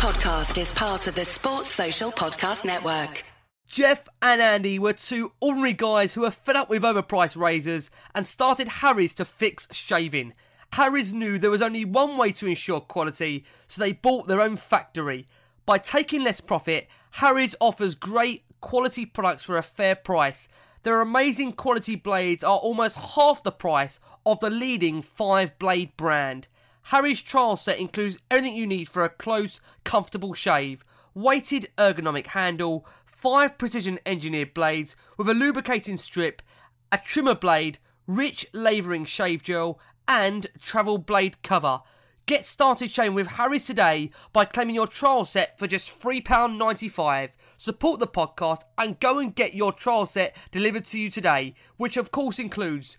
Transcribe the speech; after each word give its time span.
podcast 0.00 0.58
is 0.58 0.72
part 0.72 1.06
of 1.06 1.14
the 1.14 1.26
Sports 1.26 1.68
Social 1.68 2.10
Podcast 2.10 2.64
Network. 2.64 3.22
Jeff 3.68 4.08
and 4.22 4.40
Andy 4.40 4.78
were 4.78 4.94
two 4.94 5.32
ordinary 5.42 5.74
guys 5.74 6.14
who 6.14 6.22
were 6.22 6.30
fed 6.30 6.56
up 6.56 6.70
with 6.70 6.84
overpriced 6.84 7.36
razors 7.36 7.90
and 8.14 8.26
started 8.26 8.66
Harry's 8.66 9.12
to 9.12 9.26
fix 9.26 9.68
shaving. 9.72 10.32
Harry's 10.72 11.12
knew 11.12 11.38
there 11.38 11.50
was 11.50 11.60
only 11.60 11.84
one 11.84 12.16
way 12.16 12.32
to 12.32 12.46
ensure 12.46 12.80
quality, 12.80 13.44
so 13.68 13.82
they 13.82 13.92
bought 13.92 14.26
their 14.26 14.40
own 14.40 14.56
factory. 14.56 15.26
By 15.66 15.76
taking 15.76 16.24
less 16.24 16.40
profit, 16.40 16.88
Harry's 17.10 17.54
offers 17.60 17.94
great 17.94 18.44
quality 18.62 19.04
products 19.04 19.42
for 19.42 19.58
a 19.58 19.62
fair 19.62 19.94
price. 19.94 20.48
Their 20.82 21.02
amazing 21.02 21.52
quality 21.52 21.94
blades 21.94 22.42
are 22.42 22.56
almost 22.56 22.96
half 22.96 23.42
the 23.42 23.52
price 23.52 24.00
of 24.24 24.40
the 24.40 24.48
leading 24.48 25.02
five 25.02 25.58
blade 25.58 25.94
brand. 25.98 26.48
Harry's 26.84 27.20
trial 27.20 27.56
set 27.56 27.78
includes 27.78 28.18
everything 28.30 28.56
you 28.56 28.66
need 28.66 28.88
for 28.88 29.04
a 29.04 29.08
close, 29.08 29.60
comfortable 29.84 30.34
shave. 30.34 30.82
Weighted 31.14 31.68
ergonomic 31.76 32.28
handle, 32.28 32.86
five 33.04 33.58
precision 33.58 33.98
engineered 34.06 34.54
blades 34.54 34.96
with 35.16 35.28
a 35.28 35.34
lubricating 35.34 35.98
strip, 35.98 36.42
a 36.90 36.98
trimmer 36.98 37.34
blade, 37.34 37.78
rich 38.06 38.46
lavering 38.52 39.04
shave 39.04 39.42
gel, 39.42 39.78
and 40.08 40.46
travel 40.60 40.98
blade 40.98 41.42
cover. 41.42 41.80
Get 42.26 42.46
started 42.46 42.90
shaving 42.90 43.14
with 43.14 43.26
Harry's 43.26 43.66
today 43.66 44.10
by 44.32 44.44
claiming 44.44 44.74
your 44.74 44.86
trial 44.86 45.24
set 45.24 45.58
for 45.58 45.66
just 45.66 46.00
£3.95. 46.00 47.30
Support 47.58 48.00
the 48.00 48.06
podcast 48.06 48.62
and 48.78 49.00
go 49.00 49.18
and 49.18 49.34
get 49.34 49.54
your 49.54 49.72
trial 49.72 50.06
set 50.06 50.36
delivered 50.50 50.84
to 50.86 50.98
you 50.98 51.10
today, 51.10 51.54
which 51.76 51.96
of 51.96 52.10
course 52.10 52.38
includes 52.38 52.96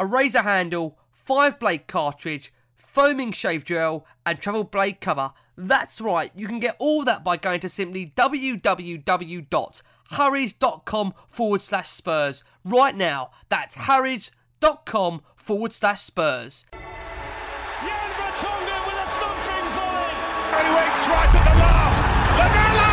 a 0.00 0.06
razor 0.06 0.42
handle, 0.42 0.98
5 1.12 1.60
blade 1.60 1.86
cartridge, 1.86 2.52
foaming 2.92 3.32
shave 3.32 3.64
gel, 3.64 4.04
and 4.26 4.38
travel 4.38 4.64
blade 4.64 5.00
cover. 5.00 5.32
That's 5.56 5.98
right, 6.00 6.30
you 6.36 6.46
can 6.46 6.60
get 6.60 6.76
all 6.78 7.04
that 7.04 7.24
by 7.24 7.36
going 7.38 7.60
to 7.60 7.68
simply 7.68 8.12
www.harrys.com 8.14 11.14
forward 11.28 11.62
slash 11.62 11.88
Spurs. 11.88 12.44
Right 12.64 12.94
now, 12.94 13.30
that's 13.48 13.74
harrys.com 13.76 15.22
forward 15.34 15.72
slash 15.72 16.02
Spurs. 16.02 16.66
Jan 16.72 16.80
Vertonghen 18.20 18.82
with 18.86 19.00
a 19.00 19.06
thumping 19.20 19.68
volley. 19.72 20.12
He 20.52 20.68
waits 20.76 21.02
right 21.08 21.32
at 21.32 21.44
the 21.48 21.56
last. 21.64 21.96
Lamela! 22.36 22.92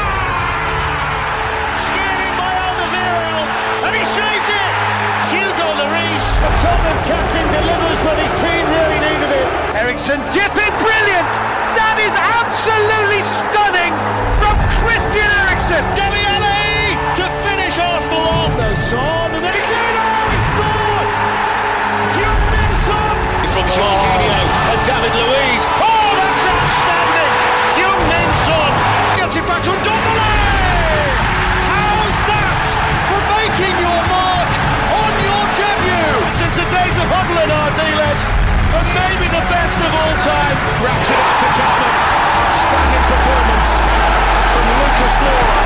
Steered 1.76 2.20
in 2.24 2.34
by 2.40 2.56
Alderweireld, 2.56 3.48
and 3.84 3.94
he 4.00 4.04
saved 4.08 4.48
it. 4.48 4.72
Hugo 5.30 5.68
Lloris, 5.76 6.26
the 6.40 6.50
Tottenham 6.64 7.00
captain, 7.06 7.48
delivers 7.52 8.00
when 8.04 8.18
his 8.24 8.32
team 8.40 8.64
really 8.64 9.00
needed 9.04 9.32
it. 9.44 9.49
Eriksen 9.80 10.20
dipping, 10.36 10.74
brilliant! 10.84 11.32
That 11.80 11.96
is 12.04 12.12
absolutely 12.12 13.24
stunning 13.40 13.96
from 14.36 14.60
Christian 14.84 15.30
Eriksen. 15.40 15.80
Dele 15.96 16.20
Alli 16.36 17.00
to 17.16 17.26
finish 17.48 17.80
Arsenal 17.80 18.28
off. 18.28 18.52
There's 18.60 18.76
Son, 18.92 19.32
and 19.32 19.40
then 19.40 19.56
he's 19.56 19.72
in. 19.72 19.94
Oh, 19.96 20.36
he 20.36 20.40
scored! 20.52 21.10
Heung-min 22.12 22.72
Son. 22.92 23.16
from 23.60 23.68
Jorginho 23.76 24.40
and 24.72 24.82
David 24.88 25.14
Luiz. 25.16 25.64
Oh, 25.80 26.12
that's 26.16 26.44
outstanding! 26.44 27.34
Heung-min 27.80 28.30
Son 28.48 28.72
gets 29.20 29.36
it 29.36 29.46
back 29.48 29.62
to 29.64 29.72
Ndombele. 29.80 30.32
How's 31.72 32.18
that 32.28 32.64
for 33.08 33.22
making 33.36 33.76
your 33.84 34.02
mark 34.12 34.52
on 34.96 35.12
your 35.24 35.44
debut? 35.60 36.20
Since 36.40 36.56
the 36.56 36.68
days 36.68 36.96
of 37.00 37.08
Hudlin, 37.12 37.52
Ardiles, 37.52 37.99
and 38.76 38.88
maybe 38.94 39.28
the 39.34 39.44
best 39.50 39.78
of 39.82 39.92
all 39.94 40.16
time. 40.22 40.58
Wraps 40.84 41.10
it 41.10 41.18
up 41.18 41.36
for 41.42 41.52
Tottenham. 41.58 41.96
Outstanding 42.44 43.06
performance 43.10 43.70
from 44.54 44.66
Lucas 44.78 45.16
Moura. 45.24 45.60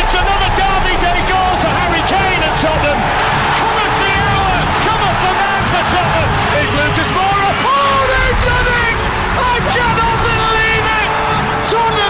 It's 0.00 0.14
another 0.16 0.50
Derby 0.58 0.96
Day 1.00 1.20
goal 1.28 1.52
for 1.62 1.72
Harry 1.80 2.02
Kane 2.10 2.42
and 2.42 2.56
Tottenham. 2.60 3.00
Come 3.62 3.78
of 3.78 3.92
the 4.02 4.12
hour, 4.26 4.56
come 4.84 5.02
of 5.06 5.16
the 5.22 5.32
man 5.38 5.60
for 5.70 5.84
Tottenham. 5.92 6.30
Is 6.60 6.70
Lucas 6.76 7.10
Moura? 7.14 7.50
Oh, 7.62 7.98
they've 8.10 8.40
done 8.42 8.68
it! 8.90 9.00
I 9.38 9.54
cannot 9.70 10.16
believe 10.20 10.86
it! 10.98 11.10
Tottenham 11.70 12.01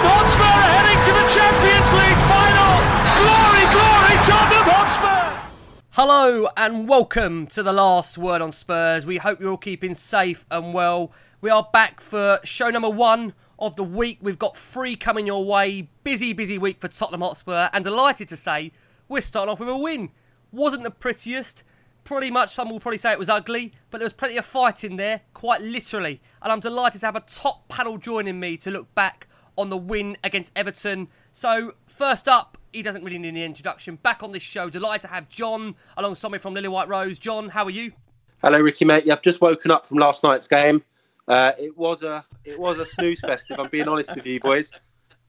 Hello 5.95 6.47
and 6.57 6.89
welcome 6.89 7.45
to 7.45 7.61
the 7.61 7.71
last 7.71 8.17
word 8.17 8.41
on 8.41 8.51
Spurs. 8.51 9.05
We 9.05 9.17
hope 9.17 9.39
you're 9.39 9.51
all 9.51 9.57
keeping 9.57 9.93
safe 9.93 10.43
and 10.49 10.73
well. 10.73 11.11
We 11.39 11.51
are 11.51 11.69
back 11.71 12.01
for 12.01 12.39
show 12.43 12.71
number 12.71 12.89
one 12.89 13.35
of 13.59 13.75
the 13.75 13.83
week. 13.83 14.17
We've 14.19 14.39
got 14.39 14.57
three 14.57 14.95
coming 14.95 15.27
your 15.27 15.45
way. 15.45 15.89
Busy, 16.03 16.33
busy 16.33 16.57
week 16.57 16.81
for 16.81 16.87
Tottenham 16.87 17.21
Hotspur, 17.21 17.69
and 17.71 17.83
delighted 17.83 18.27
to 18.29 18.35
say 18.35 18.71
we're 19.07 19.21
starting 19.21 19.51
off 19.51 19.59
with 19.59 19.69
a 19.69 19.77
win. 19.77 20.09
Wasn't 20.51 20.81
the 20.81 20.89
prettiest. 20.89 21.63
Pretty 22.03 22.31
much, 22.31 22.55
some 22.55 22.71
will 22.71 22.79
probably 22.79 22.97
say 22.97 23.11
it 23.11 23.19
was 23.19 23.29
ugly, 23.29 23.71
but 23.91 23.99
there 23.99 24.07
was 24.07 24.13
plenty 24.13 24.37
of 24.37 24.45
fight 24.47 24.83
in 24.83 24.95
there, 24.95 25.21
quite 25.35 25.61
literally. 25.61 26.23
And 26.41 26.51
I'm 26.51 26.59
delighted 26.59 27.01
to 27.01 27.05
have 27.05 27.15
a 27.15 27.19
top 27.19 27.67
panel 27.67 27.99
joining 27.99 28.39
me 28.39 28.57
to 28.57 28.71
look 28.71 28.95
back 28.95 29.27
on 29.55 29.69
the 29.69 29.77
win 29.77 30.17
against 30.23 30.53
Everton. 30.55 31.09
So, 31.31 31.75
first 31.85 32.27
up, 32.27 32.57
he 32.73 32.81
doesn't 32.81 33.03
really 33.03 33.19
need 33.19 33.29
any 33.29 33.45
introduction. 33.45 33.95
Back 33.97 34.23
on 34.23 34.31
this 34.31 34.43
show, 34.43 34.69
delighted 34.69 35.03
to 35.03 35.07
have 35.07 35.29
John 35.29 35.75
alongside 35.95 36.31
me 36.31 36.39
from 36.39 36.55
Lilywhite 36.55 36.87
Rose. 36.87 37.19
John, 37.19 37.49
how 37.49 37.63
are 37.63 37.69
you? 37.69 37.93
Hello, 38.41 38.59
Ricky, 38.59 38.83
mate. 38.83 39.05
Yeah, 39.05 39.13
I've 39.13 39.21
just 39.21 39.39
woken 39.39 39.71
up 39.71 39.87
from 39.87 39.99
last 39.99 40.23
night's 40.23 40.47
game. 40.47 40.83
Uh, 41.27 41.53
it 41.57 41.77
was 41.77 42.03
a 42.03 42.25
it 42.43 42.59
was 42.59 42.79
a 42.79 42.85
snooze 42.85 43.21
fest, 43.25 43.45
if 43.49 43.59
I'm 43.59 43.69
being 43.69 43.87
honest 43.87 44.13
with 44.15 44.25
you, 44.25 44.39
boys. 44.39 44.71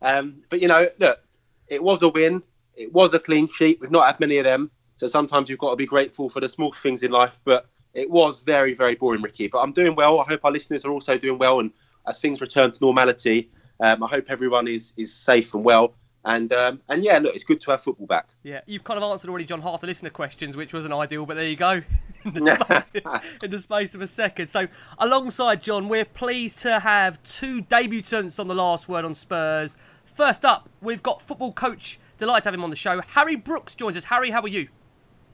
Um, 0.02 0.42
but 0.48 0.60
you 0.60 0.68
know, 0.68 0.88
look, 0.98 1.20
it 1.68 1.82
was 1.82 2.02
a 2.02 2.08
win. 2.08 2.42
It 2.74 2.92
was 2.92 3.14
a 3.14 3.20
clean 3.20 3.46
sheet. 3.46 3.78
We've 3.80 3.90
not 3.90 4.06
had 4.06 4.18
many 4.18 4.38
of 4.38 4.44
them, 4.44 4.70
so 4.96 5.06
sometimes 5.06 5.48
you've 5.48 5.60
got 5.60 5.70
to 5.70 5.76
be 5.76 5.86
grateful 5.86 6.28
for 6.28 6.40
the 6.40 6.48
small 6.48 6.72
things 6.72 7.02
in 7.02 7.12
life. 7.12 7.40
But 7.44 7.68
it 7.92 8.10
was 8.10 8.40
very, 8.40 8.74
very 8.74 8.96
boring, 8.96 9.22
Ricky. 9.22 9.46
But 9.46 9.60
I'm 9.60 9.72
doing 9.72 9.94
well. 9.94 10.18
I 10.18 10.24
hope 10.24 10.40
our 10.44 10.50
listeners 10.50 10.84
are 10.84 10.90
also 10.90 11.16
doing 11.16 11.38
well. 11.38 11.60
And 11.60 11.70
as 12.08 12.18
things 12.18 12.40
return 12.40 12.72
to 12.72 12.78
normality, 12.80 13.50
um, 13.80 14.02
I 14.02 14.08
hope 14.08 14.26
everyone 14.28 14.66
is 14.66 14.92
is 14.96 15.14
safe 15.14 15.54
and 15.54 15.64
well. 15.64 15.94
And 16.26 16.52
um, 16.52 16.80
and 16.88 17.04
yeah, 17.04 17.18
look, 17.18 17.34
it's 17.34 17.44
good 17.44 17.60
to 17.62 17.70
have 17.72 17.82
football 17.82 18.06
back. 18.06 18.28
Yeah, 18.42 18.60
you've 18.66 18.84
kind 18.84 18.96
of 18.96 19.04
answered 19.04 19.28
already, 19.28 19.44
John, 19.44 19.60
half 19.60 19.82
the 19.82 19.86
listener 19.86 20.10
questions, 20.10 20.56
which 20.56 20.72
wasn't 20.72 20.94
ideal, 20.94 21.26
but 21.26 21.34
there 21.34 21.44
you 21.44 21.56
go. 21.56 21.82
in, 22.24 22.44
the 22.44 22.56
space, 22.94 23.22
in 23.42 23.50
the 23.50 23.58
space 23.58 23.94
of 23.94 24.00
a 24.00 24.06
second. 24.06 24.48
So, 24.48 24.68
alongside 24.98 25.62
John, 25.62 25.88
we're 25.88 26.06
pleased 26.06 26.60
to 26.60 26.80
have 26.80 27.22
two 27.22 27.62
debutants 27.62 28.40
on 28.40 28.48
the 28.48 28.54
last 28.54 28.88
word 28.88 29.04
on 29.04 29.14
Spurs. 29.14 29.76
First 30.14 30.44
up, 30.44 30.70
we've 30.80 31.02
got 31.02 31.20
football 31.20 31.52
coach. 31.52 31.98
Delighted 32.16 32.44
to 32.44 32.48
have 32.48 32.54
him 32.54 32.64
on 32.64 32.70
the 32.70 32.76
show. 32.76 33.00
Harry 33.08 33.36
Brooks 33.36 33.74
joins 33.74 33.96
us. 33.96 34.04
Harry, 34.04 34.30
how 34.30 34.40
are 34.40 34.48
you? 34.48 34.68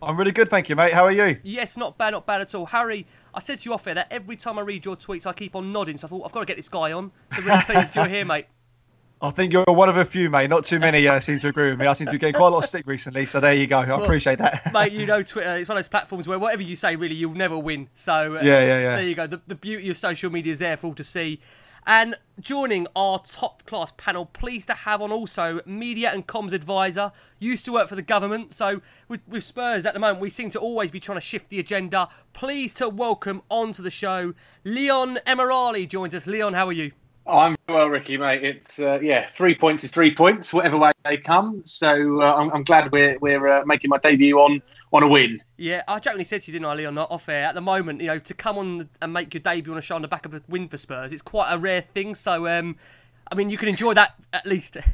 I'm 0.03 0.17
really 0.17 0.33
good, 0.33 0.49
thank 0.49 0.71
you, 0.71 0.77
mate. 0.77 0.95
How 0.95 1.05
are 1.05 1.13
you? 1.13 1.39
Yes, 1.43 1.77
not 1.77 1.99
bad, 1.99 2.13
not 2.13 2.27
bad 2.27 2.41
at 2.41 2.55
all. 2.55 2.67
Harry, 2.67 3.07
I 3.35 3.41
said 3.41 3.59
to 3.59 3.69
you 3.69 3.75
off 3.75 3.87
air 3.87 3.95
that 3.95 4.09
every 4.11 4.35
time 4.35 4.59
I 4.59 4.63
read 4.63 4.87
your 4.87 4.97
tweets, 4.97 5.27
I 5.27 5.35
keep 5.35 5.55
on 5.55 5.73
nodding. 5.73 5.99
So 5.99 6.07
I 6.07 6.11
thought 6.11 6.25
I've 6.25 6.33
got 6.33 6.41
to 6.41 6.47
get 6.47 6.57
this 6.57 6.71
guy 6.71 6.93
on. 6.93 7.13
So 7.37 7.43
really 7.43 7.63
pleased 7.63 7.95
you're 7.95 8.09
here, 8.09 8.25
mate. 8.25 8.47
I 9.23 9.31
think 9.31 9.53
you're 9.53 9.65
one 9.67 9.91
of 9.91 9.99
a 9.99 10.05
few, 10.05 10.31
mate. 10.31 10.49
Not 10.49 10.65
too 10.65 10.79
many 10.79 11.07
uh, 11.07 11.21
seem 11.21 11.39
to 11.39 11.49
agree 11.49 11.69
with 11.71 11.79
me. 11.79 11.87
I 11.87 11.93
seem 11.93 12.07
to 12.07 12.13
be 12.13 12.19
getting 12.19 12.37
quite 12.37 12.49
a 12.49 12.51
lot 12.51 12.61
of 12.61 12.65
stick 12.65 12.87
recently, 12.87 13.27
so 13.27 13.39
there 13.39 13.53
you 13.53 13.67
go. 13.67 13.81
I 13.81 14.03
appreciate 14.03 14.39
that. 14.39 14.63
mate, 14.73 14.93
you 14.93 15.05
know 15.05 15.23
Twitter. 15.23 15.57
It's 15.57 15.69
one 15.69 15.77
of 15.77 15.85
those 15.85 15.89
platforms 15.89 16.27
where 16.27 16.39
whatever 16.39 16.63
you 16.63 16.75
say, 16.75 16.97
really, 16.97 17.15
you'll 17.15 17.35
never 17.35 17.59
win. 17.59 17.91
So 17.95 18.37
uh, 18.37 18.41
Yeah, 18.43 18.61
yeah, 18.61 18.81
yeah. 18.81 18.97
There 18.97 19.05
you 19.07 19.15
go. 19.15 19.27
The, 19.27 19.43
the 19.47 19.55
beauty 19.55 19.91
of 19.91 19.99
social 19.99 20.31
media 20.31 20.53
is 20.53 20.59
there 20.59 20.77
for 20.79 20.87
all 20.87 20.95
to 20.95 21.05
see. 21.05 21.41
And 21.87 22.15
joining 22.41 22.87
our 22.97 23.19
top 23.19 23.65
class 23.67 23.93
panel, 23.97 24.25
pleased 24.25 24.69
to 24.69 24.75
have 24.75 25.03
on 25.03 25.13
also 25.13 25.61
media 25.67 26.11
and 26.13 26.27
comms 26.27 26.53
advisor. 26.53 27.13
Used 27.39 27.67
to 27.67 27.73
work 27.73 27.89
for 27.89 27.97
the 27.97 28.03
government, 28.03 28.55
so 28.55 28.81
with, 29.09 29.21
with 29.29 29.45
Spurs 29.45 29.85
at 29.85 29.93
the 29.95 30.01
moment, 30.01 30.21
we 30.21 30.31
seem 30.31 30.51
to 30.51 30.59
always 30.59 30.91
be 30.91 31.01
trying 31.01 31.19
to 31.19 31.23
shift 31.23 31.51
the 31.51 31.59
agenda. 31.59 32.09
Pleased 32.33 32.79
to 32.79 32.89
welcome 32.89 33.43
onto 33.51 33.83
the 33.83 33.91
show 33.91 34.35
Leon 34.65 35.19
Emirali 35.27 35.89
joins 35.89 36.15
us. 36.15 36.27
Leon, 36.27 36.55
how 36.55 36.67
are 36.67 36.73
you? 36.73 36.93
I'm 37.31 37.57
well, 37.69 37.89
Ricky, 37.89 38.17
mate. 38.17 38.43
It's 38.43 38.79
uh, 38.79 38.99
yeah, 39.03 39.27
three 39.27 39.55
points 39.55 39.85
is 39.85 39.91
three 39.91 40.15
points, 40.15 40.53
whatever 40.53 40.77
way 40.77 40.93
they 41.05 41.17
come. 41.17 41.63
So 41.65 42.21
uh, 42.21 42.35
I'm, 42.35 42.51
I'm 42.53 42.65
glad 42.65 42.91
we're 42.93 43.19
we're 43.21 43.47
uh, 43.47 43.65
making 43.65 43.91
my 43.91 43.99
debut 43.99 44.39
on 44.39 44.61
on 44.93 45.03
a 45.03 45.09
win. 45.09 45.43
Yeah, 45.57 45.83
I 45.87 45.99
jokingly 45.99 46.25
said 46.25 46.43
to 46.43 46.51
you, 46.51 46.59
didn't 46.59 46.71
I, 46.71 46.75
Leon, 46.75 46.99
off 46.99 47.29
air. 47.29 47.45
At 47.45 47.55
the 47.55 47.61
moment, 47.61 48.01
you 48.01 48.09
know, 48.09 48.19
to 48.19 48.35
come 48.35 48.59
on 48.59 48.89
and 49.01 49.13
make 49.13 49.33
your 49.33 49.43
debut 49.43 49.73
on 49.73 49.79
a 49.79 49.83
show 49.83 49.95
on 49.95 50.03
the 50.03 50.09
back 50.09 50.27
of 50.27 50.35
a 50.35 50.43
win 50.49 50.69
for 50.69 50.79
Spurs, 50.79 51.13
it's 51.13 51.23
quite 51.23 51.53
a 51.53 51.59
rare 51.59 51.83
thing. 51.83 52.15
So, 52.15 52.47
um, 52.49 52.77
I 53.31 53.35
mean, 53.35 53.51
you 53.51 53.59
can 53.59 53.69
enjoy 53.69 53.95
that 53.95 54.15
at 54.33 54.47
least. 54.47 54.77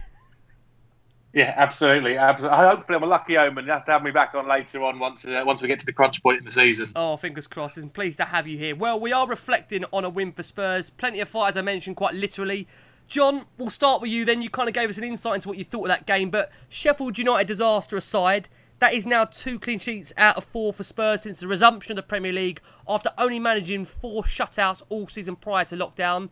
Yeah, 1.36 1.52
absolutely, 1.54 2.16
absolutely. 2.16 2.56
Hopefully, 2.56 2.96
I'm 2.96 3.02
a 3.02 3.06
lucky 3.06 3.36
omen. 3.36 3.66
You 3.66 3.72
have 3.72 3.84
to 3.84 3.92
have 3.92 4.02
me 4.02 4.10
back 4.10 4.34
on 4.34 4.48
later 4.48 4.82
on 4.82 4.98
once 4.98 5.26
uh, 5.26 5.42
once 5.44 5.60
we 5.60 5.68
get 5.68 5.78
to 5.80 5.84
the 5.84 5.92
crunch 5.92 6.22
point 6.22 6.38
in 6.38 6.46
the 6.46 6.50
season. 6.50 6.92
Oh, 6.96 7.18
fingers 7.18 7.46
crossed. 7.46 7.76
I'm 7.76 7.90
pleased 7.90 8.16
to 8.16 8.24
have 8.24 8.48
you 8.48 8.56
here. 8.56 8.74
Well, 8.74 8.98
we 8.98 9.12
are 9.12 9.28
reflecting 9.28 9.84
on 9.92 10.06
a 10.06 10.08
win 10.08 10.32
for 10.32 10.42
Spurs. 10.42 10.88
Plenty 10.88 11.20
of 11.20 11.28
fight, 11.28 11.48
as 11.48 11.58
I 11.58 11.60
mentioned, 11.60 11.96
quite 11.96 12.14
literally. 12.14 12.66
John, 13.06 13.44
we'll 13.58 13.68
start 13.68 14.00
with 14.00 14.10
you 14.10 14.24
then. 14.24 14.40
You 14.40 14.48
kind 14.48 14.66
of 14.66 14.74
gave 14.74 14.88
us 14.88 14.96
an 14.96 15.04
insight 15.04 15.34
into 15.34 15.48
what 15.48 15.58
you 15.58 15.64
thought 15.64 15.82
of 15.82 15.88
that 15.88 16.06
game, 16.06 16.30
but 16.30 16.50
Sheffield 16.70 17.18
United 17.18 17.46
disaster 17.46 17.98
aside, 17.98 18.48
that 18.78 18.94
is 18.94 19.04
now 19.04 19.26
two 19.26 19.58
clean 19.58 19.78
sheets 19.78 20.14
out 20.16 20.38
of 20.38 20.44
four 20.44 20.72
for 20.72 20.84
Spurs 20.84 21.24
since 21.24 21.40
the 21.40 21.48
resumption 21.48 21.92
of 21.92 21.96
the 21.96 22.02
Premier 22.02 22.32
League 22.32 22.62
after 22.88 23.10
only 23.18 23.40
managing 23.40 23.84
four 23.84 24.22
shutouts 24.22 24.80
all 24.88 25.06
season 25.06 25.36
prior 25.36 25.66
to 25.66 25.76
lockdown. 25.76 26.30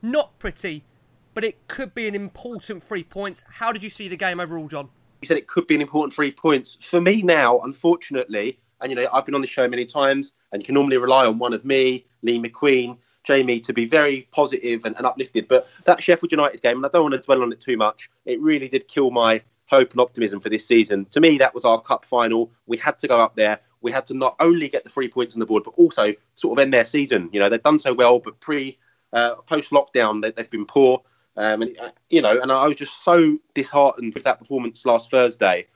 Not 0.00 0.38
pretty. 0.38 0.84
But 1.34 1.44
it 1.44 1.68
could 1.68 1.94
be 1.94 2.08
an 2.08 2.14
important 2.14 2.82
three 2.82 3.04
points. 3.04 3.44
How 3.48 3.72
did 3.72 3.84
you 3.84 3.90
see 3.90 4.08
the 4.08 4.16
game 4.16 4.40
overall, 4.40 4.68
John? 4.68 4.88
You 5.20 5.26
said 5.26 5.36
it 5.36 5.46
could 5.46 5.66
be 5.66 5.74
an 5.74 5.82
important 5.82 6.12
three 6.12 6.30
points. 6.30 6.78
For 6.80 7.00
me 7.00 7.22
now, 7.22 7.60
unfortunately, 7.60 8.58
and 8.80 8.90
you 8.90 8.96
know, 8.96 9.08
I've 9.12 9.26
been 9.26 9.34
on 9.34 9.40
the 9.40 9.46
show 9.46 9.68
many 9.68 9.84
times, 9.84 10.32
and 10.52 10.62
you 10.62 10.66
can 10.66 10.74
normally 10.74 10.96
rely 10.96 11.26
on 11.26 11.38
one 11.38 11.52
of 11.52 11.64
me, 11.64 12.06
Lee 12.22 12.38
McQueen, 12.38 12.96
Jamie 13.24 13.58
to 13.60 13.72
be 13.72 13.86
very 13.86 14.28
positive 14.32 14.84
and, 14.84 14.96
and 14.96 15.06
uplifted. 15.06 15.48
But 15.48 15.68
that 15.84 16.02
Sheffield 16.02 16.30
United 16.30 16.62
game, 16.62 16.76
and 16.76 16.86
I 16.86 16.90
don't 16.90 17.02
want 17.02 17.14
to 17.14 17.20
dwell 17.20 17.42
on 17.42 17.52
it 17.52 17.60
too 17.60 17.76
much, 17.76 18.08
it 18.26 18.40
really 18.40 18.68
did 18.68 18.86
kill 18.86 19.10
my 19.10 19.42
hope 19.66 19.92
and 19.92 20.00
optimism 20.00 20.40
for 20.40 20.50
this 20.50 20.66
season. 20.66 21.06
To 21.06 21.20
me, 21.20 21.38
that 21.38 21.54
was 21.54 21.64
our 21.64 21.80
cup 21.80 22.04
final. 22.04 22.52
We 22.66 22.76
had 22.76 22.98
to 23.00 23.08
go 23.08 23.18
up 23.18 23.34
there. 23.34 23.58
We 23.80 23.90
had 23.90 24.06
to 24.08 24.14
not 24.14 24.36
only 24.40 24.68
get 24.68 24.84
the 24.84 24.90
three 24.90 25.08
points 25.08 25.34
on 25.34 25.40
the 25.40 25.46
board, 25.46 25.64
but 25.64 25.72
also 25.76 26.12
sort 26.34 26.58
of 26.58 26.62
end 26.62 26.74
their 26.74 26.84
season. 26.84 27.30
You 27.32 27.40
know, 27.40 27.48
they've 27.48 27.62
done 27.62 27.78
so 27.78 27.94
well, 27.94 28.18
but 28.18 28.38
pre, 28.40 28.78
uh, 29.14 29.36
post 29.46 29.70
lockdown, 29.70 30.20
they, 30.20 30.32
have 30.36 30.50
been 30.50 30.66
poor. 30.66 31.02
Um, 31.36 31.62
and 31.62 31.78
uh, 31.78 31.90
you 32.10 32.22
know, 32.22 32.40
and 32.40 32.52
I 32.52 32.66
was 32.66 32.76
just 32.76 33.04
so 33.04 33.38
disheartened 33.54 34.14
with 34.14 34.24
that 34.24 34.38
performance 34.38 34.86
last 34.86 35.10
Thursday. 35.10 35.66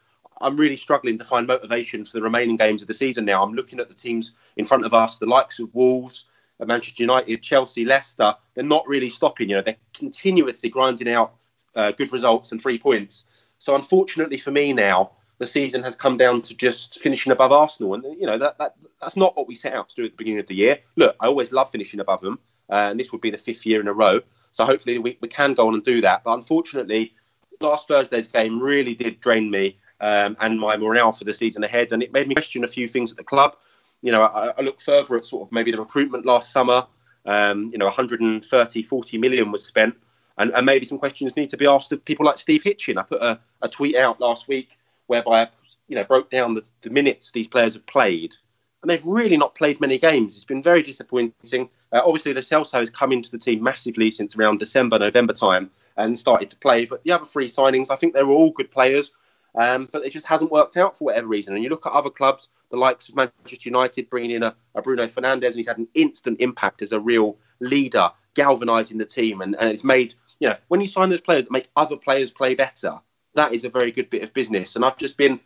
I'm 0.41 0.57
really 0.57 0.77
struggling 0.77 1.19
to 1.19 1.25
find 1.25 1.49
motivation 1.49 2.05
for 2.05 2.13
the 2.13 2.23
remaining 2.23 2.57
games 2.57 2.81
of 2.81 2.89
the 2.89 2.95
season 2.95 3.25
now. 3.25 3.43
I'm 3.43 3.55
looking 3.55 3.81
at 3.81 3.89
the 3.89 3.95
teams 3.95 4.33
in 4.57 4.65
front 4.65 4.85
of 4.85 4.95
us, 4.95 5.19
the 5.19 5.27
likes 5.27 5.59
of 5.59 5.75
Wolves, 5.75 6.27
Manchester 6.65 7.03
United, 7.03 7.43
Chelsea, 7.43 7.85
Leicester. 7.85 8.35
They're 8.55 8.65
not 8.65 8.87
really 8.87 9.11
stopping. 9.11 9.49
You 9.49 9.57
know, 9.57 9.63
they're 9.63 9.77
continuously 9.95 10.69
grinding 10.69 11.09
out 11.09 11.35
uh, 11.75 11.91
good 11.93 12.13
results 12.13 12.53
and 12.53 12.63
three 12.63 12.79
points. 12.79 13.25
So 13.59 13.75
unfortunately 13.75 14.39
for 14.39 14.53
me 14.53 14.73
now, 14.73 15.13
the 15.39 15.47
season 15.47 15.83
has 15.85 15.95
come 15.95 16.17
down 16.17 16.43
to 16.43 16.55
just 16.55 16.99
finishing 16.99 17.33
above 17.33 17.53
Arsenal, 17.53 17.95
and 17.95 18.05
you 18.21 18.27
know 18.27 18.39
that, 18.39 18.59
that 18.59 18.75
that's 19.01 19.17
not 19.17 19.37
what 19.37 19.47
we 19.47 19.55
set 19.55 19.73
out 19.73 19.89
to 19.89 19.95
do 19.95 20.05
at 20.05 20.11
the 20.11 20.17
beginning 20.17 20.41
of 20.41 20.49
the 20.49 20.55
year. 20.55 20.79
Look, 20.97 21.15
I 21.21 21.27
always 21.27 21.53
love 21.53 21.71
finishing 21.71 22.01
above 22.01 22.21
them, 22.21 22.41
uh, 22.71 22.89
and 22.91 22.99
this 22.99 23.13
would 23.13 23.21
be 23.21 23.31
the 23.31 23.39
fifth 23.39 23.65
year 23.65 23.81
in 23.81 23.87
a 23.87 23.93
row. 23.93 24.21
So 24.53 24.65
hopefully 24.65 24.99
we, 24.99 25.19
we 25.21 25.29
can 25.29 25.55
go 25.55 25.69
on 25.69 25.75
and 25.75 25.83
do 25.83 26.01
that. 26.01 26.25
But 26.25 26.35
unfortunately, 26.35 27.15
last 27.61 27.89
Thursday's 27.89 28.29
game 28.29 28.61
really 28.61 28.95
did 28.95 29.21
drain 29.21 29.51
me 29.51 29.79
um, 30.01 30.37
and 30.41 30.59
my 30.59 30.77
morale 30.77 31.13
for 31.13 31.25
the 31.25 31.35
season 31.35 31.65
ahead, 31.65 31.93
and 31.93 32.03
it 32.03 32.13
made 32.13 32.29
me 32.29 32.35
question 32.35 32.65
a 32.65 32.69
few 32.69 32.87
things 32.87 33.11
at 33.11 33.17
the 33.17 33.25
club. 33.25 33.57
You 34.03 34.13
know, 34.13 34.23
I, 34.23 34.53
I 34.57 34.61
look 34.63 34.81
further 34.81 35.17
at 35.17 35.27
sort 35.27 35.49
of 35.49 35.53
maybe 35.53 35.73
the 35.73 35.81
recruitment 35.81 36.25
last 36.25 36.53
summer. 36.53 36.87
Um, 37.27 37.71
you 37.73 37.79
know, 37.79 37.85
130, 37.87 38.83
40 38.83 39.19
million 39.19 39.53
was 39.53 39.65
spent 39.65 39.95
and, 40.39 40.53
and 40.55 40.65
maybe 40.65 40.87
some 40.87 40.99
questions 40.99 41.37
need 41.37 41.51
to 41.51 41.57
be 41.57 41.67
asked 41.67 41.93
of 41.93 42.05
people 42.05 42.25
like 42.25 42.39
Steve 42.39 42.63
Hitchen. 42.63 42.97
I 42.97 43.03
put 43.03 43.21
a, 43.21 43.39
a 43.61 43.69
tweet 43.69 43.97
out 43.97 44.21
last 44.21 44.49
week 44.49 44.79
whereby 45.09 45.43
I 45.43 45.49
you 45.89 45.97
know 45.97 46.05
broke 46.05 46.31
down 46.31 46.55
the, 46.55 46.69
the 46.81 46.91
minutes 46.91 47.31
these 47.33 47.49
players 47.49 47.75
have 47.75 47.87
played, 47.87 48.37
and 48.83 48.91
they've 48.91 49.05
really 49.05 49.37
not 49.37 49.55
played 49.55 49.81
many 49.81 49.99
games. 49.99 50.35
It's 50.35 50.45
been 50.45 50.63
very 50.63 50.83
disappointing. 50.83 51.69
Uh, 51.93 52.03
obviously, 52.05 52.35
Lo 52.35 52.41
Celso 52.41 52.79
has 52.79 52.91
come 52.91 53.13
into 53.13 53.31
the 53.31 53.39
team 53.39 53.63
massively 53.63 54.11
since 54.11 54.37
around 54.37 54.59
December, 54.59 54.99
November 54.99 55.33
time 55.33 55.71
and 55.97 56.19
started 56.19 56.49
to 56.51 56.57
play. 56.57 56.85
But 56.85 57.03
the 57.03 57.13
other 57.13 57.25
three 57.25 57.49
signings, 57.49 57.89
I 57.91 57.97
think 57.97 58.15
they 58.15 58.23
were 58.23 58.35
all 58.35 58.53
good 58.53 58.71
players, 58.71 59.11
um, 59.57 59.89
but 59.91 60.05
it 60.05 60.11
just 60.11 60.27
hasn't 60.27 60.53
worked 60.53 60.77
out 60.77 60.97
for 60.97 61.05
whatever 61.05 61.27
reason. 61.27 61.55
And 61.55 61.65
you 61.65 61.71
look 61.71 61.87
at 61.87 61.93
other 61.93 62.11
clubs, 62.11 62.49
the 62.71 62.77
likes 62.77 63.09
of 63.09 63.17
Manchester 63.17 63.69
United, 63.69 64.09
bringing 64.09 64.31
in 64.31 64.43
a, 64.45 64.55
a 64.77 64.83
Bruno 64.83 65.07
Fernandes, 65.07 65.47
and 65.47 65.57
he's 65.57 65.67
had 65.67 65.79
an 65.79 65.89
instant 65.95 66.41
impact 66.41 66.83
as 66.83 66.93
a 66.93 67.01
real 67.01 67.37
leader, 67.59 68.11
galvanising 68.35 68.99
the 68.99 69.05
team, 69.05 69.41
and, 69.41 69.57
and 69.57 69.71
it's 69.71 69.83
made 69.83 70.15
you 70.41 70.49
know, 70.49 70.57
when 70.69 70.81
you 70.81 70.87
sign 70.87 71.11
those 71.11 71.21
players 71.21 71.45
that 71.45 71.51
make 71.51 71.69
other 71.77 71.97
players 71.97 72.31
play 72.31 72.55
better, 72.55 72.99
that 73.35 73.53
is 73.53 73.65
a 73.65 73.71
very 73.71 73.91
good 73.91 74.11
bit 74.11 74.23
of 74.23 74.33
business. 74.33 74.77
And 74.77 74.85
I've 74.85 74.97
just 74.97 75.17
been, 75.17 75.41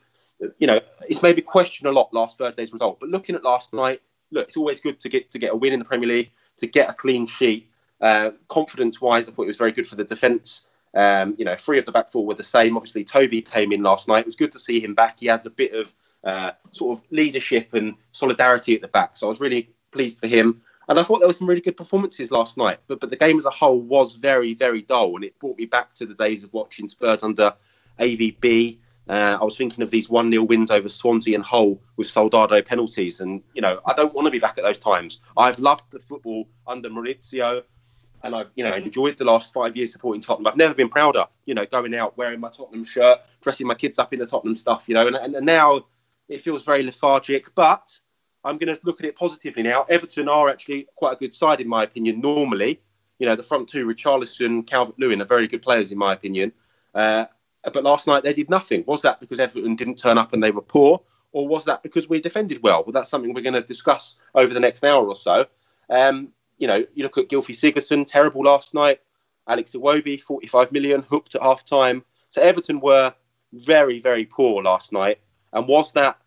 you 0.59 0.67
know, 0.67 0.81
it's 1.09 1.23
maybe 1.23 1.43
questioned 1.43 1.89
a 1.89 1.93
lot 1.93 2.12
last 2.12 2.39
Thursday's 2.39 2.73
result. 2.73 3.00
But 3.00 3.09
looking 3.11 3.35
at 3.35 3.44
last 3.44 3.73
night, 3.73 4.00
look, 4.31 4.49
it's 4.49 4.56
always 4.56 4.81
good 4.81 5.00
to 5.00 5.09
get 5.09 5.31
to 5.31 5.39
get 5.39 5.53
a 5.53 5.56
win 5.56 5.73
in 5.73 5.79
the 5.79 5.85
Premier 5.85 6.09
League, 6.09 6.31
to 6.59 6.67
get 6.67 6.91
a 6.91 6.94
clean 6.94 7.27
sheet. 7.27 7.69
Uh, 8.00 8.33
confidence-wise, 8.49 9.29
I 9.29 9.33
thought 9.33 9.44
it 9.44 9.49
was 9.49 9.56
very 9.56 9.73
good 9.73 9.87
for 9.87 9.94
the 9.94 10.05
defence. 10.05 10.67
Um, 10.94 11.35
you 11.39 11.44
know, 11.44 11.56
three 11.56 11.79
of 11.79 11.85
the 11.85 11.93
back 11.93 12.11
four 12.11 12.27
were 12.27 12.35
the 12.35 12.43
same. 12.43 12.77
Obviously, 12.77 13.05
Toby 13.05 13.41
came 13.41 13.73
in 13.73 13.83
last 13.83 14.09
night. 14.09 14.21
It 14.21 14.27
was 14.27 14.37
good 14.37 14.53
to 14.53 14.59
see 14.59 14.81
him 14.81 14.94
back. 14.94 15.21
He 15.21 15.27
had 15.27 15.47
a 15.47 15.50
bit 15.50 15.73
of 15.73 15.93
uh, 16.25 16.53
sort 16.73 16.99
of 16.99 17.05
leadership 17.11 17.75
and 17.75 17.95
solidarity 18.11 18.75
at 18.75 18.81
the 18.81 18.88
back, 18.88 19.17
so 19.17 19.29
I 19.29 19.31
was 19.31 19.41
really 19.41 19.71
pleased 19.93 20.19
for 20.19 20.27
him. 20.27 20.62
And 20.88 20.99
I 20.99 21.05
thought 21.05 21.21
there 21.21 21.29
were 21.29 21.35
some 21.35 21.49
really 21.49 21.61
good 21.61 21.77
performances 21.77 22.31
last 22.31 22.56
night, 22.56 22.81
but 22.88 23.00
but 23.00 23.11
the 23.11 23.17
game 23.17 23.38
as 23.38 23.47
a 23.47 23.50
whole 23.50 23.81
was 23.81 24.15
very 24.15 24.53
very 24.53 24.83
dull, 24.83 25.15
and 25.15 25.25
it 25.25 25.38
brought 25.38 25.56
me 25.56 25.67
back 25.67 25.95
to 25.95 26.06
the 26.06 26.15
days 26.15 26.43
of 26.43 26.53
watching 26.53 26.88
Spurs 26.88 27.23
under 27.23 27.55
AVB. 27.99 28.79
Uh, 29.08 29.37
I 29.40 29.44
was 29.44 29.56
thinking 29.56 29.82
of 29.82 29.90
these 29.90 30.08
one 30.08 30.31
0 30.31 30.44
wins 30.44 30.70
over 30.70 30.88
Swansea 30.88 31.34
and 31.34 31.44
Hull 31.44 31.81
with 31.96 32.06
Soldado 32.06 32.62
penalties, 32.62 33.20
and 33.20 33.43
you 33.54 33.60
know 33.60 33.81
I 33.87 33.94
don't 33.94 34.14
want 34.14 34.26
to 34.26 34.31
be 34.31 34.38
back 34.38 34.58
at 34.58 34.64
those 34.64 34.78
times. 34.78 35.20
I've 35.37 35.58
loved 35.58 35.84
the 35.90 35.99
football 35.99 36.49
under 36.66 36.88
Mauricio, 36.88 37.62
and 38.22 38.34
I've 38.34 38.50
you 38.54 38.64
know 38.64 38.75
enjoyed 38.75 39.19
the 39.19 39.25
last 39.25 39.52
five 39.52 39.76
years 39.76 39.93
supporting 39.93 40.22
Tottenham. 40.22 40.46
I've 40.46 40.56
never 40.56 40.75
been 40.75 40.88
prouder, 40.88 41.26
you 41.46 41.54
know, 41.54 41.66
going 41.66 41.94
out 41.94 42.16
wearing 42.16 42.38
my 42.38 42.49
Tottenham 42.49 42.84
shirt, 42.84 43.20
dressing 43.43 43.66
my 43.66 43.75
kids 43.75 43.99
up 43.99 44.12
in 44.12 44.20
the 44.20 44.26
Tottenham 44.26 44.56
stuff, 44.56 44.88
you 44.88 44.94
know, 44.94 45.06
and, 45.06 45.16
and, 45.16 45.34
and 45.34 45.46
now 45.46 45.84
it 46.28 46.40
feels 46.40 46.64
very 46.64 46.82
lethargic, 46.82 47.54
but 47.54 47.99
I'm 48.44 48.58
going 48.58 48.75
to 48.75 48.81
look 48.84 49.00
at 49.00 49.06
it 49.06 49.16
positively 49.16 49.62
now. 49.62 49.84
Everton 49.88 50.28
are 50.28 50.49
actually 50.49 50.88
quite 50.96 51.12
a 51.12 51.16
good 51.16 51.34
side, 51.34 51.60
in 51.60 51.69
my 51.69 51.84
opinion, 51.84 52.20
normally. 52.20 52.81
You 53.19 53.26
know, 53.26 53.37
the 53.37 53.43
front 53.43 53.69
two, 53.69 53.87
Richarlison, 53.87 54.66
Calvert 54.66 54.99
Lewin, 54.99 55.22
are 55.22 55.26
very 55.26 55.46
good 55.46 55.62
players, 55.62 55.93
in 55.93 55.99
my 55.99 56.12
opinion. 56.12 56.52
Uh, 56.94 57.26
but 57.64 57.85
last 57.85 58.06
night 58.06 58.23
they 58.23 58.32
did 58.32 58.50
nothing. 58.50 58.85
Was 58.87 59.03
that 59.03 59.20
because 59.20 59.41
Everton 59.41 59.76
didn't 59.76 59.99
turn 59.99 60.19
up 60.19 60.32
and 60.32 60.43
they 60.43 60.50
were 60.50 60.62
poor? 60.62 61.03
Or 61.32 61.49
was 61.49 61.64
that 61.64 61.82
because 61.82 62.09
we 62.09 62.20
defended 62.20 62.62
well? 62.62 62.85
Well, 62.85 62.93
that's 62.93 63.09
something 63.09 63.32
we're 63.32 63.43
going 63.43 63.55
to 63.55 63.62
discuss 63.62 64.17
over 64.35 64.53
the 64.53 64.61
next 64.61 64.85
hour 64.85 65.06
or 65.06 65.17
so. 65.17 65.47
Um, 65.88 66.29
you 66.59 66.67
know, 66.67 66.85
you 66.94 67.03
look 67.03 67.19
at 67.19 67.29
Gylfi 67.29 67.56
Sigurdsson, 67.56 68.06
terrible 68.06 68.44
last 68.44 68.75
night. 68.75 69.00
Alex 69.49 69.73
Iwobi, 69.73 70.20
45 70.20 70.73
million, 70.73 71.03
hooked 71.03 71.35
at 71.35 71.43
half 71.43 71.64
time. 71.64 72.05
So 72.31 72.43
Everton 72.43 72.81
were 72.81 73.14
very, 73.53 74.00
very 74.00 74.25
poor 74.25 74.62
last 74.62 74.93
night. 74.93 75.20
And 75.53 75.67
was 75.67 75.93
that 75.93 76.19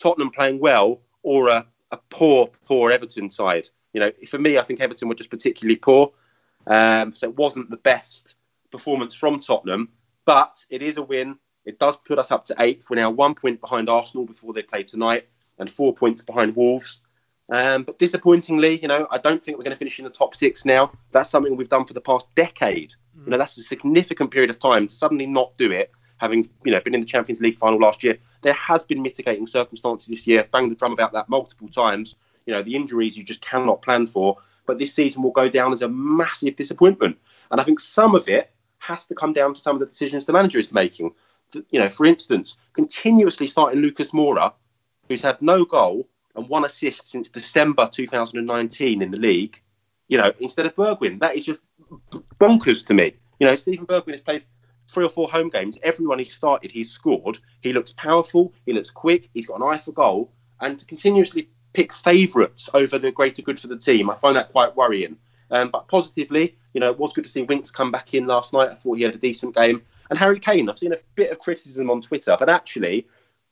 Tottenham 0.00 0.30
playing 0.30 0.60
well 0.60 1.00
or 1.22 1.48
a, 1.48 1.66
a 1.90 1.96
poor, 2.10 2.50
poor 2.66 2.90
Everton 2.90 3.30
side. 3.30 3.68
You 3.92 4.00
know, 4.00 4.12
for 4.28 4.38
me, 4.38 4.58
I 4.58 4.62
think 4.62 4.80
Everton 4.80 5.08
were 5.08 5.14
just 5.14 5.30
particularly 5.30 5.76
poor. 5.76 6.12
Um, 6.66 7.14
so 7.14 7.28
it 7.28 7.36
wasn't 7.36 7.70
the 7.70 7.76
best 7.78 8.36
performance 8.70 9.14
from 9.14 9.40
Tottenham, 9.40 9.88
but 10.30 10.64
it 10.70 10.80
is 10.80 10.96
a 10.96 11.02
win. 11.02 11.36
It 11.64 11.80
does 11.80 11.96
put 11.96 12.20
us 12.20 12.30
up 12.30 12.44
to 12.44 12.54
eighth. 12.60 12.88
We're 12.88 12.94
now 12.94 13.10
one 13.10 13.34
point 13.34 13.60
behind 13.60 13.90
Arsenal 13.90 14.24
before 14.24 14.52
they 14.52 14.62
play 14.62 14.84
tonight, 14.84 15.26
and 15.58 15.68
four 15.68 15.92
points 15.92 16.22
behind 16.22 16.54
Wolves. 16.54 17.00
Um, 17.50 17.82
but 17.82 17.98
disappointingly, 17.98 18.78
you 18.78 18.86
know, 18.86 19.08
I 19.10 19.18
don't 19.18 19.44
think 19.44 19.58
we're 19.58 19.64
going 19.64 19.72
to 19.72 19.78
finish 19.84 19.98
in 19.98 20.04
the 20.04 20.10
top 20.10 20.36
six 20.36 20.64
now. 20.64 20.92
That's 21.10 21.30
something 21.30 21.56
we've 21.56 21.68
done 21.68 21.84
for 21.84 21.94
the 21.94 22.00
past 22.00 22.32
decade. 22.36 22.94
Mm. 23.18 23.24
You 23.24 23.30
know, 23.32 23.38
that's 23.38 23.58
a 23.58 23.64
significant 23.64 24.30
period 24.30 24.50
of 24.50 24.60
time 24.60 24.86
to 24.86 24.94
suddenly 24.94 25.26
not 25.26 25.58
do 25.58 25.72
it, 25.72 25.90
having 26.18 26.48
you 26.64 26.70
know 26.70 26.78
been 26.78 26.94
in 26.94 27.00
the 27.00 27.08
Champions 27.08 27.40
League 27.40 27.58
final 27.58 27.80
last 27.80 28.04
year. 28.04 28.16
There 28.42 28.52
has 28.52 28.84
been 28.84 29.02
mitigating 29.02 29.48
circumstances 29.48 30.06
this 30.06 30.28
year. 30.28 30.48
Bang 30.52 30.68
the 30.68 30.76
drum 30.76 30.92
about 30.92 31.12
that 31.14 31.28
multiple 31.28 31.68
times. 31.68 32.14
You 32.46 32.54
know, 32.54 32.62
the 32.62 32.76
injuries 32.76 33.16
you 33.16 33.24
just 33.24 33.40
cannot 33.40 33.82
plan 33.82 34.06
for. 34.06 34.36
But 34.64 34.78
this 34.78 34.94
season 34.94 35.24
will 35.24 35.32
go 35.32 35.48
down 35.48 35.72
as 35.72 35.82
a 35.82 35.88
massive 35.88 36.54
disappointment. 36.54 37.18
And 37.50 37.60
I 37.60 37.64
think 37.64 37.80
some 37.80 38.14
of 38.14 38.28
it 38.28 38.52
has 38.80 39.06
to 39.06 39.14
come 39.14 39.32
down 39.32 39.54
to 39.54 39.60
some 39.60 39.76
of 39.76 39.80
the 39.80 39.86
decisions 39.86 40.24
the 40.24 40.32
manager 40.32 40.58
is 40.58 40.72
making. 40.72 41.12
You 41.70 41.80
know, 41.80 41.88
for 41.88 42.06
instance, 42.06 42.58
continuously 42.72 43.46
starting 43.46 43.80
Lucas 43.80 44.10
Moura, 44.10 44.52
who's 45.08 45.22
had 45.22 45.40
no 45.40 45.64
goal 45.64 46.08
and 46.36 46.48
one 46.48 46.64
assist 46.64 47.10
since 47.10 47.28
December 47.28 47.88
2019 47.90 49.02
in 49.02 49.10
the 49.10 49.18
league, 49.18 49.60
you 50.08 50.16
know, 50.18 50.32
instead 50.40 50.66
of 50.66 50.74
Bergwijn. 50.74 51.20
That 51.20 51.36
is 51.36 51.44
just 51.44 51.60
bonkers 52.40 52.86
to 52.86 52.94
me. 52.94 53.14
You 53.38 53.46
know, 53.46 53.56
Steven 53.56 53.86
Bergwijn 53.86 54.12
has 54.12 54.20
played 54.20 54.44
three 54.88 55.04
or 55.04 55.08
four 55.08 55.28
home 55.28 55.48
games, 55.48 55.78
everyone 55.82 56.18
he's 56.18 56.32
started, 56.32 56.72
he's 56.72 56.90
scored. 56.90 57.38
He 57.60 57.72
looks 57.72 57.92
powerful, 57.92 58.52
he 58.66 58.72
looks 58.72 58.90
quick, 58.90 59.28
he's 59.34 59.46
got 59.46 59.60
an 59.60 59.68
eye 59.68 59.78
for 59.78 59.92
goal, 59.92 60.32
and 60.60 60.78
to 60.78 60.84
continuously 60.84 61.48
pick 61.72 61.92
favourites 61.92 62.68
over 62.74 62.98
the 62.98 63.12
greater 63.12 63.42
good 63.42 63.58
for 63.58 63.68
the 63.68 63.78
team, 63.78 64.10
I 64.10 64.16
find 64.16 64.36
that 64.36 64.52
quite 64.52 64.76
worrying. 64.76 65.16
Um, 65.50 65.70
but 65.70 65.88
positively, 65.88 66.56
you 66.72 66.80
know, 66.80 66.90
it 66.90 66.98
was 66.98 67.12
good 67.12 67.24
to 67.24 67.30
see 67.30 67.42
Winks 67.42 67.70
come 67.70 67.90
back 67.90 68.14
in 68.14 68.26
last 68.26 68.52
night. 68.52 68.70
I 68.70 68.74
thought 68.74 68.96
he 68.96 69.02
had 69.02 69.14
a 69.14 69.18
decent 69.18 69.54
game. 69.54 69.82
And 70.08 70.18
Harry 70.18 70.40
Kane, 70.40 70.68
I've 70.68 70.78
seen 70.78 70.92
a 70.92 70.98
bit 71.14 71.30
of 71.30 71.38
criticism 71.38 71.90
on 71.90 72.00
Twitter, 72.00 72.36
but 72.38 72.48
actually, 72.48 73.06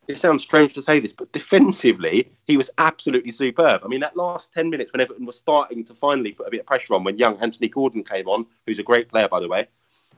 it 0.07 0.17
sounds 0.17 0.43
strange 0.43 0.73
to 0.73 0.81
say 0.81 0.99
this, 0.99 1.13
but 1.13 1.31
defensively, 1.31 2.31
he 2.45 2.57
was 2.57 2.69
absolutely 2.79 3.31
superb. 3.31 3.81
I 3.85 3.87
mean, 3.87 3.99
that 4.01 4.17
last 4.17 4.53
10 4.53 4.69
minutes 4.69 4.91
when 4.91 5.01
Everton 5.01 5.25
was 5.25 5.37
starting 5.37 5.83
to 5.85 5.93
finally 5.93 6.31
put 6.31 6.47
a 6.47 6.51
bit 6.51 6.61
of 6.61 6.65
pressure 6.65 6.95
on 6.95 7.03
when 7.03 7.17
young 7.17 7.37
Anthony 7.37 7.69
Gordon 7.69 8.03
came 8.03 8.27
on, 8.27 8.45
who's 8.65 8.79
a 8.79 8.83
great 8.83 9.07
player, 9.07 9.27
by 9.27 9.39
the 9.39 9.47
way, 9.47 9.67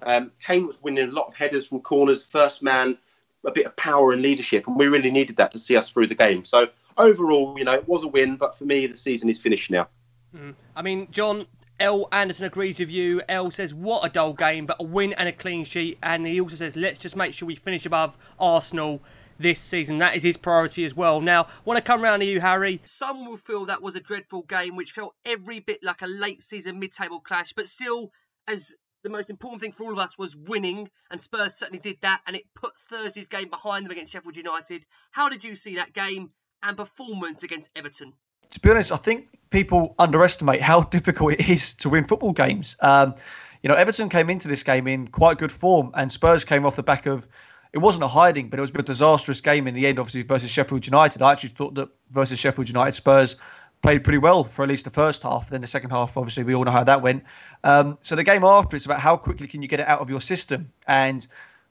um, 0.03 0.31
Kane 0.39 0.65
was 0.65 0.81
winning 0.81 1.10
a 1.10 1.12
lot 1.12 1.27
of 1.27 1.36
headers 1.36 1.67
from 1.67 1.81
corners, 1.81 2.25
first 2.25 2.63
man, 2.63 2.98
a 3.46 3.51
bit 3.51 3.65
of 3.65 3.75
power 3.75 4.13
and 4.13 4.22
leadership, 4.22 4.67
and 4.67 4.77
we 4.77 4.88
really 4.88 5.12
needed 5.12 5.36
that 5.38 5.51
to 5.51 5.60
see 5.60 5.75
us 5.75 5.89
through 5.89 6.08
the 6.08 6.15
game. 6.15 6.46
So 6.46 6.67
overall, 6.98 7.58
you 7.58 7.65
know, 7.65 7.74
it 7.74 7.88
was 7.88 8.03
a 8.03 8.08
win, 8.08 8.38
but 8.38 8.58
for 8.58 8.65
me, 8.65 8.88
the 8.88 8.98
season 8.98 9.29
is 9.29 9.39
finished 9.39 9.72
now. 9.72 9.88
Mm. 10.36 10.55
I 10.75 10.81
mean, 10.81 11.08
John. 11.12 11.46
L. 11.82 12.08
Anderson 12.12 12.46
agrees 12.46 12.80
with 12.80 12.92
you. 12.92 13.24
L 13.28 13.50
says, 13.50 13.74
What 13.74 14.06
a 14.06 14.10
dull 14.10 14.34
game, 14.34 14.68
but 14.68 14.78
a 14.80 14.84
win 14.84 15.14
and 15.14 15.28
a 15.28 15.32
clean 15.32 15.66
sheet. 15.66 15.98
And 16.04 16.28
he 16.28 16.40
also 16.40 16.56
says, 16.56 16.76
Let's 16.76 17.00
just 17.00 17.16
make 17.16 17.34
sure 17.34 17.48
we 17.48 17.56
finish 17.56 17.88
above 17.88 18.16
Arsenal 18.40 19.02
this 19.40 19.60
season. 19.60 19.98
That 19.98 20.16
is 20.16 20.22
his 20.22 20.38
priority 20.38 20.86
as 20.86 20.96
well. 20.96 21.22
Now, 21.22 21.48
want 21.66 21.78
to 21.78 21.82
come 21.82 22.04
round 22.04 22.22
to 22.22 22.28
you, 22.28 22.40
Harry. 22.40 22.82
Some 22.84 23.26
will 23.26 23.36
feel 23.36 23.66
that 23.66 23.82
was 23.82 23.96
a 23.96 24.00
dreadful 24.00 24.44
game, 24.44 24.76
which 24.76 24.92
felt 24.92 25.16
every 25.26 25.60
bit 25.60 25.80
like 25.82 26.04
a 26.04 26.08
late 26.08 26.44
season 26.44 26.80
mid 26.80 26.92
table 26.92 27.20
clash, 27.20 27.54
but 27.54 27.68
still, 27.68 28.12
as 28.48 28.76
the 29.04 29.10
most 29.10 29.32
important 29.32 29.62
thing 29.62 29.72
for 29.72 29.86
all 29.86 29.94
of 29.94 29.98
us 29.98 30.20
was 30.20 30.36
winning, 30.36 30.88
and 31.10 31.20
Spurs 31.20 31.56
certainly 31.56 31.80
did 31.80 31.98
that, 32.02 32.22
and 32.28 32.36
it 32.36 32.44
put 32.54 32.76
Thursday's 32.92 33.28
game 33.28 33.50
behind 33.50 33.86
them 33.86 33.92
against 33.92 34.14
Sheffield 34.14 34.38
United. 34.38 34.86
How 35.10 35.30
did 35.30 35.44
you 35.44 35.56
see 35.56 35.78
that 35.78 35.94
game 35.94 36.30
and 36.62 36.78
performance 36.78 37.42
against 37.42 37.72
Everton? 37.76 38.14
To 38.52 38.60
be 38.60 38.70
honest, 38.70 38.92
I 38.92 38.98
think 38.98 39.30
people 39.51 39.93
underestimate 40.00 40.62
how 40.62 40.81
difficult 40.96 41.34
it 41.34 41.50
is 41.50 41.75
to 41.75 41.89
win 41.89 42.05
football 42.05 42.34
games. 42.34 42.75
Um, 42.79 43.13
you 43.62 43.67
know, 43.67 43.75
Everton 43.75 44.10
came 44.10 44.29
into 44.31 44.48
this 44.48 44.63
game 44.63 44.88
in 44.88 45.08
quite 45.08 45.38
good 45.38 45.51
form, 45.51 45.91
and 45.93 46.12
Spurs 46.12 46.43
came 46.43 46.65
off 46.65 46.75
the 46.75 46.84
back 46.84 47.05
of. 47.05 47.27
It 47.74 47.77
wasn't 47.77 48.03
a 48.03 48.08
hiding, 48.08 48.50
but 48.50 48.60
it 48.60 48.62
was 48.62 48.72
a 48.72 48.81
disastrous 48.81 49.39
game 49.39 49.65
in 49.65 49.74
the 49.74 49.88
end, 49.88 49.98
obviously 49.98 50.24
versus 50.24 50.50
Sheffield 50.50 50.86
United. 50.86 51.22
I 51.22 51.31
actually 51.31 51.50
thought 51.50 51.75
that 51.75 51.88
versus 52.10 52.38
Sheffield 52.38 52.67
United, 52.67 52.91
Spurs 52.91 53.38
played 53.81 54.03
pretty 54.03 54.17
well 54.17 54.43
for 54.43 54.63
at 54.63 54.70
least 54.70 54.84
the 54.84 54.91
first 54.91 55.24
half. 55.24 55.50
Then 55.50 55.62
the 55.62 55.67
second 55.67 55.89
half, 55.89 56.17
obviously, 56.17 56.43
we 56.43 56.53
all 56.53 56.65
know 56.65 56.72
how 56.72 56.84
that 56.84 57.01
went. 57.01 57.24
Um, 57.63 57.98
so 58.01 58.17
the 58.17 58.25
game 58.25 58.43
after, 58.43 58.75
it's 58.75 58.86
about 58.86 59.00
how 59.00 59.15
quickly 59.15 59.48
can 59.48 59.62
you 59.62 59.70
get 59.70 59.79
it 59.79 59.88
out 59.88 60.00
of 60.00 60.10
your 60.10 60.20
system. 60.20 60.67
And 60.88 61.25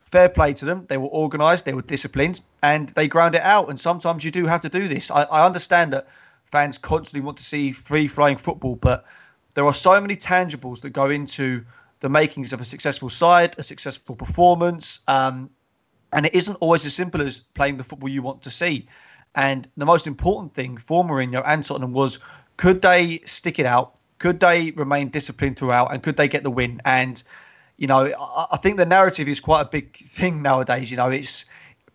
fair 0.04 0.28
play 0.28 0.52
to 0.54 0.64
them. 0.64 0.87
They 0.88 0.96
were 0.96 1.08
organised, 1.08 1.64
they 1.64 1.75
were 1.75 1.82
disciplined, 1.82 2.40
and 2.62 2.88
they 2.90 3.06
ground 3.06 3.34
it 3.34 3.42
out. 3.42 3.68
And 3.68 3.78
sometimes 3.78 4.25
you 4.25 4.30
do 4.30 4.46
have 4.46 4.62
to 4.62 4.68
do 4.68 4.88
this. 4.88 5.10
I, 5.10 5.22
I 5.25 5.44
understand 5.44 5.92
that 5.92 6.08
fans 6.50 6.78
constantly 6.78 7.25
want 7.25 7.37
to 7.38 7.45
see 7.45 7.73
free 7.73 8.09
flying 8.09 8.37
football, 8.37 8.76
but 8.76 9.04
there 9.54 9.64
are 9.64 9.75
so 9.75 10.00
many 10.00 10.16
tangibles 10.16 10.80
that 10.83 10.90
go 10.90 11.11
into 11.11 11.64
the 12.00 12.09
makings 12.09 12.52
of 12.52 12.61
a 12.61 12.64
successful 12.64 13.09
side, 13.09 13.54
a 13.59 13.62
successful 13.62 14.14
performance. 14.14 15.00
Um, 15.07 15.50
and 16.12 16.26
it 16.26 16.35
isn't 16.35 16.57
always 16.57 16.85
as 16.87 16.95
simple 16.95 17.23
as 17.23 17.40
playing 17.40 17.76
the 17.76 17.85
football 17.85 18.09
you 18.09 18.23
want 18.23 18.42
to 18.42 18.50
see. 18.50 18.88
And 19.35 19.69
the 19.76 19.87
most 19.87 20.07
important 20.07 20.54
thing 20.54 20.76
for 20.76 21.04
Mourinho 21.04 21.42
and 21.47 21.62
Tottenham 21.64 21.92
was 21.92 22.19
could 22.57 22.83
they 22.83 23.19
stick 23.25 23.59
it 23.59 23.66
out? 23.66 23.95
Could 24.19 24.40
they 24.40 24.73
remain 24.73 25.09
disciplined 25.09 25.59
throughout? 25.59 25.92
And 25.92 26.02
could 26.02 26.16
they 26.16 26.28
get 26.28 26.42
the 26.42 26.50
win? 26.50 26.80
And, 26.85 27.23
you 27.76 27.87
know, 27.87 28.12
I, 28.19 28.47
I 28.52 28.57
think 28.59 28.76
the 28.76 28.87
narrative 28.87 29.28
is 29.28 29.40
quite 29.40 29.62
a 29.62 29.64
big 29.66 29.97
thing 29.97 30.42
nowadays. 30.42 30.90
You 30.90 30.97
know, 30.97 31.11
it's 31.11 31.45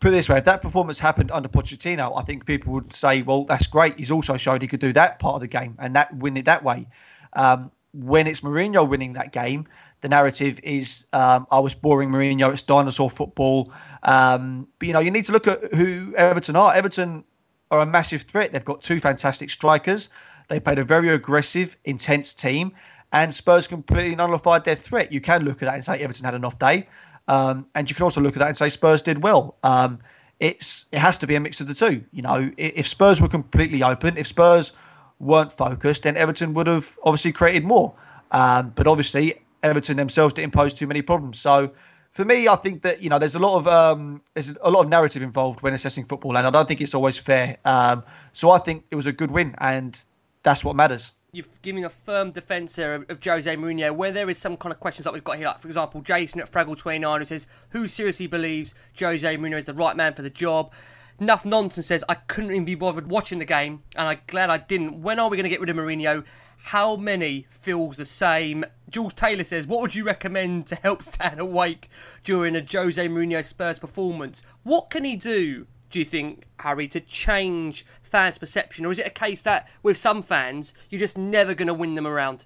put 0.06 0.12
this 0.12 0.30
way 0.30 0.38
if 0.38 0.46
that 0.46 0.62
performance 0.62 1.00
happened 1.00 1.32
under 1.32 1.50
Pochettino, 1.50 2.14
I 2.16 2.22
think 2.22 2.46
people 2.46 2.74
would 2.74 2.94
say, 2.94 3.24
well, 3.24 3.44
that's 3.44 3.66
great. 3.66 3.98
He's 3.98 4.12
also 4.12 4.38
showed 4.38 4.62
he 4.62 4.68
could 4.68 4.80
do 4.80 4.94
that 4.94 5.18
part 5.18 5.34
of 5.34 5.42
the 5.42 5.48
game 5.48 5.76
and 5.80 5.96
that 5.96 6.16
win 6.16 6.38
it 6.38 6.46
that 6.46 6.64
way. 6.64 6.86
Um, 7.34 7.72
when 7.92 8.28
it's 8.28 8.42
Mourinho 8.42 8.88
winning 8.88 9.14
that 9.14 9.32
game, 9.32 9.66
the 10.02 10.10
narrative 10.10 10.60
is 10.62 11.08
um, 11.12 11.48
I 11.50 11.60
was 11.60 11.74
boring 11.74 12.10
Mourinho, 12.10 12.54
it's 12.54 12.62
dinosaur 12.62 13.10
football. 13.10 13.74
Um, 14.04 14.68
but, 14.78 14.88
you 14.88 14.94
know, 14.94 15.00
you 15.00 15.10
need 15.10 15.26
to 15.26 15.32
look 15.32 15.48
at 15.48 15.74
who 15.74 16.14
Everton 16.16 16.56
are. 16.56 16.72
Everton 16.76 17.24
are 17.72 17.80
a 17.80 17.86
massive 17.86 18.22
threat. 18.22 18.54
They've 18.54 18.64
got 18.64 18.84
two 18.84 19.00
fantastic 19.00 19.50
strikers. 19.50 20.12
They 20.50 20.60
played 20.60 20.78
a 20.78 20.84
very 20.84 21.10
aggressive, 21.10 21.76
intense 21.86 22.36
team, 22.36 22.74
and 23.12 23.34
Spurs 23.34 23.66
completely 23.66 24.16
nullified 24.16 24.66
their 24.66 24.76
threat. 24.76 25.12
You 25.12 25.20
can 25.20 25.46
look 25.46 25.64
at 25.64 25.66
that 25.66 25.74
and 25.74 25.84
say 25.84 26.00
Everton 26.00 26.26
had 26.26 26.36
an 26.36 26.46
off 26.46 26.60
day, 26.60 26.88
um, 27.28 27.66
and 27.76 27.90
you 27.90 27.96
can 27.96 28.04
also 28.04 28.22
look 28.22 28.34
at 28.34 28.40
that 28.40 28.48
and 28.48 28.58
say 28.58 28.70
Spurs 28.70 29.02
did 29.02 29.24
well. 29.24 29.56
Um, 29.64 30.00
it's 30.40 30.86
it 30.92 31.00
has 31.00 31.18
to 31.20 31.28
be 31.28 31.36
a 31.36 31.40
mix 31.40 31.62
of 31.62 31.68
the 31.68 31.74
two. 31.74 32.04
You 32.12 32.22
know, 32.22 32.52
if 32.58 32.88
Spurs 32.88 33.22
were 33.22 33.30
completely 33.30 33.84
open, 33.84 34.18
if 34.18 34.28
Spurs 34.28 34.74
weren't 35.20 35.52
focused, 35.52 36.04
then 36.04 36.18
Everton 36.18 36.54
would 36.54 36.68
have 36.68 36.98
obviously 37.04 37.32
created 37.32 37.64
more. 37.64 37.94
Um, 38.32 38.72
but 38.76 38.86
obviously, 38.88 39.36
Everton 39.64 39.98
themselves 39.98 40.34
didn't 40.34 40.54
pose 40.54 40.74
too 40.74 40.88
many 40.88 41.02
problems. 41.02 41.40
So 41.40 41.72
for 42.12 42.26
me, 42.26 42.48
I 42.48 42.56
think 42.56 42.82
that 42.84 43.02
you 43.02 43.10
know 43.10 43.20
there's 43.20 43.36
a 43.36 43.40
lot 43.40 43.58
of 43.58 43.68
um, 43.68 44.22
there's 44.34 44.54
a 44.62 44.70
lot 44.70 44.84
of 44.84 44.90
narrative 44.90 45.22
involved 45.22 45.62
when 45.62 45.74
assessing 45.74 46.06
football, 46.06 46.38
and 46.38 46.46
I 46.46 46.50
don't 46.50 46.68
think 46.68 46.82
it's 46.82 46.96
always 46.96 47.18
fair. 47.18 47.58
Um, 47.66 48.04
so 48.34 48.52
I 48.52 48.60
think 48.60 48.86
it 48.92 48.96
was 48.96 49.08
a 49.08 49.14
good 49.14 49.32
win, 49.32 49.56
and 49.60 50.02
that's 50.44 50.64
what 50.64 50.76
matters. 50.76 51.14
You've 51.36 51.62
given 51.62 51.84
a 51.84 51.90
firm 51.90 52.32
defence 52.32 52.78
here 52.78 52.94
of, 52.94 53.10
of 53.10 53.22
Jose 53.22 53.54
Mourinho, 53.58 53.94
where 53.94 54.14
there 54.14 54.30
is 54.30 54.38
some 54.38 54.56
kind 54.56 54.72
of 54.72 54.80
questions 54.80 55.04
that 55.04 55.14
we've 55.14 55.22
got 55.22 55.36
here. 55.36 55.48
Like 55.48 55.60
for 55.60 55.68
example, 55.68 56.00
Jason 56.02 56.40
at 56.40 56.50
Fraggle29 56.50 57.20
who 57.20 57.26
says, 57.26 57.48
"Who 57.72 57.90
seriously 57.90 58.28
believes 58.28 58.74
Jose 58.98 59.38
Mourinho 59.38 59.58
is 59.58 59.66
the 59.66 59.74
right 59.74 59.98
man 59.98 60.14
for 60.14 60.22
the 60.22 60.30
job?" 60.30 60.72
Enough 61.20 61.44
nonsense 61.44 61.88
says, 61.88 62.06
"I 62.08 62.16
couldn't 62.16 62.52
even 62.52 62.64
be 62.64 62.76
bothered 62.76 63.10
watching 63.10 63.40
the 63.40 63.46
game, 63.46 63.84
and 63.98 64.08
I'm 64.08 64.20
glad 64.28 64.50
I 64.50 64.60
didn't." 64.60 65.02
When 65.02 65.20
are 65.20 65.30
we 65.30 65.36
going 65.36 65.44
to 65.44 65.50
get 65.50 65.60
rid 65.60 65.70
of 65.70 65.76
Mourinho? 65.76 66.24
How 66.70 66.96
many 66.96 67.46
feels 67.50 67.98
the 67.98 68.06
same? 68.06 68.66
Jules 68.90 69.14
Taylor 69.14 69.44
says, 69.44 69.68
What 69.68 69.82
would 69.82 69.94
you 69.94 70.04
recommend 70.04 70.66
to 70.68 70.76
help 70.76 71.04
stand 71.14 71.40
awake 71.40 71.90
during 72.24 72.56
a 72.56 72.66
Jose 72.66 73.08
Mourinho 73.08 73.46
Spurs 73.46 73.78
performance? 73.78 74.42
What 74.64 74.90
can 74.90 75.04
he 75.04 75.16
do, 75.16 75.68
do 75.96 76.00
you 76.00 76.06
think, 76.06 76.44
Harry, 76.60 76.90
to 76.90 77.00
change 77.00 77.86
fans' 78.02 78.38
perception? 78.38 78.86
Or 78.86 78.92
is 78.92 79.00
it 79.00 79.08
a 79.08 79.10
case 79.10 79.44
that 79.44 79.70
with 79.82 79.96
some 79.96 80.22
fans, 80.22 80.74
you're 80.90 81.00
just 81.00 81.18
never 81.18 81.54
going 81.54 81.70
to 81.70 81.74
win 81.74 81.96
them 81.96 82.06
around? 82.06 82.44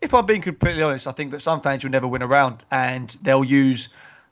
If 0.00 0.12
I'm 0.12 0.26
being 0.26 0.42
completely 0.42 0.82
honest, 0.82 1.06
I 1.06 1.12
think 1.12 1.30
that 1.30 1.42
some 1.42 1.60
fans 1.60 1.84
will 1.84 1.92
never 1.92 2.08
win 2.08 2.24
around 2.24 2.64
and 2.72 3.16
they'll 3.22 3.44
use 3.44 3.90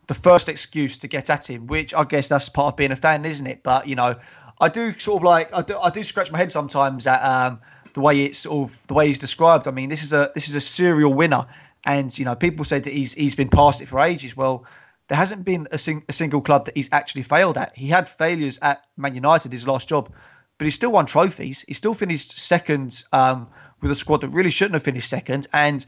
the 0.09 0.15
first 0.15 0.49
excuse 0.49 0.99
to 0.99 1.07
get 1.07 1.31
at 1.31 1.49
him, 1.49 1.69
which 1.69 1.95
I 1.95 2.03
guess 2.03 2.27
that's 2.27 2.49
part 2.49 2.73
of 2.73 2.77
being 2.77 2.91
a 2.91 2.97
fan, 2.97 3.25
isn't 3.25 3.47
it? 3.47 3.63
But, 3.63 3.87
you 3.87 3.95
know, 3.95 4.17
I 4.61 4.69
do 4.69 4.99
sort 4.99 5.21
of 5.21 5.23
like, 5.23 5.55
I 5.55 5.63
do, 5.63 5.79
I 5.79 5.89
do 5.89 6.03
scratch 6.03 6.33
my 6.33 6.39
head 6.39 6.51
sometimes 6.51 7.07
at. 7.07 7.23
Um, 7.23 7.61
the 7.95 8.01
way 8.01 8.23
it's 8.23 8.39
sort 8.39 8.71
of 8.71 8.87
the 8.87 8.95
way 8.95 9.07
he's 9.07 9.19
described. 9.19 9.69
I 9.69 9.71
mean, 9.71 9.91
this 9.91 10.03
is 10.03 10.15
a 10.15 10.33
this 10.35 10.49
is 10.49 10.57
a 10.57 10.63
serial 10.63 11.13
winner, 11.13 11.47
and 11.85 12.19
you 12.19 12.25
know 12.25 12.35
people 12.35 12.65
say 12.65 12.79
that 12.79 12.91
he's 12.91 13.13
he's 13.13 13.35
been 13.35 13.51
past 13.51 13.83
it 13.83 13.87
for 13.87 14.01
ages. 14.01 14.35
Well, 14.35 14.65
there 15.13 15.19
hasn't 15.19 15.45
been 15.45 15.69
a, 15.73 15.77
sing, 15.77 16.03
a 16.09 16.13
single 16.15 16.41
club 16.41 16.65
that 16.65 16.75
he's 16.75 16.89
actually 16.91 17.21
failed 17.21 17.59
at. 17.59 17.77
He 17.77 17.87
had 17.87 18.09
failures 18.09 18.59
at 18.63 18.87
Man 18.97 19.15
United, 19.15 19.53
his 19.53 19.69
last 19.69 19.87
job, 19.87 20.11
but 20.57 20.65
he 20.65 20.71
still 20.71 20.93
won 20.93 21.05
trophies. 21.05 21.67
He 21.69 21.75
still 21.75 21.93
finished 21.93 22.39
second 22.39 23.05
um, 23.13 23.47
with 23.83 23.91
a 23.91 23.95
squad 23.95 24.23
that 24.23 24.29
really 24.29 24.49
shouldn't 24.49 24.73
have 24.73 24.83
finished 24.83 25.11
second, 25.11 25.47
and. 25.53 25.85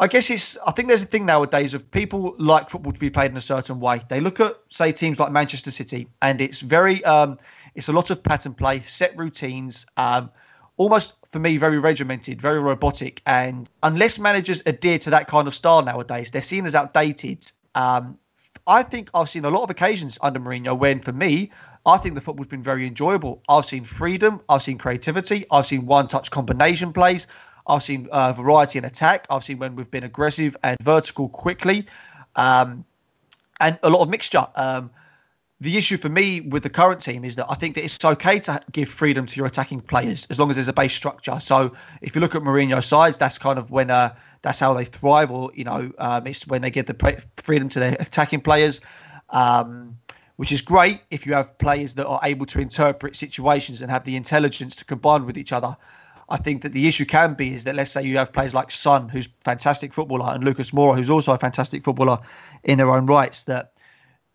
I 0.00 0.06
guess 0.06 0.30
it's. 0.30 0.56
I 0.64 0.70
think 0.70 0.86
there's 0.86 1.02
a 1.02 1.06
thing 1.06 1.26
nowadays 1.26 1.74
of 1.74 1.90
people 1.90 2.36
like 2.38 2.70
football 2.70 2.92
to 2.92 3.00
be 3.00 3.10
played 3.10 3.32
in 3.32 3.36
a 3.36 3.40
certain 3.40 3.80
way. 3.80 4.00
They 4.08 4.20
look 4.20 4.38
at, 4.38 4.54
say, 4.68 4.92
teams 4.92 5.18
like 5.18 5.32
Manchester 5.32 5.72
City, 5.72 6.06
and 6.22 6.40
it's 6.40 6.60
very. 6.60 7.04
Um, 7.04 7.36
it's 7.74 7.88
a 7.88 7.92
lot 7.92 8.10
of 8.10 8.22
pattern 8.22 8.54
play, 8.54 8.78
set 8.82 9.18
routines. 9.18 9.86
Um, 9.96 10.30
almost 10.76 11.14
for 11.30 11.40
me 11.40 11.56
very 11.56 11.78
regimented, 11.78 12.40
very 12.40 12.60
robotic. 12.60 13.20
And 13.26 13.68
unless 13.82 14.18
managers 14.18 14.62
adhere 14.66 14.98
to 14.98 15.10
that 15.10 15.26
kind 15.26 15.48
of 15.48 15.54
style 15.54 15.82
nowadays, 15.82 16.30
they're 16.30 16.42
seen 16.42 16.64
as 16.64 16.76
outdated. 16.76 17.50
Um, 17.78 18.18
I 18.66 18.82
think 18.82 19.08
I've 19.14 19.30
seen 19.30 19.44
a 19.44 19.50
lot 19.50 19.62
of 19.62 19.70
occasions 19.70 20.18
under 20.20 20.40
Mourinho 20.40 20.76
when, 20.76 21.00
for 21.00 21.12
me, 21.12 21.50
I 21.86 21.96
think 21.96 22.16
the 22.16 22.20
football's 22.20 22.48
been 22.48 22.62
very 22.62 22.86
enjoyable. 22.86 23.40
I've 23.48 23.64
seen 23.64 23.84
freedom, 23.84 24.42
I've 24.48 24.62
seen 24.62 24.78
creativity, 24.78 25.46
I've 25.50 25.66
seen 25.66 25.86
one-touch 25.86 26.30
combination 26.32 26.92
plays, 26.92 27.28
I've 27.68 27.84
seen 27.84 28.08
uh, 28.10 28.32
variety 28.32 28.78
in 28.78 28.84
attack, 28.84 29.26
I've 29.30 29.44
seen 29.44 29.58
when 29.58 29.76
we've 29.76 29.90
been 29.90 30.04
aggressive 30.04 30.56
and 30.64 30.76
vertical 30.82 31.28
quickly, 31.28 31.86
um, 32.34 32.84
and 33.60 33.78
a 33.84 33.88
lot 33.88 34.02
of 34.02 34.10
mixture. 34.10 34.46
Um, 34.56 34.90
the 35.60 35.76
issue 35.76 35.96
for 35.96 36.08
me 36.08 36.40
with 36.40 36.62
the 36.62 36.70
current 36.70 37.00
team 37.00 37.24
is 37.24 37.34
that 37.36 37.46
I 37.48 37.54
think 37.54 37.74
that 37.74 37.84
it's 37.84 38.04
okay 38.04 38.38
to 38.40 38.60
give 38.70 38.88
freedom 38.88 39.26
to 39.26 39.36
your 39.36 39.46
attacking 39.46 39.80
players 39.80 40.26
as 40.30 40.38
long 40.38 40.50
as 40.50 40.56
there's 40.56 40.68
a 40.68 40.72
base 40.72 40.92
structure. 40.92 41.40
So 41.40 41.72
if 42.00 42.14
you 42.14 42.20
look 42.20 42.36
at 42.36 42.42
Mourinho's 42.42 42.86
sides, 42.86 43.18
that's 43.18 43.38
kind 43.38 43.58
of 43.58 43.72
when 43.72 43.90
uh, 43.90 44.14
that's 44.42 44.60
how 44.60 44.72
they 44.74 44.84
thrive, 44.84 45.32
or 45.32 45.50
you 45.54 45.64
know, 45.64 45.90
um, 45.98 46.26
it's 46.28 46.46
when 46.46 46.62
they 46.62 46.70
give 46.70 46.86
the 46.86 47.24
freedom 47.36 47.68
to 47.70 47.80
their 47.80 47.96
attacking 47.98 48.40
players, 48.40 48.80
um, 49.30 49.98
which 50.36 50.52
is 50.52 50.62
great 50.62 51.00
if 51.10 51.26
you 51.26 51.34
have 51.34 51.58
players 51.58 51.94
that 51.96 52.06
are 52.06 52.20
able 52.22 52.46
to 52.46 52.60
interpret 52.60 53.16
situations 53.16 53.82
and 53.82 53.90
have 53.90 54.04
the 54.04 54.14
intelligence 54.14 54.76
to 54.76 54.84
combine 54.84 55.26
with 55.26 55.36
each 55.36 55.52
other. 55.52 55.76
I 56.30 56.36
think 56.36 56.62
that 56.62 56.72
the 56.72 56.86
issue 56.86 57.06
can 57.06 57.34
be 57.34 57.54
is 57.54 57.64
that 57.64 57.74
let's 57.74 57.90
say 57.90 58.02
you 58.02 58.18
have 58.18 58.32
players 58.32 58.54
like 58.54 58.70
Son, 58.70 59.08
who's 59.08 59.28
fantastic 59.42 59.92
footballer, 59.92 60.34
and 60.34 60.44
Lucas 60.44 60.70
Moura, 60.70 60.94
who's 60.94 61.10
also 61.10 61.32
a 61.32 61.38
fantastic 61.38 61.82
footballer 61.82 62.18
in 62.62 62.78
their 62.78 62.90
own 62.90 63.06
rights, 63.06 63.44
that 63.44 63.72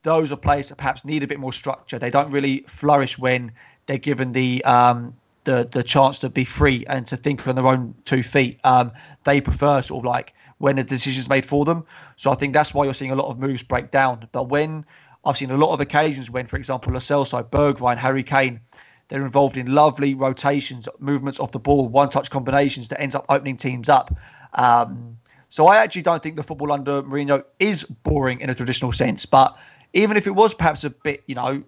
those 0.04 0.32
are 0.32 0.38
players 0.38 0.70
that 0.70 0.78
perhaps 0.78 1.04
need 1.04 1.24
a 1.24 1.28
bit 1.28 1.40
more 1.40 1.54
structure. 1.54 1.98
They 1.98 2.12
don't 2.12 2.32
really 2.32 2.64
flourish 2.68 3.18
when 3.18 3.52
they're 3.88 3.98
given 3.98 4.34
the 4.34 4.64
um, 4.66 5.16
the 5.46 5.68
the 5.72 5.84
chance 5.84 6.20
to 6.20 6.30
be 6.30 6.46
free 6.46 6.86
and 6.88 7.06
to 7.08 7.18
think 7.18 7.48
on 7.48 7.56
their 7.56 7.68
own 7.68 7.96
two 8.06 8.24
feet. 8.24 8.60
Um, 8.64 8.92
they 9.24 9.42
prefer 9.42 9.82
sort 9.82 10.02
of 10.02 10.06
like 10.06 10.34
when 10.60 10.78
a 10.78 10.84
decision's 10.84 11.28
made 11.30 11.46
for 11.46 11.66
them. 11.66 11.86
So 12.16 12.32
I 12.32 12.36
think 12.36 12.54
that's 12.54 12.74
why 12.74 12.86
you're 12.86 12.94
seeing 12.94 13.12
a 13.12 13.16
lot 13.16 13.30
of 13.30 13.40
moves 13.40 13.64
break 13.64 13.92
down. 13.92 14.28
But 14.32 14.50
when 14.50 14.86
I've 15.26 15.38
seen 15.38 15.52
a 15.52 15.58
lot 15.58 15.74
of 15.74 15.82
occasions 15.82 16.30
when, 16.30 16.48
for 16.48 16.58
example, 16.58 16.94
Lo 16.94 17.00
Celso, 17.00 17.44
Bergwijn, 17.44 17.98
Harry 17.98 18.24
Kane, 18.24 18.62
they're 19.10 19.24
involved 19.26 19.58
in 19.58 19.74
lovely 19.74 20.14
rotations, 20.14 20.88
movements 21.00 21.40
off 21.40 21.52
the 21.52 21.60
ball, 21.60 21.88
one-touch 21.88 22.30
combinations 22.30 22.88
that 22.90 23.02
ends 23.02 23.16
up 23.16 23.26
opening 23.30 23.58
teams 23.58 23.90
up. 23.90 24.18
Um, 24.54 25.18
so 25.50 25.68
I 25.68 25.78
actually 25.78 26.02
don't 26.02 26.24
think 26.24 26.36
the 26.36 26.44
football 26.44 26.72
under 26.72 27.04
Mourinho 27.04 27.44
is 27.60 27.84
boring 27.84 28.40
in 28.40 28.50
a 28.50 28.56
traditional 28.56 28.92
sense, 28.92 29.26
but 29.26 29.56
even 29.94 30.18
if 30.18 30.28
it 30.28 30.32
was 30.32 30.54
perhaps 30.54 30.84
a 30.84 30.90
bit, 30.90 31.24
you 31.28 31.36
know, 31.36 31.64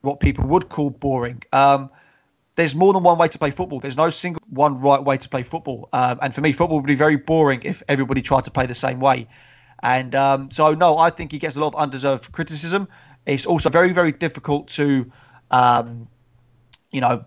what 0.00 0.20
people 0.20 0.46
would 0.46 0.68
call 0.68 0.90
boring. 0.90 1.42
Um, 1.52 1.90
there's 2.56 2.74
more 2.74 2.92
than 2.92 3.02
one 3.02 3.18
way 3.18 3.28
to 3.28 3.38
play 3.38 3.50
football. 3.50 3.80
There's 3.80 3.98
no 3.98 4.08
single 4.08 4.42
one 4.48 4.80
right 4.80 5.02
way 5.02 5.18
to 5.18 5.28
play 5.28 5.42
football. 5.42 5.88
Um, 5.92 6.18
and 6.22 6.34
for 6.34 6.40
me, 6.40 6.52
football 6.52 6.78
would 6.78 6.86
be 6.86 6.94
very 6.94 7.16
boring 7.16 7.60
if 7.64 7.82
everybody 7.88 8.22
tried 8.22 8.44
to 8.44 8.50
play 8.50 8.66
the 8.66 8.74
same 8.74 8.98
way. 8.98 9.28
And 9.82 10.14
um, 10.14 10.50
so, 10.50 10.72
no, 10.74 10.96
I 10.96 11.10
think 11.10 11.32
he 11.32 11.38
gets 11.38 11.56
a 11.56 11.60
lot 11.60 11.68
of 11.68 11.74
undeserved 11.74 12.32
criticism. 12.32 12.88
It's 13.26 13.44
also 13.44 13.68
very, 13.68 13.92
very 13.92 14.12
difficult 14.12 14.68
to, 14.68 15.10
um, 15.50 16.08
you 16.92 17.02
know, 17.02 17.24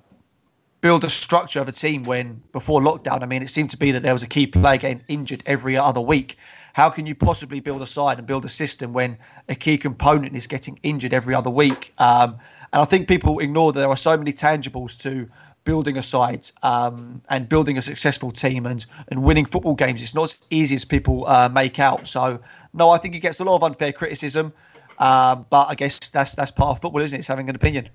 build 0.82 1.04
a 1.04 1.10
structure 1.10 1.60
of 1.60 1.68
a 1.68 1.72
team 1.72 2.04
when 2.04 2.42
before 2.52 2.82
lockdown, 2.82 3.22
I 3.22 3.26
mean, 3.26 3.44
it 3.44 3.50
seemed 3.50 3.70
to 3.72 3.78
be 3.78 3.92
that 3.92 4.02
there 4.02 4.14
was 4.14 4.24
a 4.24 4.28
key 4.28 4.48
player 4.48 4.78
getting 4.78 5.02
injured 5.08 5.44
every 5.46 5.78
other 5.78 6.02
week. 6.02 6.38
How 6.80 6.90
can 6.90 7.06
you 7.06 7.14
possibly 7.14 7.60
build 7.60 7.82
a 7.82 7.88
side 7.88 8.18
and 8.20 8.26
build 8.26 8.46
a 8.46 8.50
system 8.50 8.94
when 8.94 9.18
a 9.50 9.56
key 9.56 9.78
component 9.78 10.34
is 10.34 10.48
getting 10.48 10.80
injured 10.82 11.14
every 11.14 11.36
other 11.36 11.50
week? 11.50 11.94
Um, 11.98 12.38
and 12.72 12.82
I 12.82 12.86
think 12.86 13.10
people 13.10 13.40
ignore 13.40 13.74
that 13.74 13.82
there 13.82 13.90
are 13.90 13.98
so 13.98 14.16
many 14.16 14.32
tangibles 14.32 14.98
to 15.02 15.30
building 15.66 15.98
a 15.98 16.02
side 16.02 16.50
um, 16.64 17.22
and 17.28 17.50
building 17.50 17.78
a 17.78 17.82
successful 17.82 18.32
team 18.32 18.66
and, 18.66 18.86
and 19.10 19.24
winning 19.24 19.44
football 19.44 19.76
games. 19.76 20.02
It's 20.02 20.16
not 20.16 20.24
as 20.24 20.40
easy 20.52 20.76
as 20.76 20.86
people 20.86 21.28
uh, 21.28 21.50
make 21.50 21.80
out. 21.80 22.08
So, 22.08 22.40
no, 22.74 22.92
I 22.92 22.98
think 22.98 23.14
he 23.14 23.20
gets 23.20 23.42
a 23.42 23.44
lot 23.44 23.58
of 23.58 23.64
unfair 23.64 23.92
criticism. 23.92 24.54
Um, 25.00 25.46
but 25.50 25.66
I 25.68 25.76
guess 25.76 26.00
that's 26.10 26.34
that's 26.34 26.52
part 26.52 26.78
of 26.78 26.82
football, 26.82 27.02
isn't 27.02 27.14
it? 27.14 27.20
It's 27.20 27.28
having 27.28 27.50
an 27.50 27.56
opinion. 27.58 27.90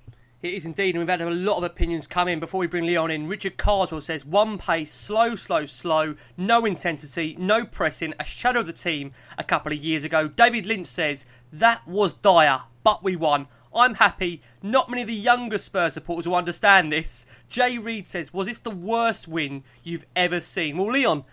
It 0.45 0.53
is 0.53 0.67
indeed, 0.67 0.95
and 0.95 0.99
we've 0.99 1.09
had 1.09 1.23
a 1.23 1.31
lot 1.31 1.57
of 1.57 1.65
opinions 1.65 2.07
come 2.07 2.29
in 2.29 2.39
before 2.39 2.61
we 2.61 2.67
bring 2.67 2.85
Leon 2.85 3.11
in. 3.11 3.29
Richard 3.29 3.57
Carswell 3.57 4.03
says 4.03 4.27
one 4.27 4.59
pace, 4.59 4.93
slow, 4.93 5.37
slow, 5.37 5.65
slow, 5.65 6.17
no 6.37 6.67
intensity, 6.67 7.35
no 7.39 7.65
pressing, 7.65 8.13
a 8.21 8.27
shadow 8.27 8.61
of 8.61 8.67
the 8.67 8.75
team 8.75 9.13
a 9.39 9.43
couple 9.43 9.73
of 9.73 9.79
years 9.79 10.05
ago. 10.05 10.29
David 10.29 10.67
Lynch 10.67 10.87
says 10.87 11.25
that 11.51 11.89
was 11.89 12.13
dire, 12.13 12.61
but 12.83 13.03
we 13.03 13.17
won. 13.17 13.47
I'm 13.75 13.95
happy. 13.95 14.43
Not 14.63 14.91
many 14.91 15.01
of 15.01 15.09
the 15.09 15.15
younger 15.15 15.57
Spurs 15.57 15.95
supporters 15.95 16.29
will 16.29 16.37
understand 16.37 16.93
this. 16.93 17.25
Jay 17.49 17.79
Reed 17.79 18.11
says, 18.11 18.35
Was 18.35 18.47
this 18.47 18.59
the 18.59 18.71
worst 18.71 19.27
win 19.27 19.65
you've 19.83 20.05
ever 20.15 20.41
seen? 20.41 20.77
Well, 20.77 20.93
Leon, 20.93 21.25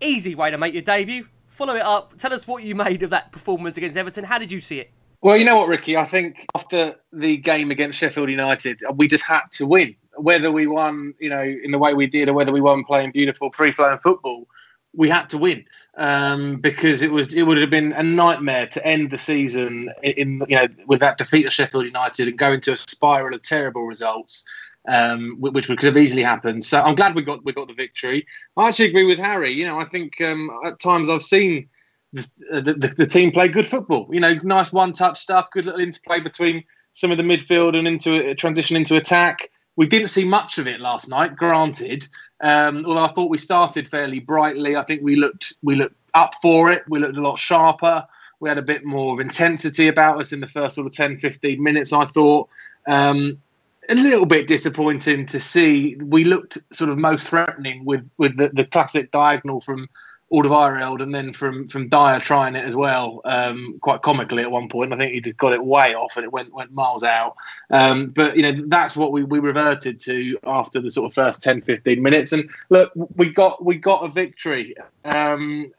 easy 0.00 0.34
way 0.34 0.50
to 0.50 0.56
make 0.56 0.72
your 0.72 0.82
debut. 0.82 1.26
Follow 1.48 1.76
it 1.76 1.82
up. 1.82 2.16
Tell 2.16 2.32
us 2.32 2.46
what 2.46 2.64
you 2.64 2.74
made 2.74 3.02
of 3.02 3.10
that 3.10 3.30
performance 3.30 3.76
against 3.76 3.98
Everton. 3.98 4.24
How 4.24 4.38
did 4.38 4.50
you 4.50 4.62
see 4.62 4.80
it? 4.80 4.90
Well, 5.24 5.38
you 5.38 5.46
know 5.46 5.56
what, 5.56 5.68
Ricky? 5.68 5.96
I 5.96 6.04
think 6.04 6.44
after 6.54 6.96
the 7.10 7.38
game 7.38 7.70
against 7.70 7.98
Sheffield 7.98 8.28
United, 8.28 8.82
we 8.96 9.08
just 9.08 9.24
had 9.24 9.40
to 9.52 9.66
win. 9.66 9.96
Whether 10.18 10.52
we 10.52 10.66
won, 10.66 11.14
you 11.18 11.30
know, 11.30 11.42
in 11.42 11.70
the 11.70 11.78
way 11.78 11.94
we 11.94 12.06
did, 12.06 12.28
or 12.28 12.34
whether 12.34 12.52
we 12.52 12.60
won 12.60 12.84
playing 12.84 13.12
beautiful, 13.12 13.50
free-flowing 13.50 14.00
football, 14.00 14.46
we 14.92 15.08
had 15.08 15.30
to 15.30 15.38
win 15.38 15.64
um, 15.96 16.56
because 16.56 17.00
it 17.00 17.10
was 17.10 17.32
it 17.32 17.44
would 17.44 17.56
have 17.56 17.70
been 17.70 17.94
a 17.94 18.02
nightmare 18.02 18.66
to 18.66 18.86
end 18.86 19.10
the 19.10 19.16
season 19.16 19.88
in 20.02 20.42
you 20.46 20.56
know 20.56 20.66
with 20.86 21.00
that 21.00 21.16
defeat 21.16 21.46
of 21.46 21.54
Sheffield 21.54 21.86
United 21.86 22.28
and 22.28 22.36
go 22.36 22.52
into 22.52 22.72
a 22.72 22.76
spiral 22.76 23.34
of 23.34 23.42
terrible 23.42 23.84
results. 23.86 24.44
Um, 24.86 25.36
which 25.38 25.66
could 25.68 25.80
have 25.80 25.96
easily 25.96 26.22
happened. 26.22 26.62
So 26.62 26.78
I'm 26.82 26.94
glad 26.94 27.14
we 27.14 27.22
got 27.22 27.42
we 27.42 27.54
got 27.54 27.68
the 27.68 27.72
victory. 27.72 28.26
I 28.58 28.68
actually 28.68 28.90
agree 28.90 29.06
with 29.06 29.18
Harry. 29.18 29.50
You 29.50 29.66
know, 29.66 29.80
I 29.80 29.86
think 29.86 30.20
um, 30.20 30.50
at 30.66 30.78
times 30.78 31.08
I've 31.08 31.22
seen 31.22 31.70
the, 32.14 32.94
the, 32.96 33.06
team 33.06 33.32
play 33.32 33.48
good 33.48 33.66
football. 33.66 34.08
You 34.10 34.20
know, 34.20 34.34
nice 34.42 34.72
one-touch 34.72 35.18
stuff, 35.18 35.50
good 35.50 35.64
little 35.64 35.80
interplay 35.80 36.20
between 36.20 36.64
some 36.92 37.10
of 37.10 37.16
the 37.16 37.24
midfield 37.24 37.76
and 37.76 37.88
into 37.88 38.30
a 38.30 38.34
transition 38.34 38.76
into 38.76 38.96
attack. 38.96 39.50
We 39.76 39.88
didn't 39.88 40.08
see 40.08 40.24
much 40.24 40.58
of 40.58 40.68
it 40.68 40.80
last 40.80 41.08
night, 41.08 41.34
granted. 41.34 42.06
Um, 42.40 42.84
although 42.86 43.04
I 43.04 43.08
thought 43.08 43.30
we 43.30 43.38
started 43.38 43.88
fairly 43.88 44.20
brightly. 44.20 44.76
I 44.76 44.84
think 44.84 45.02
we 45.02 45.16
looked 45.16 45.54
we 45.62 45.74
looked 45.74 45.96
up 46.14 46.34
for 46.40 46.70
it. 46.70 46.84
We 46.88 47.00
looked 47.00 47.16
a 47.16 47.20
lot 47.20 47.38
sharper. 47.38 48.06
We 48.38 48.48
had 48.48 48.58
a 48.58 48.62
bit 48.62 48.84
more 48.84 49.14
of 49.14 49.20
intensity 49.20 49.88
about 49.88 50.20
us 50.20 50.32
in 50.32 50.40
the 50.40 50.46
first 50.46 50.76
sort 50.76 50.86
of 50.86 50.92
10, 50.92 51.18
15 51.18 51.62
minutes, 51.62 51.92
I 51.92 52.04
thought. 52.04 52.48
Um, 52.86 53.40
a 53.88 53.94
little 53.94 54.26
bit 54.26 54.46
disappointing 54.46 55.26
to 55.26 55.40
see. 55.40 55.96
We 55.96 56.24
looked 56.24 56.58
sort 56.72 56.90
of 56.90 56.98
most 56.98 57.28
threatening 57.28 57.84
with, 57.84 58.08
with 58.18 58.36
the, 58.36 58.50
the 58.50 58.64
classic 58.64 59.10
diagonal 59.10 59.60
from 59.60 59.88
Alderweireld 60.32 61.02
and 61.02 61.14
then 61.14 61.32
from 61.32 61.68
from 61.68 61.88
Dier 61.88 62.18
trying 62.18 62.56
it 62.56 62.64
as 62.64 62.74
well, 62.74 63.20
um, 63.24 63.78
quite 63.80 64.02
comically 64.02 64.42
at 64.42 64.50
one 64.50 64.68
point. 64.68 64.92
I 64.92 64.96
think 64.96 65.12
he 65.12 65.20
just 65.20 65.36
got 65.36 65.52
it 65.52 65.64
way 65.64 65.94
off 65.94 66.16
and 66.16 66.24
it 66.24 66.32
went 66.32 66.52
went 66.52 66.72
miles 66.72 67.04
out. 67.04 67.36
Um, 67.70 68.08
but 68.08 68.36
you 68.36 68.42
know 68.42 68.64
that's 68.66 68.96
what 68.96 69.12
we, 69.12 69.22
we 69.22 69.38
reverted 69.38 69.98
to 70.00 70.38
after 70.44 70.80
the 70.80 70.90
sort 70.90 71.06
of 71.06 71.14
first 71.14 71.42
10, 71.42 71.60
15 71.60 72.02
minutes. 72.02 72.32
And 72.32 72.48
look, 72.70 72.90
we 73.16 73.30
got 73.30 73.64
we 73.64 73.76
got 73.76 74.04
a 74.04 74.08
victory. 74.08 74.74
Um, 75.04 75.72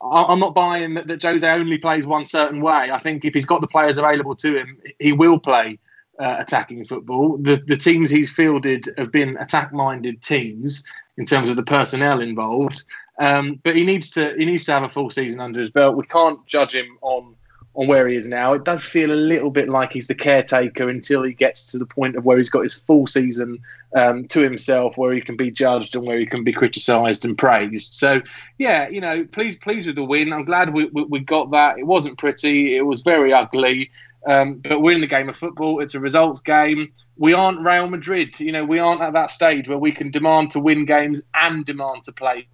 I'm 0.00 0.38
not 0.38 0.54
buying 0.54 0.94
that, 0.94 1.06
that 1.08 1.22
Jose 1.22 1.48
only 1.48 1.78
plays 1.78 2.06
one 2.06 2.24
certain 2.24 2.60
way. 2.60 2.90
I 2.92 2.98
think 2.98 3.24
if 3.24 3.34
he's 3.34 3.46
got 3.46 3.60
the 3.60 3.66
players 3.66 3.98
available 3.98 4.36
to 4.36 4.56
him, 4.56 4.78
he 4.98 5.12
will 5.12 5.38
play 5.38 5.78
uh, 6.18 6.36
attacking 6.38 6.84
football. 6.84 7.36
The 7.38 7.56
the 7.66 7.76
teams 7.76 8.10
he's 8.10 8.32
fielded 8.32 8.88
have 8.96 9.12
been 9.12 9.36
attack 9.38 9.72
minded 9.72 10.22
teams 10.22 10.84
in 11.18 11.24
terms 11.24 11.48
of 11.48 11.56
the 11.56 11.62
personnel 11.62 12.20
involved. 12.20 12.84
Um, 13.18 13.60
but 13.64 13.76
he 13.76 13.84
needs 13.84 14.10
to 14.12 14.34
he 14.36 14.44
needs 14.44 14.66
to 14.66 14.72
have 14.72 14.82
a 14.82 14.88
full 14.88 15.10
season 15.10 15.40
under 15.40 15.60
his 15.60 15.70
belt. 15.70 15.96
We 15.96 16.06
can't 16.06 16.44
judge 16.46 16.74
him 16.74 16.98
on 17.00 17.34
on 17.76 17.86
where 17.86 18.08
he 18.08 18.16
is 18.16 18.26
now. 18.26 18.54
It 18.54 18.64
does 18.64 18.82
feel 18.84 19.12
a 19.12 19.14
little 19.14 19.50
bit 19.50 19.68
like 19.68 19.92
he's 19.92 20.06
the 20.06 20.14
caretaker 20.14 20.88
until 20.88 21.22
he 21.22 21.32
gets 21.32 21.70
to 21.72 21.78
the 21.78 21.84
point 21.84 22.16
of 22.16 22.24
where 22.24 22.38
he's 22.38 22.48
got 22.48 22.62
his 22.62 22.80
full 22.80 23.06
season 23.06 23.58
um, 23.94 24.26
to 24.28 24.40
himself, 24.40 24.96
where 24.96 25.12
he 25.12 25.20
can 25.20 25.36
be 25.36 25.50
judged 25.50 25.94
and 25.94 26.06
where 26.06 26.18
he 26.18 26.24
can 26.26 26.42
be 26.42 26.54
criticised 26.54 27.24
and 27.24 27.36
praised. 27.36 27.92
So, 27.92 28.22
yeah, 28.58 28.88
you 28.88 29.00
know, 29.00 29.24
pleased 29.26 29.60
pleased 29.60 29.86
with 29.86 29.96
the 29.96 30.04
win. 30.04 30.32
I'm 30.32 30.44
glad 30.44 30.72
we, 30.72 30.86
we, 30.86 31.04
we 31.04 31.18
got 31.20 31.50
that. 31.50 31.78
It 31.78 31.86
wasn't 31.86 32.18
pretty. 32.18 32.76
It 32.76 32.86
was 32.86 33.02
very 33.02 33.32
ugly. 33.32 33.90
Um, 34.26 34.60
but 34.64 34.80
we're 34.80 34.94
in 34.94 35.02
the 35.02 35.06
game 35.06 35.28
of 35.28 35.36
football. 35.36 35.80
It's 35.80 35.94
a 35.94 36.00
results 36.00 36.40
game. 36.40 36.90
We 37.16 37.32
aren't 37.32 37.60
Real 37.60 37.88
Madrid. 37.88 38.40
You 38.40 38.52
know, 38.52 38.64
we 38.64 38.78
aren't 38.78 39.02
at 39.02 39.12
that 39.12 39.30
stage 39.30 39.68
where 39.68 39.78
we 39.78 39.92
can 39.92 40.10
demand 40.10 40.50
to 40.52 40.60
win 40.60 40.84
games 40.84 41.22
and 41.34 41.64
demand 41.64 42.04
to 42.04 42.12
play 42.12 42.48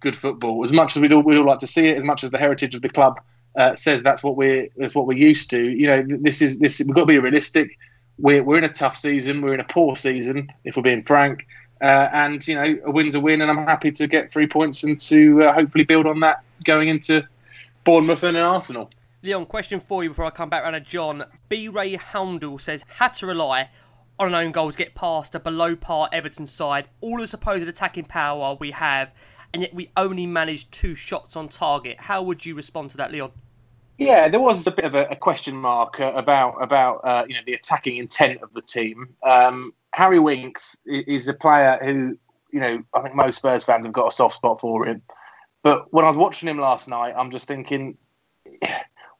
good 0.00 0.16
football. 0.16 0.62
As 0.62 0.72
much 0.72 0.96
as 0.96 1.02
we'd 1.02 1.12
all, 1.12 1.22
we'd 1.22 1.38
all 1.38 1.46
like 1.46 1.58
to 1.60 1.66
see 1.66 1.86
it, 1.86 1.96
as 1.96 2.04
much 2.04 2.24
as 2.24 2.30
the 2.30 2.38
heritage 2.38 2.74
of 2.74 2.82
the 2.82 2.88
club 2.88 3.20
uh, 3.56 3.74
says 3.74 4.02
that's 4.02 4.22
what 4.22 4.36
we're 4.36 4.68
that's 4.76 4.94
what 4.94 5.06
we're 5.06 5.18
used 5.18 5.50
to. 5.50 5.68
You 5.68 5.86
know, 5.88 6.04
this 6.20 6.40
is 6.40 6.58
this. 6.58 6.78
We've 6.78 6.94
got 6.94 7.02
to 7.02 7.06
be 7.06 7.18
realistic. 7.18 7.78
We're 8.18 8.42
we're 8.42 8.58
in 8.58 8.64
a 8.64 8.68
tough 8.68 8.96
season. 8.96 9.42
We're 9.42 9.54
in 9.54 9.60
a 9.60 9.64
poor 9.64 9.96
season, 9.96 10.52
if 10.64 10.76
we're 10.76 10.82
being 10.82 11.02
frank. 11.02 11.46
Uh, 11.80 12.08
and 12.12 12.46
you 12.46 12.54
know, 12.54 12.78
a 12.84 12.90
win's 12.90 13.14
a 13.14 13.20
win, 13.20 13.40
and 13.40 13.50
I'm 13.50 13.64
happy 13.66 13.92
to 13.92 14.06
get 14.06 14.32
three 14.32 14.46
points 14.46 14.82
and 14.82 14.98
to 15.00 15.44
uh, 15.44 15.52
hopefully 15.52 15.84
build 15.84 16.06
on 16.06 16.20
that 16.20 16.42
going 16.64 16.88
into 16.88 17.26
Bournemouth 17.84 18.22
and 18.22 18.36
Arsenal. 18.36 18.90
Leon, 19.22 19.46
question 19.46 19.80
for 19.80 20.04
you 20.04 20.10
before 20.10 20.24
I 20.24 20.30
come 20.30 20.48
back 20.48 20.62
around 20.62 20.74
to 20.74 20.80
John. 20.80 21.22
B. 21.48 21.68
Ray 21.68 21.96
Houndel 21.96 22.58
says 22.58 22.84
had 22.98 23.14
to 23.14 23.26
rely 23.26 23.70
on 24.18 24.28
an 24.28 24.34
own 24.34 24.52
goal 24.52 24.70
to 24.70 24.78
get 24.78 24.94
past 24.94 25.34
a 25.34 25.40
below 25.40 25.76
par 25.76 26.08
Everton 26.12 26.46
side. 26.46 26.88
All 27.00 27.18
the 27.18 27.26
supposed 27.26 27.68
attacking 27.68 28.04
power 28.04 28.56
we 28.58 28.72
have, 28.72 29.12
and 29.52 29.62
yet 29.62 29.74
we 29.74 29.90
only 29.96 30.26
managed 30.26 30.72
two 30.72 30.94
shots 30.94 31.36
on 31.36 31.48
target. 31.48 31.98
How 31.98 32.22
would 32.22 32.44
you 32.44 32.54
respond 32.54 32.90
to 32.90 32.96
that, 32.98 33.12
Leon? 33.12 33.32
Yeah, 33.98 34.28
there 34.28 34.40
was 34.40 34.66
a 34.66 34.70
bit 34.70 34.84
of 34.84 34.94
a, 34.94 35.06
a 35.06 35.16
question 35.16 35.56
mark 35.56 36.00
uh, 36.00 36.12
about 36.14 36.62
about 36.62 37.00
uh, 37.02 37.24
you 37.28 37.34
know 37.34 37.40
the 37.44 37.54
attacking 37.54 37.96
intent 37.96 38.42
of 38.42 38.52
the 38.52 38.62
team. 38.62 39.14
Um, 39.24 39.74
Harry 39.92 40.20
Winks 40.20 40.76
is 40.86 41.26
a 41.26 41.34
player 41.34 41.78
who 41.82 42.16
you 42.52 42.60
know 42.60 42.82
I 42.94 43.00
think 43.02 43.14
most 43.16 43.36
Spurs 43.36 43.64
fans 43.64 43.86
have 43.86 43.92
got 43.92 44.06
a 44.06 44.12
soft 44.12 44.34
spot 44.34 44.60
for 44.60 44.86
him. 44.86 45.02
But 45.62 45.92
when 45.92 46.04
I 46.04 46.08
was 46.08 46.16
watching 46.16 46.48
him 46.48 46.58
last 46.58 46.88
night, 46.88 47.14
I'm 47.16 47.30
just 47.30 47.48
thinking, 47.48 47.98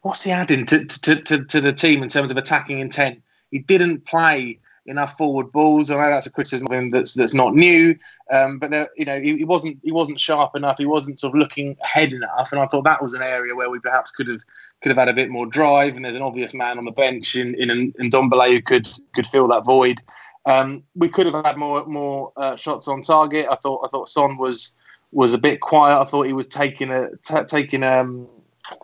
what's 0.02 0.22
he 0.22 0.30
adding 0.30 0.64
to, 0.66 0.84
to, 0.84 1.16
to, 1.16 1.44
to 1.44 1.60
the 1.60 1.72
team 1.72 2.02
in 2.02 2.08
terms 2.08 2.30
of 2.30 2.36
attacking 2.36 2.78
intent? 2.78 3.22
He 3.50 3.58
didn't 3.58 4.06
play 4.06 4.60
enough 4.88 5.16
forward 5.16 5.50
balls. 5.52 5.90
I 5.90 5.96
know 5.96 6.10
that's 6.10 6.26
a 6.26 6.30
criticism 6.30 6.66
of 6.66 6.72
him 6.72 6.88
that's 6.88 7.14
that's 7.14 7.34
not 7.34 7.54
new, 7.54 7.94
um, 8.32 8.58
but 8.58 8.70
there, 8.70 8.88
you 8.96 9.04
know 9.04 9.20
he, 9.20 9.36
he, 9.36 9.44
wasn't 9.44 9.78
he 9.82 9.92
wasn't 9.92 10.18
sharp 10.18 10.56
enough. 10.56 10.78
He 10.78 10.86
wasn't 10.86 11.20
sort 11.20 11.34
of 11.34 11.38
looking 11.38 11.76
ahead 11.82 12.12
enough, 12.12 12.52
and 12.52 12.60
I 12.60 12.66
thought 12.66 12.84
that 12.84 13.02
was 13.02 13.14
an 13.14 13.22
area 13.22 13.54
where 13.54 13.70
we 13.70 13.78
perhaps 13.78 14.10
could 14.10 14.28
have 14.28 14.40
could 14.82 14.90
have 14.90 14.98
had 14.98 15.08
a 15.08 15.14
bit 15.14 15.30
more 15.30 15.46
drive. 15.46 15.96
And 15.96 16.04
there's 16.04 16.14
an 16.14 16.22
obvious 16.22 16.54
man 16.54 16.78
on 16.78 16.84
the 16.84 16.92
bench 16.92 17.36
in 17.36 17.54
in, 17.54 17.70
in 17.70 18.10
Ndombele 18.10 18.52
who 18.52 18.62
could 18.62 18.88
could 19.14 19.26
fill 19.26 19.48
that 19.48 19.64
void. 19.64 20.00
Um, 20.46 20.82
we 20.94 21.08
could 21.08 21.26
have 21.26 21.44
had 21.44 21.56
more 21.56 21.84
more 21.86 22.32
uh, 22.36 22.56
shots 22.56 22.88
on 22.88 23.02
target. 23.02 23.46
I 23.50 23.56
thought 23.56 23.82
I 23.84 23.88
thought 23.88 24.08
Son 24.08 24.38
was 24.38 24.74
was 25.12 25.32
a 25.32 25.38
bit 25.38 25.60
quiet. 25.60 26.00
I 26.00 26.04
thought 26.04 26.26
he 26.26 26.32
was 26.32 26.46
taking 26.46 26.90
a 26.90 27.10
t- 27.24 27.44
taking 27.46 27.82
um 27.82 28.28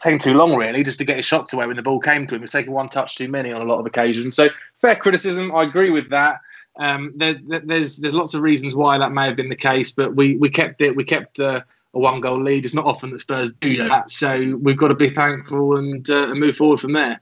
taking 0.00 0.18
too 0.18 0.34
long, 0.34 0.54
really, 0.56 0.82
just 0.82 0.98
to 0.98 1.04
get 1.04 1.16
his 1.16 1.26
shots 1.26 1.52
away 1.52 1.66
when 1.66 1.76
the 1.76 1.82
ball 1.82 2.00
came 2.00 2.26
to 2.26 2.34
him. 2.34 2.40
He 2.40 2.44
was 2.44 2.52
taking 2.52 2.72
one 2.72 2.88
touch 2.88 3.16
too 3.16 3.28
many 3.28 3.52
on 3.52 3.60
a 3.60 3.64
lot 3.64 3.78
of 3.78 3.86
occasions. 3.86 4.36
So 4.36 4.48
fair 4.80 4.96
criticism. 4.96 5.54
I 5.54 5.62
agree 5.62 5.90
with 5.90 6.10
that. 6.10 6.40
Um, 6.78 7.12
there, 7.14 7.36
there's 7.64 7.98
there's 7.98 8.14
lots 8.14 8.34
of 8.34 8.42
reasons 8.42 8.74
why 8.74 8.98
that 8.98 9.12
may 9.12 9.26
have 9.26 9.36
been 9.36 9.48
the 9.48 9.56
case, 9.56 9.90
but 9.92 10.16
we 10.16 10.36
we 10.36 10.48
kept 10.48 10.80
it. 10.80 10.96
We 10.96 11.04
kept 11.04 11.38
uh, 11.38 11.60
a 11.94 11.98
one 11.98 12.20
goal 12.20 12.42
lead. 12.42 12.64
It's 12.64 12.74
not 12.74 12.86
often 12.86 13.10
that 13.10 13.20
Spurs 13.20 13.52
do 13.60 13.76
that, 13.88 14.10
so 14.10 14.58
we've 14.60 14.76
got 14.76 14.88
to 14.88 14.94
be 14.94 15.10
thankful 15.10 15.76
and, 15.76 16.08
uh, 16.10 16.30
and 16.30 16.40
move 16.40 16.56
forward 16.56 16.80
from 16.80 16.92
there. 16.92 17.20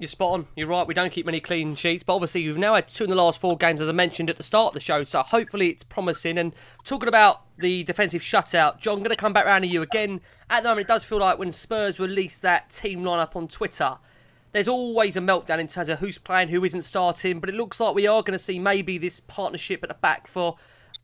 You're 0.00 0.06
spot 0.06 0.32
on. 0.34 0.46
You're 0.54 0.68
right. 0.68 0.86
We 0.86 0.94
don't 0.94 1.12
keep 1.12 1.26
many 1.26 1.40
clean 1.40 1.74
sheets, 1.74 2.04
but 2.04 2.14
obviously 2.14 2.46
we've 2.46 2.56
now 2.56 2.76
had 2.76 2.88
two 2.88 3.02
in 3.02 3.10
the 3.10 3.16
last 3.16 3.40
four 3.40 3.56
games, 3.56 3.82
as 3.82 3.88
I 3.88 3.92
mentioned 3.92 4.30
at 4.30 4.36
the 4.36 4.44
start 4.44 4.68
of 4.68 4.74
the 4.74 4.80
show. 4.80 5.02
So 5.02 5.22
hopefully 5.22 5.70
it's 5.70 5.82
promising. 5.82 6.38
And 6.38 6.54
talking 6.84 7.08
about 7.08 7.42
the 7.58 7.82
defensive 7.82 8.22
shutout, 8.22 8.78
John, 8.78 8.98
going 8.98 9.10
to 9.10 9.16
come 9.16 9.32
back 9.32 9.46
around 9.46 9.62
to 9.62 9.66
you 9.66 9.82
again. 9.82 10.20
At 10.48 10.62
the 10.62 10.68
moment, 10.68 10.86
it 10.86 10.88
does 10.88 11.02
feel 11.02 11.18
like 11.18 11.40
when 11.40 11.50
Spurs 11.50 11.98
release 11.98 12.38
that 12.38 12.70
team 12.70 13.02
lineup 13.02 13.34
on 13.34 13.48
Twitter, 13.48 13.96
there's 14.52 14.68
always 14.68 15.16
a 15.16 15.20
meltdown 15.20 15.58
in 15.58 15.66
terms 15.66 15.88
of 15.88 15.98
who's 15.98 16.16
playing, 16.16 16.48
who 16.48 16.64
isn't 16.64 16.82
starting. 16.82 17.40
But 17.40 17.50
it 17.50 17.56
looks 17.56 17.80
like 17.80 17.96
we 17.96 18.06
are 18.06 18.22
going 18.22 18.38
to 18.38 18.44
see 18.44 18.60
maybe 18.60 18.98
this 18.98 19.18
partnership 19.18 19.82
at 19.82 19.88
the 19.88 19.96
back 19.96 20.28
for 20.28 20.58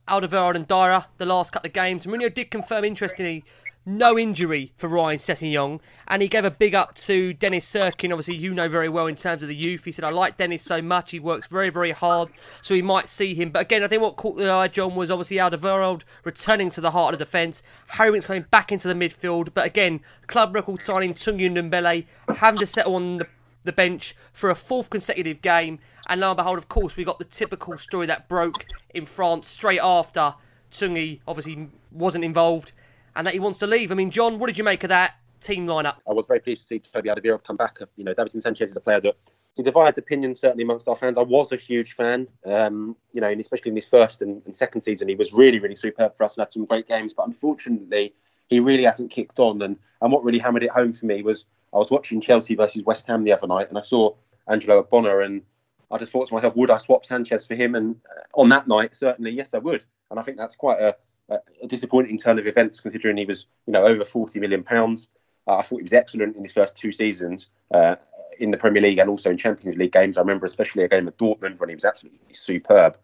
Alderweireld 0.07 0.55
and 0.55 0.69
Dier 0.69 1.05
the 1.19 1.27
last 1.27 1.53
couple 1.53 1.67
of 1.67 1.73
games. 1.73 2.07
Mourinho 2.07 2.33
did 2.33 2.51
confirm, 2.51 2.85
interestingly, 2.85 3.45
no 3.87 4.19
injury 4.19 4.73
for 4.77 4.89
Ryan 4.89 5.19
Sessegnon, 5.19 5.81
and 6.09 6.23
he 6.23 6.29
gave 6.29 6.45
a 6.45 6.51
big 6.51 6.75
up 6.75 6.95
to 6.95 7.35
Dennis 7.35 7.69
Cirkin, 7.69 8.13
obviously 8.13 8.37
you 8.37 8.55
know 8.55 8.69
very 8.69 8.89
well 8.89 9.07
in 9.07 9.17
terms 9.17 9.43
of 9.43 9.49
the 9.49 9.55
youth. 9.55 9.85
He 9.85 9.93
said, 9.93 10.05
I 10.05 10.11
like 10.11 10.37
Dennis 10.37 10.63
so 10.63 10.81
much, 10.81 11.11
he 11.11 11.21
works 11.21 11.47
very, 11.49 11.71
very 11.71 11.93
hard, 11.93 12.31
so 12.63 12.75
we 12.75 12.83
might 12.83 13.09
see 13.09 13.35
him. 13.35 13.51
But 13.51 13.63
again, 13.63 13.85
I 13.85 13.89
think 13.89 14.03
what 14.03 14.17
caught 14.17 14.37
the 14.37 14.51
eye, 14.51 14.69
John, 14.69 14.95
was 14.95 15.11
obviously 15.11 15.37
Alderweireld 15.37 16.03
returning 16.25 16.71
to 16.73 16.81
the 16.81 16.93
heart 16.93 17.13
of 17.13 17.19
the 17.19 17.25
defence, 17.25 17.63
Harry 17.89 18.11
Winks 18.11 18.27
coming 18.27 18.47
back 18.51 18.73
into 18.73 18.89
the 18.89 18.95
midfield, 18.95 19.51
but 19.53 19.67
again, 19.67 20.01
club 20.27 20.55
record 20.55 20.83
signing 20.83 21.15
Tanguy 21.15 21.51
Ndombele 21.51 22.07
having 22.37 22.61
to 22.61 22.67
settle 22.67 22.97
on 22.97 23.19
the, 23.19 23.27
the 23.65 23.73
bench 23.73 24.17
for 24.33 24.51
a 24.51 24.55
fourth 24.55 24.91
consecutive 24.91 25.43
game, 25.43 25.79
and 26.09 26.21
lo 26.21 26.31
and 26.31 26.37
behold, 26.37 26.59
of 26.59 26.69
course, 26.69 26.97
we 26.97 27.05
got 27.05 27.19
the 27.19 27.25
typical 27.25 27.77
story 27.79 28.07
that 28.07 28.29
broke 28.29 28.67
in 28.95 29.05
France 29.07 29.49
straight 29.49 29.81
after 29.83 30.35
Tanguy 30.71 31.21
obviously 31.27 31.71
wasn't 31.93 32.25
involved 32.25 32.73
and 33.17 33.27
that 33.27 33.35
he 33.35 33.41
wants 33.41 33.59
to 33.61 33.67
leave. 33.67 33.93
I 33.93 33.95
mean, 33.95 34.11
John, 34.11 34.39
what 34.39 34.47
did 34.47 34.59
you 34.59 34.65
make 34.65 34.85
of 34.85 34.89
that 34.89 35.17
team 35.41 35.67
lineup? 35.67 35.97
I 36.09 36.13
was 36.13 36.27
very 36.27 36.41
pleased 36.41 36.63
to 36.63 36.67
see 36.69 36.79
Toby 36.81 37.09
Alderweireld 37.09 37.45
come 37.45 37.57
back. 37.57 37.79
You 37.97 38.05
know, 38.05 38.15
Davinson 38.15 38.43
Sanchez 38.43 38.71
is 38.71 38.77
a 38.77 38.81
player 38.81 39.01
that 39.01 39.17
he 39.57 39.63
divides 39.63 39.99
opinion 39.99 40.35
certainly 40.35 40.65
amongst 40.65 40.89
our 40.89 40.97
fans. 40.97 41.17
I 41.17 41.23
was 41.23 41.53
a 41.53 41.57
huge 41.57 41.93
fan, 41.93 42.27
um, 42.45 42.97
you 43.13 43.21
know, 43.21 43.29
and 43.29 43.41
especially 43.41 43.71
in 43.71 43.77
his 43.77 43.89
first 43.89 44.21
and, 44.21 44.43
and, 44.47 44.57
second 44.57 44.81
season, 44.81 45.09
he 45.09 45.15
was 45.15 45.33
really, 45.33 45.61
really 45.61 45.77
superb 45.77 46.17
for 46.17 46.25
us 46.25 46.37
and 46.37 46.43
had 46.43 46.53
some 46.53 46.65
great 46.65 46.89
games. 46.89 47.13
But 47.15 47.29
unfortunately, 47.29 48.15
he 48.49 48.59
really 48.59 48.83
hasn't 48.83 49.11
kicked 49.11 49.39
on. 49.39 49.63
And, 49.63 49.77
and 50.01 50.13
what 50.13 50.25
really 50.25 50.41
hammered 50.41 50.65
it 50.65 50.71
home 50.71 50.93
for 50.93 51.07
me 51.07 51.23
was 51.23 51.47
I 51.73 51.79
was 51.79 51.91
watching 51.91 52.21
Chelsea 52.21 52.57
versus 52.57 52.83
West 52.83 53.07
Ham 53.07 53.23
the 53.23 53.33
other 53.33 53.47
night, 53.47 53.69
and 53.69 53.79
I 53.79 53.83
saw 53.83 54.15
Angelo 54.49 54.83
Ogbonna 54.83 55.25
and 55.25 55.43
I 55.91 55.99
just 55.99 56.11
thought 56.11 56.27
to 56.29 56.35
myself, 56.35 56.57
would 56.57 56.71
I 56.71 56.79
swap 56.79 57.07
Sanchez 57.07 57.47
for 57.47 57.55
him? 57.55 57.77
And 57.77 57.97
uh, 58.11 58.41
on 58.41 58.49
that 58.49 58.67
night, 58.67 58.97
certainly, 58.97 59.31
yes, 59.31 59.55
I 59.55 59.59
would. 59.59 59.85
And 60.11 60.19
I 60.19 60.23
think 60.23 60.37
that's 60.37 60.57
quite 60.57 60.81
a, 60.81 60.97
a 61.31 61.67
disappointing 61.67 62.19
turn 62.19 62.39
of 62.39 62.47
events 62.47 62.81
considering 62.81 63.17
he 63.17 63.25
was, 63.25 63.47
you 63.67 63.73
know, 63.73 63.85
over 63.85 64.05
40 64.05 64.41
million 64.41 64.63
pounds. 64.63 65.09
Uh, 65.47 65.57
I 65.57 65.63
thought 65.63 65.77
he 65.77 65.83
was 65.83 65.93
excellent 65.93 66.37
in 66.37 66.43
his 66.43 66.53
first 66.53 66.77
two 66.77 66.93
seasons 66.93 67.51
uh, 67.73 67.97
in 68.39 68.51
the 68.51 68.57
Premier 68.57 68.83
League 68.83 68.99
and 68.99 69.09
also 69.09 69.31
in 69.31 69.37
Champions 69.37 69.77
League 69.77 69.93
games. 69.93 70.17
I 70.17 70.21
remember 70.21 70.47
especially 70.47 70.85
a 70.85 70.89
game 70.89 71.09
at 71.09 71.19
Dortmund 71.19 71.59
when 71.59 71.69
he 71.69 71.75
was 71.75 71.85
absolutely 71.85 72.21
superb. 72.33 72.97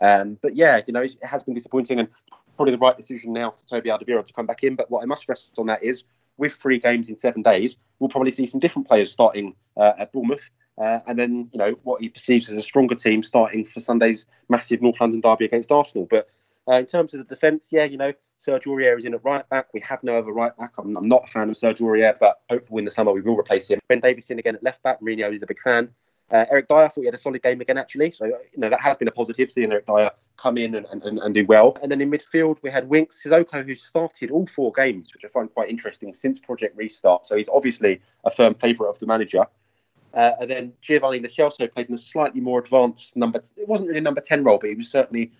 Um, 0.00 0.38
but 0.42 0.56
yeah, 0.56 0.80
you 0.86 0.92
know, 0.92 1.02
it 1.02 1.16
has 1.22 1.42
been 1.42 1.54
disappointing 1.54 2.00
and 2.00 2.08
probably 2.56 2.72
the 2.72 2.78
right 2.78 2.96
decision 2.96 3.32
now 3.32 3.50
for 3.50 3.64
Toby 3.66 3.90
Alderweireld 3.90 4.26
to 4.26 4.32
come 4.32 4.46
back 4.46 4.62
in. 4.62 4.74
But 4.74 4.90
what 4.90 5.02
I 5.02 5.06
must 5.06 5.22
stress 5.22 5.50
on 5.58 5.66
that 5.66 5.82
is, 5.82 6.04
with 6.36 6.52
three 6.52 6.80
games 6.80 7.08
in 7.08 7.16
seven 7.16 7.42
days, 7.42 7.76
we'll 7.98 8.08
probably 8.08 8.32
see 8.32 8.46
some 8.46 8.60
different 8.60 8.88
players 8.88 9.10
starting 9.10 9.54
uh, 9.76 9.92
at 9.98 10.12
Bournemouth. 10.12 10.50
Uh, 10.76 10.98
and 11.06 11.16
then, 11.16 11.48
you 11.52 11.58
know, 11.58 11.76
what 11.84 12.00
he 12.00 12.08
perceives 12.08 12.50
as 12.50 12.56
a 12.56 12.62
stronger 12.62 12.96
team 12.96 13.22
starting 13.22 13.64
for 13.64 13.78
Sunday's 13.78 14.26
massive 14.48 14.82
North 14.82 15.00
London 15.00 15.20
derby 15.20 15.44
against 15.44 15.70
Arsenal. 15.70 16.08
But 16.10 16.28
uh, 16.68 16.74
in 16.74 16.86
terms 16.86 17.14
of 17.14 17.18
the 17.18 17.24
defence, 17.24 17.70
yeah, 17.72 17.84
you 17.84 17.96
know, 17.96 18.12
Serge 18.38 18.64
Aurier 18.64 18.98
is 18.98 19.04
in 19.04 19.14
at 19.14 19.24
right 19.24 19.48
back. 19.48 19.68
We 19.72 19.80
have 19.80 20.02
no 20.02 20.16
other 20.16 20.32
right 20.32 20.56
back. 20.56 20.72
I'm, 20.78 20.96
I'm 20.96 21.08
not 21.08 21.24
a 21.24 21.26
fan 21.26 21.50
of 21.50 21.56
Serge 21.56 21.78
Aurier, 21.78 22.18
but 22.18 22.40
hopefully 22.50 22.80
in 22.80 22.84
the 22.84 22.90
summer 22.90 23.12
we 23.12 23.20
will 23.20 23.36
replace 23.36 23.68
him. 23.68 23.80
Ben 23.88 24.00
Davies 24.00 24.30
in 24.30 24.38
again 24.38 24.54
at 24.54 24.62
left 24.62 24.82
back. 24.82 25.00
Mourinho 25.00 25.34
is 25.34 25.42
a 25.42 25.46
big 25.46 25.60
fan. 25.60 25.90
Uh, 26.30 26.46
Eric 26.50 26.68
Dier, 26.68 26.78
I 26.78 26.88
thought 26.88 27.00
he 27.02 27.06
had 27.06 27.14
a 27.14 27.18
solid 27.18 27.42
game 27.42 27.60
again, 27.60 27.76
actually. 27.76 28.10
So, 28.10 28.24
you 28.24 28.36
know, 28.56 28.70
that 28.70 28.80
has 28.80 28.96
been 28.96 29.08
a 29.08 29.12
positive, 29.12 29.50
seeing 29.50 29.70
Eric 29.70 29.86
Dier 29.86 30.10
come 30.36 30.56
in 30.56 30.74
and, 30.74 30.86
and, 30.90 31.18
and 31.18 31.34
do 31.34 31.44
well. 31.44 31.76
And 31.82 31.92
then 31.92 32.00
in 32.00 32.10
midfield, 32.10 32.58
we 32.62 32.70
had 32.70 32.88
Winks 32.88 33.22
Sissoko, 33.22 33.64
who 33.64 33.74
started 33.74 34.30
all 34.30 34.46
four 34.46 34.72
games, 34.72 35.12
which 35.12 35.24
I 35.24 35.28
find 35.28 35.52
quite 35.52 35.68
interesting 35.68 36.14
since 36.14 36.38
Project 36.38 36.76
Restart. 36.76 37.26
So 37.26 37.36
he's 37.36 37.48
obviously 37.50 38.00
a 38.24 38.30
firm 38.30 38.54
favourite 38.54 38.90
of 38.90 38.98
the 38.98 39.06
manager. 39.06 39.44
Uh, 40.14 40.32
and 40.40 40.50
then 40.50 40.72
Giovani 40.80 41.20
Lo 41.20 41.68
played 41.68 41.88
in 41.88 41.94
a 41.94 41.98
slightly 41.98 42.40
more 42.40 42.60
advanced 42.60 43.16
number. 43.16 43.40
It 43.56 43.68
wasn't 43.68 43.88
really 43.88 44.00
number 44.00 44.20
10 44.20 44.44
role, 44.44 44.58
but 44.58 44.70
he 44.70 44.76
was 44.76 44.88
certainly 44.88 45.32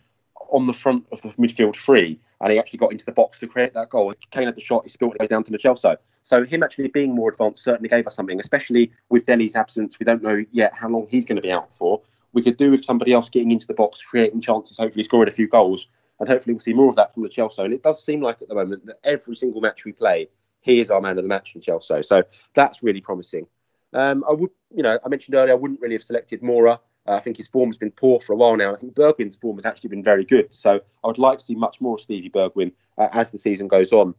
on 0.50 0.66
the 0.66 0.72
front 0.72 1.04
of 1.12 1.22
the 1.22 1.28
midfield 1.30 1.76
three, 1.76 2.18
and 2.40 2.52
he 2.52 2.59
actually 2.59 2.78
got 2.78 2.92
into 2.92 3.04
the 3.04 3.12
box 3.12 3.38
to 3.38 3.46
create 3.46 3.74
that 3.74 3.90
goal. 3.90 4.12
Kane 4.30 4.46
had 4.46 4.54
the 4.54 4.61
shot, 4.61 4.85
he 4.85 4.88
spilled 4.88 5.14
it, 5.14 5.18
goes 5.18 5.28
down 5.28 5.44
to 5.44 5.52
Lo 5.52 5.59
Celso. 5.59 5.96
So 6.22 6.44
him 6.44 6.62
actually 6.62 6.88
being 6.88 7.14
more 7.14 7.30
advanced 7.30 7.62
certainly 7.62 7.88
gave 7.88 8.07
us 8.07 8.14
something, 8.14 8.40
especially 8.40 8.92
with 9.11 9.26
Dele's 9.26 9.57
absence. 9.57 9.98
We 9.98 10.04
don't 10.04 10.22
know 10.22 10.44
yet 10.52 10.74
how 10.74 10.88
long 10.88 11.07
he's 11.11 11.24
going 11.24 11.37
to 11.37 11.42
be 11.42 11.52
out 11.52 11.72
for. 11.72 12.00
We 12.33 12.42
could 12.42 12.57
do 12.57 12.70
with 12.70 12.85
somebody 12.85 13.12
else 13.12 13.28
getting 13.28 13.52
into 13.52 13.66
the 13.66 13.74
box, 13.74 14.02
creating 14.02 14.40
chances, 14.40 14.78
hopefully 14.78 15.04
scoring 15.04 15.28
a 15.28 15.33
few 15.33 15.46
goals, 15.46 15.87
and 16.18 16.28
hopefully 16.28 16.54
we'll 16.54 16.61
see 16.61 16.72
more 16.72 16.88
of 16.88 16.96
that 16.96 17.12
from 17.12 17.22
Lo 17.24 17.28
Celso. 17.28 17.64
And 17.64 17.74
it 17.74 17.83
does 17.83 18.04
seem 18.04 18.20
like 18.20 18.40
at 18.42 18.48
the 18.48 18.54
moment 18.54 18.87
that 18.87 18.98
every 19.04 19.37
single 19.37 19.61
match 19.61 19.85
we 19.85 19.92
play, 19.92 20.28
he 20.62 20.80
is 20.80 20.90
our 20.90 21.00
man 21.00 21.18
of 21.18 21.24
the 21.24 21.28
match 21.28 21.54
in 21.54 21.61
Chelsea. 21.61 22.02
So 22.02 22.22
that's 22.54 22.83
really 22.83 23.02
promising. 23.02 23.46
Um, 23.92 24.24
I 24.28 24.33
would, 24.33 24.50
you 24.74 24.83
know, 24.83 24.98
I 25.04 25.09
mentioned 25.09 25.35
earlier 25.37 25.52
I 25.52 25.57
wouldn't 25.57 25.80
really 25.80 25.94
have 25.94 26.02
selected 26.02 26.40
Moura. 26.40 26.80
Uh, 27.06 27.12
I 27.12 27.20
think 27.20 27.36
his 27.36 27.48
form 27.48 27.68
has 27.68 27.76
been 27.76 27.90
poor 27.90 28.18
for 28.20 28.32
a 28.32 28.36
while 28.36 28.56
now. 28.56 28.72
I 28.72 28.76
think 28.76 28.94
Bergwijn's 28.94 29.36
form 29.36 29.56
has 29.56 29.66
actually 29.66 29.90
been 29.90 30.02
very 30.02 30.24
good. 30.24 30.48
So 30.50 30.80
I 31.02 31.06
would 31.06 31.18
like 31.18 31.38
to 31.38 31.44
see 31.44 31.54
much 31.54 31.80
more 31.80 31.94
of 31.94 32.00
Stevie 32.00 32.30
Bergwijn 32.30 32.72
uh, 32.98 33.08
as 33.12 33.30
the 33.30 33.38
season 33.38 33.68
goes 33.68 33.92
on. 33.92 34.14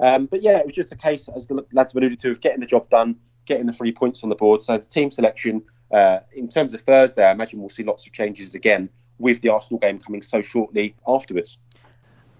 Um, 0.00 0.26
but 0.26 0.42
yeah, 0.42 0.58
it 0.58 0.66
was 0.66 0.74
just 0.74 0.92
a 0.92 0.96
case, 0.96 1.28
as 1.36 1.46
the 1.46 1.64
lads 1.72 1.92
have 1.92 1.96
alluded 1.96 2.18
to, 2.20 2.30
of 2.30 2.40
getting 2.40 2.60
the 2.60 2.66
job 2.66 2.90
done, 2.90 3.16
getting 3.46 3.66
the 3.66 3.72
three 3.72 3.92
points 3.92 4.24
on 4.24 4.28
the 4.28 4.34
board. 4.34 4.62
So 4.62 4.78
the 4.78 4.86
team 4.86 5.10
selection, 5.10 5.62
uh, 5.92 6.20
in 6.32 6.48
terms 6.48 6.74
of 6.74 6.80
Thursday, 6.80 7.24
I 7.24 7.30
imagine 7.30 7.60
we'll 7.60 7.68
see 7.68 7.84
lots 7.84 8.06
of 8.06 8.12
changes 8.12 8.54
again 8.54 8.88
with 9.18 9.40
the 9.42 9.50
Arsenal 9.50 9.78
game 9.78 9.98
coming 9.98 10.20
so 10.20 10.42
shortly 10.42 10.96
afterwards. 11.06 11.58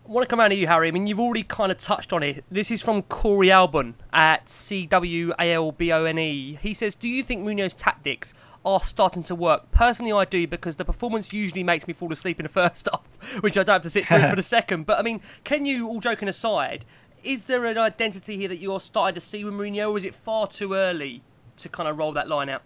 I 0.06 0.10
want 0.10 0.24
to 0.24 0.28
come 0.28 0.40
around 0.40 0.50
to 0.50 0.56
you, 0.56 0.66
Harry. 0.66 0.88
I 0.88 0.90
mean, 0.90 1.06
you've 1.06 1.20
already 1.20 1.44
kind 1.44 1.72
of 1.72 1.78
touched 1.78 2.12
on 2.12 2.22
it. 2.22 2.44
This 2.50 2.70
is 2.70 2.82
from 2.82 3.02
Corey 3.02 3.48
Albon 3.48 3.94
at 4.12 4.50
C 4.50 4.84
W 4.86 5.32
A 5.38 5.52
L 5.52 5.72
B 5.72 5.92
O 5.92 6.04
N 6.04 6.18
E. 6.18 6.58
He 6.60 6.74
says, 6.74 6.94
Do 6.94 7.08
you 7.08 7.22
think 7.22 7.42
Mourinho's 7.42 7.72
tactics 7.72 8.34
are 8.64 8.82
starting 8.82 9.22
to 9.24 9.34
work. 9.34 9.70
Personally, 9.70 10.12
I 10.12 10.24
do 10.24 10.46
because 10.46 10.76
the 10.76 10.84
performance 10.84 11.32
usually 11.32 11.62
makes 11.62 11.86
me 11.86 11.94
fall 11.94 12.12
asleep 12.12 12.40
in 12.40 12.44
the 12.44 12.48
first 12.50 12.88
half, 12.90 13.42
which 13.42 13.58
I 13.58 13.62
don't 13.62 13.74
have 13.74 13.82
to 13.82 13.90
sit 13.90 14.06
through 14.06 14.30
for 14.30 14.36
the 14.36 14.42
second. 14.56 14.86
But 14.86 14.98
I 14.98 15.02
mean, 15.02 15.20
can 15.44 15.66
you, 15.66 15.88
all 15.88 16.00
joking 16.00 16.28
aside, 16.28 16.84
is 17.22 17.44
there 17.44 17.64
an 17.66 17.78
identity 17.78 18.36
here 18.36 18.48
that 18.48 18.58
you're 18.58 18.80
starting 18.80 19.14
to 19.14 19.20
see 19.20 19.44
with 19.44 19.54
Mourinho, 19.54 19.90
or 19.90 19.98
is 19.98 20.04
it 20.04 20.14
far 20.14 20.46
too 20.46 20.74
early 20.74 21.22
to 21.58 21.68
kind 21.68 21.88
of 21.88 21.98
roll 21.98 22.12
that 22.12 22.28
line 22.28 22.48
out? 22.48 22.62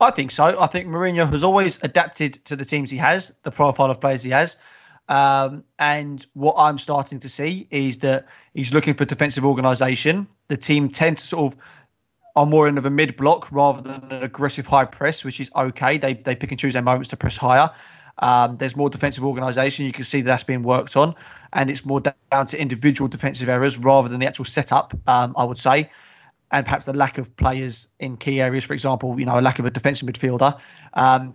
I 0.00 0.10
think 0.10 0.32
so. 0.32 0.60
I 0.60 0.66
think 0.66 0.88
Mourinho 0.88 1.30
has 1.30 1.44
always 1.44 1.82
adapted 1.82 2.44
to 2.46 2.56
the 2.56 2.64
teams 2.64 2.90
he 2.90 2.96
has, 2.96 3.32
the 3.44 3.52
profile 3.52 3.90
of 3.90 4.00
players 4.00 4.22
he 4.22 4.30
has. 4.30 4.56
Um, 5.08 5.64
and 5.78 6.24
what 6.32 6.54
I'm 6.56 6.78
starting 6.78 7.20
to 7.20 7.28
see 7.28 7.66
is 7.70 7.98
that 7.98 8.26
he's 8.54 8.72
looking 8.72 8.94
for 8.94 9.04
defensive 9.04 9.44
organisation. 9.44 10.26
The 10.48 10.56
team 10.56 10.88
tend 10.88 11.18
to 11.18 11.22
sort 11.22 11.52
of 11.52 11.60
are 12.34 12.46
more 12.46 12.68
in 12.68 12.78
of 12.78 12.86
a 12.86 12.90
mid 12.90 13.16
block 13.16 13.50
rather 13.52 13.82
than 13.82 14.10
an 14.10 14.22
aggressive 14.22 14.66
high 14.66 14.84
press, 14.84 15.24
which 15.24 15.40
is 15.40 15.50
okay. 15.54 15.98
They 15.98 16.14
they 16.14 16.36
pick 16.36 16.50
and 16.50 16.58
choose 16.58 16.72
their 16.72 16.82
moments 16.82 17.10
to 17.10 17.16
press 17.16 17.36
higher. 17.36 17.70
Um, 18.18 18.56
there's 18.56 18.76
more 18.76 18.90
defensive 18.90 19.24
organisation. 19.24 19.86
You 19.86 19.92
can 19.92 20.04
see 20.04 20.20
that's 20.20 20.44
being 20.44 20.62
worked 20.62 20.96
on, 20.96 21.14
and 21.52 21.70
it's 21.70 21.84
more 21.84 22.00
down 22.00 22.46
to 22.46 22.60
individual 22.60 23.08
defensive 23.08 23.48
errors 23.48 23.78
rather 23.78 24.08
than 24.08 24.20
the 24.20 24.26
actual 24.26 24.44
setup. 24.44 24.94
Um, 25.06 25.34
I 25.36 25.44
would 25.44 25.58
say, 25.58 25.90
and 26.50 26.64
perhaps 26.64 26.86
the 26.86 26.92
lack 26.92 27.18
of 27.18 27.34
players 27.36 27.88
in 27.98 28.16
key 28.16 28.40
areas. 28.40 28.64
For 28.64 28.74
example, 28.74 29.18
you 29.18 29.26
know, 29.26 29.38
a 29.38 29.40
lack 29.40 29.58
of 29.58 29.64
a 29.64 29.70
defensive 29.70 30.08
midfielder. 30.08 30.58
Um, 30.94 31.34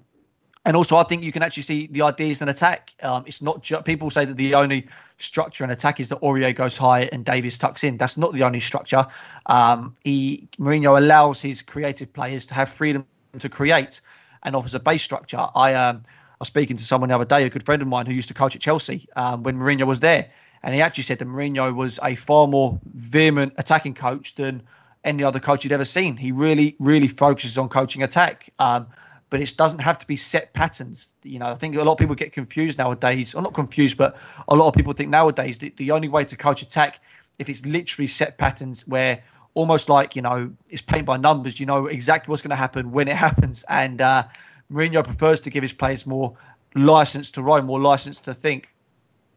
and 0.68 0.76
also, 0.76 0.98
I 0.98 1.04
think 1.04 1.24
you 1.24 1.32
can 1.32 1.44
actually 1.44 1.64
see 1.64 1.88
the 1.88 2.02
ideas 2.02 2.42
in 2.42 2.50
attack. 2.50 2.94
Um, 3.02 3.24
it's 3.26 3.42
not 3.42 3.64
just 3.64 3.86
people 3.86 4.10
say 4.10 4.26
that 4.26 4.36
the 4.36 4.56
only 4.56 4.90
structure 5.16 5.64
in 5.64 5.70
attack 5.70 6.02
is 6.02 6.10
that 6.10 6.20
Aurier 6.20 6.54
goes 6.54 6.78
high 6.78 7.04
and 7.04 7.24
Davies 7.24 7.58
tucks 7.58 7.86
in. 7.86 7.96
That's 7.96 8.18
not 8.18 8.34
the 8.34 8.44
only 8.44 8.60
structure. 8.60 9.08
Um, 9.46 9.96
he 10.04 10.50
Mourinho 10.60 10.98
allows 10.98 11.42
his 11.42 11.62
creative 11.62 12.12
players 12.12 12.48
to 12.48 12.54
have 12.54 12.68
freedom 12.68 13.06
to 13.40 13.48
create 13.48 14.02
and 14.44 14.58
offers 14.58 14.76
a 14.76 14.82
base 14.82 15.02
structure. 15.02 15.48
I 15.56 15.74
um, 15.74 16.04
I 16.06 16.36
was 16.40 16.50
speaking 16.50 16.76
to 16.76 16.84
someone 16.84 17.12
the 17.12 17.16
other 17.16 17.24
day, 17.24 17.46
a 17.46 17.50
good 17.50 17.64
friend 17.64 17.82
of 17.82 17.88
mine 17.88 18.06
who 18.06 18.14
used 18.14 18.28
to 18.28 18.34
coach 18.34 18.54
at 18.54 18.62
Chelsea 18.62 19.08
um, 19.16 19.44
when 19.44 19.56
Mourinho 19.56 19.88
was 19.88 20.02
there, 20.02 20.30
and 20.64 20.76
he 20.76 20.82
actually 20.82 21.06
said 21.06 21.20
that 21.20 21.30
Mourinho 21.30 21.74
was 21.74 21.98
a 22.04 22.16
far 22.16 22.46
more 22.46 22.78
vehement 22.94 23.54
attacking 23.56 23.94
coach 23.94 24.36
than 24.36 24.64
any 25.06 25.24
other 25.24 25.40
coach 25.40 25.64
he'd 25.64 25.72
ever 25.72 25.86
seen. 25.86 26.18
He 26.18 26.34
really, 26.34 26.76
really 26.78 27.08
focuses 27.08 27.58
on 27.58 27.70
coaching 27.70 28.04
attack. 28.04 28.50
Um, 28.60 28.88
but 29.30 29.42
it 29.42 29.54
doesn't 29.58 29.80
have 29.80 29.98
to 30.00 30.08
be 30.08 30.16
set 30.16 30.54
patterns. 30.54 31.14
You 31.24 31.40
know, 31.40 31.48
I 31.48 31.56
think 31.56 31.76
a 31.76 31.84
lot 31.84 31.94
of 31.94 31.98
people 31.98 32.16
get 32.16 32.32
confused 32.32 32.78
nowadays, 32.78 33.36
or 33.36 33.42
not 33.42 33.54
confused, 33.54 33.98
but 33.98 34.18
a 34.48 34.56
lot 34.56 34.68
of 34.68 34.74
people 34.74 34.94
think 34.94 35.10
nowadays 35.10 35.60
that 35.60 35.78
the 35.78 35.92
only 35.92 36.08
way 36.08 36.24
to 36.26 36.38
coach 36.38 36.62
attack 36.62 37.00
if 37.40 37.50
it's 37.50 37.66
literally 37.66 38.08
set 38.08 38.38
patterns 38.38 38.88
where 38.88 39.24
almost 39.54 39.90
like 39.90 40.16
you 40.16 40.22
know 40.22 40.52
it's 40.70 40.82
paint 40.82 41.06
by 41.06 41.18
numbers. 41.18 41.60
You 41.60 41.66
know 41.66 41.88
exactly 41.88 42.32
what's 42.32 42.42
going 42.42 42.52
to 42.52 42.56
happen 42.56 42.92
when 42.92 43.08
it 43.08 43.16
happens, 43.28 43.64
and 43.68 44.02
uh, 44.02 44.24
Mourinho 44.72 45.04
prefers 45.04 45.42
to 45.42 45.50
give 45.50 45.64
his 45.64 45.74
players 45.74 46.06
more 46.06 46.38
license 46.76 47.32
to 47.32 47.42
roam, 47.42 47.66
more 47.66 47.80
license 47.80 48.22
to 48.22 48.34
think, 48.34 48.74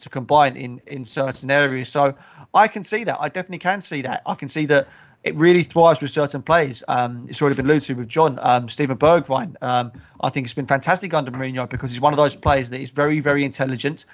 to 0.01 0.09
combine 0.09 0.57
in 0.57 0.81
in 0.87 1.05
certain 1.05 1.51
areas. 1.51 1.89
So 1.89 2.15
I 2.55 2.69
can 2.69 2.85
see 2.85 3.05
that. 3.05 3.19
I 3.21 3.29
definitely 3.29 3.59
can 3.59 3.81
see 3.81 4.03
that. 4.03 4.23
I 4.27 4.35
can 4.35 4.49
see 4.49 4.67
that 4.67 4.89
it 5.23 5.37
really 5.37 5.63
thrives 5.63 6.01
with 6.01 6.11
certain 6.11 6.43
players. 6.43 6.83
Um, 6.89 7.27
it's 7.29 7.43
already 7.43 7.57
been 7.57 7.67
alluded 7.67 7.83
to 7.85 7.95
with 7.95 8.09
John, 8.09 8.39
um, 8.41 8.69
Steven 8.69 8.97
Bergwijn. 8.97 9.57
Um, 9.61 9.93
I 10.21 10.31
think 10.31 10.47
it's 10.47 10.55
been 10.55 10.67
fantastic 10.67 11.13
under 11.13 11.31
Mourinho 11.31 11.69
because 11.69 11.93
he's 11.93 12.01
one 12.01 12.13
of 12.13 12.17
those 12.17 12.37
players 12.37 12.71
that 12.71 12.81
is 12.81 12.91
very, 12.91 13.21
very 13.21 13.45
intelligent. 13.45 14.07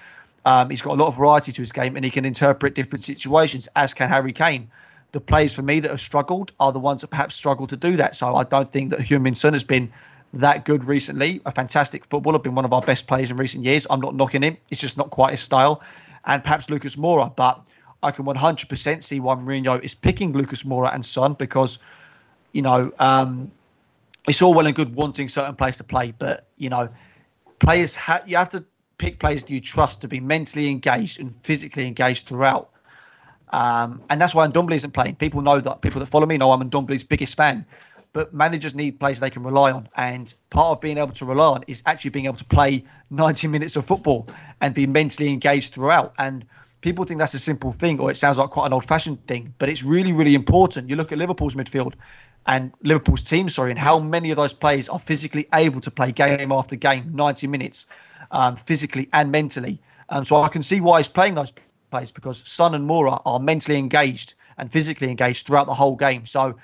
Um, 0.45 0.71
he's 0.71 0.83
got 0.83 0.95
a 0.95 1.01
lot 1.01 1.09
of 1.09 1.17
variety 1.17 1.53
to 1.53 1.63
his 1.63 1.73
game 1.73 1.97
and 1.97 2.05
he 2.05 2.11
can 2.11 2.25
interpret 2.25 2.75
different 2.75 3.05
situations, 3.05 3.69
as 3.77 3.95
can 3.95 4.09
Harry 4.09 4.33
Kane. 4.33 4.71
The 5.13 5.21
players 5.21 5.55
for 5.55 5.63
me 5.63 5.81
that 5.81 5.91
have 5.91 6.01
struggled 6.01 6.53
are 6.59 6.73
the 6.73 6.81
ones 6.81 7.03
that 7.03 7.09
perhaps 7.09 7.37
struggle 7.37 7.69
to 7.69 7.77
do 7.77 7.97
that. 7.97 8.17
So 8.17 8.35
I 8.35 8.43
don't 8.43 8.71
think 8.71 8.91
that 8.91 9.01
Heung-min 9.01 9.37
Son 9.37 9.53
has 9.53 9.65
been 9.65 9.93
that 10.35 10.65
good 10.65 10.85
recently. 10.85 11.41
A 11.47 11.53
fantastic 11.53 12.05
footballer, 12.07 12.41
been 12.41 12.57
one 12.57 12.65
of 12.65 12.73
our 12.73 12.83
best 12.83 13.07
players 13.07 13.31
in 13.31 13.37
recent 13.37 13.65
years. 13.65 13.87
I'm 13.89 14.01
not 14.01 14.15
knocking 14.15 14.43
him. 14.43 14.57
It's 14.71 14.81
just 14.81 14.99
not 14.99 15.11
quite 15.11 15.31
his 15.31 15.41
style. 15.41 15.83
And 16.25 16.43
perhaps 16.43 16.69
Lucas 16.69 16.97
Moura. 16.97 17.35
But 17.35 17.63
I 18.03 18.11
can 18.11 18.25
100% 18.25 19.03
see 19.03 19.21
why 19.21 19.35
Mourinho 19.35 19.83
is 19.83 19.95
picking 19.95 20.33
Lucas 20.33 20.63
Moura 20.63 20.95
and 20.95 21.05
Son 21.05 21.35
because, 21.35 21.79
you 22.53 22.63
know, 22.63 22.93
um, 22.99 23.51
it's 24.29 24.43
all 24.43 24.55
well 24.55 24.67
and 24.67 24.75
good 24.75 24.95
wanting 24.95 25.29
certain 25.29 25.55
players 25.55 25.79
to 25.79 25.85
play, 25.85 26.13
but 26.19 26.47
you 26.57 26.69
know, 26.69 26.89
players 27.59 27.97
ha- 27.97 28.23
you 28.27 28.37
have 28.37 28.49
to 28.51 28.65
pick 28.99 29.19
players 29.19 29.45
that 29.45 29.53
you 29.53 29.61
trust 29.61 30.01
to 30.01 30.09
be 30.09 30.21
mentally 30.21 30.71
engaged 30.71 31.21
and 31.21 31.35
physically 31.45 31.87
engaged 31.87 32.27
throughout. 32.27 32.71
Um, 33.51 34.03
and 34.11 34.21
that's 34.21 34.35
why 34.35 34.47
Ndombele 34.47 34.75
isn't 34.75 34.93
playing. 34.93 35.17
People 35.17 35.43
know 35.43 35.61
that. 35.61 35.81
People 35.81 36.01
that 36.01 36.07
follow 36.07 36.27
me 36.27 36.37
know 36.37 36.51
I'm 36.51 36.69
Ndombele's 36.69 37.05
biggest 37.05 37.37
fan. 37.37 37.65
But 38.17 38.33
managers 38.33 38.75
need 38.75 38.99
players 38.99 39.21
they 39.21 39.29
can 39.29 39.43
rely 39.43 39.73
on. 39.73 39.91
And 39.95 40.33
part 40.49 40.73
of 40.73 40.81
being 40.81 40.97
able 40.97 41.13
to 41.13 41.27
rely 41.27 41.49
on 41.49 41.65
is 41.67 41.83
actually 41.85 42.13
being 42.13 42.25
able 42.25 42.37
to 42.37 42.47
play 42.47 42.85
90 43.11 43.49
minutes 43.49 43.77
of 43.77 43.85
football 43.85 44.27
and 44.59 44.73
be 44.73 44.87
mentally 44.87 45.29
engaged 45.29 45.75
throughout. 45.75 46.15
And 46.19 46.47
people 46.81 47.05
think 47.05 47.21
that's 47.21 47.35
a 47.35 47.39
simple 47.39 47.73
thing 47.73 48.01
or 48.01 48.11
it 48.11 48.17
sounds 48.17 48.39
like 48.39 48.49
quite 48.49 48.69
an 48.69 48.73
old 48.73 48.87
fashioned 48.87 49.27
thing, 49.27 49.53
but 49.59 49.69
it's 49.69 49.83
really, 49.83 50.15
really 50.15 50.35
important. 50.35 50.89
You 50.89 50.97
look 50.97 51.13
at 51.13 51.19
Liverpool's 51.19 51.55
midfield 51.55 51.93
and 52.47 52.73
Liverpool's 52.83 53.23
team, 53.23 53.51
sorry, 53.51 53.71
and 53.73 53.79
how 53.79 53.99
many 53.99 54.31
of 54.31 54.39
those 54.39 54.55
players 54.55 54.89
are 54.89 54.99
physically 54.99 55.47
able 55.53 55.83
to 55.83 55.91
play 55.91 56.11
game 56.11 56.53
after 56.53 56.75
game, 56.75 57.11
90 57.13 57.49
minutes, 57.49 57.85
um, 58.31 58.57
physically 58.57 59.11
and 59.13 59.31
mentally. 59.31 59.79
Um, 60.09 60.25
so 60.25 60.37
I 60.37 60.49
can 60.49 60.63
see 60.63 60.81
why 60.81 61.01
he's 61.01 61.09
playing 61.09 61.35
those 61.35 61.53
players 61.91 62.13
because 62.13 62.51
Son 62.51 62.75
and 62.75 62.89
Moura 62.89 63.21
are 63.27 63.41
mentally 63.41 63.77
engaged 63.77 64.33
and 64.57 64.73
physically 64.73 65.11
engaged 65.11 65.47
throughout 65.47 65.67
the 65.67 65.75
whole 65.75 65.97
game. 65.97 66.25
So 66.25 66.57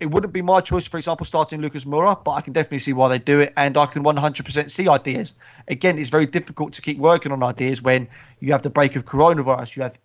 it 0.00 0.06
wouldn't 0.06 0.32
be 0.32 0.42
my 0.42 0.60
choice, 0.60 0.86
for 0.86 0.96
example, 0.96 1.24
starting 1.24 1.60
Lucas 1.60 1.84
Moura, 1.84 2.22
but 2.22 2.32
I 2.32 2.40
can 2.40 2.52
definitely 2.52 2.80
see 2.80 2.92
why 2.92 3.08
they 3.08 3.18
do 3.18 3.40
it, 3.40 3.52
and 3.56 3.76
I 3.76 3.86
can 3.86 4.02
100% 4.02 4.70
see 4.70 4.88
ideas. 4.88 5.34
Again, 5.68 5.98
it's 5.98 6.10
very 6.10 6.26
difficult 6.26 6.72
to 6.74 6.82
keep 6.82 6.98
working 6.98 7.30
on 7.30 7.42
ideas 7.42 7.80
when 7.80 8.08
you 8.40 8.52
have 8.52 8.62
the 8.62 8.70
break 8.70 8.96
of 8.96 9.04
coronavirus, 9.04 9.76
you 9.76 9.82
have 9.84 9.98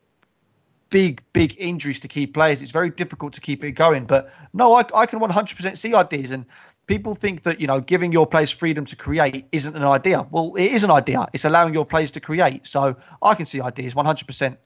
big, 0.89 1.23
big 1.33 1.55
injuries 1.57 1.99
to 2.01 2.07
key 2.07 2.27
players. 2.27 2.61
It's 2.61 2.71
very 2.71 2.89
difficult 2.89 3.33
to 3.33 3.41
keep 3.41 3.63
it 3.63 3.71
going. 3.73 4.05
But 4.05 4.31
no, 4.53 4.73
I, 4.73 4.85
I 4.93 5.05
can 5.05 5.19
100% 5.19 5.77
see 5.77 5.93
ideas, 5.95 6.31
and 6.31 6.45
people 6.87 7.15
think 7.15 7.43
that 7.43 7.59
you 7.61 7.67
know 7.67 7.79
giving 7.79 8.11
your 8.11 8.27
players 8.27 8.51
freedom 8.51 8.85
to 8.85 8.95
create 8.95 9.45
isn't 9.51 9.75
an 9.75 9.83
idea. 9.83 10.25
Well, 10.29 10.55
it 10.55 10.71
is 10.71 10.83
an 10.83 10.91
idea. 10.91 11.27
It's 11.33 11.45
allowing 11.45 11.73
your 11.73 11.85
players 11.85 12.11
to 12.11 12.19
create. 12.19 12.67
So 12.67 12.97
I 13.21 13.35
can 13.35 13.45
see 13.45 13.61
ideas 13.61 13.93
100%. 13.93 14.57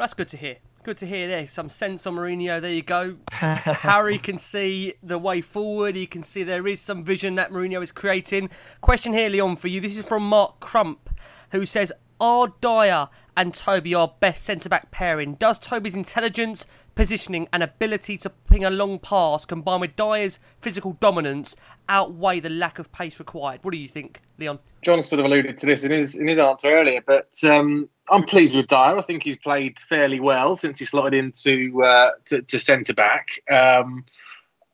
That's 0.00 0.14
good 0.14 0.28
to 0.28 0.38
hear. 0.38 0.56
Good 0.82 0.96
to 0.96 1.06
hear 1.06 1.28
there. 1.28 1.46
Some 1.46 1.68
sense 1.68 2.06
on 2.06 2.14
Mourinho. 2.14 2.58
There 2.58 2.72
you 2.72 2.80
go. 2.80 3.16
Harry 3.32 4.16
can 4.16 4.38
see 4.38 4.94
the 5.02 5.18
way 5.18 5.42
forward. 5.42 5.94
He 5.94 6.06
can 6.06 6.22
see 6.22 6.42
there 6.42 6.66
is 6.66 6.80
some 6.80 7.04
vision 7.04 7.34
that 7.34 7.50
Mourinho 7.50 7.82
is 7.82 7.92
creating. 7.92 8.48
Question 8.80 9.12
here, 9.12 9.28
Leon, 9.28 9.56
for 9.56 9.68
you. 9.68 9.78
This 9.78 9.98
is 9.98 10.06
from 10.06 10.22
Mark 10.22 10.58
Crump, 10.58 11.10
who 11.50 11.66
says, 11.66 11.92
Are 12.18 12.54
Dier 12.62 13.08
and 13.36 13.52
Toby 13.52 13.94
our 13.94 14.14
best 14.20 14.42
centre 14.42 14.70
back 14.70 14.90
pairing? 14.90 15.34
Does 15.34 15.58
Toby's 15.58 15.94
intelligence, 15.94 16.66
positioning, 17.00 17.48
and 17.50 17.62
ability 17.62 18.18
to 18.18 18.28
ping 18.28 18.62
a 18.62 18.68
long 18.68 18.98
pass 18.98 19.46
combined 19.46 19.80
with 19.80 19.96
Dier's 19.96 20.38
physical 20.60 20.92
dominance 21.00 21.56
outweigh 21.88 22.40
the 22.40 22.50
lack 22.50 22.78
of 22.78 22.92
pace 22.92 23.18
required? 23.18 23.64
What 23.64 23.70
do 23.70 23.78
you 23.78 23.88
think, 23.88 24.20
Leon? 24.38 24.58
John 24.82 25.02
sort 25.02 25.20
of 25.20 25.24
alluded 25.24 25.56
to 25.56 25.64
this 25.64 25.82
in 25.82 25.92
his 25.92 26.14
in 26.14 26.28
his 26.28 26.38
answer 26.38 26.68
earlier, 26.68 27.00
but 27.06 27.32
um, 27.42 27.88
I'm 28.10 28.24
pleased 28.24 28.54
with 28.54 28.66
Dyer. 28.66 28.98
I 28.98 29.00
think 29.00 29.22
he's 29.22 29.38
played 29.38 29.78
fairly 29.78 30.20
well 30.20 30.56
since 30.56 30.78
he 30.78 30.84
slotted 30.84 31.14
into 31.14 31.82
uh, 31.82 32.10
to, 32.26 32.42
to 32.42 32.58
centre 32.58 32.92
back. 32.92 33.30
Um, 33.50 34.04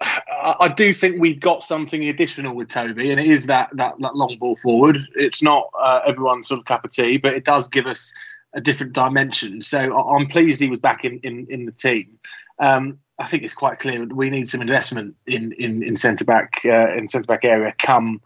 I, 0.00 0.56
I 0.62 0.68
do 0.68 0.92
think 0.92 1.20
we've 1.20 1.38
got 1.38 1.62
something 1.62 2.04
additional 2.08 2.56
with 2.56 2.68
Toby, 2.68 3.12
and 3.12 3.20
it 3.20 3.26
is 3.26 3.46
that 3.46 3.70
that, 3.74 3.94
that 4.00 4.16
long 4.16 4.36
ball 4.40 4.56
forward. 4.56 4.98
It's 5.14 5.44
not 5.44 5.70
uh, 5.80 6.00
everyone's 6.04 6.48
sort 6.48 6.58
of 6.58 6.66
cup 6.66 6.84
of 6.84 6.90
tea, 6.90 7.18
but 7.18 7.34
it 7.34 7.44
does 7.44 7.68
give 7.68 7.86
us 7.86 8.12
a 8.56 8.60
different 8.60 8.92
dimension. 8.92 9.60
So 9.60 9.96
I'm 9.96 10.26
pleased 10.26 10.60
he 10.60 10.68
was 10.68 10.80
back 10.80 11.04
in 11.04 11.20
in, 11.20 11.46
in 11.48 11.66
the 11.66 11.72
team. 11.72 12.18
Um, 12.58 12.98
I 13.18 13.26
think 13.26 13.44
it's 13.44 13.54
quite 13.54 13.78
clear 13.78 14.00
that 14.00 14.14
we 14.14 14.28
need 14.30 14.48
some 14.48 14.62
investment 14.62 15.14
in 15.26 15.52
in, 15.52 15.82
in 15.82 15.94
centre 15.94 16.24
back 16.24 16.60
uh, 16.64 16.92
in 16.94 17.06
centre 17.06 17.26
back 17.26 17.44
area 17.44 17.72
come 17.78 18.20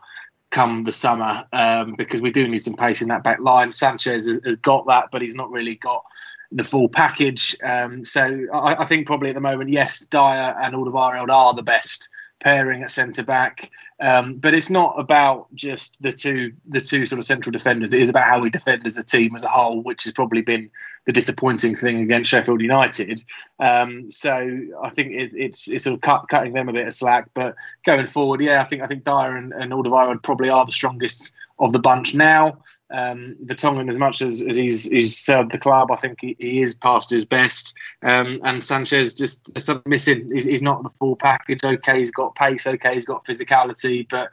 come 0.50 0.82
the 0.82 0.92
summer 0.92 1.44
um, 1.52 1.94
because 1.96 2.22
we 2.22 2.30
do 2.30 2.48
need 2.48 2.62
some 2.62 2.74
pace 2.74 3.02
in 3.02 3.08
that 3.08 3.22
back 3.22 3.40
line. 3.40 3.70
Sanchez 3.70 4.26
has, 4.26 4.40
has 4.44 4.56
got 4.56 4.86
that, 4.88 5.04
but 5.12 5.22
he's 5.22 5.34
not 5.34 5.50
really 5.50 5.76
got 5.76 6.04
the 6.50 6.64
full 6.64 6.88
package. 6.88 7.56
Um, 7.62 8.02
so 8.02 8.46
I, 8.52 8.82
I 8.82 8.84
think 8.84 9.06
probably 9.06 9.28
at 9.28 9.36
the 9.36 9.40
moment, 9.40 9.70
yes, 9.70 10.00
Dier 10.06 10.56
and 10.60 10.74
Alderweireld 10.74 11.30
are 11.30 11.54
the 11.54 11.62
best 11.62 12.08
pairing 12.40 12.82
at 12.82 12.90
centre 12.90 13.22
back, 13.22 13.70
um, 14.00 14.36
but 14.36 14.54
it's 14.54 14.70
not 14.70 14.94
about 14.98 15.46
just 15.54 16.00
the 16.02 16.12
two 16.12 16.52
the 16.66 16.80
two 16.80 17.04
sort 17.04 17.18
of 17.18 17.24
central 17.26 17.52
defenders. 17.52 17.92
It 17.92 18.00
is 18.00 18.08
about 18.08 18.28
how 18.28 18.40
we 18.40 18.50
defend 18.50 18.86
as 18.86 18.96
a 18.96 19.04
team 19.04 19.34
as 19.34 19.44
a 19.44 19.48
whole, 19.48 19.82
which 19.82 20.04
has 20.04 20.12
probably 20.12 20.42
been 20.42 20.70
the 21.06 21.12
disappointing 21.12 21.76
thing 21.76 22.00
against 22.00 22.30
Sheffield 22.30 22.60
United. 22.60 23.22
Um, 23.58 24.10
so 24.10 24.58
I 24.82 24.90
think 24.90 25.12
it, 25.12 25.34
it's 25.34 25.68
it's 25.68 25.84
sort 25.84 25.94
of 25.94 26.00
cut, 26.00 26.28
cutting 26.28 26.54
them 26.54 26.68
a 26.68 26.72
bit 26.72 26.86
of 26.86 26.94
slack. 26.94 27.28
But 27.34 27.54
going 27.84 28.06
forward, 28.06 28.40
yeah, 28.40 28.60
I 28.60 28.64
think 28.64 28.82
I 28.82 28.86
think 28.86 29.04
Dier 29.04 29.36
and, 29.36 29.52
and 29.52 29.72
Alderweireld 29.72 30.22
probably 30.22 30.48
are 30.48 30.64
the 30.64 30.72
strongest 30.72 31.32
of 31.60 31.72
the 31.72 31.78
bunch 31.78 32.14
now. 32.14 32.58
Um, 32.90 33.36
Vertonghen, 33.44 33.88
as 33.88 33.98
much 33.98 34.22
as, 34.22 34.42
as 34.42 34.56
he's, 34.56 34.84
he's 34.84 35.16
served 35.16 35.52
the 35.52 35.58
club, 35.58 35.92
I 35.92 35.96
think 35.96 36.18
he, 36.20 36.34
he 36.38 36.62
is 36.62 36.74
past 36.74 37.10
his 37.10 37.24
best. 37.24 37.76
Um, 38.02 38.40
and 38.44 38.64
Sanchez 38.64 39.14
just 39.14 39.56
something 39.60 39.88
missing. 39.88 40.30
He's, 40.32 40.46
he's 40.46 40.62
not 40.62 40.82
the 40.82 40.90
full 40.90 41.16
package. 41.16 41.62
Okay, 41.62 41.98
he's 41.98 42.10
got 42.10 42.34
pace. 42.34 42.66
Okay, 42.66 42.94
he's 42.94 43.04
got 43.04 43.24
physicality, 43.24 43.89
but 44.08 44.30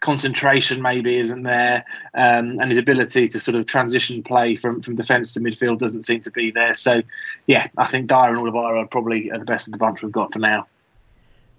concentration 0.00 0.80
maybe 0.80 1.18
isn't 1.18 1.42
there, 1.42 1.84
um, 2.14 2.58
and 2.58 2.68
his 2.68 2.78
ability 2.78 3.28
to 3.28 3.38
sort 3.38 3.54
of 3.54 3.66
transition 3.66 4.22
play 4.22 4.56
from, 4.56 4.80
from 4.80 4.96
defence 4.96 5.34
to 5.34 5.40
midfield 5.40 5.78
doesn't 5.78 6.02
seem 6.02 6.20
to 6.22 6.30
be 6.30 6.50
there. 6.50 6.74
So, 6.74 7.02
yeah, 7.46 7.68
I 7.76 7.86
think 7.86 8.08
Dier 8.08 8.34
and 8.34 8.38
Alderweireld 8.38 8.90
probably 8.90 9.30
are 9.30 9.38
the 9.38 9.44
best 9.44 9.68
of 9.68 9.72
the 9.72 9.78
bunch 9.78 10.02
we've 10.02 10.10
got 10.10 10.32
for 10.32 10.38
now. 10.38 10.66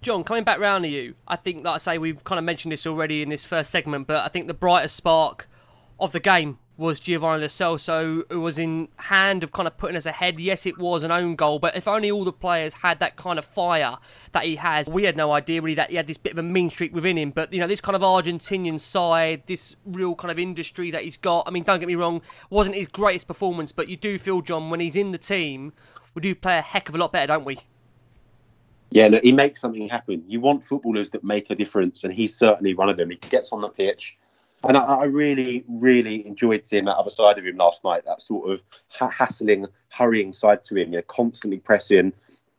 John, 0.02 0.24
coming 0.24 0.42
back 0.42 0.58
round 0.58 0.82
to 0.82 0.90
you, 0.90 1.14
I 1.28 1.36
think, 1.36 1.64
like 1.64 1.76
I 1.76 1.78
say, 1.78 1.98
we've 1.98 2.24
kind 2.24 2.38
of 2.40 2.44
mentioned 2.44 2.72
this 2.72 2.86
already 2.86 3.22
in 3.22 3.28
this 3.28 3.44
first 3.44 3.70
segment, 3.70 4.08
but 4.08 4.24
I 4.24 4.28
think 4.28 4.48
the 4.48 4.54
brightest 4.54 4.96
spark 4.96 5.48
of 6.00 6.10
the 6.10 6.20
game 6.20 6.58
was 6.82 7.00
Giovani 7.00 7.40
Lo 7.40 7.46
Celso, 7.46 8.24
who 8.30 8.40
was 8.40 8.58
in 8.58 8.88
hand 8.96 9.42
of 9.42 9.52
kind 9.52 9.66
of 9.66 9.78
putting 9.78 9.96
us 9.96 10.04
ahead. 10.04 10.38
Yes, 10.38 10.66
it 10.66 10.76
was 10.76 11.04
an 11.04 11.10
own 11.10 11.36
goal, 11.36 11.58
but 11.58 11.76
if 11.76 11.88
only 11.88 12.10
all 12.10 12.24
the 12.24 12.32
players 12.32 12.74
had 12.74 12.98
that 12.98 13.16
kind 13.16 13.38
of 13.38 13.44
fire 13.44 13.96
that 14.32 14.44
he 14.44 14.56
has. 14.56 14.88
We 14.90 15.04
had 15.04 15.16
no 15.16 15.32
idea 15.32 15.62
really 15.62 15.76
that 15.76 15.90
he 15.90 15.96
had 15.96 16.06
this 16.06 16.18
bit 16.18 16.32
of 16.32 16.38
a 16.38 16.42
mean 16.42 16.68
streak 16.68 16.94
within 16.94 17.16
him, 17.16 17.30
but 17.30 17.52
you 17.52 17.60
know, 17.60 17.66
this 17.66 17.80
kind 17.80 17.96
of 17.96 18.02
Argentinian 18.02 18.78
side, 18.80 19.44
this 19.46 19.76
real 19.86 20.14
kind 20.14 20.30
of 20.30 20.38
industry 20.38 20.90
that 20.90 21.04
he's 21.04 21.16
got. 21.16 21.46
I 21.46 21.50
mean, 21.50 21.62
don't 21.62 21.78
get 21.78 21.86
me 21.86 21.94
wrong, 21.94 22.20
wasn't 22.50 22.76
his 22.76 22.88
greatest 22.88 23.26
performance, 23.26 23.72
but 23.72 23.88
you 23.88 23.96
do 23.96 24.18
feel, 24.18 24.42
John, 24.42 24.68
when 24.68 24.80
he's 24.80 24.96
in 24.96 25.12
the 25.12 25.18
team, 25.18 25.72
we 26.14 26.20
do 26.20 26.34
play 26.34 26.58
a 26.58 26.62
heck 26.62 26.88
of 26.88 26.94
a 26.94 26.98
lot 26.98 27.12
better, 27.12 27.28
don't 27.28 27.44
we? 27.44 27.58
Yeah, 28.90 29.08
look, 29.08 29.22
he 29.22 29.32
makes 29.32 29.60
something 29.60 29.88
happen. 29.88 30.22
You 30.26 30.40
want 30.40 30.64
footballers 30.64 31.08
that 31.10 31.24
make 31.24 31.50
a 31.50 31.54
difference, 31.54 32.04
and 32.04 32.12
he's 32.12 32.36
certainly 32.36 32.74
one 32.74 32.90
of 32.90 32.98
them. 32.98 33.08
He 33.08 33.16
gets 33.16 33.50
on 33.52 33.62
the 33.62 33.70
pitch, 33.70 34.18
and 34.64 34.76
I, 34.76 34.82
I 34.82 35.04
really, 35.04 35.64
really 35.68 36.26
enjoyed 36.26 36.66
seeing 36.66 36.84
that 36.86 36.96
other 36.96 37.10
side 37.10 37.38
of 37.38 37.46
him 37.46 37.56
last 37.56 37.84
night. 37.84 38.04
That 38.04 38.22
sort 38.22 38.50
of 38.50 38.62
ha- 38.88 39.08
hassling, 39.08 39.66
hurrying 39.90 40.32
side 40.32 40.64
to 40.66 40.76
him. 40.76 40.92
You 40.92 40.98
know, 40.98 41.02
constantly 41.02 41.58
pressing, 41.58 42.12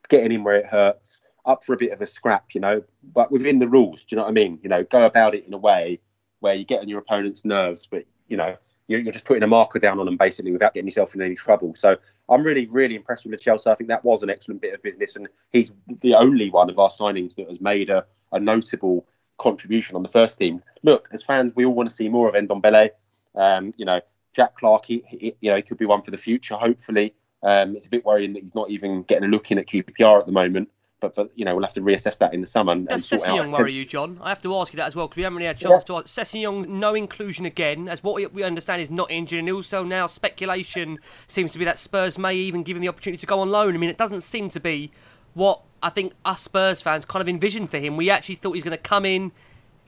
getting 0.10 0.32
in 0.32 0.44
where 0.44 0.58
it 0.58 0.66
hurts, 0.66 1.22
up 1.46 1.63
for 1.63 1.74
a 1.74 1.78
bit 1.78 1.92
of 1.92 2.02
a 2.02 2.08
scrap. 2.08 2.46
You 2.54 2.62
know, 2.62 2.84
but 3.13 3.32
within 3.32 3.60
the 3.60 3.68
rules. 3.68 4.04
Do 4.04 4.16
you 4.16 4.18
know 4.18 4.24
what 4.24 4.30
I 4.30 4.34
mean? 4.34 4.60
You 4.63 4.70
know, 4.70 4.84
go 4.84 5.06
about 5.06 5.36
it 5.36 5.46
in 5.46 5.54
a 5.54 5.58
way 5.58 6.00
where 6.39 6.56
you 6.56 6.66
get 6.66 6.82
on 6.82 6.89
your 6.89 7.00
opponent's 7.00 7.46
nerves, 7.46 7.88
but 7.88 8.06
you 8.28 8.36
know, 8.36 8.58
you're, 8.88 9.00
you're 9.00 9.13
just 9.13 9.26
putting 9.26 9.44
a 9.44 9.48
marker 9.48 9.80
down 9.80 10.00
on 10.00 10.06
them 10.06 10.18
basically 10.18 10.52
without 10.52 10.74
getting 10.74 10.88
yourself 10.88 11.16
in 11.16 11.22
any 11.22 11.36
trouble. 11.36 11.74
So 11.76 11.98
I'm 12.30 12.44
really, 12.44 12.68
really 12.68 12.96
impressed 12.96 13.26
with 13.26 13.39
Chelsea. 13.39 13.70
I 13.70 13.76
think 13.76 13.88
that 13.89 14.04
was 14.04 14.24
an 14.24 14.30
excellent 14.30 14.62
bit 14.62 14.74
of 14.74 14.84
business, 14.84 15.16
and 15.16 15.28
he's 15.52 15.72
the 16.02 16.16
only 16.16 16.50
one 16.50 16.70
of 16.70 16.80
our 16.80 16.89
signings 16.89 17.36
that 17.36 17.48
has 17.48 17.62
made 17.62 17.89
a, 17.89 18.06
a 18.32 18.39
notable 18.39 19.08
contribution 19.43 19.95
on 19.95 20.03
the 20.03 20.10
first 20.10 20.39
team. 20.39 20.63
Look, 20.82 21.10
as 21.12 21.21
fans, 21.21 21.53
we 21.56 21.65
all 21.65 21.75
want 21.75 21.89
to 21.89 21.95
see 21.95 22.10
more 22.10 22.27
of 22.27 22.34
Ndombele. 22.34 22.89
Um, 23.36 23.73
you 23.77 23.86
know, 23.86 23.99
Jack 24.34 24.56
Clarke, 24.56 24.86
he, 24.86 25.03
he, 25.08 25.36
you 25.41 25.49
know, 25.51 25.58
he 25.58 25.62
could 25.62 25.77
be 25.77 25.86
one 25.86 26.01
for 26.01 26.12
the 26.12 26.17
future. 26.17 26.56
Hopefully, 26.56 27.13
um, 27.43 27.75
it's 27.75 27.86
a 27.86 27.89
bit 27.89 28.06
worrying 28.06 28.34
that 28.34 28.41
he's 28.41 28.56
not 28.56 28.69
even 28.69 29.03
getting 29.03 29.25
a 29.25 29.27
look 29.27 29.51
in 29.51 29.60
at 29.60 29.67
QPR 29.67 30.19
at 30.19 30.25
the 30.25 30.32
moment. 30.32 30.69
But, 31.01 31.15
but 31.15 31.32
you 31.36 31.43
know, 31.43 31.53
we'll 31.53 31.65
have 31.65 31.73
to 31.73 31.82
reassess 31.82 32.17
that 32.19 32.34
in 32.34 32.39
the 32.39 32.47
summer. 32.47 32.71
And, 32.71 32.88
Does 32.88 33.12
and 33.12 33.19
sort 33.19 33.29
out- 33.29 33.45
Sessegnon 33.45 33.51
worry 33.51 33.73
you, 33.73 33.84
John? 33.84 34.17
I 34.21 34.29
have 34.29 34.41
to 34.43 34.56
ask 34.56 34.71
you 34.71 34.77
that 34.77 34.88
as 34.88 34.95
well 34.95 35.08
because 35.08 35.17
we 35.17 35.23
haven't 35.23 35.36
really 35.36 35.47
had 35.47 35.58
a 35.58 35.60
chance 35.60 35.84
to 35.86 35.97
ask. 35.97 36.06
Sessegnon, 36.06 36.65
no 36.69 36.95
inclusion 36.95 37.45
again, 37.45 37.89
as 37.89 38.01
what 38.01 38.34
we 38.34 38.43
understand 38.43 38.82
is 38.82 38.89
not 38.89 39.12
injured, 39.12 39.39
and 39.39 39.49
also 39.49 39.84
now 39.84 40.08
speculation 40.08 40.99
seems 41.27 41.51
to 41.51 41.60
be 41.60 41.65
that 41.65 41.77
Spurs 41.77 42.17
may 42.17 42.34
even 42.34 42.63
give 42.63 42.77
him 42.77 42.82
the 42.82 42.88
opportunity 42.88 43.19
to 43.19 43.27
go 43.27 43.41
on 43.41 43.49
loan. 43.51 43.75
I 43.75 43.77
mean, 43.77 43.89
it 43.89 43.97
doesn't 43.97 44.21
seem 44.21 44.49
to 44.51 44.62
be 44.62 44.91
what 45.34 45.62
I 45.82 45.89
think 45.89 46.13
us 46.24 46.41
Spurs 46.41 46.82
fans 46.82 47.06
kind 47.06 47.22
of 47.22 47.28
envisioned 47.28 47.69
for 47.69 47.78
him. 47.78 47.98
We 47.98 48.10
actually 48.10 48.36
thought 48.36 48.54
he 48.54 48.60
was 48.60 48.63
going 48.63 48.78
to 48.78 48.84
come 48.84 49.06
in, 49.06 49.32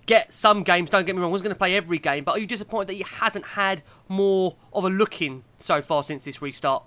get 0.05 0.33
some 0.33 0.63
games. 0.63 0.89
Don't 0.89 1.05
get 1.05 1.15
me 1.15 1.21
wrong, 1.21 1.31
was 1.31 1.41
going 1.41 1.53
to 1.53 1.57
play 1.57 1.75
every 1.75 1.97
game. 1.97 2.23
But 2.23 2.35
are 2.35 2.39
you 2.39 2.47
disappointed 2.47 2.89
that 2.89 2.93
he 2.93 3.05
hasn't 3.07 3.45
had 3.45 3.83
more 4.07 4.57
of 4.73 4.83
a 4.83 4.89
look 4.89 5.21
in 5.21 5.43
so 5.57 5.81
far 5.81 6.03
since 6.03 6.23
this 6.23 6.41
restart? 6.41 6.83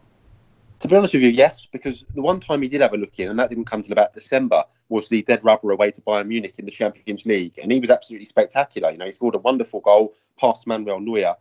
To 0.81 0.89
be 0.89 0.95
honest 0.95 1.15
with 1.15 1.25
you, 1.25 1.31
yes, 1.31 1.67
because 1.73 2.05
the 2.15 2.23
one 2.23 2.39
time 2.39 2.63
he 2.63 2.69
did 2.69 2.81
have 2.83 2.93
a 2.93 2.97
look 2.97 3.19
in, 3.19 3.29
and 3.29 3.39
that 3.39 3.49
didn't 3.49 3.65
come 3.65 3.83
till 3.83 3.93
about 3.93 4.13
December, 4.13 4.63
was 4.89 5.09
the 5.09 5.23
dead 5.23 5.45
rubber 5.45 5.73
away 5.73 5.91
to 5.91 6.01
Bayern 6.03 6.29
Munich 6.29 6.55
in 6.59 6.65
the 6.65 6.71
Champions 6.71 7.27
League, 7.27 7.59
and 7.61 7.73
he 7.73 7.81
was 7.81 7.91
absolutely 7.91 8.27
spectacular. 8.27 8.91
You 8.91 8.99
know, 8.99 9.05
he 9.05 9.11
scored 9.11 9.35
a 9.35 9.39
wonderful 9.39 9.81
goal 9.81 10.15
past 10.39 10.69
Manuel 10.69 11.01
Neuer, 11.01 11.35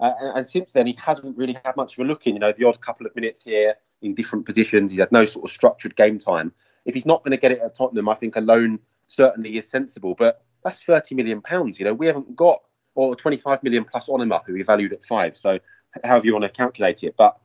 uh, 0.00 0.12
and, 0.20 0.38
and 0.38 0.48
since 0.48 0.74
then 0.74 0.86
he 0.86 0.92
hasn't 0.94 1.36
really 1.38 1.56
had 1.64 1.74
much 1.74 1.94
of 1.94 2.04
a 2.04 2.06
look 2.06 2.26
in. 2.26 2.34
You 2.34 2.40
know, 2.40 2.52
the 2.52 2.64
odd 2.64 2.80
couple 2.80 3.06
of 3.06 3.16
minutes 3.16 3.42
here, 3.42 3.76
in 4.02 4.14
different 4.14 4.46
positions. 4.46 4.90
He's 4.90 5.00
had 5.00 5.12
no 5.12 5.24
sort 5.24 5.44
of 5.44 5.50
structured 5.50 5.96
game 5.96 6.18
time. 6.18 6.52
If 6.84 6.94
he's 6.94 7.06
not 7.06 7.22
going 7.22 7.32
to 7.32 7.36
get 7.36 7.52
it 7.52 7.60
at 7.60 7.74
Tottenham, 7.74 8.08
I 8.08 8.14
think 8.14 8.36
a 8.36 8.40
loan 8.40 8.78
certainly 9.06 9.56
is 9.56 9.68
sensible. 9.68 10.14
But 10.16 10.44
that's 10.64 10.82
30 10.82 11.14
million 11.14 11.40
pounds. 11.40 11.78
You 11.78 11.86
know, 11.86 11.94
we 11.94 12.06
haven't 12.06 12.36
got 12.36 12.60
or 12.94 13.16
25 13.16 13.62
million 13.62 13.84
plus 13.84 14.08
Onomah, 14.08 14.44
who 14.44 14.52
we 14.52 14.62
valued 14.62 14.92
at 14.92 15.02
five. 15.02 15.36
So 15.36 15.58
however 16.04 16.26
you 16.26 16.32
want 16.32 16.44
to 16.44 16.50
calculate 16.50 17.02
it, 17.02 17.14
but 17.16 17.38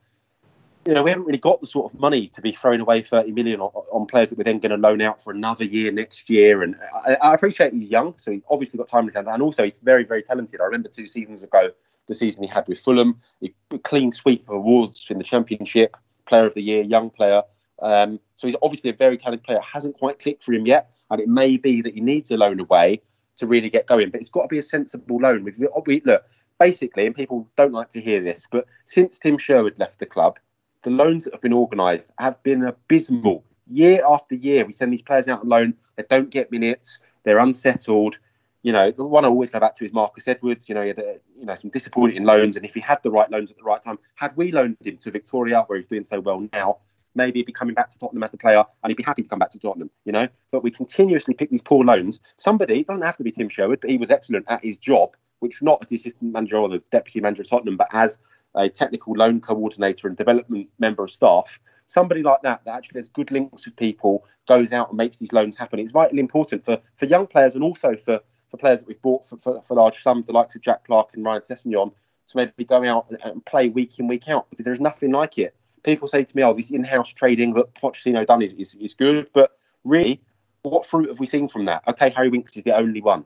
you 0.86 0.94
know, 0.94 1.02
we 1.02 1.10
haven't 1.10 1.26
really 1.26 1.38
got 1.38 1.60
the 1.60 1.66
sort 1.66 1.92
of 1.92 2.00
money 2.00 2.28
to 2.28 2.40
be 2.40 2.52
throwing 2.52 2.80
away 2.80 3.02
30 3.02 3.32
million 3.32 3.60
on, 3.60 3.70
on 3.92 4.06
players 4.06 4.30
that 4.30 4.38
we're 4.38 4.44
then 4.44 4.58
going 4.58 4.70
to 4.70 4.76
loan 4.76 5.02
out 5.02 5.22
for 5.22 5.32
another 5.32 5.64
year 5.64 5.92
next 5.92 6.30
year. 6.30 6.62
And 6.62 6.76
I, 7.06 7.16
I, 7.20 7.34
appreciate 7.34 7.74
he's 7.74 7.90
young, 7.90 8.16
so 8.16 8.30
he's 8.30 8.42
obviously 8.48 8.78
got 8.78 8.88
time 8.88 9.04
his 9.04 9.14
hands. 9.14 9.28
And 9.30 9.42
also, 9.42 9.64
he's 9.64 9.80
very, 9.80 10.04
very 10.04 10.22
talented. 10.22 10.60
I 10.60 10.64
remember 10.64 10.88
two 10.88 11.06
seasons 11.06 11.42
ago, 11.42 11.72
the 12.06 12.14
season 12.14 12.44
he 12.44 12.48
had 12.48 12.66
with 12.68 12.80
Fulham, 12.80 13.20
a 13.42 13.78
clean 13.80 14.12
sweep 14.12 14.48
of 14.48 14.54
awards 14.54 15.08
in 15.10 15.18
the 15.18 15.24
Championship, 15.24 15.94
Player 16.28 16.46
of 16.46 16.54
the 16.54 16.62
Year, 16.62 16.82
young 16.82 17.10
player. 17.10 17.42
Um, 17.80 18.20
so 18.36 18.46
he's 18.46 18.56
obviously 18.62 18.90
a 18.90 18.94
very 18.94 19.16
talented 19.16 19.44
player. 19.44 19.60
Hasn't 19.60 19.98
quite 19.98 20.18
clicked 20.18 20.44
for 20.44 20.52
him 20.52 20.66
yet, 20.66 20.90
and 21.10 21.20
it 21.20 21.28
may 21.28 21.56
be 21.56 21.80
that 21.82 21.94
he 21.94 22.00
needs 22.00 22.30
a 22.30 22.36
loan 22.36 22.60
away 22.60 23.00
to 23.38 23.46
really 23.46 23.70
get 23.70 23.86
going. 23.86 24.10
But 24.10 24.20
it's 24.20 24.30
got 24.30 24.42
to 24.42 24.48
be 24.48 24.58
a 24.58 24.62
sensible 24.62 25.18
loan. 25.20 25.44
We've, 25.44 25.58
we, 25.86 26.02
look, 26.04 26.24
basically, 26.58 27.06
and 27.06 27.14
people 27.14 27.48
don't 27.56 27.72
like 27.72 27.88
to 27.90 28.00
hear 28.00 28.20
this, 28.20 28.46
but 28.50 28.66
since 28.84 29.18
Tim 29.18 29.38
Sherwood 29.38 29.78
left 29.78 29.98
the 29.98 30.06
club, 30.06 30.38
the 30.82 30.90
loans 30.90 31.24
that 31.24 31.34
have 31.34 31.40
been 31.40 31.52
organised 31.52 32.10
have 32.18 32.42
been 32.42 32.64
abysmal. 32.64 33.44
Year 33.66 34.02
after 34.08 34.34
year, 34.34 34.64
we 34.64 34.72
send 34.72 34.92
these 34.92 35.02
players 35.02 35.28
out 35.28 35.40
on 35.40 35.48
loan. 35.48 35.74
They 35.96 36.04
don't 36.08 36.30
get 36.30 36.50
minutes. 36.50 36.98
They're 37.24 37.38
unsettled. 37.38 38.18
You 38.62 38.72
know, 38.72 38.90
the 38.90 39.06
one 39.06 39.24
I 39.24 39.28
always 39.28 39.50
go 39.50 39.60
back 39.60 39.76
to 39.76 39.84
is 39.84 39.92
Marcus 39.92 40.26
Edwards. 40.26 40.68
You 40.68 40.74
know, 40.74 40.82
he 40.82 40.88
had, 40.88 40.98
you 41.38 41.46
know 41.46 41.54
some 41.54 41.70
disappointing 41.70 42.24
loans, 42.24 42.56
and 42.56 42.64
if 42.64 42.74
he 42.74 42.80
had 42.80 43.02
the 43.02 43.10
right 43.10 43.30
loans 43.30 43.50
at 43.50 43.56
the 43.56 43.62
right 43.62 43.80
time, 43.80 43.98
had 44.16 44.36
we 44.36 44.50
loaned 44.50 44.76
him 44.84 44.96
to 44.98 45.10
Vitória, 45.10 45.66
where 45.68 45.78
he's 45.78 45.88
doing 45.88 46.04
so 46.04 46.20
well 46.20 46.46
now, 46.52 46.78
maybe 47.14 47.38
he'd 47.38 47.46
be 47.46 47.52
coming 47.52 47.74
back 47.74 47.90
to 47.90 47.98
Tottenham 47.98 48.22
as 48.22 48.34
a 48.34 48.36
player, 48.36 48.64
and 48.82 48.90
he'd 48.90 48.96
be 48.96 49.04
happy 49.04 49.22
to 49.22 49.28
come 49.28 49.38
back 49.38 49.50
to 49.52 49.58
Tottenham. 49.58 49.90
You 50.04 50.12
know, 50.12 50.28
but 50.50 50.62
we 50.62 50.70
continuously 50.70 51.34
pick 51.34 51.50
these 51.50 51.62
poor 51.62 51.84
loans. 51.84 52.20
Somebody 52.36 52.82
doesn't 52.82 53.02
have 53.02 53.16
to 53.18 53.24
be 53.24 53.30
Tim 53.30 53.48
Sherwood, 53.48 53.80
but 53.80 53.90
he 53.90 53.96
was 53.96 54.10
excellent 54.10 54.46
at 54.48 54.64
his 54.64 54.76
job, 54.76 55.16
which 55.38 55.62
not 55.62 55.78
as 55.82 55.88
the 55.88 55.96
assistant 55.96 56.32
manager 56.32 56.56
or 56.58 56.68
the 56.68 56.82
deputy 56.90 57.20
manager 57.20 57.42
of 57.42 57.48
Tottenham, 57.48 57.76
but 57.76 57.88
as 57.92 58.18
a 58.54 58.68
technical 58.68 59.14
loan 59.14 59.40
coordinator 59.40 60.08
and 60.08 60.16
development 60.16 60.68
member 60.78 61.04
of 61.04 61.10
staff, 61.10 61.60
somebody 61.86 62.22
like 62.22 62.42
that 62.42 62.64
that 62.64 62.74
actually 62.74 62.98
has 62.98 63.08
good 63.08 63.30
links 63.30 63.66
with 63.66 63.76
people, 63.76 64.24
goes 64.46 64.72
out 64.72 64.88
and 64.88 64.96
makes 64.96 65.18
these 65.18 65.32
loans 65.32 65.56
happen. 65.56 65.78
It's 65.78 65.92
vitally 65.92 66.20
important 66.20 66.64
for, 66.64 66.80
for 66.96 67.06
young 67.06 67.26
players 67.26 67.54
and 67.54 67.64
also 67.64 67.96
for, 67.96 68.20
for 68.50 68.56
players 68.56 68.80
that 68.80 68.88
we've 68.88 69.02
bought 69.02 69.24
for, 69.24 69.36
for, 69.36 69.62
for 69.62 69.74
large 69.74 70.02
sums, 70.02 70.26
the 70.26 70.32
likes 70.32 70.54
of 70.54 70.62
Jack 70.62 70.86
Clarke 70.86 71.10
and 71.14 71.24
Ryan 71.24 71.42
Sessegnon, 71.42 71.92
to 72.28 72.36
maybe 72.36 72.64
go 72.64 72.84
out 72.84 73.06
and, 73.08 73.18
and, 73.24 73.44
play 73.44 73.68
week 73.68 73.98
in, 73.98 74.06
week 74.06 74.28
out, 74.28 74.48
because 74.50 74.64
there's 74.64 74.80
nothing 74.80 75.12
like 75.12 75.38
it. 75.38 75.54
People 75.82 76.08
say 76.08 76.24
to 76.24 76.36
me, 76.36 76.42
oh, 76.42 76.52
this 76.52 76.70
in-house 76.70 77.12
trading 77.12 77.54
that 77.54 77.74
Pochettino 77.74 78.26
done 78.26 78.42
is, 78.42 78.52
is, 78.54 78.74
is 78.74 78.94
good, 78.94 79.30
but 79.32 79.52
really, 79.84 80.20
what 80.62 80.84
fruit 80.84 81.08
have 81.08 81.20
we 81.20 81.26
seen 81.26 81.48
from 81.48 81.64
that? 81.66 81.82
Okay, 81.86 82.10
Harry 82.10 82.28
Winks 82.28 82.56
is 82.56 82.64
the 82.64 82.76
only 82.76 83.00
one 83.00 83.24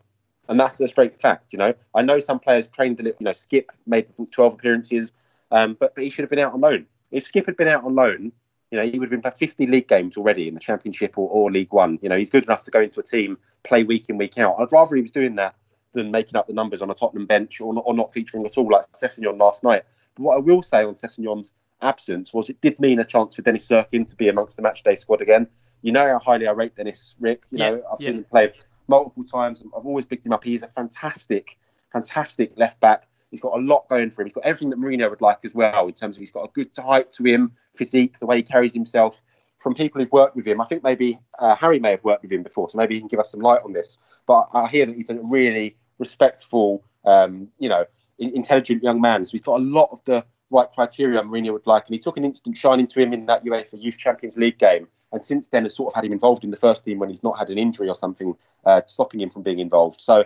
and 0.49 0.59
that's 0.59 0.81
a 0.81 0.89
straight 0.89 1.21
fact. 1.21 1.53
You 1.53 1.59
know, 1.59 1.75
I 1.95 2.03
know 2.03 2.21
some 2.21 2.39
players 2.39 2.69
trained 2.69 3.01
a 3.01 3.03
little. 3.03 3.19
You 3.21 3.25
know, 3.25 3.31
Skipp 3.31 3.67
made 3.87 4.07
twelve 4.31 4.55
appearances, 4.55 5.13
um, 5.51 5.77
but 5.79 5.95
but 5.95 6.05
he 6.05 6.11
should 6.11 6.23
have 6.23 6.31
been 6.31 6.39
out 6.39 6.53
on 6.53 6.61
loan. 6.61 6.87
If 7.11 7.31
Skipp 7.31 7.47
had 7.47 7.57
been 7.57 7.69
out 7.69 7.85
on 7.85 7.95
loan, 7.95 8.33
you 8.73 8.79
know, 8.79 8.87
he 8.87 8.99
would 8.99 9.07
have 9.07 9.11
been 9.11 9.21
playing 9.21 9.37
fifty 9.37 9.67
league 9.67 9.87
games 9.87 10.17
already 10.17 10.49
in 10.49 10.55
the 10.55 10.61
Championship 10.61 11.19
or, 11.19 11.29
or 11.29 11.53
League 11.53 11.73
One. 11.73 11.99
You 12.01 12.09
know, 12.09 12.17
he's 12.17 12.31
good 12.31 12.45
enough 12.45 12.63
to 12.65 12.71
go 12.71 12.81
into 12.81 13.01
a 13.01 13.03
team, 13.03 13.37
play 13.65 13.85
week 13.85 14.09
in 14.09 14.17
week 14.17 14.39
out. 14.39 14.57
I'd 14.59 14.73
rather 14.73 14.97
he 14.97 15.03
was 15.03 15.11
doing 15.11 15.37
that 15.37 15.55
than 15.93 16.11
making 16.11 16.37
up 16.37 16.47
the 16.47 16.55
numbers 16.55 16.81
on 16.81 16.91
a 16.91 16.95
Tottenham 16.95 17.27
bench 17.27 17.61
or 17.61 17.75
not, 17.75 17.85
or 17.87 17.93
not 17.93 18.15
featuring 18.15 18.47
at 18.47 18.57
all 18.57 18.71
like 18.71 18.91
Sessegnon 18.93 19.39
last 19.39 19.63
night. 19.63 19.83
But 20.15 20.23
what 20.23 20.37
I 20.37 20.41
will 20.41 20.63
say 20.63 20.85
on 20.85 20.95
Sessegnon's 20.95 21.53
absence 21.83 22.33
was 22.33 22.49
it 22.49 22.63
did 22.63 22.81
mean 22.81 22.99
a 22.99 23.05
chance 23.05 23.37
for 23.37 23.43
Dennis 23.43 23.69
Cirkin 23.69 24.09
to 24.09 24.17
be 24.17 24.31
amongst 24.31 24.57
the 24.57 24.63
matchday 24.63 24.99
squad 24.99 25.21
again. 25.21 25.47
You 25.83 25.93
know 25.93 26.09
how 26.09 26.19
highly 26.19 26.47
I 26.47 26.53
rate 26.53 26.75
Dennis 26.75 27.15
Rick. 27.21 27.43
You 27.51 27.59
know, 27.59 27.83
I've 27.93 27.99
seen 27.99 28.15
him 28.15 28.25
play 28.25 28.55
multiple 28.89 29.25
times. 29.25 29.63
I've 29.77 29.85
always 29.85 30.07
picked 30.07 30.25
him 30.25 30.33
up. 30.33 30.45
He's 30.45 30.63
a 30.63 30.69
fantastic, 30.69 31.59
fantastic 31.93 32.53
left 32.57 32.81
back. 32.81 33.07
He's 33.33 33.41
got 33.41 33.59
a 33.59 33.61
lot 33.61 33.89
going 33.89 34.11
for 34.11 34.23
him. 34.23 34.27
He's 34.27 34.35
got 34.35 34.45
everything 34.45 34.71
that 34.71 34.79
Mourinho 34.79 35.11
would 35.11 35.21
like 35.21 35.39
as 35.45 35.55
well 35.55 35.89
in 35.89 35.95
terms 35.95 36.17
of 36.17 36.21
he's 36.21 36.31
got 36.31 36.45
a 36.45 36.53
good 36.53 36.71
height 36.77 37.13
to 37.15 37.25
him, 37.25 37.53
physique, 37.75 38.19
the 38.19 38.27
way 38.27 38.37
he 38.37 38.43
carries 38.43 38.73
himself. 38.73 39.23
From 39.59 39.75
people 39.75 40.01
who've 40.01 40.13
worked 40.13 40.37
with 40.37 40.47
him, 40.47 40.61
I 40.61 40.67
think 40.67 40.85
maybe 40.85 41.19
uh, 41.39 41.57
Harry 41.57 41.81
may 41.81 41.91
have 41.91 42.05
worked 42.05 42.23
with 42.23 42.31
him 42.31 42.43
before, 42.43 42.69
so 42.69 42.79
maybe 42.79 42.95
he 42.95 43.01
can 43.01 43.09
give 43.09 43.21
us 43.21 43.31
some 43.31 43.41
light 43.41 43.61
on 43.65 43.73
this. 43.73 43.99
But 44.27 44.49
I 44.53 44.69
hear 44.69 44.87
that 44.87 44.95
he's 44.95 45.11
a 45.11 45.19
really 45.23 45.77
respectful, 45.99 46.85
um, 47.05 47.49
you 47.59 47.69
know, 47.69 47.87
intelligent 48.19 48.83
young 48.83 49.01
man. 49.01 49.25
So 49.25 49.33
he's 49.33 49.43
got 49.43 49.61
a 49.61 49.65
lot 49.65 49.89
of 49.91 50.05
the 50.05 50.25
right 50.51 50.71
criteria 50.71 51.21
Mourinho 51.23 51.53
would 51.53 51.67
like, 51.67 51.87
and 51.87 51.95
he 51.95 51.99
took 51.99 52.17
an 52.17 52.25
instant 52.25 52.57
shining 52.57 52.87
to 52.89 53.01
him 53.01 53.13
in 53.13 53.27
that 53.27 53.45
UEFA 53.45 53.81
Youth 53.81 53.99
Champions 53.99 54.37
League 54.37 54.59
game 54.59 54.89
and 55.13 55.25
since 55.25 55.49
then 55.49 55.65
has 55.65 55.77
sort 55.77 55.93
of 55.93 55.95
had 55.95 56.05
him 56.05 56.13
involved 56.13 56.43
in 56.43 56.51
the 56.51 56.57
first 56.57 56.85
team 56.85 56.99
when 56.99 57.11
he's 57.11 57.23
not 57.23 57.39
had 57.39 57.51
an 57.51 57.59
injury 57.59 57.89
or 57.89 57.95
something 57.95 58.35
uh, 58.65 58.81
stopping 58.87 59.21
him 59.21 59.31
from 59.31 59.43
being 59.43 59.59
involved. 59.59 60.01
So 60.01 60.25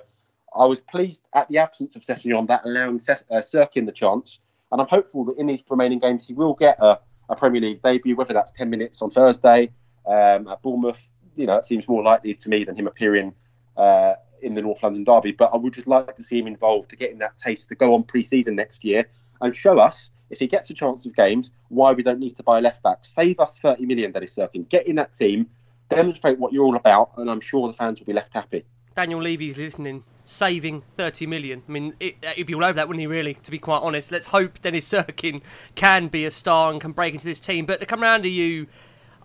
I 0.55 0.67
was 0.67 0.81
pleased 0.81 1.23
at 1.35 1.49
the 1.49 1.59
absence 1.59 1.97
of 1.97 2.03
Sessegnon 2.03 2.49
that 2.49 2.65
allowing 2.65 2.99
Ses- 2.99 3.23
uh, 3.31 3.41
the 3.41 3.93
chance, 3.95 4.41
and 4.73 4.81
I'm 4.81 4.89
hopeful 4.89 5.25
that 5.27 5.39
in 5.39 5.47
these 5.47 5.65
remaining 5.69 5.99
games 5.99 6.27
he 6.27 6.35
will 6.35 6.55
get 6.55 6.79
a, 6.81 6.99
a 7.29 7.37
Premier 7.37 7.61
League 7.61 7.83
debut, 7.83 8.17
whether 8.17 8.33
that's 8.33 8.53
10 8.53 8.71
minutes 8.71 9.03
on 9.03 9.11
Thursday 9.11 9.71
um, 10.07 10.49
at 10.49 10.63
Bournemouth. 10.63 11.09
You 11.35 11.47
know, 11.47 11.55
that 11.55 11.65
seems 11.65 11.87
more 11.87 12.03
likely 12.03 12.35
to 12.35 12.49
me 12.49 12.65
than 12.65 12.77
him 12.77 12.87
appearing 12.87 13.35
uh, 13.77 14.15
in 14.41 14.55
the 14.55 14.63
North 14.63 14.83
London 14.83 15.05
derby. 15.05 15.33
But 15.33 15.51
I 15.53 15.57
would 15.57 15.75
just 15.75 15.87
like 15.87 16.15
to 16.17 16.23
see 16.23 16.39
him 16.39 16.47
involved 16.47 16.91
to 16.91 16.97
get 16.97 17.13
him 17.13 17.19
that 17.19 17.37
taste 17.39 17.69
to 17.69 17.75
go 17.75 17.95
on 17.95 18.05
pre-season 18.05 18.57
next 18.57 18.85
year 18.85 19.07
and 19.41 19.55
show 19.55 19.79
us 19.79 20.11
if 20.31 20.39
he 20.39 20.47
gets 20.47 20.71
a 20.71 20.75
chance 20.75 21.07
of 21.07 21.15
games, 21.15 21.51
why 21.69 21.93
we 21.93 22.03
don't 22.03 22.19
need 22.19 22.37
to 22.37 22.43
buy 22.43 22.61
left 22.61 22.83
back. 22.83 23.05
Save 23.05 23.39
us 23.41 23.59
30 23.59 23.87
million, 23.87 24.13
Dennis 24.13 24.35
Cirkin. 24.35 24.69
Get 24.69 24.87
in 24.87 24.97
that 24.97 25.13
team, 25.13 25.47
demonstrate 25.89 26.39
what 26.39 26.53
you're 26.53 26.65
all 26.65 26.77
about, 26.77 27.13
and 27.17 27.31
I'm 27.31 27.41
sure 27.41 27.67
the 27.67 27.73
fans 27.73 28.01
will 28.01 28.07
be 28.07 28.13
left 28.13 28.33
happy. 28.33 28.65
Daniel 28.97 29.21
Levy's 29.21 29.59
listening. 29.59 30.03
Saving 30.29 30.83
30 30.97 31.27
million. 31.27 31.62
I 31.69 31.73
mean, 31.73 31.95
it, 32.01 32.17
would 32.37 32.47
be 32.47 32.55
all 32.55 32.65
over 32.65 32.73
that, 32.75 32.89
wouldn't 32.89 33.01
he, 33.01 33.07
really, 33.07 33.35
to 33.45 33.51
be 33.51 33.59
quite 33.59 33.79
honest? 33.79 34.11
Let's 34.11 34.27
hope 34.27 34.61
Dennis 34.61 34.89
Cirkin 34.89 35.41
can 35.77 36.09
be 36.09 36.25
a 36.25 36.31
star 36.31 36.71
and 36.71 36.81
can 36.81 36.93
break 36.93 37.15
into 37.15 37.27
this 37.27 37.39
team. 37.39 37.65
But 37.65 37.79
to 37.81 37.87
come 37.87 38.03
round 38.03 38.25
to 38.25 38.29
you 38.29 38.67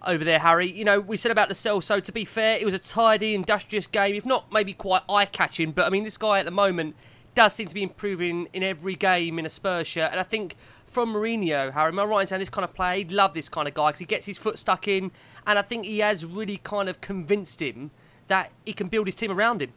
over 0.05 0.23
there, 0.23 0.39
Harry, 0.39 0.71
you 0.71 0.85
know, 0.85 0.99
we 0.99 1.17
said 1.17 1.31
about 1.31 1.49
Lo 1.49 1.55
Celso, 1.55 2.01
to 2.01 2.11
be 2.11 2.23
fair, 2.23 2.57
it 2.57 2.65
was 2.65 2.75
a 2.75 2.79
tidy, 2.79 3.33
industrious 3.33 3.87
game, 3.87 4.15
if 4.15 4.25
not 4.25 4.53
maybe 4.53 4.73
quite 4.73 5.01
eye 5.09 5.25
catching. 5.25 5.71
But 5.71 5.87
I 5.87 5.89
mean, 5.89 6.03
this 6.03 6.17
guy 6.17 6.39
at 6.39 6.45
the 6.45 6.51
moment 6.51 6.95
does 7.33 7.53
seem 7.53 7.67
to 7.67 7.73
be 7.73 7.83
improving 7.83 8.47
in 8.53 8.61
every 8.61 8.95
game 8.95 9.39
in 9.39 9.45
a 9.45 9.49
Spurs 9.49 9.87
shirt. 9.87 10.11
And 10.11 10.19
I 10.19 10.23
think 10.23 10.55
from 10.91 11.13
Mourinho, 11.13 11.71
Harry. 11.71 11.87
Am 11.87 11.99
I 11.99 12.03
right 12.03 12.21
in 12.21 12.27
saying 12.27 12.41
this 12.41 12.49
kind 12.49 12.65
of 12.65 12.73
player? 12.73 12.97
He'd 12.97 13.11
love 13.11 13.33
this 13.33 13.49
kind 13.49 13.67
of 13.67 13.73
guy 13.73 13.87
because 13.87 13.99
he 13.99 14.05
gets 14.05 14.25
his 14.25 14.37
foot 14.37 14.59
stuck 14.59 14.87
in, 14.87 15.11
and 15.47 15.57
I 15.57 15.61
think 15.61 15.85
he 15.85 15.99
has 15.99 16.25
really 16.25 16.57
kind 16.57 16.89
of 16.89 17.01
convinced 17.01 17.61
him 17.61 17.91
that 18.27 18.51
he 18.65 18.73
can 18.73 18.87
build 18.87 19.07
his 19.07 19.15
team 19.15 19.31
around 19.31 19.61
him. 19.61 19.73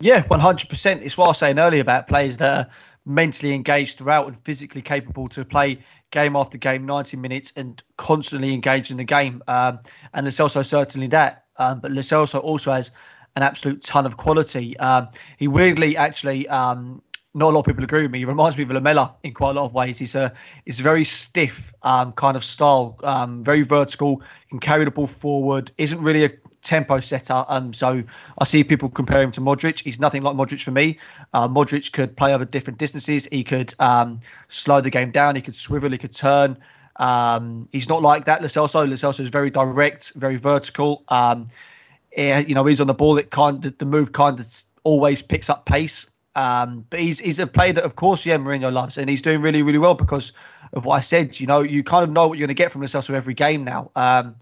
Yeah, 0.00 0.22
one 0.28 0.40
hundred 0.40 0.68
percent. 0.68 1.02
It's 1.02 1.18
what 1.18 1.24
I 1.24 1.28
was 1.28 1.38
saying 1.38 1.58
earlier 1.58 1.80
about 1.80 2.06
players 2.06 2.36
that 2.36 2.66
are 2.66 2.70
mentally 3.04 3.54
engaged 3.54 3.98
throughout 3.98 4.26
and 4.26 4.38
physically 4.44 4.82
capable 4.82 5.28
to 5.28 5.44
play 5.44 5.78
game 6.10 6.36
after 6.36 6.56
game, 6.56 6.86
ninety 6.86 7.16
minutes, 7.16 7.52
and 7.56 7.82
constantly 7.96 8.54
engaged 8.54 8.90
in 8.90 8.96
the 8.96 9.04
game. 9.04 9.42
Um, 9.48 9.80
and 10.14 10.24
Lo 10.24 10.30
Celso 10.30 10.64
certainly 10.64 11.08
that. 11.08 11.44
Um, 11.56 11.80
but 11.80 11.90
Lo 11.90 12.02
Celso 12.02 12.40
also 12.40 12.72
has 12.72 12.92
an 13.34 13.42
absolute 13.42 13.82
ton 13.82 14.06
of 14.06 14.16
quality. 14.16 14.76
Um, 14.78 15.08
he 15.36 15.48
weirdly 15.48 15.96
actually 15.96 16.48
um, 16.48 17.02
not 17.34 17.50
a 17.50 17.54
lot 17.54 17.60
of 17.60 17.66
people 17.66 17.84
agree 17.84 18.02
with 18.02 18.10
me. 18.10 18.18
He 18.20 18.24
reminds 18.24 18.56
me 18.56 18.64
of 18.64 18.70
Lamela 18.70 19.16
in 19.22 19.34
quite 19.34 19.50
a 19.50 19.54
lot 19.54 19.66
of 19.66 19.74
ways. 19.74 19.98
He's 19.98 20.14
a 20.14 20.32
he's 20.64 20.80
a 20.80 20.82
very 20.82 21.04
stiff 21.04 21.72
um, 21.82 22.12
kind 22.12 22.36
of 22.36 22.44
style, 22.44 22.98
um, 23.02 23.42
very 23.42 23.62
vertical, 23.62 24.22
can 24.48 24.60
carry 24.60 24.84
the 24.84 24.90
ball 24.90 25.08
forward, 25.08 25.72
isn't 25.76 26.00
really 26.00 26.24
a 26.24 26.30
tempo 26.62 27.00
setter. 27.00 27.44
Um, 27.48 27.72
so 27.72 28.02
I 28.38 28.44
see 28.44 28.64
people 28.64 28.88
compare 28.88 29.22
him 29.22 29.30
to 29.32 29.40
Modric. 29.40 29.82
He's 29.82 30.00
nothing 30.00 30.22
like 30.22 30.36
Modric 30.36 30.62
for 30.62 30.70
me. 30.70 30.98
Uh, 31.32 31.48
Modric 31.48 31.92
could 31.92 32.16
play 32.16 32.34
over 32.34 32.44
different 32.44 32.78
distances. 32.78 33.28
He 33.30 33.44
could 33.44 33.74
um, 33.78 34.20
slow 34.48 34.80
the 34.80 34.90
game 34.90 35.10
down. 35.10 35.36
He 35.36 35.42
could 35.42 35.54
swivel. 35.54 35.90
He 35.90 35.98
could 35.98 36.12
turn. 36.12 36.58
Um, 36.96 37.68
he's 37.72 37.88
not 37.88 38.02
like 38.02 38.24
that. 38.24 38.40
Lo 38.42 38.48
Celso. 38.48 38.88
Lo 38.88 38.94
Celso 38.94 39.20
is 39.20 39.28
very 39.28 39.50
direct, 39.50 40.12
very 40.14 40.36
vertical. 40.36 41.04
Um, 41.08 41.46
you 42.16 42.54
know, 42.54 42.64
he's 42.64 42.80
on 42.80 42.86
the 42.86 42.94
ball. 42.94 43.18
It 43.18 43.30
kind 43.30 43.62
the 43.62 43.86
move 43.86 44.12
kind 44.12 44.38
of 44.40 44.46
always 44.82 45.22
picks 45.22 45.48
up 45.48 45.64
pace. 45.66 46.10
Um, 46.34 46.84
but 46.90 47.00
he's 47.00 47.18
he's 47.18 47.38
a 47.38 47.46
player 47.46 47.72
that, 47.72 47.84
of 47.84 47.96
course, 47.96 48.24
yeah, 48.24 48.36
Mourinho 48.36 48.72
loves, 48.72 48.98
and 48.98 49.08
he's 49.10 49.22
doing 49.22 49.40
really, 49.40 49.62
really 49.62 49.78
well 49.78 49.94
because 49.94 50.32
of 50.72 50.84
what 50.84 50.94
I 50.94 51.00
said. 51.00 51.38
You 51.40 51.46
know, 51.46 51.62
you 51.62 51.82
kind 51.82 52.04
of 52.04 52.10
know 52.10 52.28
what 52.28 52.38
you're 52.38 52.46
going 52.46 52.56
to 52.56 52.62
get 52.62 52.70
from 52.70 52.80
himself 52.80 53.10
every 53.10 53.34
game 53.34 53.64
now. 53.64 53.90
Um, 53.96 54.36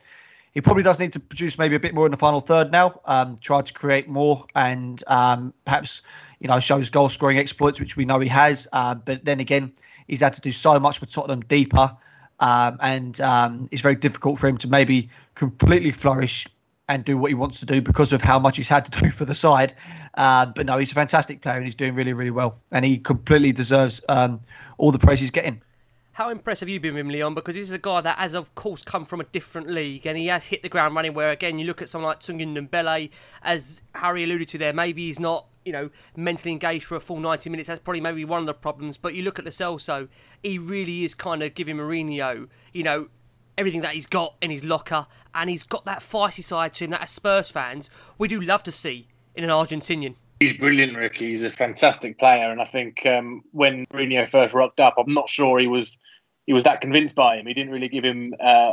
he 0.56 0.62
probably 0.62 0.82
does 0.82 0.98
need 0.98 1.12
to 1.12 1.20
produce 1.20 1.58
maybe 1.58 1.76
a 1.76 1.80
bit 1.80 1.92
more 1.92 2.06
in 2.06 2.10
the 2.10 2.16
final 2.16 2.40
third 2.40 2.72
now. 2.72 2.98
Um, 3.04 3.36
try 3.38 3.60
to 3.60 3.72
create 3.74 4.08
more 4.08 4.46
and 4.54 5.04
um, 5.06 5.52
perhaps 5.66 6.00
you 6.40 6.48
know 6.48 6.60
show 6.60 6.78
his 6.78 6.88
goal 6.88 7.10
scoring 7.10 7.36
exploits, 7.36 7.78
which 7.78 7.94
we 7.94 8.06
know 8.06 8.18
he 8.20 8.28
has. 8.28 8.66
Um, 8.72 9.02
but 9.04 9.22
then 9.22 9.38
again, 9.38 9.74
he's 10.08 10.22
had 10.22 10.32
to 10.32 10.40
do 10.40 10.52
so 10.52 10.80
much 10.80 10.98
for 10.98 11.04
Tottenham 11.04 11.40
deeper, 11.42 11.94
um, 12.40 12.78
and 12.80 13.20
um, 13.20 13.68
it's 13.70 13.82
very 13.82 13.96
difficult 13.96 14.38
for 14.38 14.48
him 14.48 14.56
to 14.56 14.68
maybe 14.68 15.10
completely 15.34 15.90
flourish 15.90 16.46
and 16.88 17.04
do 17.04 17.18
what 17.18 17.30
he 17.30 17.34
wants 17.34 17.60
to 17.60 17.66
do 17.66 17.82
because 17.82 18.14
of 18.14 18.22
how 18.22 18.38
much 18.38 18.56
he's 18.56 18.70
had 18.70 18.86
to 18.86 19.02
do 19.02 19.10
for 19.10 19.26
the 19.26 19.34
side. 19.34 19.74
Uh, 20.14 20.46
but 20.46 20.64
no, 20.64 20.78
he's 20.78 20.90
a 20.90 20.94
fantastic 20.94 21.42
player 21.42 21.56
and 21.56 21.66
he's 21.66 21.74
doing 21.74 21.94
really, 21.94 22.14
really 22.14 22.30
well. 22.30 22.56
And 22.72 22.82
he 22.82 22.96
completely 22.96 23.52
deserves 23.52 24.00
um, 24.08 24.40
all 24.78 24.90
the 24.90 24.98
praise 24.98 25.20
he's 25.20 25.32
getting. 25.32 25.60
How 26.16 26.30
impressed 26.30 26.60
have 26.60 26.70
you 26.70 26.80
been 26.80 26.94
with 26.94 27.08
Leon? 27.08 27.34
Because 27.34 27.56
this 27.56 27.64
is 27.64 27.72
a 27.72 27.78
guy 27.78 28.00
that 28.00 28.16
has, 28.16 28.32
of 28.32 28.54
course, 28.54 28.82
come 28.82 29.04
from 29.04 29.20
a 29.20 29.24
different 29.24 29.68
league 29.68 30.06
and 30.06 30.16
he 30.16 30.28
has 30.28 30.46
hit 30.46 30.62
the 30.62 30.68
ground 30.70 30.96
running. 30.96 31.12
Where, 31.12 31.30
again, 31.30 31.58
you 31.58 31.66
look 31.66 31.82
at 31.82 31.90
someone 31.90 32.08
like 32.08 32.20
Tanguy 32.20 32.46
Ndombele, 32.46 33.10
as 33.42 33.82
Harry 33.94 34.24
alluded 34.24 34.48
to 34.48 34.56
there, 34.56 34.72
maybe 34.72 35.08
he's 35.08 35.20
not, 35.20 35.44
you 35.66 35.72
know, 35.72 35.90
mentally 36.16 36.52
engaged 36.52 36.86
for 36.86 36.96
a 36.96 37.00
full 37.00 37.20
90 37.20 37.50
minutes. 37.50 37.68
That's 37.68 37.80
probably 37.80 38.00
maybe 38.00 38.24
one 38.24 38.40
of 38.40 38.46
the 38.46 38.54
problems. 38.54 38.96
But 38.96 39.12
you 39.12 39.24
look 39.24 39.38
at 39.38 39.44
Lo 39.44 39.50
Celso, 39.50 40.08
he 40.42 40.58
really 40.58 41.04
is 41.04 41.12
kind 41.12 41.42
of 41.42 41.52
giving 41.52 41.76
Mourinho, 41.76 42.48
you 42.72 42.82
know, 42.82 43.08
everything 43.58 43.82
that 43.82 43.92
he's 43.92 44.06
got 44.06 44.36
in 44.40 44.50
his 44.50 44.64
locker 44.64 45.06
and 45.34 45.50
he's 45.50 45.64
got 45.64 45.84
that 45.84 46.00
feisty 46.00 46.42
side 46.42 46.72
to 46.72 46.84
him 46.84 46.92
that, 46.92 47.02
as 47.02 47.10
Spurs 47.10 47.50
fans, 47.50 47.90
we 48.16 48.26
do 48.26 48.40
love 48.40 48.62
to 48.62 48.72
see 48.72 49.08
in 49.34 49.44
an 49.44 49.50
Argentinian. 49.50 50.14
He's 50.40 50.56
brilliant, 50.56 50.96
Ricky. 50.96 51.28
He's 51.28 51.44
a 51.44 51.50
fantastic 51.50 52.18
player, 52.18 52.50
and 52.50 52.60
I 52.60 52.66
think 52.66 53.06
um, 53.06 53.42
when 53.52 53.86
Mourinho 53.86 54.28
first 54.28 54.54
rocked 54.54 54.80
up, 54.80 54.94
I'm 54.98 55.12
not 55.12 55.30
sure 55.30 55.58
he 55.58 55.66
was 55.66 55.98
he 56.46 56.52
was 56.52 56.62
that 56.64 56.80
convinced 56.80 57.16
by 57.16 57.36
him. 57.36 57.46
He 57.46 57.54
didn't 57.54 57.72
really 57.72 57.88
give 57.88 58.04
him 58.04 58.32
uh, 58.40 58.72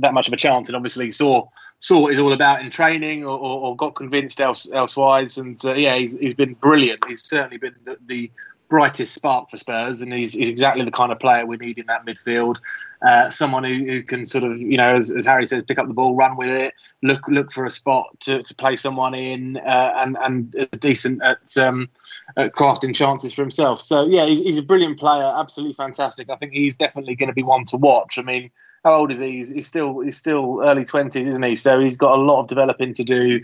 that 0.00 0.14
much 0.14 0.28
of 0.28 0.34
a 0.34 0.36
chance, 0.36 0.68
and 0.68 0.76
obviously 0.76 1.10
saw 1.10 1.48
saw 1.80 2.00
what 2.00 2.10
he's 2.10 2.18
all 2.18 2.32
about 2.32 2.60
in 2.60 2.70
training, 2.70 3.24
or, 3.24 3.38
or, 3.38 3.60
or 3.60 3.76
got 3.76 3.94
convinced 3.94 4.40
else 4.40 4.70
elsewise. 4.72 5.38
And 5.38 5.58
uh, 5.64 5.74
yeah, 5.74 5.96
he's, 5.96 6.18
he's 6.18 6.34
been 6.34 6.54
brilliant. 6.54 7.04
He's 7.08 7.26
certainly 7.26 7.58
been 7.58 7.74
the, 7.84 7.96
the 8.06 8.30
brightest 8.68 9.14
spark 9.14 9.50
for 9.50 9.56
Spurs, 9.56 10.02
and 10.02 10.12
he's, 10.12 10.34
he's, 10.34 10.48
exactly 10.48 10.84
the 10.84 10.90
kind 10.90 11.10
of 11.10 11.18
player 11.18 11.46
we 11.46 11.56
need 11.56 11.78
in 11.78 11.86
that 11.86 12.04
midfield. 12.06 12.60
Uh, 13.02 13.30
someone 13.30 13.64
who, 13.64 13.84
who, 13.84 14.02
can 14.02 14.24
sort 14.24 14.44
of, 14.44 14.58
you 14.58 14.76
know, 14.76 14.96
as, 14.96 15.10
as, 15.10 15.26
Harry 15.26 15.46
says, 15.46 15.62
pick 15.62 15.78
up 15.78 15.88
the 15.88 15.94
ball, 15.94 16.14
run 16.14 16.36
with 16.36 16.48
it, 16.48 16.74
look 17.02 17.26
look 17.28 17.50
for 17.50 17.64
a 17.64 17.70
spot 17.70 18.08
to, 18.20 18.42
to 18.42 18.54
play 18.54 18.76
someone 18.76 19.14
in, 19.14 19.56
uh, 19.58 19.94
and 19.98 20.16
and 20.20 20.68
decent 20.80 21.22
at, 21.22 21.56
um, 21.56 21.88
at 22.36 22.52
crafting 22.52 22.94
chances 22.94 23.32
for 23.32 23.42
himself. 23.42 23.80
So 23.80 24.06
yeah, 24.06 24.26
he's, 24.26 24.40
he's, 24.40 24.58
a 24.58 24.62
brilliant 24.62 24.98
player, 24.98 25.32
absolutely 25.36 25.74
fantastic. 25.74 26.28
I 26.28 26.36
think 26.36 26.52
he's 26.52 26.76
definitely 26.76 27.14
going 27.14 27.28
to 27.28 27.34
be 27.34 27.42
one 27.42 27.64
to 27.66 27.76
watch. 27.76 28.18
I 28.18 28.22
mean. 28.22 28.50
How 28.84 29.00
old 29.00 29.10
is 29.10 29.18
he? 29.18 29.32
He's, 29.32 29.50
he's 29.50 29.66
still 29.66 29.98
he's 29.98 30.16
still 30.16 30.60
early 30.62 30.84
twenties, 30.84 31.26
isn't 31.26 31.42
he? 31.42 31.56
So 31.56 31.80
he's 31.80 31.96
got 31.96 32.16
a 32.16 32.22
lot 32.22 32.40
of 32.40 32.46
developing 32.46 32.94
to 32.94 33.02
do, 33.02 33.40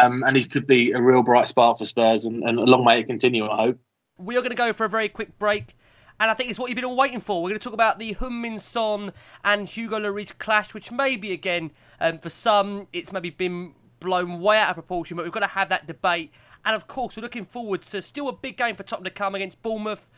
um, 0.00 0.22
and 0.24 0.36
he 0.36 0.44
could 0.44 0.68
be 0.68 0.92
a 0.92 1.02
real 1.02 1.24
bright 1.24 1.48
spark 1.48 1.78
for 1.78 1.84
Spurs, 1.84 2.24
and, 2.24 2.44
and 2.44 2.60
a 2.60 2.62
long 2.62 2.84
way 2.84 3.02
to 3.02 3.06
continue. 3.06 3.48
I 3.48 3.56
hope 3.56 3.80
we 4.18 4.36
are 4.36 4.40
going 4.40 4.50
to 4.50 4.56
go 4.56 4.72
for 4.72 4.84
a 4.84 4.88
very 4.88 5.08
quick 5.08 5.38
break. 5.38 5.76
And 6.20 6.30
I 6.30 6.34
think 6.34 6.50
it's 6.50 6.58
what 6.58 6.68
you've 6.68 6.76
been 6.76 6.84
all 6.84 6.96
waiting 6.96 7.20
for. 7.20 7.42
We're 7.42 7.50
going 7.50 7.60
to 7.60 7.64
talk 7.64 7.74
about 7.74 8.00
the 8.00 8.14
Heung-min 8.14 8.58
Son 8.58 9.12
and 9.44 9.68
Hugo 9.68 10.00
Lloris 10.00 10.36
clash, 10.36 10.74
which 10.74 10.90
maybe, 10.90 11.32
again, 11.32 11.70
um, 12.00 12.18
for 12.18 12.28
some, 12.28 12.88
it's 12.92 13.12
maybe 13.12 13.30
been 13.30 13.74
blown 14.00 14.40
way 14.40 14.58
out 14.58 14.70
of 14.70 14.74
proportion, 14.74 15.16
but 15.16 15.24
we've 15.24 15.32
got 15.32 15.40
to 15.40 15.46
have 15.46 15.68
that 15.68 15.86
debate. 15.86 16.32
And 16.64 16.74
of 16.74 16.88
course, 16.88 17.16
we're 17.16 17.22
looking 17.22 17.44
forward 17.44 17.82
to 17.82 18.02
still 18.02 18.28
a 18.28 18.32
big 18.32 18.56
game 18.56 18.74
for 18.74 18.82
Tottenham 18.82 19.04
to 19.04 19.10
come 19.10 19.36
against 19.36 19.62
Bournemouth 19.62 20.08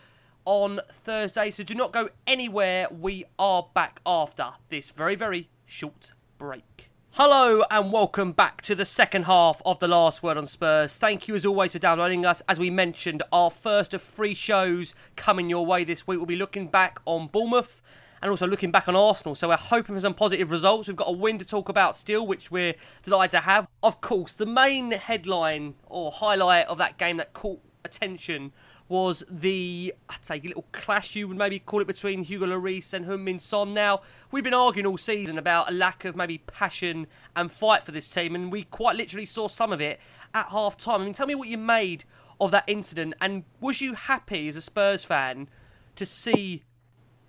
on 0.47 0.81
Thursday. 0.91 1.51
So 1.51 1.63
do 1.63 1.75
not 1.75 1.93
go 1.93 2.09
anywhere. 2.27 2.89
We 2.91 3.27
are 3.39 3.69
back 3.75 4.01
after 4.07 4.53
this 4.71 4.91
very, 4.91 5.17
very 5.17 5.51
short 5.67 6.13
break. 6.39 6.90
Hello 7.15 7.65
and 7.73 7.93
welcome 7.93 8.31
back 8.31 8.63
to 8.63 8.77
the 8.77 8.85
second 8.85 9.25
half 9.25 9.61
of 9.67 9.81
the 9.81 9.89
last 9.89 10.23
word 10.23 10.37
on 10.37 10.47
Spurs. 10.47 10.97
Thank 10.97 11.27
you 11.27 11.35
as 11.35 11.45
always 11.45 11.73
for 11.73 11.81
downloading 11.81 12.25
us. 12.25 12.41
As 12.49 12.61
we 12.61 12.71
mentioned, 12.71 13.25
our 13.33 13.51
first 13.51 13.93
of 13.93 14.01
three 14.01 14.33
shows 14.33 14.95
coming 15.17 15.51
your 15.51 15.67
way 15.67 15.83
this 15.83 16.07
week. 16.07 16.19
We'll 16.19 16.27
be 16.27 16.37
looking 16.37 16.69
back 16.69 17.01
on 17.07 17.27
Bournemouth 17.27 17.83
and 18.23 18.31
also 18.31 18.47
looking 18.47 18.71
back 18.71 18.87
on 18.87 18.95
Arsenal. 18.95 19.35
So 19.35 19.49
we're 19.49 19.57
hoping 19.57 19.97
for 19.97 20.01
some 20.01 20.15
positive 20.15 20.53
results. 20.53 20.87
We've 20.87 20.97
got 20.97 21.09
a 21.09 21.13
win 21.13 21.39
to 21.41 21.45
talk 21.45 21.69
about 21.69 21.97
still, 21.97 22.25
which 22.25 22.53
we're 22.53 22.77
delighted 23.03 23.33
to 23.33 23.41
have. 23.41 23.67
Of 23.83 24.01
course, 24.01 24.33
the 24.33 24.47
main 24.47 24.93
headline 24.93 25.75
or 25.87 26.13
highlight 26.13 26.69
of 26.69 26.79
that 26.79 26.97
game 26.97 27.17
that 27.17 27.33
caught 27.33 27.61
attention 27.85 28.53
was 28.91 29.23
the, 29.31 29.95
I'd 30.09 30.27
say, 30.27 30.41
little 30.45 30.67
clash 30.73 31.15
you 31.15 31.29
would 31.29 31.37
maybe 31.37 31.61
call 31.61 31.81
it 31.81 31.87
between 31.87 32.25
Hugo 32.25 32.47
Lloris 32.47 32.93
and 32.93 33.07
Heung-min 33.07 33.39
Son. 33.39 33.73
Now, 33.73 34.01
we've 34.33 34.43
been 34.43 34.53
arguing 34.53 34.85
all 34.85 34.99
season 34.99 35.39
about 35.39 35.71
a 35.71 35.73
lack 35.73 36.05
of 36.05 36.17
maybe 36.17 36.39
passion 36.39 37.07
and 37.37 37.53
fight 37.53 37.85
for 37.85 37.93
this 37.93 38.09
team, 38.09 38.35
and 38.35 38.51
we 38.51 38.65
quite 38.65 38.97
literally 38.97 39.27
saw 39.27 39.47
some 39.47 39.73
of 39.73 39.81
it 39.81 40.01
at 40.35 40.47
half 40.47 40.77
time. 40.77 41.03
I 41.03 41.05
mean, 41.05 41.15
tell 41.15 41.29
me 41.29 41.37
what 41.37 41.47
you 41.47 41.57
made 41.57 42.03
of 42.41 42.51
that 42.51 42.65
incident, 42.67 43.15
and 43.21 43.45
was 43.61 43.81
you 43.81 43.95
happy 43.95 44.49
as 44.49 44.57
a 44.57 44.61
Spurs 44.61 45.05
fan 45.05 45.49
to 45.95 46.05
see 46.05 46.65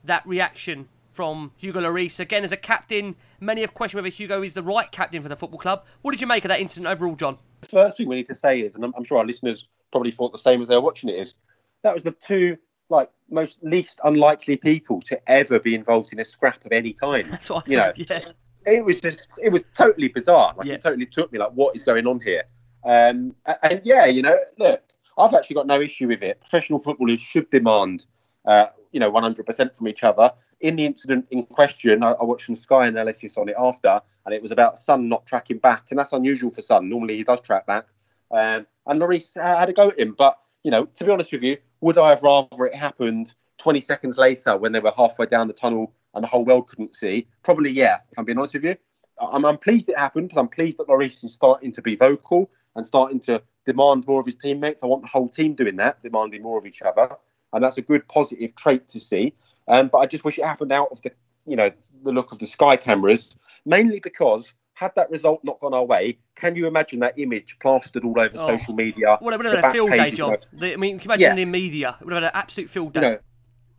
that 0.04 0.26
reaction 0.26 0.90
from 1.12 1.52
Hugo 1.58 1.82
Lloris? 1.82 2.20
Again, 2.20 2.44
as 2.44 2.52
a 2.52 2.58
captain, 2.58 3.16
many 3.40 3.62
have 3.62 3.76
questioned 3.76 4.02
whether 4.02 4.12
Hugo 4.12 4.42
is 4.42 4.56
the 4.56 4.64
right 4.64 4.92
captain 4.92 5.22
for 5.22 5.30
the 5.30 5.36
football 5.36 5.60
club. 5.60 5.86
What 6.02 6.10
did 6.10 6.22
you 6.22 6.28
make 6.28 6.44
of 6.44 6.50
that 6.50 6.60
incident 6.60 6.88
overall, 6.88 7.16
John? 7.16 7.38
The 7.62 7.68
first 7.68 7.98
thing 7.98 8.08
we 8.08 8.16
need 8.16 8.26
to 8.26 8.36
say 8.36 8.62
is, 8.62 8.74
and 8.74 8.84
I'm, 8.84 8.96
I'm 8.98 9.04
sure 9.04 9.20
our 9.20 9.26
listeners 9.26 9.68
probably 9.92 10.10
thought 10.10 10.32
the 10.32 10.40
same 10.40 10.64
as 10.64 10.68
they 10.68 10.76
were 10.76 10.82
watching 10.82 11.08
it, 11.10 11.20
is 11.20 11.36
that 11.84 11.94
was 11.94 12.04
the 12.04 12.12
two 12.12 12.58
like 12.90 13.10
most 13.30 13.60
least 13.64 14.00
unlikely 14.04 14.58
people 14.58 15.02
to 15.02 15.20
ever 15.32 15.60
be 15.60 15.74
involved 15.74 16.12
in 16.12 16.20
a 16.20 16.26
scrap 16.26 16.64
of 16.66 16.72
any 16.72 16.94
kind. 16.94 17.32
That's 17.32 17.50
what 17.50 17.68
I 17.68 17.72
you 17.72 17.78
know. 17.78 17.94
Yeah. 17.96 18.22
It 18.66 18.86
was 18.86 19.02
just 19.02 19.28
it 19.42 19.52
was 19.52 19.64
totally 19.74 20.10
bizarre. 20.10 20.54
Like 20.56 20.68
Yeah. 20.68 20.76
it 20.76 20.82
totally 20.82 21.06
took 21.06 21.32
me 21.32 21.40
like 21.40 21.52
what 21.52 21.76
is 21.76 21.84
going 21.84 22.06
on 22.06 22.20
here? 22.20 22.44
Um, 22.84 23.36
and 23.64 23.82
yeah, 23.84 24.06
you 24.06 24.22
know, 24.22 24.38
look, 24.58 24.82
I've 25.18 25.34
actually 25.34 25.56
got 25.56 25.68
no 25.68 25.82
issue 25.82 26.08
with 26.08 26.22
it. 26.24 26.42
Professional 26.42 26.80
footballers 26.80 27.20
should 27.20 27.50
demand, 27.50 28.06
uh, 28.46 28.68
you 28.92 29.00
know, 29.00 29.12
100% 29.12 29.78
from 29.78 29.88
each 29.88 30.04
other. 30.04 30.32
In 30.62 30.76
the 30.76 30.86
incident 30.86 31.28
in 31.32 31.44
question, 31.46 32.04
I, 32.04 32.12
I 32.12 32.24
watched 32.24 32.46
some 32.48 32.56
Sky 32.56 32.88
analysis 32.88 33.38
on 33.38 33.50
it 33.50 33.56
after, 33.58 34.02
and 34.26 34.34
it 34.34 34.42
was 34.42 34.52
about 34.52 34.80
Son 34.80 35.10
not 35.10 35.26
tracking 35.26 35.58
back, 35.58 35.86
and 35.90 36.00
that's 36.00 36.14
unusual 36.14 36.52
for 36.52 36.62
Son. 36.62 36.90
Normally 36.90 37.18
he 37.18 37.24
does 37.24 37.42
track 37.42 37.66
back. 37.66 37.86
Um, 38.32 38.66
and 38.88 39.00
Lloris 39.00 39.42
had 39.42 39.70
a 39.70 39.74
go 39.74 39.90
at 39.90 40.00
him, 40.00 40.14
but 40.18 40.38
you 40.64 40.72
know, 40.72 40.86
to 40.86 41.04
be 41.04 41.12
honest 41.12 41.32
with 41.32 41.44
you, 41.44 41.58
would 41.82 41.98
I 41.98 42.10
have 42.10 42.24
rather 42.24 42.66
it 42.66 42.76
happened 42.76 43.34
20 43.58 43.82
seconds 43.82 44.18
later 44.18 44.58
when 44.58 44.72
they 44.72 44.80
were 44.80 44.94
halfway 44.96 45.26
down 45.26 45.48
the 45.48 45.54
tunnel 45.54 45.94
and 46.14 46.24
the 46.24 46.28
whole 46.28 46.46
world 46.46 46.68
couldn't 46.68 46.96
see? 46.96 47.28
Probably, 47.44 47.72
yeah, 47.72 47.98
if 48.12 48.18
I'm 48.18 48.26
being 48.26 48.38
honest 48.38 48.54
with 48.54 48.64
you. 48.64 48.76
I'm, 49.20 49.46
I'm 49.46 49.58
pleased 49.58 49.90
it 49.90 49.98
happened 49.98 50.30
because 50.30 50.40
I'm 50.40 50.48
pleased 50.48 50.78
that 50.78 50.88
Lloris 50.88 51.24
is 51.24 51.34
starting 51.34 51.72
to 51.74 51.82
be 51.82 51.96
vocal 51.96 52.50
and 52.76 52.86
starting 52.86 53.20
to 53.22 53.42
demand 53.66 54.08
more 54.08 54.20
of 54.20 54.26
his 54.26 54.36
teammates. 54.36 54.84
I 54.84 54.88
want 54.88 55.04
the 55.04 55.10
whole 55.10 55.28
team 55.28 55.54
doing 55.54 55.76
that, 55.78 56.02
demanding 56.02 56.42
more 56.42 56.58
of 56.58 56.66
each 56.66 56.82
other. 56.82 57.16
And 57.54 57.64
that's 57.64 57.78
a 57.78 57.82
good 57.82 58.08
positive 58.08 58.56
trait 58.56 58.88
to 58.90 59.00
see. 59.00 59.34
Um, 59.68 59.90
but 59.90 60.00
I 60.00 60.06
just 60.06 60.24
wish 60.24 60.40
it 60.40 60.46
happened 60.46 60.72
out 60.72 60.90
of 60.92 61.02
the, 61.02 61.12
you 61.46 61.56
know, 61.56 61.72
the 62.04 62.12
look 62.12 62.32
of 62.32 62.40
the 62.40 62.48
Sky 62.48 62.78
cameras, 62.78 63.36
mainly 63.66 64.00
because 64.00 64.54
had 64.82 64.94
that 64.96 65.10
result 65.12 65.40
not 65.44 65.60
gone 65.60 65.74
our 65.76 65.86
way, 65.86 66.18
can 66.36 66.56
you 66.56 66.66
imagine 66.66 67.00
that 67.00 67.14
image 67.20 67.58
plastered 67.60 68.04
all 68.04 68.20
over 68.20 68.36
Oh. 68.38 68.48
social 68.48 68.74
media? 68.74 69.18
Well, 69.22 69.32
it 69.34 69.38
would 69.38 69.46
have 69.46 69.56
had 69.60 69.66
a 69.66 69.72
field 69.72 69.92
day, 69.92 70.10
John. 70.12 70.38
The- 70.52 70.74
I 70.74 70.76
mean, 70.76 70.98
can 70.98 71.08
you 71.10 71.14
imagine 71.14 71.38
Yeah. 71.38 71.46
the 71.46 71.46
media? 71.46 71.98
It 72.02 72.04
would 72.06 72.14
have 72.14 72.24
had 72.24 72.32
an 72.34 72.38
absolute 72.38 72.70
field 72.70 72.94
day. 72.94 73.02
you 73.02 73.08
know, 73.12 73.20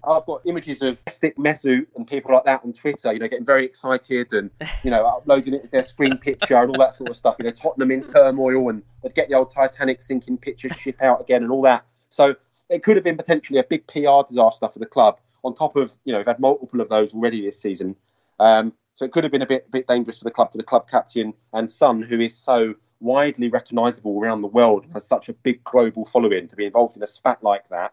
I've 0.04 0.24
got 0.26 0.42
images 0.46 0.80
of 0.80 0.98
Stick 1.08 1.36
Mesut 1.36 1.86
and 1.96 2.06
people 2.06 2.32
like 2.32 2.44
that 2.44 2.62
on 2.64 2.72
Twitter, 2.72 3.12
you 3.12 3.18
know, 3.18 3.26
getting 3.28 3.44
very 3.44 3.64
excited 3.64 4.32
and, 4.32 4.50
you 4.84 4.90
know, 4.92 5.04
uploading 5.06 5.54
it 5.54 5.62
as 5.64 5.70
their 5.70 5.82
screen 5.82 6.16
picture 6.18 6.56
and 6.56 6.70
all 6.70 6.78
that 6.78 6.94
sort 6.94 7.10
of 7.10 7.16
stuff. 7.16 7.34
You 7.40 7.46
know, 7.46 7.50
Tottenham 7.50 7.90
in 7.90 8.04
turmoil 8.04 8.68
and 8.70 8.82
they'd 9.02 9.14
get 9.14 9.28
the 9.28 9.34
old 9.34 9.50
Titanic 9.50 10.02
sinking 10.02 10.38
picture 10.38 10.68
ship 10.74 10.96
out 11.02 11.20
again 11.20 11.42
and 11.42 11.50
all 11.52 11.62
that. 11.62 11.84
So 12.10 12.34
it 12.68 12.82
could 12.84 12.96
have 12.96 13.04
been 13.04 13.16
potentially 13.16 13.58
a 13.58 13.64
big 13.64 13.86
PR 13.88 14.22
disaster 14.28 14.68
for 14.68 14.78
the 14.78 14.86
club 14.86 15.18
on 15.44 15.52
top 15.54 15.74
of, 15.76 15.92
you 16.04 16.12
know, 16.12 16.18
we've 16.20 16.26
had 16.26 16.38
multiple 16.38 16.80
of 16.80 16.88
those 16.88 17.12
already 17.12 17.40
this 17.44 17.58
season. 17.60 17.96
Um, 18.40 18.72
so 18.94 19.04
it 19.04 19.12
could 19.12 19.24
have 19.24 19.32
been 19.32 19.42
a 19.42 19.46
bit, 19.46 19.70
bit 19.70 19.86
dangerous 19.86 20.18
for 20.18 20.24
the 20.24 20.30
club, 20.30 20.52
for 20.52 20.58
the 20.58 20.64
club 20.64 20.88
captain 20.88 21.34
and 21.52 21.70
Son, 21.70 22.02
who 22.02 22.20
is 22.20 22.36
so 22.36 22.74
widely 23.00 23.48
recognisable 23.48 24.18
around 24.20 24.42
the 24.42 24.48
world 24.48 24.84
and 24.84 24.92
has 24.92 25.06
such 25.06 25.28
a 25.28 25.32
big 25.32 25.62
global 25.64 26.06
following 26.06 26.46
to 26.48 26.56
be 26.56 26.64
involved 26.64 26.96
in 26.96 27.02
a 27.02 27.06
spat 27.06 27.42
like 27.42 27.68
that. 27.68 27.92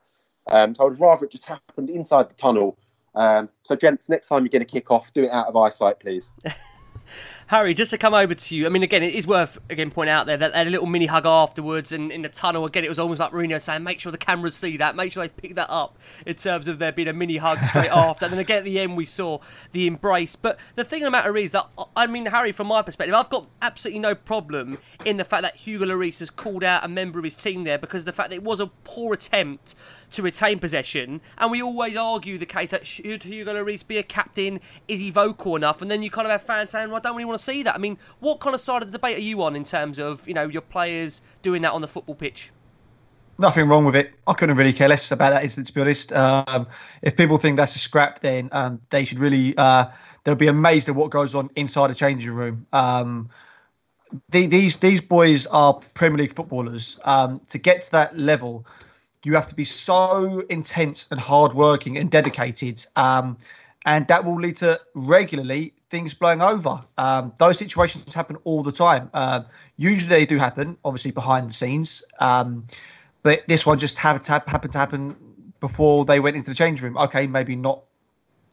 Um, 0.52 0.76
so 0.76 0.84
I 0.84 0.90
would 0.90 1.00
rather 1.00 1.26
it 1.26 1.32
just 1.32 1.46
happened 1.46 1.90
inside 1.90 2.30
the 2.30 2.36
tunnel. 2.36 2.78
Um, 3.16 3.50
so, 3.64 3.76
gents, 3.76 4.10
next 4.10 4.28
time 4.28 4.44
you 4.44 4.50
get 4.50 4.62
a 4.62 4.66
kick 4.66 4.92
off, 4.92 5.12
do 5.14 5.24
it 5.24 5.32
out 5.32 5.48
of 5.48 5.56
eyesight, 5.56 6.00
please. 6.00 6.32
Harry, 7.50 7.74
just 7.74 7.90
to 7.90 7.98
come 7.98 8.14
over 8.14 8.36
to 8.36 8.56
you, 8.56 8.68
I 8.68 8.70
mean, 8.70 8.84
again, 8.84 9.02
it 9.02 9.16
is 9.16 9.26
worth 9.26 9.58
again 9.72 9.90
pointing 9.90 10.14
out 10.14 10.28
there 10.28 10.38
that 10.38 10.52
they 10.52 10.58
had 10.60 10.68
a 10.68 10.70
little 10.70 10.86
mini 10.86 11.08
hug 11.08 11.26
afterwards, 11.26 11.92
and 11.92 12.12
in 12.12 12.22
the 12.22 12.30
tunnel 12.30 12.64
again, 12.64 12.84
it 12.84 12.90
was 12.90 13.00
almost 13.00 13.20
like 13.20 13.32
Mourinho 13.32 13.60
saying, 13.60 13.82
"Make 13.82 14.00
sure 14.00 14.12
the 14.12 14.20
cameras 14.20 14.56
see 14.56 14.78
that, 14.78 14.96
make 14.96 15.12
sure 15.12 15.24
they 15.24 15.30
pick 15.30 15.56
that 15.56 15.68
up." 15.68 15.98
In 16.28 16.36
terms 16.36 16.68
of 16.68 16.78
there 16.78 16.92
being 16.92 17.08
a 17.08 17.14
mini 17.14 17.38
hug 17.38 17.58
straight 17.58 17.90
after, 17.92 18.26
and 18.26 18.34
then 18.34 18.40
again 18.40 18.60
at 18.60 18.66
the 18.66 18.80
end 18.80 18.96
we 18.96 19.08
saw 19.08 19.40
the 19.72 19.88
embrace. 19.88 20.36
But 20.36 20.60
the 20.76 20.84
thing 20.84 21.02
of 21.02 21.08
the 21.08 21.12
matter 21.12 21.36
is 21.38 21.52
that 21.54 21.68
I 21.96 22.06
mean, 22.06 22.28
Harry, 22.28 22.52
from 22.52 22.68
my 22.68 22.84
perspective, 22.84 23.16
I've 23.16 23.32
got 23.32 23.48
absolutely 23.64 24.02
no 24.02 24.14
problem 24.14 24.78
in 25.04 25.18
the 25.18 25.26
fact 25.26 25.42
that 25.42 25.56
Hugo 25.56 25.86
Lloris 25.86 26.20
has 26.20 26.30
called 26.30 26.64
out 26.64 26.86
a 26.86 26.88
member 26.88 27.18
of 27.18 27.26
his 27.26 27.34
team 27.34 27.64
there 27.64 27.80
because 27.80 28.02
of 28.02 28.06
the 28.06 28.14
fact 28.14 28.30
that 28.30 28.36
it 28.36 28.44
was 28.44 28.60
a 28.60 28.68
poor 28.68 29.16
attempt 29.16 29.74
to 30.12 30.22
retain 30.22 30.60
possession, 30.60 31.22
and 31.38 31.52
we 31.52 31.62
always 31.62 31.96
argue 31.96 32.38
the 32.38 32.46
case 32.46 32.72
that 32.72 32.86
should 32.86 33.24
Hugo 33.24 33.54
Lloris 33.54 33.86
be 33.86 33.98
a 33.98 34.04
captain? 34.04 34.60
Is 34.88 35.00
he 35.00 35.12
vocal 35.12 35.56
enough? 35.56 35.82
And 35.82 35.90
then 35.90 36.02
you 36.02 36.10
kind 36.10 36.26
of 36.26 36.32
have 36.32 36.42
fans 36.42 36.72
saying, 36.72 36.90
well, 36.90 36.98
"I 36.98 37.00
don't 37.00 37.16
really 37.16 37.26
want 37.26 37.40
to 37.40 37.46
see 37.46 37.64
that." 37.64 37.76
I 37.76 37.78
mean, 37.78 37.98
what 38.20 38.40
kind 38.40 38.54
of 38.54 38.62
side 38.62 38.82
of 38.82 38.92
the 38.92 38.98
debate 38.98 39.18
are 39.18 39.22
you 39.22 39.42
on 39.44 39.56
in 39.56 39.64
terms 39.64 40.00
of 40.00 40.28
you 40.28 40.34
know 40.34 40.48
your 40.48 40.62
players 40.62 41.22
doing 41.42 41.62
that 41.64 41.74
on 41.74 41.82
the 41.82 41.88
football 41.88 42.16
pitch? 42.16 42.52
Nothing 43.38 43.70
wrong 43.70 43.86
with 43.86 43.96
it. 43.96 44.12
I 44.28 44.34
couldn't 44.34 44.58
really 44.58 44.74
care 44.74 44.90
less 44.90 45.12
about 45.14 45.30
that 45.30 45.44
incident, 45.44 45.68
to 45.68 45.74
be 45.74 45.82
honest. 45.82 46.12
Um, 46.12 46.68
if 47.02 47.16
people 47.16 47.38
think 47.38 47.56
that's 47.56 47.74
a 47.74 47.80
scrap, 47.80 48.20
then 48.20 48.50
um, 48.52 48.82
they 48.90 49.06
should 49.06 49.20
really 49.20 49.54
uh, 49.58 49.86
they'll 50.24 50.36
be 50.36 50.48
amazed 50.48 50.90
at 50.90 50.96
what 50.96 51.10
goes 51.10 51.36
on 51.36 51.50
inside 51.56 51.90
a 51.90 51.94
changing 51.94 52.32
room. 52.32 52.68
Um, 52.74 53.30
the, 54.30 54.48
these 54.48 54.78
these 54.78 55.02
boys 55.02 55.48
are 55.48 55.80
Premier 55.94 56.18
League 56.18 56.34
footballers. 56.34 57.00
Um, 57.04 57.40
to 57.50 57.58
get 57.58 57.82
to 57.84 57.92
that 57.94 58.18
level, 58.18 58.66
you 59.26 59.36
have 59.36 59.48
to 59.48 59.56
be 59.56 59.66
so 59.66 60.44
intense 60.50 61.08
and 61.12 61.20
hardworking 61.20 61.98
and 61.98 62.10
dedicated. 62.10 62.86
Um, 62.96 63.38
and 63.86 64.08
that 64.08 64.26
will 64.26 64.40
lead 64.40 64.58
to 64.58 64.80
regularly 64.94 65.74
things 65.90 66.14
blowing 66.14 66.42
over. 66.42 66.80
Um, 66.98 67.34
those 67.38 67.58
situations 67.58 68.14
happen 68.14 68.38
all 68.44 68.64
the 68.64 68.72
time. 68.72 69.10
Uh, 69.14 69.42
usually 69.78 70.20
they 70.20 70.26
do 70.26 70.38
happen, 70.38 70.78
obviously 70.84 71.12
behind 71.12 71.50
the 71.50 71.54
scenes, 71.54 72.04
um, 72.20 72.66
but 73.24 73.46
this 73.48 73.66
one 73.66 73.80
just 73.80 73.98
happened 73.98 74.24
to, 74.24 74.68
to 74.70 74.78
happen 74.78 75.16
before 75.60 76.06
they 76.06 76.20
went 76.20 76.36
into 76.36 76.50
the 76.50 76.56
change 76.56 76.82
room. 76.82 76.98
Okay, 76.98 77.28
maybe 77.28 77.56
not 77.56 77.84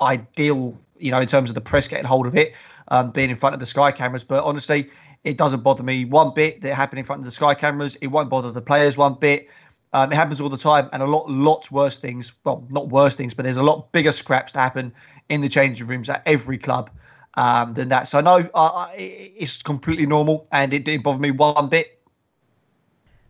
ideal, 0.00 0.80
you 0.98 1.10
know, 1.10 1.20
in 1.20 1.26
terms 1.26 1.50
of 1.50 1.54
the 1.54 1.60
press 1.60 1.88
getting 1.88 2.04
hold 2.04 2.26
of 2.26 2.36
it, 2.36 2.54
um, 2.88 3.10
being 3.10 3.30
in 3.30 3.36
front 3.36 3.54
of 3.54 3.60
the 3.60 3.66
Sky 3.66 3.92
cameras, 3.92 4.24
but 4.24 4.42
honestly, 4.44 4.90
it 5.24 5.36
doesn't 5.36 5.62
bother 5.62 5.82
me 5.82 6.04
one 6.04 6.32
bit 6.34 6.60
that 6.60 6.70
it 6.70 6.74
happened 6.74 7.00
in 7.00 7.04
front 7.04 7.20
of 7.20 7.24
the 7.24 7.32
Sky 7.32 7.54
cameras. 7.54 7.96
It 7.96 8.06
won't 8.08 8.30
bother 8.30 8.52
the 8.52 8.62
players 8.62 8.96
one 8.96 9.14
bit. 9.14 9.48
Um, 9.96 10.12
it 10.12 10.14
happens 10.14 10.42
all 10.42 10.50
the 10.50 10.58
time, 10.58 10.90
and 10.92 11.02
a 11.02 11.06
lot, 11.06 11.26
lots 11.30 11.72
worse 11.72 11.96
things. 11.96 12.34
Well, 12.44 12.66
not 12.68 12.90
worse 12.90 13.16
things, 13.16 13.32
but 13.32 13.44
there's 13.44 13.56
a 13.56 13.62
lot 13.62 13.92
bigger 13.92 14.12
scraps 14.12 14.52
to 14.52 14.58
happen 14.58 14.92
in 15.30 15.40
the 15.40 15.48
changing 15.48 15.86
rooms 15.86 16.10
at 16.10 16.22
every 16.26 16.58
club 16.58 16.90
um, 17.32 17.72
than 17.72 17.88
that. 17.88 18.06
So 18.06 18.20
no, 18.20 18.46
uh, 18.52 18.88
it's 18.94 19.62
completely 19.62 20.04
normal, 20.04 20.44
and 20.52 20.74
it 20.74 20.84
didn't 20.84 21.02
bother 21.02 21.18
me 21.18 21.30
one 21.30 21.70
bit. 21.70 21.98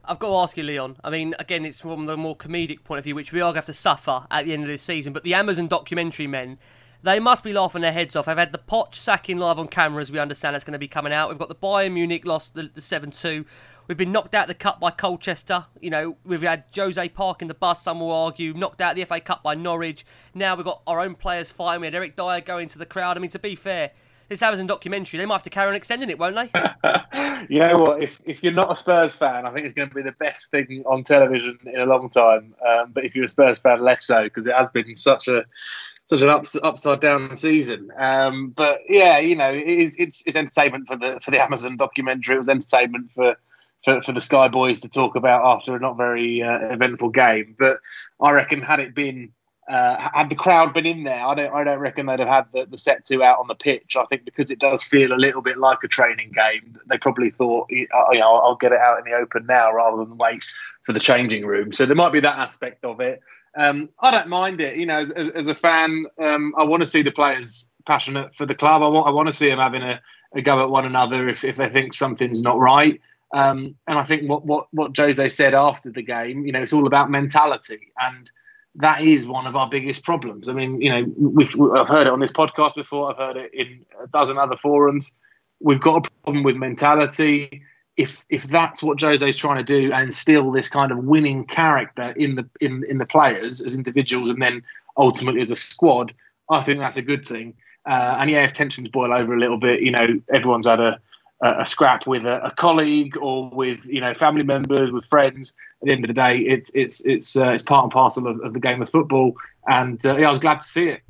I've 0.05 0.19
got 0.19 0.27
to 0.27 0.37
ask 0.39 0.57
you, 0.57 0.65
Leon. 0.65 0.97
I 1.05 1.11
mean, 1.11 1.37
again, 1.39 1.65
it's 1.65 1.79
from 1.79 2.07
the 2.07 2.17
more 2.17 2.37
comedic 2.37 2.83
point 2.83 2.99
of 2.99 3.05
view, 3.05 3.15
which 3.15 3.31
we 3.31 3.41
are 3.41 3.53
going 3.53 3.55
to 3.55 3.59
have 3.59 3.67
to 3.67 3.73
suffer 3.73 4.27
at 4.29 4.47
the 4.47 4.53
end 4.53 4.65
of 4.65 4.69
this 4.69 4.83
season. 4.83 5.13
But 5.13 5.23
the 5.23 5.35
Amazon 5.35 5.69
documentary 5.69 6.27
men, 6.27 6.59
they 7.01 7.21
must 7.21 7.45
be 7.45 7.53
laughing 7.53 7.83
their 7.83 7.93
heads 7.93 8.17
off. 8.17 8.27
I've 8.27 8.39
had 8.39 8.51
the 8.51 8.59
Poch 8.59 8.97
sacking 8.97 9.39
live 9.39 9.61
on 9.61 9.69
camera, 9.69 10.03
as 10.03 10.11
we 10.11 10.19
understand 10.19 10.57
it's 10.57 10.65
going 10.65 10.73
to 10.73 10.81
be 10.81 10.89
coming 10.89 11.13
out. 11.13 11.29
We've 11.29 11.39
got 11.39 11.49
the 11.49 11.55
Bayern 11.55 11.93
Munich 11.93 12.27
lost 12.27 12.55
the, 12.55 12.73
the 12.75 12.81
7 12.81 13.13
2. 13.13 13.45
We've 13.89 13.97
been 13.97 14.11
knocked 14.11 14.35
out 14.35 14.43
of 14.43 14.49
the 14.49 14.55
cup 14.55 14.81
by 14.81 14.91
Colchester. 14.91 15.67
You 15.81 15.91
know, 15.91 16.17
we've 16.25 16.43
had 16.43 16.65
Jose 16.75 17.09
Park 17.11 17.41
in 17.41 17.49
the 17.49 17.55
bus, 17.55 17.83
some 17.83 18.01
will 18.01 18.11
argue, 18.11 18.53
knocked 18.53 18.81
out 18.81 18.97
the 18.97 19.05
FA 19.05 19.21
Cup 19.21 19.45
by 19.45 19.55
Norwich. 19.55 20.05
Now 20.35 20.57
we've 20.57 20.65
got 20.65 20.83
our 20.87 21.01
own 21.01 21.15
players 21.15 21.51
fighting. 21.51 21.83
We 21.83 21.87
had 21.87 21.95
Eric 21.95 22.17
Dier 22.17 22.41
going 22.41 22.69
to 22.69 22.79
the 22.79 22.87
crowd. 22.87 23.17
I 23.17 23.21
mean, 23.21 23.31
to 23.31 23.39
be 23.39 23.55
fair, 23.55 23.93
this 24.29 24.43
Amazon 24.43 24.67
documentary, 24.67 25.19
they 25.19 25.27
might 25.27 25.37
have 25.37 25.43
to 25.45 25.51
carry 25.51 25.69
on 25.69 25.77
extending 25.77 26.11
it, 26.11 26.19
won't 26.19 26.35
they? 26.35 26.51
you 27.49 27.61
know 27.61 27.77
what? 27.77 28.03
If, 28.03 28.21
if 28.25 28.43
you're 28.43 28.53
not 28.53 28.73
a 28.73 28.77
Spurs 28.77 29.15
fan, 29.15 29.47
I 29.47 29.53
think 29.53 29.65
it's 29.65 29.75
going 29.75 29.89
to 29.89 29.95
be 29.95 30.03
the 30.03 30.13
best 30.13 30.51
thing 30.51 30.83
on 30.85 31.05
television 31.05 31.57
in 31.67 31.81
a 31.81 31.87
long 31.87 32.09
time. 32.09 32.55
Um, 32.67 32.91
but 32.93 33.05
if 33.05 33.15
you're 33.15 33.27
a 33.27 33.29
Spurs 33.29 33.61
fan, 33.61 33.81
less 33.81 34.05
so, 34.05 34.25
because 34.25 34.47
it 34.47 34.55
has 34.55 34.69
been 34.71 34.97
such 34.97 35.29
a 35.29 35.45
such 36.07 36.23
an 36.23 36.29
ups, 36.29 36.57
upside 36.63 37.01
down 37.01 37.37
season. 37.37 37.91
Um, 37.97 38.51
but 38.51 38.81
yeah, 38.89 39.19
you 39.19 39.37
know, 39.37 39.51
it 39.51 39.67
is, 39.67 39.97
it's 39.97 40.25
it's 40.27 40.37
entertainment 40.37 40.89
for 40.89 40.97
the 40.97 41.21
for 41.21 41.31
the 41.31 41.41
Amazon 41.41 41.77
documentary. 41.77 42.35
It 42.35 42.39
was 42.39 42.49
entertainment 42.49 43.13
for 43.13 43.37
for, 43.87 44.03
for 44.03 44.13
the 44.13 44.21
Sky 44.21 44.49
Boys 44.49 44.81
to 44.83 44.89
talk 44.91 45.17
about 45.17 45.45
after 45.45 45.75
a 45.75 45.81
not 45.81 45.97
very 45.97 46.43
uh, 46.43 46.59
eventful 46.73 47.11
game. 47.11 47.57
But 47.59 47.79
I 48.21 48.33
reckon 48.33 48.61
had 48.61 48.81
it 48.81 48.95
been 48.95 49.33
uh, 49.69 50.09
had 50.15 50.29
the 50.29 50.37
crowd 50.37 50.75
been 50.75 50.87
in 50.87 51.05
there, 51.05 51.25
I 51.25 51.35
don't 51.35 51.55
I 51.55 51.65
don't 51.65 51.79
reckon 51.79 52.07
they'd 52.07 52.19
have 52.19 52.29
had 52.29 52.47
the, 52.53 52.67
the 52.67 52.79
set 52.79 53.05
two 53.05 53.23
out 53.23 53.39
on 53.39 53.47
the 53.49 53.55
pitch. 53.55 53.97
I 53.97 54.05
think 54.07 54.25
because 54.25 54.51
it 54.51 54.59
does 54.59 54.85
feel 54.85 55.13
a 55.13 55.17
little 55.17 55.41
bit 55.41 55.57
like 55.57 55.79
a 55.83 55.89
training 55.89 56.33
game, 56.33 56.77
they 56.89 56.99
probably 56.99 57.31
thought 57.31 57.67
you 57.71 57.87
know 57.93 58.37
I'll 58.37 58.57
get 58.57 58.73
it 58.73 58.81
out 58.81 58.99
in 58.99 59.11
the 59.11 59.17
open 59.17 59.47
now 59.47 59.73
rather 59.73 60.05
than 60.05 60.19
wait 60.19 60.45
for 60.83 60.93
the 60.93 61.01
changing 61.01 61.47
room. 61.47 61.73
So 61.73 61.87
there 61.87 61.97
might 61.97 62.13
be 62.13 62.21
that 62.21 62.39
aspect 62.39 62.85
of 62.85 63.01
it. 63.01 63.23
Um, 63.57 63.89
I 64.01 64.11
don't 64.11 64.29
mind 64.29 64.61
it. 64.61 64.77
You 64.77 64.85
know, 64.85 65.01
as, 65.01 65.11
as, 65.13 65.31
as 65.31 65.49
a 65.49 65.55
fan, 65.55 66.05
um, 66.23 66.53
I 66.59 66.63
want 66.65 66.83
to 66.83 66.87
see 66.87 67.03
the 67.03 67.11
players 67.11 67.73
passionate 67.87 68.35
for 68.35 68.47
the 68.47 68.55
club. 68.55 68.83
I 68.83 68.89
want 68.89 69.09
I 69.09 69.11
want 69.11 69.27
to 69.27 69.33
see 69.33 69.49
them 69.49 69.59
having 69.59 69.83
a, 69.83 70.01
a 70.35 70.43
go 70.43 70.63
at 70.63 70.71
one 70.71 70.85
another 70.85 71.29
if, 71.29 71.45
if 71.45 71.57
they 71.57 71.69
think 71.69 71.95
something's 71.95 72.43
not 72.43 72.59
right. 72.59 73.01
Um, 73.35 73.75
and 73.87 73.99
I 73.99 74.03
think 74.03 74.29
what, 74.29 74.45
what, 74.47 74.67
what 74.73 74.97
Jose 74.97 75.29
said 75.31 75.55
after 75.55 75.91
the 75.91 76.03
game, 76.03 76.47
you 76.47 76.53
know, 76.53 76.63
it's 76.63 76.73
all 76.73 76.87
about 76.87 77.11
mentality. 77.11 77.93
And 78.01 78.31
that 78.77 79.01
is 79.01 79.27
one 79.27 79.47
of 79.47 79.57
our 79.57 79.69
biggest 79.69 80.05
problems. 80.05 80.49
I 80.49 80.53
mean, 80.53 80.81
you 80.81 80.91
know, 80.91 81.13
we, 81.17 81.45
I've 81.77 81.89
heard 81.89 82.07
it 82.07 82.13
on 82.13 82.21
this 82.21 82.33
podcast 82.33 82.75
before, 82.75 83.11
I've 83.11 83.17
heard 83.17 83.37
it 83.37 83.53
in 83.55 83.85
a 84.03 84.07
dozen 84.09 84.39
other 84.39 84.57
forums. 84.57 85.13
We've 85.61 85.81
got 85.81 86.07
a 86.07 86.11
problem 86.23 86.45
with 86.45 86.57
mentality. 86.57 87.63
If 87.97 88.27
if 88.29 88.45
that's 88.45 88.83
what 88.83 89.01
Jose 89.01 89.27
is 89.27 89.37
trying 89.37 89.57
to 89.57 89.65
do 89.65 89.91
and 89.91 90.05
instill 90.05 90.51
this 90.51 90.69
kind 90.69 90.93
of 90.93 90.99
winning 90.99 91.47
character 91.47 92.13
in 92.17 92.35
the 92.35 92.47
in 92.61 92.85
in 92.91 92.99
the 92.99 93.07
players 93.07 93.63
as 93.63 93.75
individuals 93.75 94.29
and 94.29 94.43
then 94.43 94.63
ultimately 94.99 95.41
as 95.41 95.51
a 95.51 95.57
squad, 95.57 96.13
I 96.51 96.61
think 96.61 96.81
that's 96.81 96.99
a 96.99 97.03
good 97.03 97.27
thing. 97.27 97.55
Uh, 97.87 98.17
and 98.19 98.29
yeah, 98.29 98.45
if 98.45 98.53
tensions 98.53 98.89
boil 98.91 99.17
over 99.17 99.35
a 99.35 99.39
little 99.39 99.59
bit, 99.59 99.81
you 99.81 99.91
know, 99.91 100.21
everyone's 100.31 100.67
had 100.67 100.81
a 100.81 101.01
a 101.43 101.67
scrap 101.67 102.07
with 102.07 102.25
a, 102.25 102.43
a, 102.45 102.51
colleague 102.51 103.17
or 103.19 103.51
with 103.51 103.85
you 103.87 104.01
know 104.01 104.15
family 104.15 104.45
members, 104.45 104.91
with 104.91 105.05
friends. 105.07 105.55
At 105.83 105.87
the 105.87 105.93
end 105.93 106.05
of 106.05 106.09
the 106.09 106.15
day, 106.15 106.39
it's 106.39 106.75
it's 106.75 107.05
it's 107.05 107.37
uh, 107.37 107.51
it's 107.51 107.63
part 107.63 107.85
and 107.85 107.93
parcel 107.93 108.27
of, 108.27 108.41
of, 108.41 108.55
the 108.55 108.61
game 108.61 108.81
of 108.81 108.89
football, 108.89 109.35
and 109.69 110.05
uh, 110.07 110.17
yeah, 110.17 110.29
I 110.29 110.31
was 110.31 110.39
glad 110.39 110.61
to 110.63 110.67
see 110.67 110.89
it. 110.89 111.03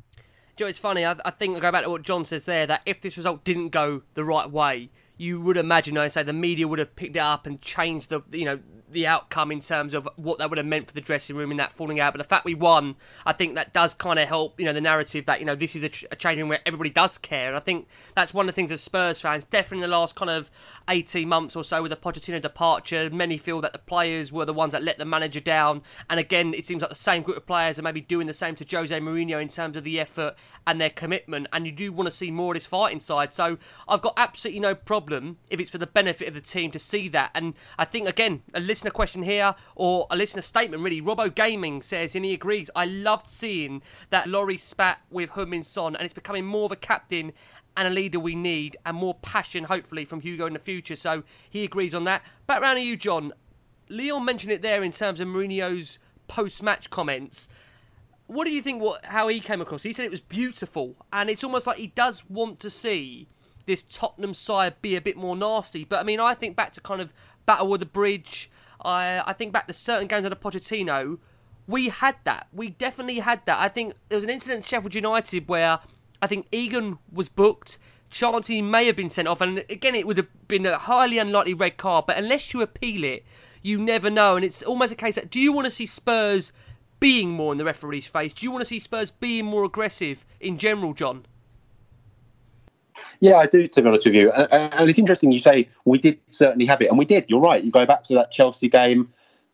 Joe, 0.57 0.67
it's 0.67 0.79
funny. 0.79 1.05
I, 1.05 1.15
I 1.23 1.31
think 1.31 1.55
I 1.55 1.59
go 1.59 1.71
back 1.71 1.83
to 1.83 1.89
what 1.89 2.01
John 2.01 2.25
says 2.25 2.45
there 2.45 2.67
that 2.67 2.81
if 2.85 2.99
this 2.99 3.15
result 3.15 3.43
didn't 3.43 3.69
go 3.69 4.01
the 4.15 4.25
right 4.25 4.49
way, 4.49 4.89
you 5.17 5.41
would 5.41 5.57
imagine, 5.57 5.97
I'd 5.97 6.13
say, 6.13 6.23
the 6.23 6.33
media 6.33 6.67
would 6.67 6.79
have 6.79 6.95
picked 6.95 7.15
it 7.15 7.19
up 7.19 7.45
and 7.45 7.61
changed 7.61 8.09
the 8.09 8.21
you 8.31 8.45
know 8.45 8.59
the 8.89 9.05
outcome 9.05 9.51
in 9.51 9.59
terms 9.59 9.93
of 9.93 10.07
what 10.15 10.37
that 10.37 10.49
would 10.49 10.57
have 10.57 10.65
meant 10.65 10.87
for 10.87 10.93
the 10.93 11.01
dressing 11.01 11.35
room 11.35 11.51
in 11.51 11.57
that 11.57 11.73
falling 11.73 11.99
out. 11.99 12.13
But 12.13 12.19
the 12.19 12.27
fact 12.27 12.45
we 12.45 12.55
won, 12.55 12.95
I 13.25 13.33
think 13.33 13.55
that 13.55 13.73
does 13.73 13.93
kind 13.93 14.17
of 14.17 14.27
help, 14.27 14.59
you 14.59 14.65
know, 14.65 14.73
the 14.73 14.81
narrative 14.81 15.25
that, 15.25 15.39
you 15.39 15.45
know, 15.45 15.55
this 15.55 15.75
is 15.75 15.83
a, 15.83 15.91
a 16.11 16.15
changing 16.15 16.41
room 16.41 16.49
where 16.49 16.61
everybody 16.65 16.89
does 16.89 17.17
care. 17.17 17.47
And 17.47 17.57
I 17.57 17.59
think 17.59 17.87
that's 18.15 18.33
one 18.33 18.47
of 18.47 18.47
the 18.47 18.55
things 18.55 18.71
as 18.71 18.81
Spurs 18.81 19.19
fans, 19.19 19.43
definitely 19.43 19.83
in 19.83 19.89
the 19.89 19.97
last 19.97 20.15
kind 20.15 20.31
of 20.31 20.49
18 20.89 21.27
months 21.27 21.55
or 21.55 21.63
so 21.63 21.81
with 21.81 21.91
the 21.91 21.97
Pochettino 21.97 22.41
departure, 22.41 23.09
many 23.09 23.37
feel 23.37 23.59
that 23.61 23.73
the 23.73 23.79
players 23.79 24.31
were 24.31 24.45
the 24.45 24.53
ones 24.53 24.71
that 24.71 24.83
let 24.83 24.97
the 24.97 25.05
manager 25.05 25.41
down. 25.41 25.81
And 26.09 26.19
again, 26.19 26.53
it 26.53 26.65
seems 26.65 26.81
like 26.81 26.89
the 26.89 26.95
same 26.95 27.23
group 27.23 27.37
of 27.37 27.45
players 27.45 27.77
are 27.77 27.83
maybe 27.83 28.01
doing 28.01 28.27
the 28.27 28.33
same 28.33 28.55
to 28.55 28.77
Jose 28.77 28.97
Mourinho 28.97 29.41
in 29.41 29.49
terms 29.49 29.75
of 29.75 29.83
the 29.83 29.99
effort 29.99 30.35
and 30.65 30.79
their 30.79 30.89
commitment. 30.89 31.47
And 31.51 31.65
you 31.65 31.73
do 31.73 31.91
want 31.91 32.07
to 32.07 32.11
see 32.11 32.31
more 32.31 32.53
of 32.53 32.55
this 32.55 32.65
fighting 32.65 33.01
side. 33.01 33.33
So 33.33 33.57
I've 33.87 34.01
got 34.01 34.13
absolutely 34.15 34.61
no 34.61 34.75
problem 34.75 35.06
if 35.49 35.59
it's 35.59 35.69
for 35.69 35.77
the 35.77 35.87
benefit 35.87 36.27
of 36.27 36.33
the 36.33 36.41
team 36.41 36.71
to 36.71 36.79
see 36.79 37.07
that. 37.09 37.31
And 37.33 37.53
I 37.77 37.85
think, 37.85 38.07
again, 38.07 38.43
a 38.53 38.59
listener 38.59 38.91
question 38.91 39.23
here 39.23 39.55
or 39.75 40.07
a 40.09 40.15
listener 40.15 40.41
statement 40.41 40.83
really. 40.83 41.01
Robbo 41.01 41.33
Gaming 41.33 41.81
says, 41.81 42.15
and 42.15 42.25
he 42.25 42.33
agrees, 42.33 42.69
I 42.75 42.85
loved 42.85 43.27
seeing 43.27 43.81
that 44.09 44.25
Lloris 44.25 44.61
spat 44.61 45.01
with 45.09 45.31
Heung-min 45.31 45.63
Son 45.63 45.95
and 45.95 46.05
it's 46.05 46.13
becoming 46.13 46.45
more 46.45 46.65
of 46.65 46.71
a 46.71 46.75
captain 46.75 47.33
and 47.75 47.87
a 47.87 47.91
leader 47.91 48.19
we 48.19 48.33
need, 48.33 48.75
and 48.87 48.97
more 48.97 49.13
passion, 49.13 49.65
hopefully, 49.65 50.03
from 50.03 50.21
Hugo 50.21 50.47
in 50.47 50.53
the 50.53 50.59
future. 50.59 50.95
So 50.95 51.21
he 51.47 51.63
agrees 51.63 51.93
on 51.93 52.05
that. 52.05 52.23
Back 52.47 52.61
round 52.61 52.77
to 52.77 52.83
you, 52.83 52.97
John. 52.97 53.33
Leon 53.87 54.25
mentioned 54.25 54.51
it 54.51 54.63
there 54.63 54.81
in 54.81 54.91
terms 54.91 55.19
of 55.19 55.27
Mourinho's 55.27 55.99
post-match 56.27 56.89
comments. 56.89 57.47
What 58.25 58.45
do 58.45 58.49
you 58.49 58.63
think? 58.63 58.81
What 58.81 59.05
how 59.05 59.27
he 59.27 59.39
came 59.39 59.61
across? 59.61 59.83
He 59.83 59.93
said 59.93 60.05
it 60.05 60.11
was 60.11 60.21
beautiful, 60.21 60.95
and 61.13 61.29
it's 61.29 61.43
almost 61.43 61.67
like 61.67 61.77
he 61.77 61.87
does 61.87 62.27
want 62.27 62.59
to 62.61 62.71
see 62.71 63.27
this 63.67 63.83
Tottenham 63.87 64.33
side 64.33 64.81
be 64.81 64.95
a 64.95 65.01
bit 65.01 65.15
more 65.15 65.35
nasty. 65.35 65.83
But 65.83 65.99
I 65.99 66.03
mean, 66.03 66.19
I 66.19 66.33
think 66.33 66.55
back 66.55 66.73
to 66.73 66.81
kind 66.81 67.01
of 67.01 67.13
Battle 67.45 67.71
of 67.73 67.79
the 67.79 67.85
Bridge. 67.85 68.49
I 68.83 69.21
I 69.25 69.33
think 69.33 69.53
back 69.53 69.67
to 69.67 69.73
certain 69.73 70.07
games 70.07 70.25
under 70.25 70.35
Pochettino. 70.35 71.19
We 71.67 71.89
had 71.89 72.15
that. 72.23 72.47
We 72.51 72.69
definitely 72.69 73.19
had 73.19 73.45
that. 73.45 73.59
I 73.59 73.67
think 73.67 73.93
there 74.09 74.15
was 74.15 74.23
an 74.23 74.29
incident 74.29 74.63
at 74.63 74.69
Sheffield 74.69 74.95
United 74.95 75.47
where 75.47 75.79
I 76.21 76.27
think 76.27 76.47
Egan 76.51 76.97
was 77.11 77.29
booked. 77.29 77.77
Chauncey 78.09 78.61
may 78.61 78.85
have 78.85 78.95
been 78.95 79.09
sent 79.09 79.27
off, 79.27 79.41
and 79.41 79.59
again, 79.69 79.93
it 79.93 80.07
would 80.07 80.15
have 80.15 80.47
been 80.47 80.65
a 80.65 80.77
highly 80.77 81.17
unlikely 81.17 81.53
red 81.53 81.75
card. 81.75 82.05
But 82.07 82.17
unless 82.17 82.53
you 82.53 82.61
appeal 82.61 83.03
it, 83.03 83.25
you 83.61 83.77
never 83.77 84.09
know. 84.09 84.37
And 84.37 84.45
it's 84.45 84.63
almost 84.63 84.93
a 84.93 84.95
case 84.95 85.15
that 85.15 85.29
do 85.29 85.41
you 85.41 85.51
want 85.51 85.65
to 85.65 85.71
see 85.71 85.85
Spurs 85.85 86.53
being 87.01 87.29
more 87.29 87.51
in 87.51 87.57
the 87.57 87.65
referee's 87.65 88.07
face? 88.07 88.33
Do 88.33 88.45
you 88.45 88.51
want 88.51 88.61
to 88.61 88.65
see 88.65 88.79
Spurs 88.79 89.11
being 89.11 89.45
more 89.45 89.65
aggressive 89.65 90.25
in 90.39 90.57
general, 90.57 90.93
John? 90.93 91.25
Yeah, 93.19 93.35
I 93.37 93.45
do. 93.45 93.65
To 93.65 93.81
be 93.81 93.87
honest 93.87 94.05
with 94.05 94.15
you, 94.15 94.31
and 94.31 94.89
it's 94.89 94.99
interesting 94.99 95.31
you 95.31 95.39
say 95.39 95.69
we 95.85 95.97
did 95.97 96.19
certainly 96.27 96.65
have 96.65 96.81
it, 96.81 96.89
and 96.89 96.97
we 96.97 97.05
did. 97.05 97.25
You're 97.27 97.41
right. 97.41 97.63
You 97.63 97.71
go 97.71 97.85
back 97.85 98.03
to 98.05 98.13
that 98.15 98.31
Chelsea 98.31 98.69
game. 98.69 99.09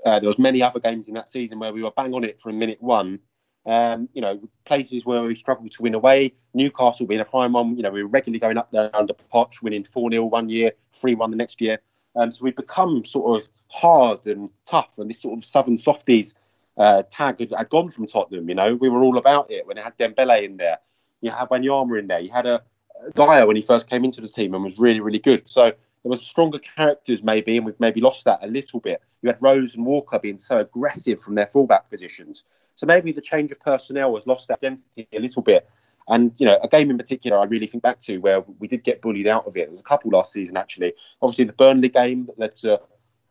Uh, 0.05 0.19
there 0.19 0.27
was 0.27 0.37
many 0.39 0.61
other 0.61 0.79
games 0.79 1.07
in 1.07 1.13
that 1.13 1.29
season 1.29 1.59
where 1.59 1.71
we 1.71 1.81
were 1.81 1.91
bang 1.91 2.13
on 2.13 2.23
it 2.23 2.39
from 2.39 2.59
minute 2.59 2.81
one, 2.81 3.19
um, 3.65 4.09
you 4.13 4.21
know, 4.21 4.41
places 4.65 5.05
where 5.05 5.21
we 5.23 5.35
struggled 5.35 5.71
to 5.71 5.81
win 5.81 5.93
away. 5.93 6.33
Newcastle 6.53 7.05
being 7.05 7.21
a 7.21 7.25
fine 7.25 7.53
one. 7.53 7.77
You 7.77 7.83
know, 7.83 7.91
we 7.91 8.03
were 8.03 8.09
regularly 8.09 8.39
going 8.39 8.57
up 8.57 8.71
there 8.71 8.93
under 8.95 9.13
Poch, 9.13 9.61
winning 9.61 9.83
4 9.83 10.11
0 10.11 10.25
one 10.25 10.49
year, 10.49 10.73
3 10.93 11.15
1 11.15 11.31
the 11.31 11.37
next 11.37 11.61
year. 11.61 11.79
Um, 12.15 12.31
so 12.31 12.43
we've 12.43 12.55
become 12.55 13.05
sort 13.05 13.41
of 13.41 13.49
hard 13.69 14.27
and 14.27 14.49
tough. 14.65 14.97
And 14.97 15.09
this 15.09 15.21
sort 15.21 15.37
of 15.37 15.45
Southern 15.45 15.77
Softies 15.77 16.35
uh, 16.77 17.03
tag 17.09 17.39
had, 17.39 17.53
had, 17.57 17.69
gone 17.69 17.89
from 17.89 18.07
Tottenham. 18.07 18.49
You 18.49 18.55
know, 18.55 18.75
we 18.75 18.89
were 18.89 19.03
all 19.03 19.17
about 19.17 19.49
it 19.49 19.65
when 19.65 19.77
it 19.77 19.83
had 19.83 19.97
Dembele 19.97 20.43
in 20.43 20.57
there. 20.57 20.79
You 21.21 21.31
had 21.31 21.49
Wanyama 21.49 21.99
in 21.99 22.07
there. 22.07 22.19
You 22.19 22.31
had 22.31 22.45
a, 22.45 22.61
a 23.05 23.11
Dier 23.11 23.45
when 23.45 23.55
he 23.55 23.61
first 23.61 23.89
came 23.89 24.03
into 24.03 24.21
the 24.21 24.27
team 24.27 24.53
and 24.53 24.63
was 24.63 24.79
really, 24.79 24.99
really 24.99 25.19
good. 25.19 25.47
So 25.47 25.63
there 25.63 26.09
was 26.09 26.21
stronger 26.21 26.59
characters 26.59 27.23
maybe, 27.23 27.57
and 27.57 27.65
we've 27.65 27.79
maybe 27.79 28.01
lost 28.01 28.25
that 28.25 28.39
a 28.41 28.47
little 28.47 28.79
bit. 28.79 29.01
You 29.21 29.29
had 29.29 29.41
Rose 29.41 29.75
and 29.75 29.85
Walker 29.85 30.19
being 30.19 30.39
so 30.39 30.59
aggressive 30.59 31.21
from 31.21 31.35
their 31.35 31.47
fullback 31.47 31.89
positions. 31.89 32.43
So 32.75 32.85
maybe 32.85 33.11
the 33.11 33.21
change 33.21 33.51
of 33.51 33.59
personnel 33.59 34.15
has 34.15 34.27
lost 34.27 34.47
that 34.47 34.59
identity 34.63 35.07
a 35.13 35.19
little 35.19 35.41
bit. 35.41 35.69
And 36.07 36.33
you 36.37 36.45
know, 36.45 36.59
a 36.61 36.67
game 36.67 36.89
in 36.89 36.97
particular, 36.97 37.37
I 37.37 37.45
really 37.45 37.67
think 37.67 37.83
back 37.83 38.01
to 38.01 38.17
where 38.17 38.41
we 38.59 38.67
did 38.67 38.83
get 38.83 39.01
bullied 39.01 39.27
out 39.27 39.45
of 39.47 39.55
it. 39.55 39.65
There 39.65 39.71
was 39.71 39.79
a 39.79 39.85
couple 39.85 40.11
last 40.11 40.33
season 40.33 40.57
actually. 40.57 40.93
Obviously, 41.21 41.45
the 41.45 41.53
Burnley 41.53 41.87
game 41.89 42.25
that 42.25 42.37
led 42.37 42.55
to 42.57 42.81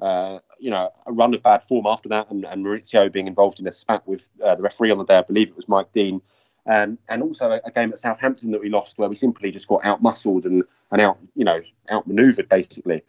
uh, 0.03 0.41
you 0.59 0.69
know, 0.69 0.91
a 1.07 1.13
run 1.13 1.33
of 1.33 1.43
bad 1.45 1.63
form 1.63 1.87
after 1.87 2.09
that, 2.09 2.29
and, 2.29 2.45
and 2.45 2.67
Mauricio 2.67 3.11
being 3.11 3.29
involved 3.29 3.61
in 3.61 3.69
a 3.69 3.73
spat 3.73 4.07
with 4.07 4.29
uh, 4.45 4.57
the 4.57 4.63
referee 4.63 4.91
on 4.91 4.99
the 4.99 5.05
day. 5.05 5.17
I 5.17 5.23
believe 5.23 5.49
it 5.49 5.57
was 5.57 5.69
Mike 5.69 5.93
Dean. 5.93 6.21
Um, 6.67 6.99
and 7.09 7.23
also 7.23 7.51
a, 7.51 7.61
a, 7.65 7.73
game 7.73 7.91
at 7.91 7.99
Southampton 7.99 8.53
that 8.53 8.61
we 8.61 8.69
lost 8.69 8.97
where 8.97 9.09
we 9.09 9.17
simply 9.17 9.51
just 9.51 9.67
got 9.67 9.85
out 9.85 10.01
muscled 10.01 10.47
and, 10.47 10.63
and 10.93 11.01
out, 11.01 11.19
you 11.35 11.45
know, 11.45 11.61
outmaneuvered 11.91 12.49
basically. 12.49 13.03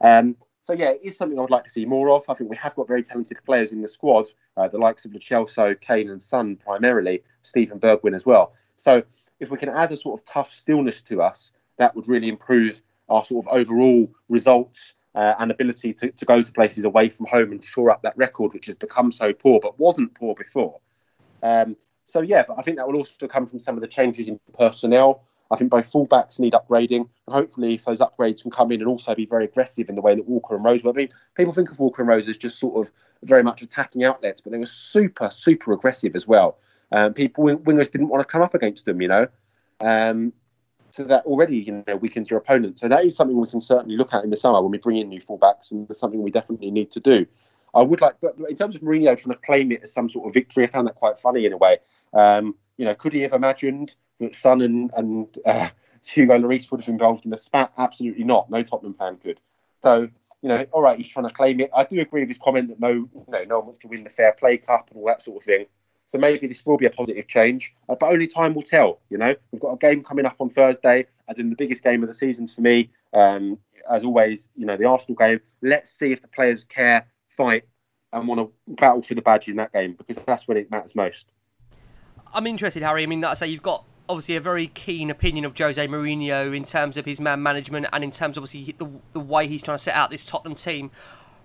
Um, 0.00 0.36
so 0.62 0.74
yeah, 0.74 0.90
it 0.90 1.00
is 1.02 1.16
something 1.16 1.36
I 1.38 1.42
would 1.42 1.50
like 1.50 1.64
to 1.64 1.70
see 1.70 1.84
more 1.84 2.10
of. 2.10 2.22
I 2.28 2.34
think 2.34 2.50
we 2.50 2.56
have 2.56 2.76
got 2.76 2.86
very 2.86 3.02
talented 3.02 3.38
players 3.44 3.72
in 3.72 3.82
the 3.82 3.88
squad, 3.88 4.26
uh, 4.56 4.68
the 4.68 4.78
likes 4.78 5.04
of 5.04 5.12
Lo 5.12 5.18
Celso, 5.18 5.78
Kane, 5.80 6.10
and 6.10 6.22
Son 6.22 6.54
primarily, 6.54 7.22
Steven 7.42 7.80
Bergwijn 7.80 8.14
as 8.14 8.24
well. 8.24 8.52
So 8.76 9.02
if 9.40 9.50
we 9.50 9.58
can 9.58 9.70
add 9.70 9.90
a 9.90 9.96
sort 9.96 10.20
of 10.20 10.24
tough 10.24 10.52
stillness 10.52 11.02
to 11.02 11.22
us, 11.22 11.52
that 11.78 11.96
would 11.96 12.08
really 12.08 12.28
improve 12.28 12.80
our 13.08 13.24
sort 13.24 13.44
of 13.44 13.52
overall 13.52 14.08
results 14.28 14.94
uh, 15.14 15.34
and 15.38 15.50
ability 15.50 15.92
to, 15.94 16.10
to 16.12 16.24
go 16.24 16.42
to 16.42 16.52
places 16.52 16.84
away 16.84 17.08
from 17.08 17.26
home 17.26 17.52
and 17.52 17.64
shore 17.64 17.90
up 17.90 18.02
that 18.02 18.16
record, 18.16 18.52
which 18.52 18.66
has 18.66 18.76
become 18.76 19.10
so 19.10 19.32
poor 19.32 19.58
but 19.60 19.78
wasn't 19.78 20.14
poor 20.14 20.34
before. 20.34 20.78
Um, 21.42 21.76
so 22.10 22.20
yeah, 22.20 22.44
but 22.46 22.58
I 22.58 22.62
think 22.62 22.76
that 22.76 22.86
will 22.86 22.96
also 22.96 23.28
come 23.28 23.46
from 23.46 23.58
some 23.58 23.76
of 23.76 23.80
the 23.80 23.88
changes 23.88 24.28
in 24.28 24.38
personnel. 24.58 25.22
I 25.52 25.56
think 25.56 25.70
both 25.70 25.90
fullbacks 25.90 26.38
need 26.38 26.52
upgrading, 26.52 27.08
and 27.26 27.34
hopefully, 27.34 27.74
if 27.74 27.84
those 27.84 27.98
upgrades 27.98 28.42
can 28.42 28.50
come 28.50 28.70
in 28.70 28.80
and 28.80 28.88
also 28.88 29.14
be 29.14 29.26
very 29.26 29.44
aggressive 29.44 29.88
in 29.88 29.96
the 29.96 30.00
way 30.00 30.14
that 30.14 30.28
Walker 30.28 30.54
and 30.54 30.64
Rose 30.64 30.84
were. 30.84 30.90
I 30.90 30.94
mean, 30.94 31.08
people 31.34 31.52
think 31.52 31.70
of 31.70 31.78
Walker 31.80 32.02
and 32.02 32.08
Rose 32.08 32.28
as 32.28 32.38
just 32.38 32.58
sort 32.58 32.86
of 32.86 32.92
very 33.24 33.42
much 33.42 33.60
attacking 33.60 34.04
outlets, 34.04 34.40
but 34.40 34.52
they 34.52 34.58
were 34.58 34.66
super, 34.66 35.28
super 35.30 35.72
aggressive 35.72 36.14
as 36.14 36.26
well. 36.26 36.58
Um, 36.92 37.14
people 37.14 37.44
wingers 37.44 37.90
didn't 37.90 38.08
want 38.08 38.20
to 38.20 38.24
come 38.24 38.42
up 38.42 38.54
against 38.54 38.84
them, 38.84 39.00
you 39.00 39.08
know. 39.08 39.26
Um, 39.80 40.32
so 40.90 41.04
that 41.04 41.24
already 41.24 41.58
you 41.58 41.84
know 41.86 41.96
weakens 41.96 42.30
your 42.30 42.38
opponent. 42.38 42.78
So 42.78 42.88
that 42.88 43.04
is 43.04 43.16
something 43.16 43.36
we 43.36 43.48
can 43.48 43.60
certainly 43.60 43.96
look 43.96 44.12
at 44.12 44.24
in 44.24 44.30
the 44.30 44.36
summer 44.36 44.60
when 44.60 44.70
we 44.70 44.78
bring 44.78 44.98
in 44.98 45.08
new 45.08 45.20
fullbacks, 45.20 45.72
and 45.72 45.88
it's 45.88 45.98
something 45.98 46.22
we 46.22 46.30
definitely 46.30 46.70
need 46.70 46.90
to 46.92 47.00
do. 47.00 47.26
I 47.74 47.82
would 47.82 48.00
like, 48.00 48.16
but 48.20 48.36
in 48.48 48.56
terms 48.56 48.74
of 48.74 48.82
Mourinho 48.82 49.16
trying 49.16 49.34
to 49.34 49.42
claim 49.44 49.72
it 49.72 49.82
as 49.82 49.92
some 49.92 50.10
sort 50.10 50.26
of 50.26 50.34
victory, 50.34 50.64
I 50.64 50.66
found 50.66 50.88
that 50.88 50.94
quite 50.94 51.18
funny 51.18 51.46
in 51.46 51.52
a 51.52 51.56
way. 51.56 51.78
Um, 52.12 52.56
you 52.76 52.84
know, 52.84 52.94
could 52.94 53.12
he 53.12 53.20
have 53.20 53.32
imagined 53.32 53.94
that 54.18 54.34
Son 54.34 54.60
and, 54.60 54.90
and 54.96 55.38
uh, 55.44 55.68
Hugo 56.04 56.38
Lloris 56.38 56.70
would 56.70 56.80
have 56.80 56.88
involved 56.88 57.26
in 57.26 57.32
a 57.32 57.36
spat? 57.36 57.72
Absolutely 57.76 58.24
not. 58.24 58.50
No 58.50 58.62
Tottenham 58.62 58.94
fan 58.94 59.16
could. 59.16 59.40
So, 59.82 60.08
you 60.42 60.48
know, 60.48 60.64
all 60.72 60.82
right, 60.82 60.96
he's 60.96 61.08
trying 61.08 61.28
to 61.28 61.34
claim 61.34 61.60
it. 61.60 61.70
I 61.74 61.84
do 61.84 62.00
agree 62.00 62.22
with 62.22 62.28
his 62.28 62.38
comment 62.38 62.68
that 62.68 62.80
no, 62.80 62.90
you 62.90 63.24
know, 63.28 63.44
no 63.44 63.58
one 63.58 63.66
wants 63.66 63.78
to 63.78 63.88
win 63.88 64.04
the 64.04 64.10
Fair 64.10 64.32
Play 64.32 64.56
Cup 64.56 64.90
and 64.90 64.98
all 64.98 65.06
that 65.06 65.22
sort 65.22 65.38
of 65.38 65.44
thing. 65.44 65.66
So 66.10 66.18
maybe 66.18 66.48
this 66.48 66.66
will 66.66 66.76
be 66.76 66.86
a 66.86 66.90
positive 66.90 67.28
change, 67.28 67.72
uh, 67.88 67.94
but 67.94 68.10
only 68.10 68.26
time 68.26 68.54
will 68.54 68.62
tell. 68.62 68.98
You 69.10 69.18
know, 69.18 69.36
we've 69.52 69.62
got 69.62 69.74
a 69.74 69.76
game 69.76 70.02
coming 70.02 70.26
up 70.26 70.34
on 70.40 70.50
Thursday, 70.50 71.06
and 71.28 71.38
then 71.38 71.50
the 71.50 71.56
biggest 71.56 71.84
game 71.84 72.02
of 72.02 72.08
the 72.08 72.14
season 72.14 72.48
for 72.48 72.62
me, 72.62 72.90
um, 73.12 73.58
as 73.88 74.02
always, 74.02 74.48
you 74.56 74.66
know, 74.66 74.76
the 74.76 74.86
Arsenal 74.86 75.14
game. 75.14 75.40
Let's 75.62 75.88
see 75.88 76.10
if 76.10 76.20
the 76.20 76.26
players 76.26 76.64
care, 76.64 77.06
fight, 77.40 77.64
and 78.12 78.26
want 78.26 78.40
to 78.40 78.74
battle 78.74 79.02
for 79.02 79.14
the 79.14 79.22
badge 79.22 79.48
in 79.48 79.56
that 79.56 79.72
game 79.72 79.94
because 79.94 80.22
that's 80.24 80.46
when 80.48 80.56
it 80.56 80.70
matters 80.70 80.94
most. 80.94 81.30
I'm 82.32 82.46
interested, 82.46 82.82
Harry. 82.82 83.02
I 83.02 83.06
mean, 83.06 83.20
like 83.20 83.32
I 83.32 83.34
say, 83.34 83.46
you've 83.48 83.62
got 83.62 83.84
obviously 84.08 84.36
a 84.36 84.40
very 84.40 84.66
keen 84.66 85.10
opinion 85.10 85.44
of 85.44 85.56
Jose 85.56 85.84
Mourinho 85.86 86.54
in 86.56 86.64
terms 86.64 86.96
of 86.96 87.04
his 87.04 87.20
man 87.20 87.42
management 87.42 87.86
and 87.92 88.02
in 88.02 88.10
terms 88.10 88.36
of 88.36 88.42
obviously 88.42 88.74
the, 88.76 88.88
the 89.12 89.20
way 89.20 89.46
he's 89.46 89.62
trying 89.62 89.78
to 89.78 89.82
set 89.82 89.94
out 89.94 90.10
this 90.10 90.24
Tottenham 90.24 90.56
team 90.56 90.90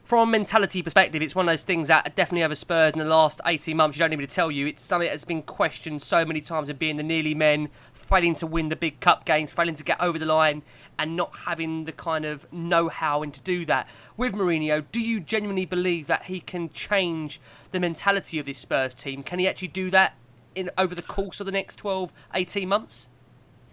from 0.06 0.30
a 0.30 0.32
mentality 0.32 0.84
perspective, 0.84 1.22
it's 1.24 1.34
one 1.34 1.50
of 1.50 1.52
those 1.52 1.64
things 1.64 1.88
that 1.88 2.16
definitely 2.16 2.44
over 2.44 2.54
Spurs 2.54 2.94
in 2.94 3.00
the 3.00 3.06
last 3.06 3.42
18 3.46 3.76
months, 3.76 3.98
you 3.98 4.00
don't 4.00 4.12
need 4.12 4.20
me 4.20 4.28
to 4.28 4.34
tell 4.34 4.52
you, 4.52 4.68
it's 4.68 4.84
something 4.84 5.10
that's 5.10 5.26
been 5.26 5.42
questioned 5.42 6.04
so 6.04 6.24
many 6.24 6.42
times 6.42 6.70
of 6.70 6.78
being 6.78 6.98
the 6.98 7.04
nearly 7.04 7.34
men, 7.34 7.70
failing 7.92 8.36
to 8.36 8.46
win 8.46 8.70
the 8.70 8.76
big 8.76 9.00
cup 9.00 9.26
games, 9.26 9.52
failing 9.52 9.74
to 9.74 9.84
get 9.84 10.00
over 10.00 10.20
the 10.20 10.26
line, 10.28 10.62
and 10.98 11.16
not 11.16 11.36
having 11.46 11.86
the 11.86 11.92
kind 11.92 12.26
of 12.26 12.52
know 12.52 12.90
how 12.90 13.24
and 13.24 13.34
to 13.34 13.42
do 13.42 13.66
that. 13.66 13.88
With 14.18 14.34
Mourinho, 14.34 14.86
do 14.92 15.00
you 15.00 15.20
genuinely 15.20 15.66
believe 15.66 16.08
that 16.08 16.26
he 16.26 16.40
can 16.40 16.70
change 16.70 17.40
the 17.72 17.80
mentality 17.80 18.40
of 18.40 18.46
this 18.46 18.60
Spurs 18.60 18.94
team? 18.94 19.24
Can 19.24 19.40
he 19.40 19.48
actually 19.48 19.70
do 19.70 19.90
that 19.92 20.16
in 20.56 20.70
over 20.78 20.96
the 20.96 21.02
course 21.02 21.40
of 21.40 21.46
the 21.46 21.52
next 21.52 21.76
12, 21.78 22.12
18 22.34 22.68
months? 22.68 23.08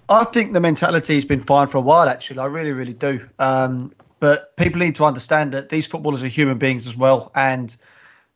I 0.09 0.25
think 0.25 0.53
the 0.53 0.61
mentality 0.61 1.15
has 1.15 1.25
been 1.25 1.41
fine 1.41 1.69
for 1.69 1.79
a 1.79 1.83
while, 1.83 2.09
actually. 2.09 2.39
I 2.39 2.47
really, 2.47 2.73
really 2.73 2.93
do. 2.93 3.27
Um, 3.39 3.93
but 4.21 4.57
people 4.57 4.79
need 4.79 4.97
to 4.97 5.05
understand 5.05 5.53
that 5.53 5.69
these 5.69 5.87
footballers 5.87 6.23
are 6.23 6.29
human 6.29 6.59
beings 6.59 6.87
as 6.87 6.97
well, 6.97 7.31
and 7.35 7.75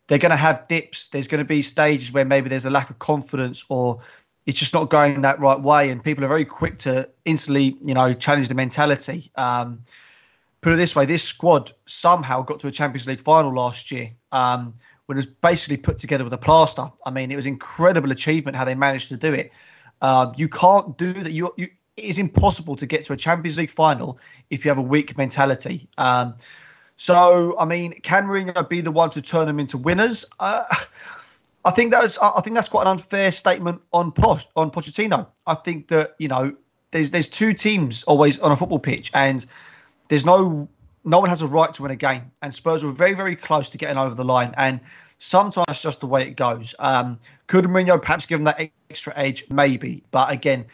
they're 0.07 0.18
going 0.18 0.30
to 0.30 0.37
have 0.37 0.66
dips. 0.68 1.09
There's 1.09 1.28
going 1.28 1.41
to 1.41 1.45
be 1.45 1.62
stages 1.62 2.12
where 2.12 2.24
maybe 2.24 2.49
there's 2.49 2.66
a 2.66 2.70
lack 2.70 2.91
of 2.91 2.99
confidence 2.99 3.64
or 3.68 4.01
it's 4.47 4.59
just 4.59 4.74
not 4.74 4.90
going 4.90 5.22
that 5.22 5.40
right 5.40 5.61
way, 5.61 5.90
and 5.90 6.03
people 6.03 6.24
are 6.24 6.28
very 6.28 6.44
quick 6.44 6.78
to 6.78 7.09
instantly, 7.24 7.76
you 7.82 7.94
know, 7.94 8.12
challenge 8.12 8.49
the 8.49 8.55
mentality. 8.55 9.30
Um, 9.34 9.82
put 10.61 10.72
it 10.72 10.76
this 10.76 10.94
way: 10.94 11.05
this 11.05 11.24
squad 11.24 11.72
somehow 11.84 12.42
got 12.42 12.61
to 12.61 12.68
a 12.68 12.70
Champions 12.70 13.07
League 13.07 13.20
final 13.20 13.53
last 13.53 13.90
year. 13.90 14.11
Um, 14.32 14.74
when 15.07 15.16
it 15.16 15.20
was 15.20 15.26
basically 15.26 15.76
put 15.76 15.99
together 15.99 16.24
with 16.24 16.32
a 16.32 16.38
plaster. 16.38 16.90
I 17.05 17.11
mean, 17.11 17.30
it 17.30 17.36
was 17.36 17.47
incredible 17.47 18.11
achievement 18.11 18.57
how 18.57 18.64
they 18.64 18.74
managed 18.74 19.09
to 19.09 19.16
do 19.16 19.32
it. 19.32 19.53
Uh, 20.03 20.32
you 20.36 20.49
can't 20.49 20.99
do 20.99 21.12
that. 21.12 21.32
You, 21.32 21.53
you 21.57 21.68
it 21.97 22.05
is 22.05 22.18
impossible 22.18 22.76
to 22.76 22.86
get 22.86 23.05
to 23.07 23.14
a 23.14 23.16
Champions 23.16 23.57
League 23.57 23.70
final 23.70 24.18
if 24.51 24.64
you 24.64 24.70
have 24.70 24.78
a 24.78 24.82
weak 24.82 25.16
mentality. 25.16 25.88
Um, 25.97 26.34
so, 26.97 27.59
I 27.59 27.64
mean, 27.64 27.92
can 28.01 28.24
Mourinho 28.26 28.68
be 28.68 28.80
the 28.80 28.90
one 28.90 29.11
to 29.11 29.22
turn 29.22 29.47
them 29.47 29.59
into 29.59 29.78
winners? 29.78 30.26
Uh, 30.38 30.64
I 31.66 31.72
think 31.72 31.90
that's 31.90 32.18
I 32.18 32.40
think 32.40 32.54
that's 32.54 32.68
quite 32.68 32.82
an 32.82 32.88
unfair 32.88 33.32
statement 33.32 33.82
on 33.92 34.12
Poch, 34.12 34.46
on 34.54 34.70
Pochettino. 34.70 35.26
I 35.46 35.54
think 35.56 35.88
that 35.88 36.14
you 36.18 36.28
know 36.28 36.54
there's 36.92 37.10
there's 37.10 37.28
two 37.28 37.52
teams 37.52 38.04
always 38.04 38.38
on 38.38 38.52
a 38.52 38.56
football 38.56 38.78
pitch, 38.78 39.10
and 39.12 39.44
there's 40.08 40.24
no 40.24 40.68
no 41.04 41.18
one 41.18 41.28
has 41.28 41.42
a 41.42 41.46
right 41.46 41.72
to 41.74 41.82
win 41.82 41.90
a 41.90 41.96
game. 41.96 42.30
And 42.40 42.54
Spurs 42.54 42.84
were 42.84 42.92
very 42.92 43.14
very 43.14 43.34
close 43.34 43.68
to 43.70 43.78
getting 43.78 43.98
over 43.98 44.14
the 44.14 44.24
line, 44.24 44.54
and 44.56 44.78
sometimes 45.18 45.82
just 45.82 46.00
the 46.00 46.06
way 46.06 46.22
it 46.22 46.36
goes. 46.36 46.74
Um, 46.78 47.18
could 47.48 47.64
Mourinho 47.64 48.00
perhaps 48.00 48.26
give 48.26 48.38
them 48.38 48.44
that 48.44 48.70
extra 48.88 49.12
edge? 49.16 49.44
Maybe, 49.50 50.04
but 50.12 50.32
again, 50.32 50.66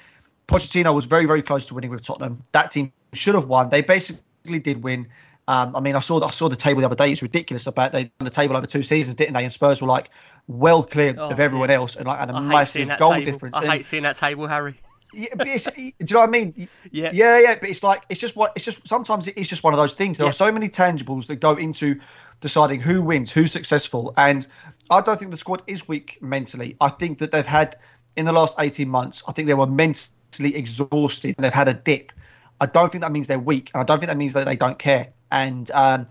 Pochettino 0.46 0.94
was 0.94 1.06
very, 1.06 1.24
very 1.24 1.42
close 1.42 1.66
to 1.66 1.74
winning 1.74 1.90
with 1.90 2.02
Tottenham. 2.02 2.42
That 2.52 2.70
team 2.70 2.92
should 3.14 3.34
have 3.34 3.46
won. 3.46 3.70
They 3.70 3.80
basically 3.80 4.60
did 4.60 4.82
win. 4.82 5.08
Um, 5.48 5.74
I 5.74 5.80
mean, 5.80 5.96
I 5.96 6.00
saw 6.00 6.22
I 6.24 6.30
saw 6.30 6.48
the 6.48 6.56
table 6.56 6.80
the 6.80 6.86
other 6.86 6.96
day. 6.96 7.10
It's 7.10 7.22
ridiculous 7.22 7.66
about 7.66 7.92
they 7.92 8.12
the 8.18 8.30
table 8.30 8.56
over 8.56 8.66
two 8.66 8.82
seasons, 8.82 9.16
didn't 9.16 9.34
they? 9.34 9.42
And 9.42 9.52
Spurs 9.52 9.80
were 9.80 9.88
like 9.88 10.10
well 10.46 10.82
clear 10.82 11.14
oh, 11.16 11.30
of 11.30 11.40
everyone 11.40 11.68
dear. 11.68 11.78
else 11.78 11.96
and 11.96 12.06
like 12.06 12.20
and 12.20 12.30
a 12.30 12.40
massive 12.40 12.96
goal 12.98 13.12
table. 13.12 13.24
difference. 13.24 13.56
I 13.56 13.62
and, 13.62 13.70
hate 13.70 13.86
seeing 13.86 14.02
that 14.02 14.16
table, 14.16 14.46
Harry. 14.46 14.78
Yeah, 15.14 15.28
but 15.36 15.46
it's, 15.46 15.64
do 15.66 15.82
you 15.82 15.92
know 16.12 16.20
what 16.20 16.28
I 16.28 16.32
mean? 16.32 16.68
Yeah, 16.90 17.10
yeah, 17.12 17.38
yeah. 17.38 17.54
But 17.60 17.70
it's 17.70 17.82
like 17.82 18.04
it's 18.08 18.20
just 18.20 18.36
what 18.36 18.52
it's 18.54 18.64
just 18.64 18.86
sometimes 18.86 19.28
it's 19.28 19.48
just 19.48 19.64
one 19.64 19.72
of 19.72 19.78
those 19.78 19.94
things. 19.94 20.18
There 20.18 20.26
yeah. 20.26 20.30
are 20.30 20.34
so 20.34 20.52
many 20.52 20.68
tangibles 20.68 21.26
that 21.28 21.36
go 21.36 21.54
into 21.54 21.98
deciding 22.40 22.80
who 22.80 23.00
wins, 23.00 23.32
who's 23.32 23.52
successful, 23.52 24.12
and 24.16 24.46
I 24.90 25.00
don't 25.00 25.18
think 25.18 25.30
the 25.30 25.36
squad 25.36 25.62
is 25.66 25.88
weak 25.88 26.18
mentally. 26.20 26.76
I 26.80 26.88
think 26.88 27.18
that 27.18 27.32
they've 27.32 27.46
had 27.46 27.76
in 28.16 28.26
the 28.26 28.32
last 28.32 28.56
eighteen 28.58 28.88
months. 28.88 29.22
I 29.26 29.32
think 29.32 29.48
they 29.48 29.54
were 29.54 29.66
mentally 29.66 30.54
exhausted 30.54 31.34
and 31.38 31.44
they've 31.44 31.52
had 31.52 31.68
a 31.68 31.74
dip. 31.74 32.12
I 32.60 32.66
don't 32.66 32.92
think 32.92 33.02
that 33.02 33.12
means 33.12 33.28
they're 33.28 33.38
weak, 33.38 33.70
and 33.74 33.80
I 33.80 33.84
don't 33.84 33.98
think 33.98 34.08
that 34.08 34.18
means 34.18 34.34
that 34.34 34.44
they 34.44 34.56
don't 34.56 34.78
care. 34.78 35.08
And 35.30 35.70
um, 35.72 36.06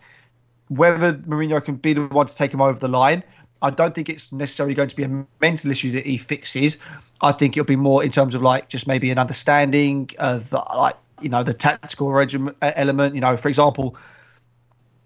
whether 0.69 1.13
Mourinho 1.13 1.63
can 1.63 1.75
be 1.75 1.93
the 1.93 2.07
one 2.07 2.25
to 2.25 2.35
take 2.35 2.53
him 2.53 2.61
over 2.61 2.79
the 2.79 2.87
line, 2.87 3.23
I 3.61 3.69
don't 3.69 3.93
think 3.93 4.09
it's 4.09 4.31
necessarily 4.31 4.73
going 4.73 4.89
to 4.89 4.95
be 4.95 5.03
a 5.03 5.25
mental 5.39 5.71
issue 5.71 5.91
that 5.91 6.05
he 6.05 6.17
fixes. 6.17 6.77
I 7.21 7.31
think 7.31 7.55
it'll 7.55 7.65
be 7.65 7.75
more 7.75 8.03
in 8.03 8.11
terms 8.11 8.33
of 8.33 8.41
like 8.41 8.69
just 8.69 8.87
maybe 8.87 9.11
an 9.11 9.19
understanding 9.19 10.09
of 10.17 10.51
like 10.51 10.95
you 11.21 11.29
know 11.29 11.43
the 11.43 11.53
tactical 11.53 12.11
regiment 12.11 12.57
element. 12.61 13.15
You 13.15 13.21
know, 13.21 13.37
for 13.37 13.47
example, 13.47 13.95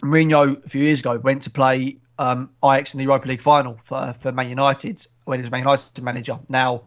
Mourinho 0.04 0.64
a 0.64 0.70
few 0.70 0.84
years 0.84 1.02
ago 1.02 1.18
went 1.18 1.42
to 1.44 1.50
play 1.50 1.98
um, 2.18 2.50
Ajax 2.64 2.94
in 2.94 3.00
the 3.00 3.04
Europa 3.04 3.28
League 3.28 3.42
final 3.42 3.80
for 3.84 4.14
for 4.20 4.32
Man 4.32 4.50
United 4.50 5.06
when 5.26 5.40
he 5.40 5.42
was 5.42 5.52
Man 5.52 5.62
United 5.62 6.02
manager. 6.02 6.40
Now 6.50 6.84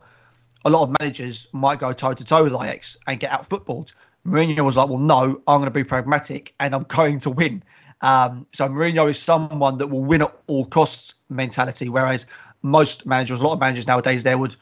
a 0.64 0.70
lot 0.70 0.82
of 0.82 0.96
managers 1.00 1.48
might 1.52 1.78
go 1.78 1.92
toe 1.92 2.14
to 2.14 2.24
toe 2.24 2.42
with 2.42 2.54
Ajax 2.54 2.96
and 3.06 3.20
get 3.20 3.30
out 3.30 3.46
footballed. 3.46 3.92
Mourinho 4.26 4.64
was 4.64 4.76
like, 4.76 4.88
well, 4.88 4.98
no, 4.98 5.40
I'm 5.46 5.60
going 5.60 5.64
to 5.64 5.70
be 5.70 5.84
pragmatic 5.84 6.54
and 6.60 6.74
I'm 6.74 6.82
going 6.82 7.20
to 7.20 7.30
win. 7.30 7.62
Um, 8.00 8.46
so 8.52 8.68
Mourinho 8.68 9.10
is 9.10 9.18
someone 9.18 9.78
that 9.78 9.88
will 9.88 10.04
win 10.04 10.22
at 10.22 10.34
all 10.46 10.64
costs 10.66 11.14
mentality, 11.28 11.88
whereas 11.88 12.26
most 12.62 13.06
managers, 13.06 13.40
a 13.40 13.44
lot 13.44 13.54
of 13.54 13.60
managers 13.60 13.86
nowadays, 13.86 14.22
they 14.22 14.34
would 14.34 14.56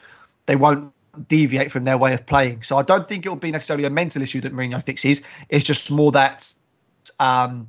they 0.45 0.55
won't 0.55 0.93
deviate 1.27 1.71
from 1.71 1.83
their 1.83 1.97
way 1.97 2.13
of 2.13 2.25
playing. 2.25 2.63
So 2.63 2.77
I 2.77 2.83
don't 2.83 3.07
think 3.07 3.25
it 3.25 3.29
will 3.29 3.35
be 3.35 3.51
necessarily 3.51 3.85
a 3.85 3.89
mental 3.89 4.21
issue 4.21 4.41
that 4.41 4.53
Mourinho 4.53 4.83
fixes. 4.83 5.21
It's 5.49 5.65
just 5.65 5.91
more 5.91 6.11
that 6.11 6.53
um, 7.19 7.67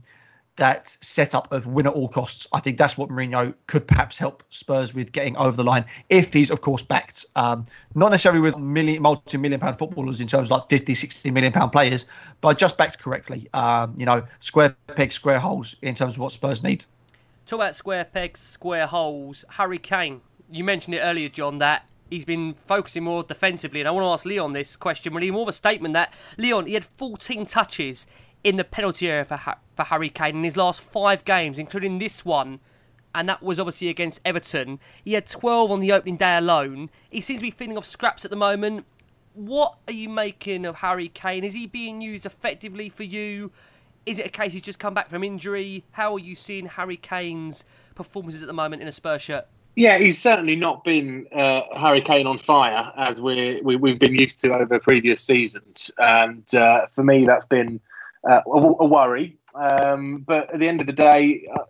that 0.58 0.86
setup 0.86 1.50
of 1.50 1.66
win 1.66 1.86
at 1.86 1.94
all 1.94 2.08
costs. 2.08 2.46
I 2.52 2.60
think 2.60 2.78
that's 2.78 2.96
what 2.96 3.08
Mourinho 3.08 3.54
could 3.66 3.88
perhaps 3.88 4.18
help 4.18 4.44
Spurs 4.50 4.94
with 4.94 5.10
getting 5.12 5.36
over 5.36 5.56
the 5.56 5.64
line 5.64 5.84
if 6.10 6.32
he's, 6.32 6.50
of 6.50 6.60
course, 6.60 6.82
backed. 6.82 7.24
Um, 7.34 7.64
not 7.94 8.10
necessarily 8.10 8.40
with 8.40 8.56
million, 8.58 9.02
multi-million 9.02 9.60
pound 9.60 9.78
footballers 9.78 10.20
in 10.20 10.26
terms 10.26 10.48
of 10.48 10.50
like 10.50 10.68
50, 10.68 10.94
60 10.94 11.30
million 11.30 11.52
pound 11.52 11.72
players, 11.72 12.06
but 12.40 12.58
just 12.58 12.76
backed 12.76 12.98
correctly. 12.98 13.48
Um, 13.54 13.94
you 13.96 14.06
know, 14.06 14.24
square 14.40 14.76
pegs, 14.94 15.14
square 15.14 15.38
holes 15.38 15.76
in 15.82 15.94
terms 15.94 16.14
of 16.14 16.20
what 16.20 16.32
Spurs 16.32 16.62
need. 16.62 16.84
Talk 17.46 17.60
about 17.60 17.74
square 17.74 18.04
pegs, 18.04 18.40
square 18.40 18.86
holes. 18.86 19.44
Harry 19.50 19.78
Kane, 19.78 20.20
you 20.50 20.62
mentioned 20.62 20.94
it 20.94 21.00
earlier, 21.00 21.28
John, 21.28 21.58
that 21.58 21.88
he's 22.10 22.24
been 22.24 22.54
focusing 22.54 23.04
more 23.04 23.22
defensively. 23.22 23.80
And 23.80 23.88
I 23.88 23.92
want 23.92 24.04
to 24.04 24.08
ask 24.08 24.24
Leon 24.24 24.52
this 24.52 24.76
question, 24.76 25.14
really 25.14 25.30
more 25.30 25.42
of 25.42 25.48
a 25.48 25.52
statement 25.52 25.94
that 25.94 26.12
Leon, 26.36 26.66
he 26.66 26.74
had 26.74 26.84
14 26.84 27.46
touches 27.46 28.06
in 28.44 28.56
the 28.56 28.64
penalty 28.64 29.10
area 29.10 29.24
for, 29.24 29.36
ha- 29.36 29.58
for 29.76 29.84
Harry 29.84 30.08
Kane 30.08 30.36
in 30.36 30.44
his 30.44 30.56
last 30.56 30.80
five 30.80 31.24
games, 31.24 31.58
including 31.58 31.98
this 31.98 32.24
one, 32.24 32.60
and 33.14 33.28
that 33.28 33.42
was 33.42 33.58
obviously 33.58 33.88
against 33.88 34.20
Everton. 34.24 34.78
He 35.04 35.14
had 35.14 35.26
12 35.26 35.70
on 35.70 35.80
the 35.80 35.92
opening 35.92 36.16
day 36.16 36.36
alone. 36.36 36.90
He 37.10 37.20
seems 37.20 37.40
to 37.40 37.46
be 37.46 37.50
feeding 37.50 37.76
off 37.76 37.86
scraps 37.86 38.24
at 38.24 38.30
the 38.30 38.36
moment. 38.36 38.86
What 39.34 39.76
are 39.86 39.92
you 39.92 40.08
making 40.08 40.64
of 40.64 40.76
Harry 40.76 41.08
Kane? 41.08 41.44
Is 41.44 41.54
he 41.54 41.66
being 41.66 42.00
used 42.00 42.26
effectively 42.26 42.88
for 42.88 43.04
you? 43.04 43.50
Is 44.06 44.18
it 44.18 44.26
a 44.26 44.30
case 44.30 44.52
he's 44.52 44.62
just 44.62 44.78
come 44.78 44.94
back 44.94 45.10
from 45.10 45.22
injury? 45.22 45.84
How 45.92 46.14
are 46.14 46.18
you 46.18 46.34
seeing 46.34 46.66
Harry 46.66 46.96
Kane's 46.96 47.64
performances 47.94 48.42
at 48.42 48.48
the 48.48 48.54
moment 48.54 48.82
in 48.82 48.88
a 48.88 48.92
Spurs 48.92 49.22
shirt? 49.22 49.46
Yeah, 49.76 49.98
he's 49.98 50.20
certainly 50.20 50.56
not 50.56 50.82
been 50.82 51.28
uh, 51.32 51.62
Harry 51.76 52.00
Kane 52.00 52.26
on 52.26 52.38
fire 52.38 52.92
as 52.96 53.20
we, 53.20 53.60
we 53.62 53.76
we've 53.76 53.98
been 53.98 54.14
used 54.14 54.40
to 54.40 54.52
over 54.52 54.80
previous 54.80 55.20
seasons, 55.20 55.92
and 55.98 56.52
uh, 56.52 56.86
for 56.86 57.04
me 57.04 57.26
that's 57.26 57.46
been 57.46 57.80
uh, 58.28 58.40
a, 58.46 58.50
a, 58.50 58.84
worry. 58.84 59.36
Um, 59.54 60.24
but 60.26 60.52
at 60.52 60.60
the 60.60 60.68
end 60.68 60.80
of 60.80 60.86
the 60.86 60.92
day, 60.92 61.46
uh, 61.54 61.62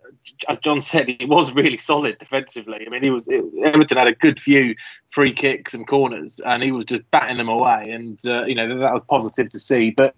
as 0.47 0.57
John 0.59 0.79
said, 0.79 1.07
he 1.07 1.25
was 1.25 1.51
really 1.53 1.77
solid 1.77 2.17
defensively. 2.17 2.85
I 2.85 2.89
mean, 2.89 3.03
he 3.03 3.09
was 3.09 3.27
it, 3.27 3.43
Everton 3.63 3.97
had 3.97 4.07
a 4.07 4.15
good 4.15 4.39
few 4.39 4.75
free 5.11 5.33
kicks 5.33 5.73
and 5.73 5.87
corners, 5.87 6.39
and 6.39 6.63
he 6.63 6.71
was 6.71 6.85
just 6.85 7.09
batting 7.11 7.37
them 7.37 7.49
away, 7.49 7.85
and 7.89 8.19
uh, 8.27 8.45
you 8.45 8.55
know 8.55 8.79
that 8.79 8.93
was 8.93 9.03
positive 9.03 9.49
to 9.49 9.59
see. 9.59 9.91
But 9.91 10.15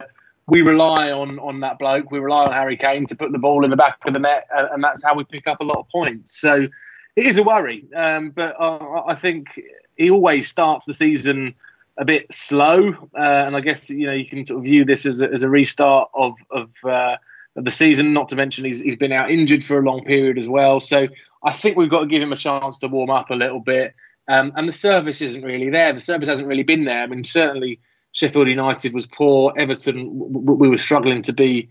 we 0.47 0.61
rely 0.61 1.11
on 1.11 1.39
on 1.39 1.59
that 1.61 1.79
bloke. 1.79 2.11
We 2.11 2.19
rely 2.19 2.45
on 2.45 2.53
Harry 2.53 2.77
Kane 2.77 3.05
to 3.07 3.15
put 3.15 3.31
the 3.31 3.39
ball 3.39 3.63
in 3.63 3.71
the 3.71 3.77
back 3.77 3.97
of 4.05 4.13
the 4.13 4.19
net, 4.19 4.47
and 4.51 4.83
that's 4.83 5.03
how 5.03 5.15
we 5.15 5.23
pick 5.23 5.47
up 5.47 5.61
a 5.61 5.65
lot 5.65 5.79
of 5.79 5.87
points. 5.89 6.39
So 6.39 6.67
it 7.15 7.25
is 7.25 7.37
a 7.37 7.43
worry, 7.43 7.85
um, 7.95 8.31
but 8.31 8.59
uh, 8.59 9.03
I 9.05 9.15
think 9.15 9.59
he 9.97 10.09
always 10.09 10.49
starts 10.49 10.85
the 10.85 10.93
season 10.93 11.53
a 11.97 12.05
bit 12.05 12.25
slow, 12.31 12.93
uh, 13.17 13.43
and 13.45 13.55
I 13.55 13.59
guess 13.59 13.89
you 13.89 14.07
know 14.07 14.13
you 14.13 14.25
can 14.25 14.45
sort 14.45 14.59
of 14.59 14.65
view 14.65 14.85
this 14.85 15.05
as 15.05 15.21
a, 15.21 15.31
as 15.31 15.43
a 15.43 15.49
restart 15.49 16.09
of 16.13 16.33
of, 16.51 16.69
uh, 16.85 17.17
of 17.55 17.65
the 17.65 17.71
season. 17.71 18.13
Not 18.13 18.29
to 18.29 18.35
mention 18.35 18.65
he's 18.65 18.79
he's 18.79 18.95
been 18.95 19.11
out 19.11 19.29
injured 19.29 19.63
for 19.63 19.77
a 19.79 19.83
long 19.83 20.03
period 20.03 20.37
as 20.37 20.47
well, 20.49 20.79
so 20.79 21.07
I 21.43 21.51
think 21.51 21.77
we've 21.77 21.89
got 21.89 22.01
to 22.01 22.07
give 22.07 22.21
him 22.21 22.33
a 22.33 22.37
chance 22.37 22.79
to 22.79 22.87
warm 22.87 23.09
up 23.09 23.29
a 23.29 23.35
little 23.35 23.59
bit. 23.59 23.93
Um, 24.27 24.53
and 24.55 24.67
the 24.67 24.73
service 24.73 25.21
isn't 25.21 25.43
really 25.43 25.69
there. 25.69 25.91
The 25.93 25.99
service 25.99 26.27
hasn't 26.27 26.47
really 26.47 26.63
been 26.63 26.85
there. 26.85 27.03
I 27.03 27.07
mean, 27.07 27.23
certainly 27.23 27.79
Sheffield 28.13 28.47
United 28.47 28.93
was 28.93 29.07
poor. 29.07 29.53
Everton, 29.57 30.09
we 30.13 30.69
were 30.69 30.77
struggling 30.77 31.21
to 31.23 31.33
be 31.33 31.69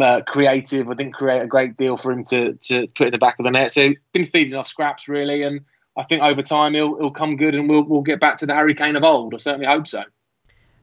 uh, 0.00 0.22
creative. 0.26 0.88
I 0.88 0.94
didn't 0.94 1.14
create 1.14 1.42
a 1.42 1.46
great 1.46 1.76
deal 1.76 1.96
for 1.96 2.12
him 2.12 2.24
to 2.24 2.54
to 2.54 2.86
put 2.94 3.08
in 3.08 3.12
the 3.12 3.18
back 3.18 3.38
of 3.38 3.44
the 3.44 3.50
net. 3.50 3.70
So 3.70 3.90
been 4.12 4.24
feeding 4.24 4.54
off 4.54 4.66
scraps 4.66 5.08
really, 5.08 5.42
and 5.42 5.60
I 5.96 6.02
think 6.02 6.22
over 6.22 6.42
time 6.42 6.74
he'll 6.74 6.96
he'll 6.98 7.10
come 7.10 7.36
good, 7.36 7.54
and 7.54 7.68
we'll 7.68 7.84
we'll 7.84 8.02
get 8.02 8.20
back 8.20 8.36
to 8.38 8.46
the 8.46 8.54
Harry 8.54 8.74
Kane 8.74 8.96
of 8.96 9.04
old. 9.04 9.34
I 9.34 9.36
certainly 9.38 9.66
hope 9.66 9.86
so. 9.86 10.04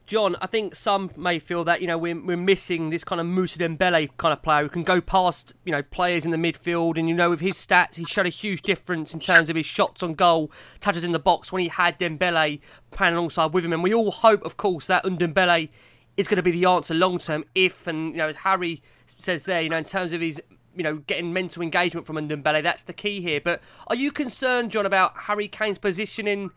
John, 0.07 0.35
I 0.41 0.47
think 0.47 0.75
some 0.75 1.09
may 1.15 1.39
feel 1.39 1.63
that 1.63 1.79
you 1.81 1.87
know 1.87 1.97
we're, 1.97 2.19
we're 2.19 2.35
missing 2.35 2.89
this 2.89 3.03
kind 3.03 3.21
of 3.21 3.27
Moussa 3.27 3.59
Dembele 3.59 4.09
kind 4.17 4.33
of 4.33 4.41
player 4.41 4.63
who 4.63 4.69
can 4.69 4.83
go 4.83 4.99
past 4.99 5.53
you 5.63 5.71
know 5.71 5.81
players 5.83 6.25
in 6.25 6.31
the 6.31 6.37
midfield, 6.37 6.97
and 6.97 7.07
you 7.07 7.15
know 7.15 7.29
with 7.29 7.39
his 7.39 7.55
stats, 7.55 7.95
he 7.95 8.05
showed 8.05 8.25
a 8.25 8.29
huge 8.29 8.61
difference 8.61 9.13
in 9.13 9.19
terms 9.19 9.49
of 9.49 9.55
his 9.55 9.65
shots 9.65 10.03
on 10.03 10.13
goal, 10.13 10.51
touches 10.79 11.03
in 11.03 11.11
the 11.11 11.19
box 11.19 11.51
when 11.51 11.61
he 11.61 11.69
had 11.69 11.97
Dembele 11.99 12.59
playing 12.91 13.13
alongside 13.13 13.53
with 13.53 13.63
him, 13.63 13.73
and 13.73 13.83
we 13.83 13.93
all 13.93 14.11
hope, 14.11 14.43
of 14.43 14.57
course, 14.57 14.85
that 14.87 15.03
Dembele 15.05 15.69
is 16.17 16.27
going 16.27 16.37
to 16.37 16.43
be 16.43 16.51
the 16.51 16.65
answer 16.65 16.93
long 16.93 17.19
term 17.19 17.45
if, 17.55 17.87
and 17.87 18.11
you 18.11 18.17
know, 18.17 18.33
Harry 18.33 18.81
says 19.17 19.45
there, 19.45 19.61
you 19.61 19.69
know, 19.69 19.77
in 19.77 19.83
terms 19.83 20.13
of 20.13 20.21
his, 20.21 20.41
you 20.75 20.83
know, 20.83 20.97
getting 20.97 21.33
mental 21.33 21.61
engagement 21.61 22.07
from 22.07 22.15
Ndombele, 22.15 22.63
that's 22.63 22.83
the 22.83 22.93
key 22.93 23.21
here. 23.21 23.41
But 23.41 23.61
are 23.87 23.95
you 23.95 24.11
concerned, 24.11 24.71
John, 24.71 24.85
about 24.85 25.17
Harry 25.17 25.47
Kane's 25.47 25.77
positioning 25.77 26.51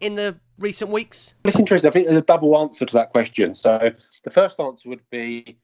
in 0.00 0.14
the 0.14 0.36
recent 0.58 0.90
weeks? 0.90 1.34
It's 1.44 1.58
interesting. 1.58 1.88
I 1.88 1.92
think 1.92 2.06
there's 2.06 2.20
a 2.20 2.24
double 2.24 2.58
answer 2.58 2.86
to 2.86 2.92
that 2.94 3.10
question. 3.10 3.54
So 3.54 3.90
the 4.24 4.30
first 4.30 4.60
answer 4.60 4.88
would 4.88 5.08
be 5.10 5.58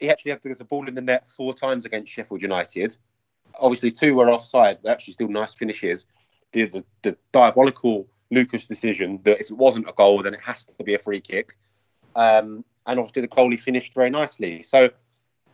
he 0.00 0.10
actually 0.10 0.32
had 0.32 0.42
the 0.42 0.64
ball 0.64 0.88
in 0.88 0.94
the 0.94 1.00
net 1.00 1.28
four 1.28 1.54
times 1.54 1.84
against 1.84 2.12
Sheffield 2.12 2.42
United. 2.42 2.96
Obviously, 3.60 3.90
two 3.90 4.14
were 4.14 4.30
offside, 4.30 4.78
but 4.82 4.90
actually 4.90 5.14
still 5.14 5.28
nice 5.28 5.54
finishes. 5.54 6.06
The, 6.52 6.66
the, 6.66 6.84
the 7.02 7.16
diabolical 7.32 8.06
Lucas 8.30 8.66
decision 8.66 9.20
that 9.24 9.40
if 9.40 9.50
it 9.50 9.56
wasn't 9.56 9.88
a 9.88 9.92
goal, 9.92 10.22
then 10.22 10.34
it 10.34 10.40
has 10.40 10.64
to 10.64 10.84
be 10.84 10.94
a 10.94 10.98
free 10.98 11.20
kick. 11.20 11.56
Um, 12.16 12.64
and 12.86 12.98
obviously 12.98 13.22
the 13.22 13.28
goalie 13.28 13.58
finished 13.58 13.94
very 13.94 14.10
nicely. 14.10 14.62
So, 14.62 14.90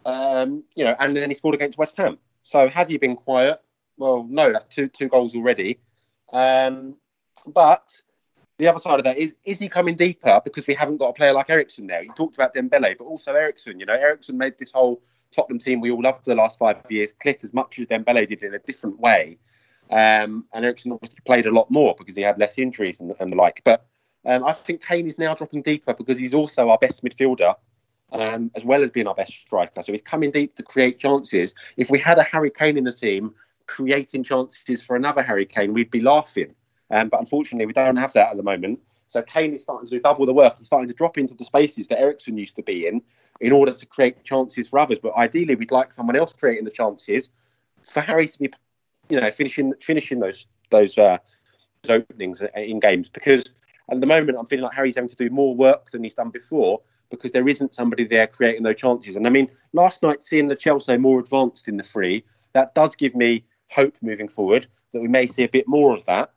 um, 0.05 0.65
you 0.75 0.85
know, 0.85 0.95
and 0.99 1.17
then 1.17 1.31
he 1.31 1.35
scored 1.35 1.55
against 1.55 1.79
West 1.79 1.97
Ham. 1.97 2.19
So 2.43 2.69
has 2.69 2.89
he 2.89 2.99
been 2.99 3.17
quiet? 3.17 3.61
Well, 3.97 4.27
no, 4.29 4.53
that's 4.53 4.65
two 4.65 4.89
two 4.89 5.09
goals 5.09 5.35
already. 5.35 5.79
Um, 6.33 6.97
but 7.47 8.01
the 8.59 8.69
other 8.69 8.79
side 8.79 8.99
of 8.99 9.05
that 9.05 9.17
is, 9.17 9.35
is 9.45 9.59
he 9.59 9.69
coming 9.69 9.95
deeper 9.95 10.41
because 10.45 10.67
we 10.67 10.75
haven't 10.75 10.99
got 10.99 11.09
a 11.09 11.13
player 11.13 11.33
like 11.33 11.51
Eriksen 11.51 11.87
there? 11.87 12.03
You 12.03 12.13
talked 12.15 12.37
about 12.37 12.55
Dembele, 12.55 12.97
but 12.97 13.05
also 13.05 13.35
Eriksen. 13.35 13.81
You 13.81 13.87
know, 13.87 13.95
Eriksen 13.95 14.37
made 14.37 14.59
this 14.59 14.73
whole 14.73 15.03
Tottenham 15.33 15.59
team 15.59 15.81
we 15.81 15.91
all 15.91 16.03
loved 16.03 16.25
for 16.25 16.31
the 16.31 16.35
last 16.35 16.59
five 16.59 16.83
years 16.89 17.13
click 17.13 17.41
as 17.43 17.55
much 17.55 17.79
as 17.79 17.87
Dembele 17.87 18.29
did 18.29 18.43
in 18.43 18.55
a 18.55 18.59
different 18.59 18.99
way. 18.99 19.39
Um, 19.91 20.45
and 20.53 20.65
Eriksen 20.65 20.93
obviously 20.93 21.19
played 21.25 21.47
a 21.47 21.51
lot 21.51 21.71
more 21.71 21.95
because 21.99 22.17
he 22.17 22.23
had 22.23 22.39
less 22.39 22.59
injuries 22.59 23.01
and, 23.01 23.13
and 23.19 23.33
the 23.33 23.37
like. 23.37 23.63
But 23.65 23.87
um, 24.25 24.45
I 24.45 24.53
think 24.53 24.85
Kane 24.85 25.07
is 25.07 25.19
now 25.19 25.35
dropping 25.35 25.63
deeper 25.63 25.95
because 25.95 26.19
he's 26.19 26.35
also 26.35 26.69
our 26.69 26.79
best 26.79 27.03
midfielder, 27.03 27.55
um, 28.13 28.51
as 28.55 28.65
well 28.65 28.83
as 28.83 28.91
being 28.91 29.07
our 29.07 29.15
best 29.15 29.33
striker. 29.33 29.83
So 29.83 29.93
he's 29.93 30.03
coming 30.03 30.31
deep 30.31 30.55
to 30.57 30.63
create 30.63 30.99
chances. 30.99 31.55
If 31.77 31.91
we 31.91 31.99
had 31.99 32.19
a 32.19 32.23
Harry 32.23 32.51
Kane 32.51 32.77
in 32.77 32.85
the 32.85 32.93
team 32.93 33.35
creating 33.67 34.25
chances 34.25 34.83
for 34.83 34.97
another 34.97 35.23
Harry 35.23 35.47
Kane, 35.47 35.73
we'd 35.73 35.91
be 35.91 36.01
laughing. 36.01 36.55
Um, 36.91 37.09
but 37.09 37.21
unfortunately, 37.21 37.67
we 37.67 37.73
don't 37.73 37.97
have 37.97 38.13
that 38.15 38.31
at 38.31 38.37
the 38.37 38.43
moment. 38.43 38.81
So 39.07 39.23
Kane 39.23 39.53
is 39.53 39.63
starting 39.63 39.89
to 39.89 39.97
do 39.97 40.01
double 40.01 40.27
the 40.27 40.33
work. 40.33 40.59
He's 40.59 40.69
starting 40.69 40.89
to 40.89 40.95
drop 40.95 41.19
into 41.19 41.35
the 41.35 41.45
spaces 41.45 41.89
that 41.89 41.99
Eriksen 41.99 42.37
used 42.37 42.57
to 42.57 42.63
be 42.63 42.87
in, 42.87 43.03
in 43.41 43.53
order 43.53 43.73
to 43.73 43.87
create 43.87 44.23
chances 44.25 44.69
for 44.69 44.79
others. 44.79 44.99
But 45.01 45.17
ideally, 45.17 45.57
we'd 45.57 45.73
like 45.73 45.91
someone 45.91 46.17
else 46.17 46.33
creating 46.33 46.65
the 46.65 46.71
chances 46.71 47.31
for 47.83 48.01
Harry 48.01 48.29
to 48.29 48.39
be, 48.39 48.53
you 49.09 49.21
know, 49.21 49.31
finishing 49.31 49.75
finishing 49.81 50.21
those 50.21 50.47
those, 50.71 50.97
uh, 50.97 51.19
those 51.83 52.03
openings 52.03 52.43
in 52.55 52.79
games 52.79 53.09
because 53.09 53.45
at 53.91 54.01
the 54.01 54.07
moment, 54.07 54.39
I'm 54.39 54.47
feeling 54.47 54.63
like 54.63 54.75
Harry's 54.75 54.95
having 54.95 55.11
to 55.11 55.17
do 55.17 55.31
more 55.31 55.55
work 55.55 55.91
than 55.91 56.05
he's 56.05 56.15
done 56.15 56.31
before 56.31 56.81
because 57.11 57.33
there 57.33 57.49
isn't 57.49 57.75
somebody 57.75 58.05
there 58.05 58.27
creating 58.27 58.63
those 58.63 58.77
chances. 58.77 59.17
And 59.17 59.27
I 59.27 59.31
mean, 59.31 59.49
last 59.73 60.03
night 60.03 60.23
seeing 60.23 60.49
Lo 60.49 60.55
Celso 60.55 60.99
more 60.99 61.21
advanced 61.21 61.69
in 61.69 61.77
the 61.77 61.85
free, 61.85 62.25
that 62.53 62.75
does 62.75 62.97
give 62.97 63.15
me 63.15 63.45
hope 63.69 63.97
moving 64.03 64.29
forward 64.29 64.67
that 64.93 65.01
we 65.01 65.09
may 65.09 65.27
see 65.27 65.45
a 65.45 65.49
bit 65.49 65.69
more 65.69 65.95
of 65.95 66.05
that. 66.07 66.33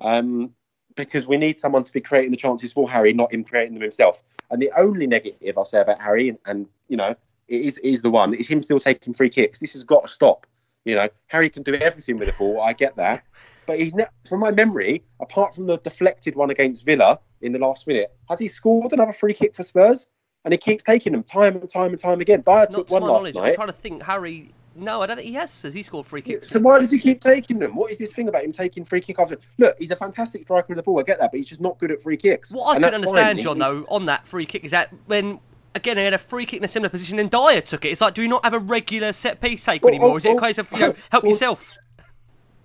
Um, 0.00 0.54
because 0.96 1.26
we 1.26 1.36
need 1.36 1.60
someone 1.60 1.84
to 1.84 1.92
be 1.92 2.00
creating 2.00 2.30
the 2.30 2.36
chances 2.36 2.72
for 2.72 2.90
Harry, 2.90 3.12
not 3.12 3.32
him 3.32 3.44
creating 3.44 3.74
them 3.74 3.82
himself. 3.82 4.22
And 4.50 4.60
the 4.60 4.72
only 4.76 5.06
negative 5.06 5.56
I'll 5.56 5.64
say 5.64 5.80
about 5.80 6.00
Harry, 6.00 6.30
and, 6.30 6.38
and 6.46 6.66
you 6.88 6.96
know, 6.96 7.14
it 7.48 7.60
is 7.60 7.78
is 7.78 8.02
the 8.02 8.10
one 8.10 8.34
is 8.34 8.48
him 8.48 8.62
still 8.62 8.80
taking 8.80 9.12
free 9.12 9.28
kicks. 9.28 9.58
This 9.58 9.74
has 9.74 9.84
got 9.84 10.06
to 10.06 10.08
stop. 10.08 10.46
You 10.84 10.94
know, 10.94 11.08
Harry 11.26 11.50
can 11.50 11.62
do 11.62 11.74
everything 11.74 12.16
with 12.16 12.28
the 12.28 12.34
ball. 12.38 12.60
I 12.62 12.72
get 12.72 12.96
that, 12.96 13.24
but 13.66 13.78
he's 13.78 13.94
ne- 13.94 14.06
from 14.28 14.40
my 14.40 14.50
memory, 14.50 15.04
apart 15.20 15.54
from 15.54 15.66
the 15.66 15.76
deflected 15.78 16.34
one 16.34 16.50
against 16.50 16.84
Villa 16.84 17.18
in 17.42 17.52
the 17.52 17.58
last 17.58 17.86
minute, 17.86 18.14
has 18.28 18.38
he 18.38 18.48
scored 18.48 18.92
another 18.92 19.12
free 19.12 19.34
kick 19.34 19.54
for 19.54 19.62
Spurs? 19.62 20.08
And 20.44 20.52
he 20.52 20.58
keeps 20.58 20.84
taking 20.84 21.12
them 21.12 21.24
time 21.24 21.56
and 21.56 21.68
time 21.68 21.90
and 21.90 21.98
time 21.98 22.20
again. 22.20 22.42
Dier 22.46 22.66
took 22.66 22.88
one 22.90 23.02
last 23.02 23.34
night. 23.34 23.48
I'm 23.48 23.54
trying 23.56 23.66
to 23.66 23.72
think, 23.72 24.02
Harry. 24.02 24.52
No, 24.76 25.02
I 25.02 25.06
don't 25.06 25.16
think 25.16 25.28
he 25.28 25.34
has. 25.34 25.62
Has 25.62 25.74
he 25.74 25.82
scored 25.82 26.06
free 26.06 26.22
kicks? 26.22 26.52
So 26.52 26.60
why 26.60 26.78
does 26.78 26.92
he 26.92 27.00
keep 27.00 27.20
taking 27.20 27.58
them? 27.58 27.74
What 27.74 27.90
is 27.90 27.98
this 27.98 28.12
thing 28.14 28.28
about 28.28 28.44
him 28.44 28.52
taking 28.52 28.84
free 28.84 29.00
kick 29.00 29.18
after? 29.18 29.38
Look, 29.58 29.76
he's 29.78 29.90
a 29.90 29.96
fantastic 29.96 30.42
striker 30.42 30.72
of 30.72 30.76
the 30.76 30.84
ball. 30.84 31.00
I 31.00 31.02
get 31.02 31.18
that, 31.18 31.32
but 31.32 31.38
he's 31.38 31.48
just 31.48 31.60
not 31.60 31.78
good 31.78 31.90
at 31.90 32.00
free 32.00 32.16
kicks. 32.16 32.52
What 32.52 32.76
I 32.76 32.80
can 32.80 32.94
understand, 32.94 33.38
fine. 33.38 33.42
John, 33.42 33.58
though, 33.58 33.86
on 33.88 34.06
that 34.06 34.28
free 34.28 34.46
kick 34.46 34.64
is 34.64 34.70
that 34.70 34.92
when 35.06 35.40
again, 35.76 35.96
he 35.96 36.04
had 36.04 36.14
a 36.14 36.18
free 36.18 36.46
kick 36.46 36.58
in 36.58 36.64
a 36.64 36.68
similar 36.68 36.88
position, 36.88 37.18
and 37.18 37.30
Dier 37.30 37.60
took 37.60 37.84
it. 37.84 37.88
It's 37.88 38.00
like, 38.00 38.14
do 38.14 38.22
we 38.22 38.28
not 38.28 38.44
have 38.44 38.54
a 38.54 38.58
regular 38.58 39.12
set 39.12 39.40
piece 39.40 39.64
take 39.64 39.82
well, 39.82 39.92
anymore? 39.92 40.12
Oh, 40.12 40.16
is 40.16 40.24
it 40.24 40.30
a 40.30 40.32
oh, 40.32 40.40
case 40.40 40.58
of 40.58 40.70
you 40.72 40.78
know, 40.78 40.90
oh, 40.90 41.02
help 41.10 41.24
well, 41.24 41.32
yourself? 41.32 41.76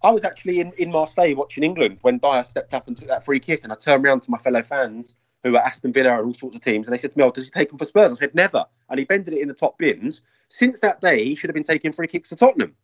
I 0.03 0.11
was 0.11 0.23
actually 0.23 0.59
in, 0.59 0.71
in 0.77 0.91
Marseille 0.91 1.35
watching 1.35 1.63
England 1.63 1.99
when 2.01 2.17
Dier 2.17 2.43
stepped 2.43 2.73
up 2.73 2.87
and 2.87 2.97
took 2.97 3.07
that 3.07 3.23
free 3.23 3.39
kick, 3.39 3.61
and 3.63 3.71
I 3.71 3.75
turned 3.75 4.05
around 4.05 4.21
to 4.23 4.31
my 4.31 4.37
fellow 4.37 4.61
fans 4.61 5.15
who 5.43 5.51
were 5.51 5.59
Aston 5.59 5.93
Villa 5.93 6.17
and 6.17 6.25
all 6.25 6.33
sorts 6.33 6.55
of 6.55 6.61
teams, 6.61 6.87
and 6.87 6.93
they 6.93 6.97
said 6.97 7.13
to 7.13 7.17
me, 7.17 7.23
"Oh, 7.23 7.31
does 7.31 7.45
he 7.45 7.51
take 7.51 7.69
them 7.69 7.77
for 7.77 7.85
Spurs?" 7.85 8.11
I 8.11 8.15
said, 8.15 8.35
"Never." 8.35 8.65
And 8.89 8.99
he 8.99 9.05
bended 9.05 9.33
it 9.33 9.41
in 9.41 9.47
the 9.47 9.53
top 9.53 9.77
bins. 9.77 10.21
Since 10.49 10.79
that 10.81 11.01
day, 11.01 11.23
he 11.23 11.35
should 11.35 11.49
have 11.49 11.55
been 11.55 11.63
taking 11.63 11.91
free 11.91 12.07
kicks 12.07 12.29
to 12.29 12.35
Tottenham. 12.35 12.75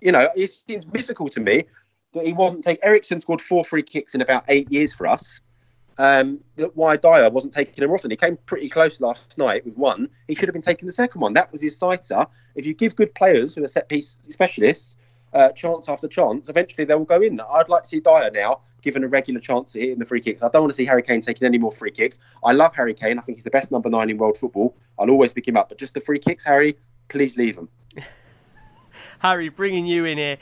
You 0.00 0.12
know, 0.12 0.28
it 0.36 0.48
seems 0.48 0.84
mythical 0.92 1.28
to 1.28 1.40
me 1.40 1.64
that 2.12 2.26
he 2.26 2.32
wasn't 2.32 2.64
taking. 2.64 2.84
Eriksen 2.84 3.20
scored 3.20 3.40
four 3.40 3.64
free 3.64 3.82
kicks 3.82 4.14
in 4.14 4.20
about 4.20 4.44
eight 4.48 4.70
years 4.70 4.92
for 4.92 5.06
us. 5.06 5.40
Um, 5.96 6.40
that 6.56 6.76
why 6.76 6.96
Dier 6.96 7.30
wasn't 7.30 7.52
taking 7.52 7.80
them 7.80 7.92
often. 7.92 8.10
He 8.10 8.16
came 8.16 8.36
pretty 8.46 8.68
close 8.68 9.00
last 9.00 9.38
night 9.38 9.64
with 9.64 9.78
one. 9.78 10.08
He 10.26 10.34
should 10.34 10.48
have 10.48 10.52
been 10.52 10.62
taking 10.62 10.86
the 10.86 10.92
second 10.92 11.20
one. 11.20 11.34
That 11.34 11.52
was 11.52 11.62
his 11.62 11.78
sighter. 11.78 12.26
If 12.56 12.66
you 12.66 12.74
give 12.74 12.96
good 12.96 13.14
players 13.14 13.54
who 13.54 13.62
are 13.62 13.68
set 13.68 13.88
piece 13.88 14.18
specialists 14.28 14.96
uh, 15.34 15.50
chance 15.50 15.88
after 15.88 16.08
chance, 16.08 16.48
eventually 16.48 16.84
they 16.84 16.94
will 16.94 17.04
go 17.04 17.20
in. 17.20 17.40
I'd 17.40 17.68
like 17.68 17.82
to 17.82 17.88
see 17.88 18.00
Dier 18.00 18.30
now 18.32 18.60
given 18.82 19.02
a 19.02 19.08
regular 19.08 19.40
chance 19.40 19.72
hitting 19.72 19.98
the 19.98 20.04
free 20.04 20.20
kicks. 20.20 20.42
I 20.42 20.48
don't 20.48 20.62
want 20.62 20.72
to 20.72 20.76
see 20.76 20.84
Harry 20.84 21.02
Kane 21.02 21.22
taking 21.22 21.46
any 21.46 21.58
more 21.58 21.72
free 21.72 21.90
kicks. 21.90 22.18
I 22.44 22.52
love 22.52 22.74
Harry 22.74 22.94
Kane. 22.94 23.18
I 23.18 23.22
think 23.22 23.38
he's 23.38 23.44
the 23.44 23.50
best 23.50 23.72
number 23.72 23.88
nine 23.88 24.10
in 24.10 24.18
world 24.18 24.36
football. 24.36 24.76
I'll 24.98 25.10
always 25.10 25.32
pick 25.32 25.48
him 25.48 25.56
up. 25.56 25.70
But 25.70 25.78
just 25.78 25.94
the 25.94 26.00
free 26.00 26.18
kicks, 26.18 26.44
Harry, 26.44 26.76
please 27.08 27.36
leave 27.36 27.56
them. 27.56 27.68
Harry, 29.20 29.48
bringing 29.48 29.86
you 29.86 30.04
in 30.04 30.18
here. 30.18 30.36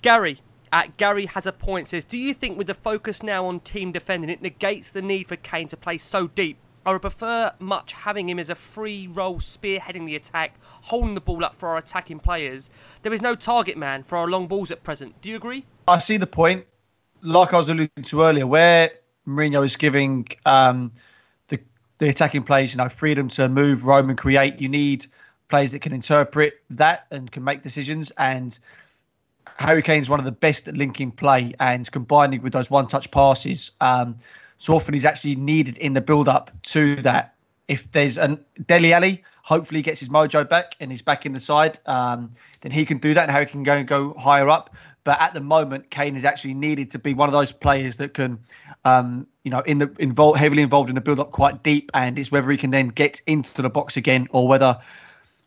Gary, 0.00 0.40
at 0.72 0.96
Gary 0.96 1.26
has 1.26 1.46
a 1.46 1.52
point 1.52 1.88
says, 1.88 2.04
Do 2.04 2.16
you 2.16 2.32
think 2.32 2.56
with 2.56 2.66
the 2.66 2.74
focus 2.74 3.22
now 3.22 3.44
on 3.46 3.60
team 3.60 3.92
defending, 3.92 4.30
it 4.30 4.40
negates 4.40 4.90
the 4.90 5.02
need 5.02 5.28
for 5.28 5.36
Kane 5.36 5.68
to 5.68 5.76
play 5.76 5.98
so 5.98 6.28
deep 6.28 6.58
I 6.86 6.92
would 6.92 7.02
prefer 7.02 7.52
much 7.58 7.92
having 7.92 8.28
him 8.28 8.38
as 8.38 8.48
a 8.48 8.54
free 8.54 9.08
role 9.08 9.40
spearheading 9.40 10.06
the 10.06 10.14
attack, 10.14 10.54
holding 10.62 11.16
the 11.16 11.20
ball 11.20 11.44
up 11.44 11.56
for 11.56 11.70
our 11.70 11.78
attacking 11.78 12.20
players. 12.20 12.70
There 13.02 13.12
is 13.12 13.20
no 13.20 13.34
target 13.34 13.76
man 13.76 14.04
for 14.04 14.16
our 14.16 14.28
long 14.28 14.46
balls 14.46 14.70
at 14.70 14.84
present. 14.84 15.20
Do 15.20 15.28
you 15.28 15.34
agree? 15.34 15.64
I 15.88 15.98
see 15.98 16.16
the 16.16 16.28
point. 16.28 16.64
Like 17.22 17.52
I 17.52 17.56
was 17.56 17.68
alluding 17.70 18.04
to 18.04 18.22
earlier, 18.22 18.46
where 18.46 18.90
Mourinho 19.26 19.66
is 19.66 19.76
giving 19.76 20.28
um, 20.44 20.92
the 21.48 21.58
the 21.98 22.08
attacking 22.08 22.44
players, 22.44 22.72
you 22.72 22.78
know, 22.78 22.88
freedom 22.88 23.26
to 23.30 23.48
move, 23.48 23.84
roam, 23.84 24.08
and 24.08 24.16
create. 24.16 24.60
You 24.60 24.68
need 24.68 25.06
players 25.48 25.72
that 25.72 25.80
can 25.80 25.92
interpret 25.92 26.54
that 26.70 27.06
and 27.10 27.28
can 27.28 27.42
make 27.42 27.62
decisions. 27.62 28.12
And 28.16 28.56
Harry 29.56 29.82
Kane 29.82 30.02
is 30.02 30.08
one 30.08 30.20
of 30.20 30.24
the 30.24 30.30
best 30.30 30.68
at 30.68 30.76
linking 30.76 31.10
play 31.10 31.52
and 31.58 31.90
combining 31.90 32.42
with 32.42 32.52
those 32.52 32.70
one-touch 32.70 33.10
passes. 33.10 33.72
Um, 33.80 34.18
so 34.56 34.74
often 34.74 34.94
he's 34.94 35.04
actually 35.04 35.36
needed 35.36 35.78
in 35.78 35.92
the 35.92 36.00
build-up 36.00 36.50
to 36.62 36.96
that. 36.96 37.34
If 37.68 37.90
there's 37.90 38.16
a 38.16 38.38
Dele 38.66 38.92
Alli, 38.92 39.24
hopefully 39.42 39.78
he 39.78 39.82
gets 39.82 40.00
his 40.00 40.08
mojo 40.08 40.48
back 40.48 40.76
and 40.78 40.90
he's 40.90 41.02
back 41.02 41.26
in 41.26 41.32
the 41.32 41.40
side, 41.40 41.80
um, 41.86 42.32
then 42.60 42.70
he 42.70 42.84
can 42.84 42.98
do 42.98 43.14
that 43.14 43.22
and 43.22 43.30
Harry 43.30 43.46
can 43.46 43.64
go 43.64 43.72
and 43.74 43.88
go 43.88 44.12
higher 44.14 44.48
up. 44.48 44.74
But 45.02 45.20
at 45.20 45.34
the 45.34 45.40
moment, 45.40 45.90
Kane 45.90 46.16
is 46.16 46.24
actually 46.24 46.54
needed 46.54 46.90
to 46.92 46.98
be 46.98 47.14
one 47.14 47.28
of 47.28 47.32
those 47.32 47.52
players 47.52 47.98
that 47.98 48.14
can, 48.14 48.40
um, 48.84 49.26
you 49.44 49.52
know, 49.52 49.60
in 49.60 49.78
the 49.78 49.94
involved 50.00 50.38
heavily 50.38 50.62
involved 50.62 50.88
in 50.88 50.96
the 50.96 51.00
build-up 51.00 51.30
quite 51.30 51.62
deep, 51.62 51.90
and 51.94 52.18
it's 52.18 52.32
whether 52.32 52.50
he 52.50 52.56
can 52.56 52.70
then 52.70 52.88
get 52.88 53.20
into 53.26 53.62
the 53.62 53.70
box 53.70 53.96
again 53.96 54.26
or 54.30 54.48
whether 54.48 54.78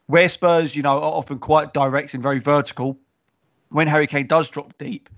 where 0.07 0.30
Spurs, 0.30 0.76
you 0.76 0.82
know, 0.82 0.97
are 0.97 1.14
often 1.14 1.39
quite 1.39 1.74
direct 1.74 2.14
and 2.14 2.24
very 2.24 2.39
vertical. 2.39 2.97
When 3.70 3.88
Harry 3.88 4.07
Kane 4.07 4.28
does 4.28 4.49
drop 4.49 4.78
deep, 4.78 5.10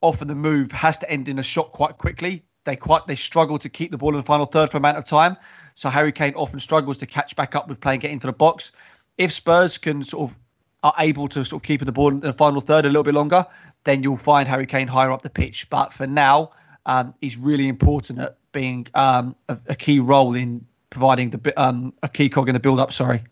often 0.00 0.28
the 0.28 0.34
move 0.34 0.72
has 0.72 0.98
to 0.98 1.10
end 1.10 1.28
in 1.28 1.38
a 1.38 1.42
shot 1.42 1.72
quite 1.72 1.98
quickly. 1.98 2.42
They 2.64 2.76
quite 2.76 3.06
they 3.06 3.14
struggle 3.14 3.58
to 3.58 3.68
keep 3.68 3.90
the 3.90 3.98
ball 3.98 4.10
in 4.10 4.16
the 4.16 4.22
final 4.22 4.46
third 4.46 4.70
for 4.70 4.76
amount 4.76 4.96
of 4.96 5.04
time. 5.04 5.36
So 5.74 5.88
Harry 5.88 6.12
Kane 6.12 6.34
often 6.34 6.60
struggles 6.60 6.98
to 6.98 7.06
catch 7.06 7.34
back 7.34 7.56
up 7.56 7.68
with 7.68 7.80
playing 7.80 8.00
get 8.00 8.10
into 8.10 8.26
the 8.26 8.32
box. 8.32 8.72
If 9.18 9.32
Spurs 9.32 9.78
can 9.78 10.02
sort 10.02 10.30
of 10.30 10.36
are 10.82 10.94
able 10.98 11.28
to 11.28 11.44
sort 11.44 11.62
of 11.62 11.66
keep 11.66 11.84
the 11.84 11.92
ball 11.92 12.08
in 12.08 12.20
the 12.20 12.32
final 12.32 12.60
third 12.60 12.84
a 12.84 12.88
little 12.88 13.04
bit 13.04 13.14
longer, 13.14 13.46
then 13.84 14.02
you'll 14.02 14.16
find 14.16 14.48
Harry 14.48 14.66
Kane 14.66 14.88
higher 14.88 15.10
up 15.10 15.22
the 15.22 15.30
pitch. 15.30 15.68
But 15.70 15.92
for 15.92 16.06
now, 16.06 16.50
um, 16.86 17.14
he's 17.20 17.36
really 17.36 17.68
important 17.68 18.18
at 18.18 18.36
being 18.52 18.86
um, 18.94 19.36
a, 19.48 19.58
a, 19.68 19.74
key 19.76 20.00
role 20.00 20.34
in 20.34 20.66
providing 20.90 21.30
the 21.30 21.52
um, 21.56 21.92
a 22.02 22.08
key 22.08 22.28
cog 22.28 22.48
in 22.48 22.54
the 22.54 22.60
build 22.60 22.80
up. 22.80 22.92
Sorry. 22.92 23.22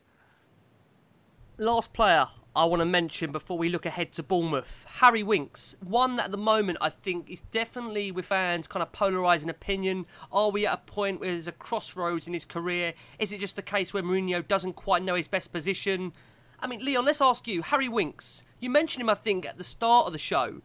Last 1.59 1.93
player 1.93 2.29
I 2.55 2.65
want 2.65 2.81
to 2.81 2.87
mention 2.87 3.31
before 3.31 3.57
we 3.57 3.69
look 3.69 3.87
ahead 3.87 4.13
to 4.15 4.25
Bournemouth. 4.25 4.85
Harry 4.95 5.23
Winks, 5.23 5.77
one 5.85 6.17
that 6.17 6.27
at 6.27 6.31
the 6.33 6.37
moment 6.37 6.79
I 6.81 6.91
think 6.91 7.31
is 7.31 7.43
definitely 7.53 8.11
with 8.11 8.27
fans 8.27 8.67
kind 8.67 8.83
of 8.83 8.91
polarising 8.91 9.49
opinion. 9.49 10.07
Are 10.33 10.51
we 10.51 10.67
at 10.67 10.75
a 10.75 10.79
point 10.79 11.21
where 11.21 11.31
there's 11.31 11.47
a 11.47 11.53
crossroads 11.53 12.27
in 12.27 12.35
his 12.35 12.45
career? 12.45 12.95
Is 13.21 13.33
it 13.33 13.39
just 13.39 13.55
the 13.55 13.63
case 13.63 13.95
where 13.95 14.03
Mourinho 14.03 14.47
doesn't 14.47 14.73
quite 14.73 15.05
know 15.05 15.15
his 15.15 15.29
best 15.29 15.53
position? 15.53 16.13
I 16.59 16.67
mean, 16.67 16.85
Leon, 16.85 17.05
let's 17.05 17.21
ask 17.21 17.47
you. 17.47 17.63
Harry 17.63 17.89
Winks, 17.89 18.43
you 18.59 18.69
mentioned 18.69 19.03
him, 19.03 19.11
I 19.11 19.15
think, 19.15 19.47
at 19.47 19.57
the 19.57 19.65
start 19.65 20.09
of 20.09 20.13
the 20.13 20.19
show. 20.19 20.61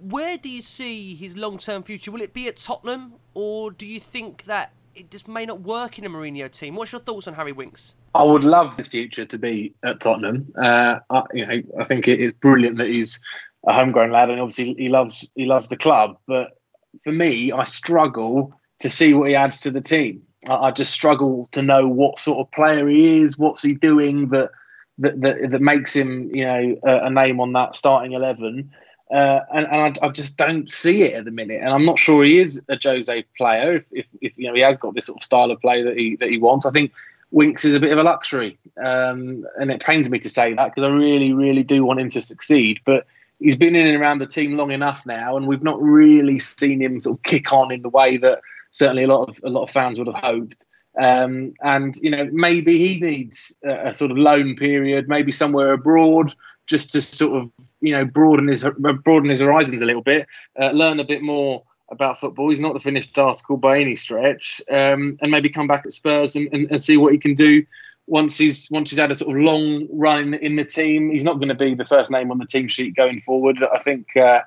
Where 0.00 0.38
do 0.38 0.48
you 0.48 0.62
see 0.62 1.16
his 1.16 1.36
long 1.36 1.58
term 1.58 1.82
future? 1.82 2.12
Will 2.12 2.22
it 2.22 2.32
be 2.32 2.46
at 2.46 2.56
Tottenham, 2.56 3.14
or 3.34 3.72
do 3.72 3.84
you 3.84 3.98
think 3.98 4.44
that 4.44 4.72
it 4.94 5.10
just 5.10 5.28
may 5.28 5.46
not 5.46 5.60
work 5.60 5.98
in 5.98 6.04
a 6.04 6.10
Mourinho 6.10 6.50
team? 6.50 6.74
What's 6.74 6.92
your 6.92 7.00
thoughts 7.00 7.28
on 7.28 7.34
Harry 7.34 7.52
Winks? 7.52 7.94
I 8.14 8.22
would 8.22 8.44
love 8.44 8.76
his 8.76 8.88
future 8.88 9.24
to 9.24 9.38
be 9.38 9.74
at 9.84 10.00
Tottenham. 10.00 10.52
Uh, 10.60 10.98
I, 11.10 11.22
you 11.32 11.46
know, 11.46 11.62
I 11.78 11.84
think 11.84 12.08
it 12.08 12.20
is 12.20 12.32
brilliant 12.32 12.78
that 12.78 12.88
he's 12.88 13.22
a 13.66 13.72
homegrown 13.72 14.10
lad, 14.10 14.30
and 14.30 14.40
obviously 14.40 14.74
he 14.74 14.88
loves 14.88 15.30
he 15.34 15.46
loves 15.46 15.68
the 15.68 15.76
club. 15.76 16.16
But 16.26 16.58
for 17.04 17.12
me, 17.12 17.52
I 17.52 17.64
struggle 17.64 18.52
to 18.80 18.90
see 18.90 19.14
what 19.14 19.28
he 19.28 19.34
adds 19.34 19.60
to 19.60 19.70
the 19.70 19.80
team. 19.80 20.22
I, 20.48 20.54
I 20.54 20.70
just 20.70 20.92
struggle 20.92 21.48
to 21.52 21.62
know 21.62 21.86
what 21.86 22.18
sort 22.18 22.38
of 22.38 22.50
player 22.52 22.88
he 22.88 23.22
is, 23.22 23.38
what's 23.38 23.62
he 23.62 23.74
doing 23.74 24.28
that 24.30 24.50
that 24.98 25.20
that, 25.20 25.50
that 25.50 25.60
makes 25.60 25.94
him, 25.94 26.30
you 26.34 26.44
know, 26.44 26.76
a, 26.84 27.06
a 27.06 27.10
name 27.10 27.40
on 27.40 27.52
that 27.52 27.76
starting 27.76 28.12
eleven. 28.12 28.72
Uh, 29.12 29.40
and, 29.52 29.66
and 29.66 29.98
I, 29.98 30.06
I, 30.06 30.08
just 30.10 30.36
don't 30.36 30.70
see 30.70 31.02
it 31.02 31.14
at 31.14 31.24
the 31.24 31.32
minute, 31.32 31.60
and 31.60 31.70
I'm 31.70 31.84
not 31.84 31.98
sure 31.98 32.22
he 32.22 32.38
is 32.38 32.62
a 32.68 32.78
Jose 32.80 33.24
player. 33.36 33.74
If, 33.74 33.86
if, 33.90 34.06
if 34.20 34.32
you 34.36 34.46
know 34.46 34.54
he 34.54 34.60
has 34.60 34.78
got 34.78 34.94
this 34.94 35.06
sort 35.06 35.18
of 35.18 35.24
style 35.24 35.50
of 35.50 35.60
play 35.60 35.82
that 35.82 35.96
he 35.96 36.14
that 36.16 36.30
he 36.30 36.38
wants, 36.38 36.64
I 36.64 36.70
think 36.70 36.92
Winks 37.32 37.64
is 37.64 37.74
a 37.74 37.80
bit 37.80 37.90
of 37.90 37.98
a 37.98 38.04
luxury, 38.04 38.56
um, 38.84 39.44
and 39.58 39.72
it 39.72 39.80
pains 39.80 40.08
me 40.08 40.20
to 40.20 40.28
say 40.28 40.54
that 40.54 40.74
because 40.74 40.88
I 40.88 40.92
really, 40.92 41.32
really 41.32 41.64
do 41.64 41.84
want 41.84 41.98
him 41.98 42.08
to 42.10 42.22
succeed. 42.22 42.78
But 42.84 43.04
he's 43.40 43.56
been 43.56 43.74
in 43.74 43.86
and 43.86 44.00
around 44.00 44.20
the 44.20 44.26
team 44.26 44.56
long 44.56 44.70
enough 44.70 45.04
now, 45.04 45.36
and 45.36 45.48
we've 45.48 45.62
not 45.62 45.82
really 45.82 46.38
seen 46.38 46.80
him 46.80 47.00
sort 47.00 47.18
of 47.18 47.22
kick 47.24 47.52
on 47.52 47.72
in 47.72 47.82
the 47.82 47.88
way 47.88 48.16
that 48.16 48.40
certainly 48.70 49.04
a 49.04 49.08
lot 49.08 49.28
of 49.28 49.40
a 49.42 49.48
lot 49.48 49.64
of 49.64 49.70
fans 49.70 49.98
would 49.98 50.06
have 50.06 50.22
hoped. 50.22 50.64
Um, 51.00 51.54
and 51.62 51.94
you 52.02 52.10
know, 52.10 52.28
maybe 52.30 52.76
he 52.76 53.00
needs 53.00 53.56
a, 53.64 53.88
a, 53.88 53.94
sort 53.94 54.10
of 54.10 54.18
loan 54.18 54.54
period, 54.54 55.08
maybe 55.08 55.32
somewhere 55.32 55.72
abroad, 55.72 56.34
just 56.66 56.92
to 56.92 57.00
sort 57.00 57.40
of 57.40 57.50
you 57.80 57.92
know 57.92 58.04
broaden 58.04 58.48
his 58.48 58.66
broaden 59.02 59.30
his 59.30 59.40
horizons 59.40 59.80
a 59.80 59.86
little 59.86 60.02
bit, 60.02 60.26
uh, 60.60 60.70
learn 60.72 61.00
a 61.00 61.04
bit 61.04 61.22
more 61.22 61.62
about 61.90 62.20
football. 62.20 62.50
He's 62.50 62.60
not 62.60 62.74
the 62.74 62.80
finished 62.80 63.18
article 63.18 63.56
by 63.56 63.78
any 63.78 63.96
stretch, 63.96 64.60
um, 64.70 65.16
and 65.22 65.30
maybe 65.30 65.48
come 65.48 65.66
back 65.66 65.86
at 65.86 65.92
Spurs 65.94 66.36
and, 66.36 66.48
and, 66.52 66.70
and, 66.70 66.82
see 66.82 66.98
what 66.98 67.12
he 67.12 67.18
can 67.18 67.32
do 67.32 67.64
once 68.06 68.36
he's 68.36 68.68
once 68.70 68.90
he's 68.90 68.98
had 68.98 69.10
a 69.10 69.14
sort 69.14 69.34
of 69.34 69.42
long 69.42 69.88
run 69.90 70.34
in 70.34 70.56
the 70.56 70.64
team. 70.64 71.10
He's 71.10 71.24
not 71.24 71.36
going 71.36 71.48
to 71.48 71.54
be 71.54 71.74
the 71.74 71.86
first 71.86 72.10
name 72.10 72.30
on 72.30 72.36
the 72.36 72.46
team 72.46 72.68
sheet 72.68 72.94
going 72.94 73.20
forward. 73.20 73.62
I 73.62 73.82
think 73.82 74.14
uh, 74.18 74.40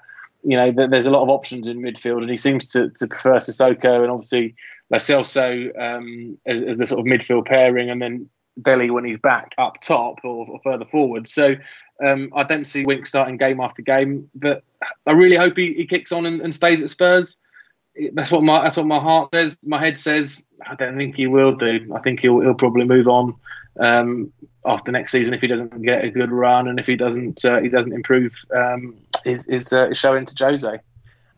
you 0.44 0.58
know 0.58 0.72
there's 0.72 1.06
a 1.06 1.12
lot 1.12 1.24
of 1.24 1.30
options 1.30 1.68
in 1.68 1.80
midfield, 1.80 2.22
and 2.22 2.30
he 2.30 2.38
seems 2.38 2.70
to, 2.72 2.90
to 2.90 3.08
prefer 3.08 3.38
Sissoko 3.38 4.02
and 4.02 4.12
obviously 4.12 4.56
Lo 4.90 4.98
Celso 4.98 5.72
um, 5.80 6.38
as, 6.46 6.62
as, 6.64 6.78
the 6.78 6.88
sort 6.88 7.00
of 7.00 7.06
midfield 7.06 7.46
pairing, 7.46 7.90
and 7.90 8.02
then 8.02 8.30
Belly 8.58 8.90
when 8.90 9.06
he's 9.06 9.20
back 9.20 9.56
up 9.58 9.82
top 9.82 10.20
or, 10.24 10.46
or 10.50 10.60
further 10.64 10.86
forward. 10.86 11.28
So 11.28 11.56
um, 12.06 12.32
I 12.36 12.44
don't 12.44 12.66
see 12.66 12.86
Wink 12.86 13.08
starting 13.08 13.38
game 13.38 13.60
after 13.60 13.82
game, 13.82 14.30
but 14.36 14.64
I 15.06 15.12
really 15.12 15.36
hope 15.36 15.58
he, 15.58 15.74
he 15.74 15.86
kicks 15.86 16.12
on 16.12 16.26
and, 16.26 16.42
and 16.42 16.54
stays 16.54 16.82
at 16.82 16.90
Spurs. 16.90 17.38
That's 18.14 18.32
what 18.32 18.44
my 18.44 18.64
that's 18.64 18.78
what 18.78 18.88
my 18.88 19.00
heart 19.00 19.30
says. 19.34 19.58
My 19.66 19.80
head 19.80 19.98
says 19.98 20.46
I 20.66 20.76
don't 20.76 20.98
think 20.98 21.16
he 21.16 21.28
will 21.28 21.56
do. 21.56 21.92
I 21.96 22.00
think 22.00 22.20
he'll 22.20 22.40
he'll 22.42 22.56
probably 22.56 22.86
move 22.86 23.08
on 23.08 23.36
um, 23.80 24.34
after 24.66 24.92
next 24.92 25.12
season 25.12 25.34
if 25.34 25.42
he 25.42 25.48
doesn't 25.48 25.82
get 25.82 26.04
a 26.04 26.10
good 26.10 26.32
run 26.32 26.68
and 26.68 26.80
if 26.80 26.88
he 26.88 26.96
doesn't 26.96 27.46
uh, 27.46 27.62
he 27.62 27.70
doesn't 27.70 27.94
improve 27.94 28.36
um, 28.56 28.98
his 29.24 29.46
his, 29.48 29.72
uh, 29.74 29.94
showing 29.94 30.26
to 30.26 30.46
Jose. 30.46 30.80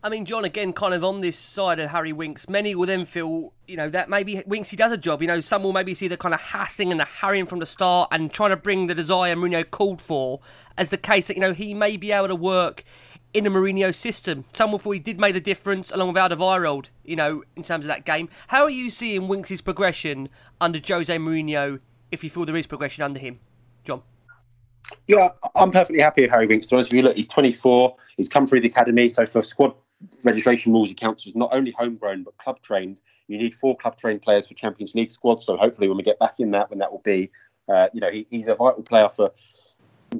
I 0.02 0.08
mean, 0.08 0.24
John, 0.24 0.44
again, 0.44 0.72
kind 0.72 0.94
of 0.94 1.02
on 1.02 1.20
this 1.20 1.36
side 1.36 1.80
of 1.80 1.90
Harry 1.90 2.12
Winks, 2.12 2.48
many 2.48 2.76
will 2.76 2.86
then 2.86 3.06
feel, 3.06 3.52
you 3.66 3.76
know, 3.76 3.90
that 3.90 4.08
maybe 4.08 4.40
Winks, 4.46 4.70
he 4.70 4.76
does 4.76 4.92
a 4.92 4.96
job. 4.96 5.20
You 5.20 5.26
know, 5.26 5.40
some 5.40 5.64
will 5.64 5.72
maybe 5.72 5.94
see 5.94 6.06
the 6.06 6.16
kind 6.16 6.32
of 6.32 6.40
hassling 6.40 6.92
and 6.92 7.00
the 7.00 7.04
harrying 7.04 7.46
from 7.46 7.58
the 7.58 7.66
start 7.66 8.10
and 8.12 8.32
trying 8.32 8.50
to 8.50 8.56
bring 8.56 8.86
the 8.86 8.94
desire 8.94 9.34
Mourinho 9.34 9.68
called 9.68 10.00
for 10.00 10.38
as 10.78 10.90
the 10.90 10.96
case 10.96 11.26
that, 11.26 11.34
you 11.34 11.40
know, 11.40 11.52
he 11.52 11.74
may 11.74 11.96
be 11.96 12.12
able 12.12 12.28
to 12.28 12.36
work 12.36 12.84
in 13.34 13.46
a 13.46 13.50
Mourinho 13.50 13.92
system. 13.92 14.44
Some 14.52 14.70
will 14.70 14.78
feel 14.78 14.92
he 14.92 15.00
did 15.00 15.18
make 15.18 15.34
the 15.34 15.40
difference 15.40 15.90
along 15.90 16.12
with 16.12 16.16
Alderweireld, 16.22 16.90
you 17.02 17.16
know, 17.16 17.42
in 17.56 17.64
terms 17.64 17.84
of 17.84 17.88
that 17.88 18.04
game. 18.04 18.28
How 18.48 18.62
are 18.62 18.70
you 18.70 18.90
seeing 18.90 19.26
Winks' 19.26 19.60
progression 19.60 20.28
under 20.60 20.78
Jose 20.86 21.16
Mourinho, 21.16 21.80
if 22.12 22.22
you 22.22 22.30
feel 22.30 22.44
there 22.44 22.54
is 22.54 22.68
progression 22.68 23.02
under 23.02 23.18
him? 23.18 23.40
John? 23.84 24.02
Yeah, 25.06 25.28
I'm 25.54 25.70
perfectly 25.70 26.02
happy 26.02 26.22
with 26.22 26.30
Harry 26.30 26.46
Winks. 26.46 26.72
Honest 26.72 26.90
with 26.90 26.96
you, 26.96 27.02
look, 27.02 27.16
he's 27.16 27.26
24. 27.26 27.96
He's 28.16 28.28
come 28.28 28.46
through 28.46 28.60
the 28.60 28.68
academy. 28.68 29.08
So 29.10 29.26
for 29.26 29.42
squad 29.42 29.74
registration 30.24 30.72
rules, 30.72 30.88
he 30.88 30.94
counts 30.94 31.26
as 31.26 31.34
not 31.34 31.50
only 31.52 31.70
homegrown 31.72 32.24
but 32.24 32.36
club 32.38 32.60
trained. 32.62 33.00
You 33.28 33.38
need 33.38 33.54
four 33.54 33.76
club 33.76 33.96
trained 33.96 34.22
players 34.22 34.48
for 34.48 34.54
Champions 34.54 34.94
League 34.94 35.10
squads. 35.10 35.44
So 35.44 35.56
hopefully, 35.56 35.88
when 35.88 35.96
we 35.96 36.02
get 36.02 36.18
back 36.18 36.40
in 36.40 36.50
that, 36.52 36.70
when 36.70 36.78
that 36.78 36.90
will 36.90 37.00
be, 37.00 37.30
uh, 37.68 37.88
you 37.92 38.00
know, 38.00 38.10
he, 38.10 38.26
he's 38.30 38.48
a 38.48 38.54
vital 38.54 38.82
player 38.82 39.08
for 39.08 39.32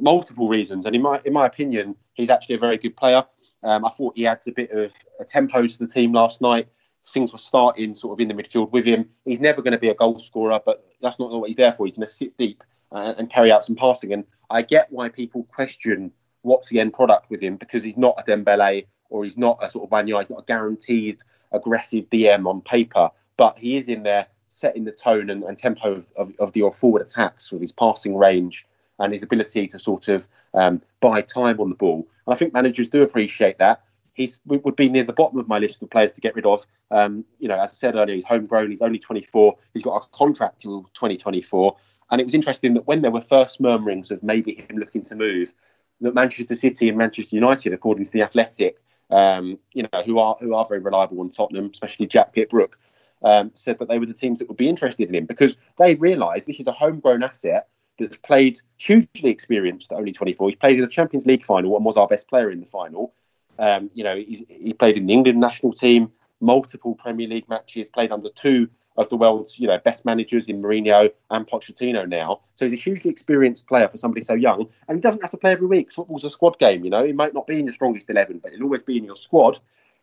multiple 0.00 0.48
reasons. 0.48 0.86
And 0.86 0.94
in 0.94 1.02
my 1.02 1.20
in 1.24 1.32
my 1.32 1.46
opinion, 1.46 1.96
he's 2.14 2.30
actually 2.30 2.56
a 2.56 2.58
very 2.58 2.78
good 2.78 2.96
player. 2.96 3.24
Um, 3.62 3.84
I 3.84 3.90
thought 3.90 4.16
he 4.16 4.26
adds 4.26 4.46
a 4.46 4.52
bit 4.52 4.70
of 4.70 4.94
a 5.20 5.24
tempo 5.24 5.66
to 5.66 5.78
the 5.78 5.86
team 5.86 6.12
last 6.12 6.40
night. 6.40 6.68
Things 7.08 7.32
were 7.32 7.38
starting 7.38 7.94
sort 7.94 8.12
of 8.12 8.20
in 8.20 8.28
the 8.28 8.34
midfield 8.34 8.72
with 8.72 8.84
him. 8.84 9.08
He's 9.24 9.40
never 9.40 9.62
going 9.62 9.72
to 9.72 9.78
be 9.78 9.88
a 9.90 9.94
goal 9.94 10.18
scorer, 10.18 10.60
but 10.64 10.84
that's 11.00 11.18
not 11.18 11.30
what 11.30 11.46
he's 11.46 11.56
there 11.56 11.72
for. 11.72 11.86
He's 11.86 11.96
going 11.96 12.06
to 12.06 12.12
sit 12.12 12.36
deep 12.36 12.64
uh, 12.90 13.14
and 13.16 13.30
carry 13.30 13.52
out 13.52 13.64
some 13.64 13.76
passing. 13.76 14.12
And 14.12 14.24
I 14.50 14.62
get 14.62 14.90
why 14.90 15.08
people 15.08 15.44
question 15.44 16.12
what's 16.42 16.68
the 16.68 16.80
end 16.80 16.94
product 16.94 17.28
with 17.30 17.42
him 17.42 17.56
because 17.56 17.82
he's 17.82 17.96
not 17.96 18.14
a 18.18 18.22
Dembele 18.22 18.86
or 19.10 19.24
he's 19.24 19.36
not 19.36 19.58
a 19.62 19.70
sort 19.70 19.84
of 19.84 19.90
Wanya, 19.90 20.20
he's 20.20 20.30
not 20.30 20.40
a 20.40 20.44
guaranteed 20.44 21.20
aggressive 21.52 22.08
DM 22.10 22.46
on 22.46 22.60
paper, 22.60 23.10
but 23.36 23.58
he 23.58 23.76
is 23.76 23.88
in 23.88 24.02
there 24.02 24.26
setting 24.48 24.84
the 24.84 24.92
tone 24.92 25.28
and, 25.28 25.42
and 25.44 25.58
tempo 25.58 25.92
of, 25.92 26.12
of, 26.16 26.32
of 26.38 26.52
the 26.52 26.68
forward 26.70 27.02
attacks 27.02 27.52
with 27.52 27.60
his 27.60 27.72
passing 27.72 28.16
range 28.16 28.66
and 28.98 29.12
his 29.12 29.22
ability 29.22 29.66
to 29.66 29.78
sort 29.78 30.08
of 30.08 30.26
um, 30.54 30.80
buy 31.00 31.20
time 31.20 31.60
on 31.60 31.68
the 31.68 31.74
ball. 31.74 32.06
And 32.26 32.34
I 32.34 32.36
think 32.36 32.54
managers 32.54 32.88
do 32.88 33.02
appreciate 33.02 33.58
that. 33.58 33.82
He 34.14 34.30
would 34.46 34.76
be 34.76 34.88
near 34.88 35.04
the 35.04 35.12
bottom 35.12 35.38
of 35.38 35.46
my 35.46 35.58
list 35.58 35.82
of 35.82 35.90
players 35.90 36.12
to 36.12 36.22
get 36.22 36.34
rid 36.34 36.46
of. 36.46 36.66
Um, 36.90 37.22
you 37.38 37.48
know, 37.48 37.56
as 37.56 37.72
I 37.72 37.74
said 37.74 37.96
earlier, 37.96 38.14
he's 38.14 38.24
homegrown. 38.24 38.70
He's 38.70 38.80
only 38.80 38.98
24. 38.98 39.56
He's 39.74 39.82
got 39.82 39.96
a 39.96 40.16
contract 40.16 40.62
till 40.62 40.84
2024. 40.94 41.76
And 42.10 42.20
it 42.20 42.24
was 42.24 42.34
interesting 42.34 42.74
that 42.74 42.86
when 42.86 43.02
there 43.02 43.10
were 43.10 43.20
first 43.20 43.60
murmurings 43.60 44.10
of 44.10 44.22
maybe 44.22 44.54
him 44.54 44.76
looking 44.78 45.02
to 45.04 45.16
move, 45.16 45.52
that 46.00 46.14
Manchester 46.14 46.54
City 46.54 46.88
and 46.88 46.98
Manchester 46.98 47.34
United, 47.34 47.72
according 47.72 48.04
to 48.04 48.10
the 48.12 48.22
Athletic, 48.22 48.76
um, 49.10 49.58
you 49.72 49.82
know, 49.82 50.02
who 50.04 50.18
are 50.18 50.36
who 50.40 50.54
are 50.54 50.66
very 50.66 50.80
reliable 50.80 51.20
on 51.20 51.30
Tottenham, 51.30 51.70
especially 51.72 52.06
Jack 52.06 52.32
Pitt-Brooke, 52.32 52.78
um, 53.22 53.50
said 53.54 53.78
that 53.78 53.88
they 53.88 53.98
were 53.98 54.06
the 54.06 54.14
teams 54.14 54.38
that 54.38 54.48
would 54.48 54.56
be 54.56 54.68
interested 54.68 55.08
in 55.08 55.14
him 55.14 55.26
because 55.26 55.56
they 55.78 55.94
realise 55.94 56.44
this 56.44 56.60
is 56.60 56.66
a 56.66 56.72
homegrown 56.72 57.22
asset 57.22 57.68
that's 57.98 58.16
played 58.18 58.60
hugely 58.76 59.30
experienced 59.30 59.92
at 59.92 59.98
only 59.98 60.12
24. 60.12 60.50
He's 60.50 60.58
played 60.58 60.76
in 60.76 60.82
the 60.82 60.90
Champions 60.90 61.24
League 61.26 61.44
final 61.44 61.76
and 61.76 61.84
was 61.84 61.96
our 61.96 62.06
best 62.06 62.28
player 62.28 62.50
in 62.50 62.60
the 62.60 62.66
final. 62.66 63.14
Um, 63.58 63.90
you 63.94 64.04
know, 64.04 64.16
he 64.16 64.74
played 64.78 64.98
in 64.98 65.06
the 65.06 65.14
England 65.14 65.40
national 65.40 65.72
team, 65.72 66.12
multiple 66.40 66.94
Premier 66.94 67.26
League 67.26 67.48
matches, 67.48 67.88
played 67.88 68.12
under 68.12 68.28
two 68.28 68.68
of 68.96 69.08
the 69.08 69.16
world's 69.16 69.58
you 69.58 69.66
know 69.66 69.78
best 69.78 70.04
managers 70.04 70.48
in 70.48 70.62
Mourinho 70.62 71.10
and 71.30 71.46
Pochettino 71.46 72.08
now. 72.08 72.40
So 72.56 72.64
he's 72.64 72.72
a 72.72 72.76
hugely 72.76 73.10
experienced 73.10 73.66
player 73.66 73.88
for 73.88 73.98
somebody 73.98 74.22
so 74.22 74.34
young, 74.34 74.68
and 74.88 74.96
he 74.96 75.00
doesn't 75.00 75.20
have 75.20 75.30
to 75.30 75.36
play 75.36 75.52
every 75.52 75.66
week. 75.66 75.92
Football's 75.92 76.24
a 76.24 76.30
squad 76.30 76.58
game, 76.58 76.84
you 76.84 76.90
know. 76.90 77.04
He 77.04 77.12
might 77.12 77.34
not 77.34 77.46
be 77.46 77.58
in 77.58 77.66
your 77.66 77.74
strongest 77.74 78.10
eleven, 78.10 78.38
but 78.38 78.52
he'll 78.52 78.64
always 78.64 78.82
be 78.82 78.96
in 78.96 79.04
your 79.04 79.16
squad. 79.16 79.58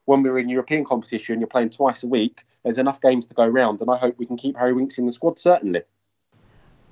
When 0.06 0.22
we're 0.22 0.40
in 0.40 0.50
European 0.50 0.84
competition, 0.84 1.40
you're 1.40 1.48
playing 1.48 1.70
twice 1.70 2.04
a 2.04 2.08
week. 2.08 2.44
There's 2.64 2.78
enough 2.78 3.00
games 3.00 3.26
to 3.28 3.34
go 3.34 3.48
round, 3.48 3.82
and 3.82 3.90
I 3.90 3.98
hope 3.98 4.16
we 4.18 4.26
can 4.26 4.38
keep 4.38 4.58
Harry 4.58 4.74
Winks 4.74 4.98
in 4.98 5.06
the 5.06 5.14
squad 5.14 5.40
certainly. 5.40 5.82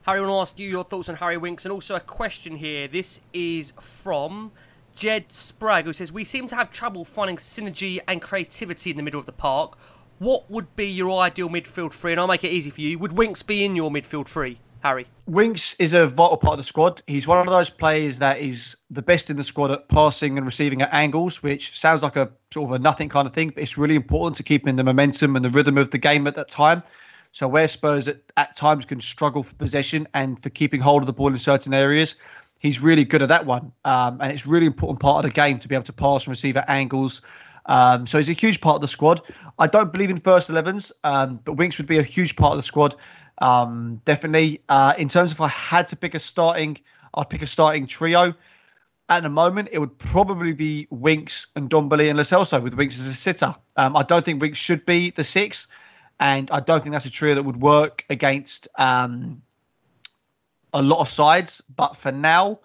Harry, 0.04 0.20
I 0.20 0.22
want 0.22 0.32
to 0.32 0.42
ask 0.42 0.60
you 0.60 0.68
your 0.68 0.84
thoughts 0.84 1.10
on 1.10 1.16
Harry 1.16 1.38
Winks, 1.38 1.66
and 1.66 1.72
also 1.72 1.96
a 1.96 2.00
question 2.00 2.56
here. 2.56 2.88
This 2.88 3.20
is 3.34 3.74
from 3.80 4.52
Jed 4.96 5.32
Sprague, 5.32 5.86
who 5.86 5.94
says 5.94 6.12
we 6.12 6.24
seem 6.24 6.48
to 6.48 6.56
have 6.56 6.72
trouble 6.72 7.06
finding 7.06 7.38
synergy 7.38 8.00
and 8.08 8.22
creativity 8.22 8.92
in 8.92 8.98
the 8.98 9.04
middle 9.04 9.20
of 9.20 9.26
the 9.26 9.32
park 9.32 9.78
what 10.22 10.52
would 10.52 10.76
be 10.76 10.86
your 10.86 11.20
ideal 11.20 11.50
midfield 11.50 11.94
three? 11.94 12.12
And 12.12 12.22
I'll 12.22 12.28
make 12.28 12.44
it 12.44 12.52
easy 12.52 12.70
for 12.70 12.80
you. 12.80 13.00
Would 13.00 13.14
Winks 13.14 13.42
be 13.42 13.66
in 13.66 13.76
your 13.76 13.90
midfield 13.90 14.28
three, 14.28 14.60
Harry? 14.82 15.08
Winks 15.26 15.74
is 15.80 15.96
a 15.96 16.06
vital 16.06 16.38
part 16.38 16.54
of 16.54 16.58
the 16.60 16.64
squad. 16.64 17.02
He's 17.08 17.28
one 17.28 17.40
of 17.40 17.48
those 17.48 17.72
players 17.72 18.20
that 18.20 18.38
is 18.38 18.78
the 18.92 19.02
best 19.02 19.32
in 19.32 19.38
the 19.38 19.44
squad 19.44 19.72
at 19.72 19.88
passing 19.88 20.38
and 20.38 20.46
receiving 20.46 20.84
at 20.84 20.94
angles, 20.94 21.42
which 21.42 21.76
sounds 21.76 22.04
like 22.04 22.18
a 22.18 22.30
sort 22.54 22.70
of 22.70 22.74
a 22.74 22.80
nothing 22.80 23.10
kind 23.10 23.28
of 23.28 23.34
thing, 23.34 23.50
but 23.50 23.64
it's 23.64 23.80
really 23.80 23.96
important 23.96 24.36
to 24.36 24.44
keep 24.44 24.68
in 24.68 24.76
the 24.76 24.84
momentum 24.84 25.36
and 25.36 25.44
the 25.44 25.50
rhythm 25.50 25.80
of 25.80 25.90
the 25.90 25.98
game 25.98 26.28
at 26.28 26.36
that 26.36 26.50
time. 26.50 26.84
So 27.32 27.48
where 27.48 27.68
Spurs 27.68 28.08
at, 28.08 28.20
at 28.38 28.56
times 28.56 28.86
can 28.86 29.00
struggle 29.00 29.42
for 29.42 29.56
possession 29.56 30.08
and 30.14 30.42
for 30.44 30.52
keeping 30.52 30.82
hold 30.82 31.02
of 31.02 31.08
the 31.08 31.14
ball 31.14 31.30
in 31.30 31.38
certain 31.38 31.74
areas, 31.74 32.14
he's 32.60 32.80
really 32.80 33.06
good 33.06 33.24
at 33.24 33.30
that 33.30 33.48
one. 33.48 33.72
Um, 33.86 34.22
and 34.22 34.32
it's 34.32 34.46
really 34.46 34.68
important 34.68 35.00
part 35.00 35.26
of 35.26 35.32
the 35.32 35.34
game 35.34 35.58
to 35.58 35.68
be 35.68 35.74
able 35.74 35.86
to 35.86 35.94
pass 35.94 36.26
and 36.26 36.32
receive 36.32 36.58
at 36.58 36.70
angles 36.70 37.24
um, 37.66 38.08
so 38.08 38.18
he's 38.18 38.30
a 38.30 38.34
huge 38.34 38.62
part 38.62 38.76
of 38.76 38.82
the 38.82 38.88
squad. 38.88 39.22
I 39.60 39.68
don't 39.68 39.92
believe 39.92 40.10
in 40.10 40.18
first 40.18 40.50
11s, 40.50 40.92
um, 41.04 41.40
but 41.44 41.54
Winks 41.54 41.78
would 41.78 41.88
be 41.88 41.98
a 41.98 42.04
huge 42.04 42.36
part 42.36 42.52
of 42.52 42.58
the 42.58 42.64
squad. 42.64 42.96
Um, 43.38 44.02
definitely. 44.06 44.62
Uh, 44.70 44.94
in 44.98 45.10
terms 45.10 45.32
of 45.32 45.38
if 45.38 45.42
I 45.42 45.48
had 45.48 45.88
to 45.90 45.96
pick 45.96 46.16
a 46.16 46.20
starting, 46.20 46.78
I'd 47.14 47.30
pick 47.30 47.42
a 47.42 47.48
starting 47.48 47.86
trio. 47.86 48.34
At 49.10 49.24
the 49.24 49.30
moment, 49.30 49.70
it 49.72 49.80
would 49.80 49.98
probably 49.98 50.54
be 50.54 50.88
Winks 50.90 51.48
and 51.56 51.70
Ndombele 51.70 52.10
and 52.10 52.18
Lo 52.18 52.24
Celso 52.24 52.62
with 52.62 52.76
Winks 52.76 52.98
as 53.00 53.08
a 53.08 53.14
sitter. 53.14 53.56
Um, 53.76 53.96
I 53.96 54.04
don't 54.04 54.24
think 54.24 54.42
Winks 54.42 54.58
should 54.58 54.86
be 54.86 55.10
the 55.10 55.24
six, 55.24 55.68
and 56.20 56.50
I 56.50 56.62
don't 56.62 56.82
think 56.82 56.94
that's 56.94 57.08
a 57.08 57.12
trio 57.12 57.36
that 57.36 57.44
would 57.44 57.58
work 57.62 58.06
against 58.10 58.70
um, 58.78 59.42
a 60.74 60.82
lot 60.82 61.02
of 61.02 61.10
sides. 61.10 61.62
But 61.76 61.98
for 61.98 62.12
now, 62.12 62.60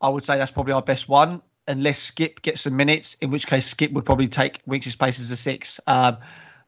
I 0.00 0.08
would 0.08 0.24
say 0.24 0.36
that's 0.36 0.50
probably 0.50 0.72
our 0.72 0.82
best 0.82 1.08
one 1.08 1.42
unless 1.66 2.10
Skipp 2.10 2.42
gets 2.42 2.62
some 2.62 2.76
minutes, 2.76 3.14
in 3.20 3.30
which 3.30 3.46
case 3.46 3.72
Skipp 3.72 3.92
would 3.92 4.04
probably 4.04 4.28
take 4.28 4.60
Winks' 4.66 4.96
place 4.96 5.20
as 5.20 5.30
a 5.30 5.36
six. 5.36 5.80
Um, 5.86 6.18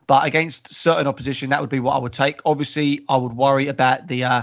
but 0.06 0.26
against 0.26 0.72
certain 0.74 1.06
opposition, 1.06 1.50
that 1.50 1.60
would 1.60 1.70
be 1.70 1.80
what 1.80 1.94
I 1.94 1.98
would 1.98 2.12
take. 2.12 2.40
Obviously, 2.44 3.04
I 3.08 3.16
would 3.16 3.32
worry 3.32 3.68
about 3.68 4.06
the 4.06 4.24
uh, 4.24 4.42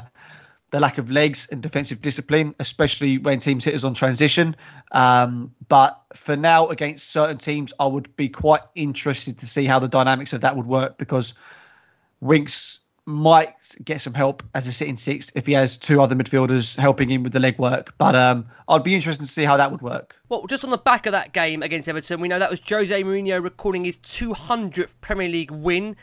the 0.72 0.80
lack 0.80 0.98
of 0.98 1.12
legs 1.12 1.48
and 1.52 1.62
defensive 1.62 2.02
discipline, 2.02 2.56
especially 2.60 3.20
when 3.20 3.40
teams 3.40 3.64
hit 3.64 3.76
us 3.76 3.84
on 3.84 3.94
transition. 3.94 4.56
Um, 4.92 5.54
but 5.68 6.02
for 6.16 6.36
now, 6.36 6.68
against 6.68 7.12
certain 7.12 7.38
teams, 7.38 7.74
I 7.80 7.86
would 7.86 8.16
be 8.16 8.28
quite 8.28 8.62
interested 8.74 9.38
to 9.40 9.46
see 9.46 9.66
how 9.66 9.78
the 9.78 9.88
dynamics 9.88 10.34
of 10.34 10.42
that 10.42 10.58
would 10.58 10.66
work 10.66 10.98
because 10.98 11.36
Winks 12.20 12.80
might 13.06 13.76
get 13.84 14.02
some 14.02 14.14
help 14.14 14.44
as 14.54 14.68
a 14.68 14.72
sitting 14.72 14.96
sixth 14.96 15.32
if 15.36 15.46
he 15.46 15.54
has 15.54 15.78
two 15.78 16.02
other 16.02 16.16
midfielders 16.16 16.78
helping 16.78 17.10
him 17.10 17.24
with 17.24 17.34
the 17.34 17.40
leg 17.40 17.60
work. 17.60 17.94
But 17.98 18.16
um, 18.16 18.46
I'd 18.68 18.84
be 18.84 18.96
interested 18.96 19.24
to 19.24 19.30
see 19.30 19.44
how 19.44 19.58
that 19.58 19.72
would 19.72 19.82
work. 19.82 20.20
Well, 20.30 20.46
just 20.48 20.64
on 20.64 20.72
the 20.72 20.78
back 20.78 21.06
of 21.06 21.12
that 21.12 21.34
game 21.34 21.62
against 21.64 21.90
Everton, 21.90 22.22
we 22.22 22.28
know 22.28 22.40
that 22.40 22.50
was 22.50 22.62
Jose 22.68 23.04
Mourinho 23.04 23.44
recording 23.44 23.86
his 23.86 23.98
200th 23.98 24.96
Premier 25.02 25.28
League 25.28 25.52
win 25.52 25.96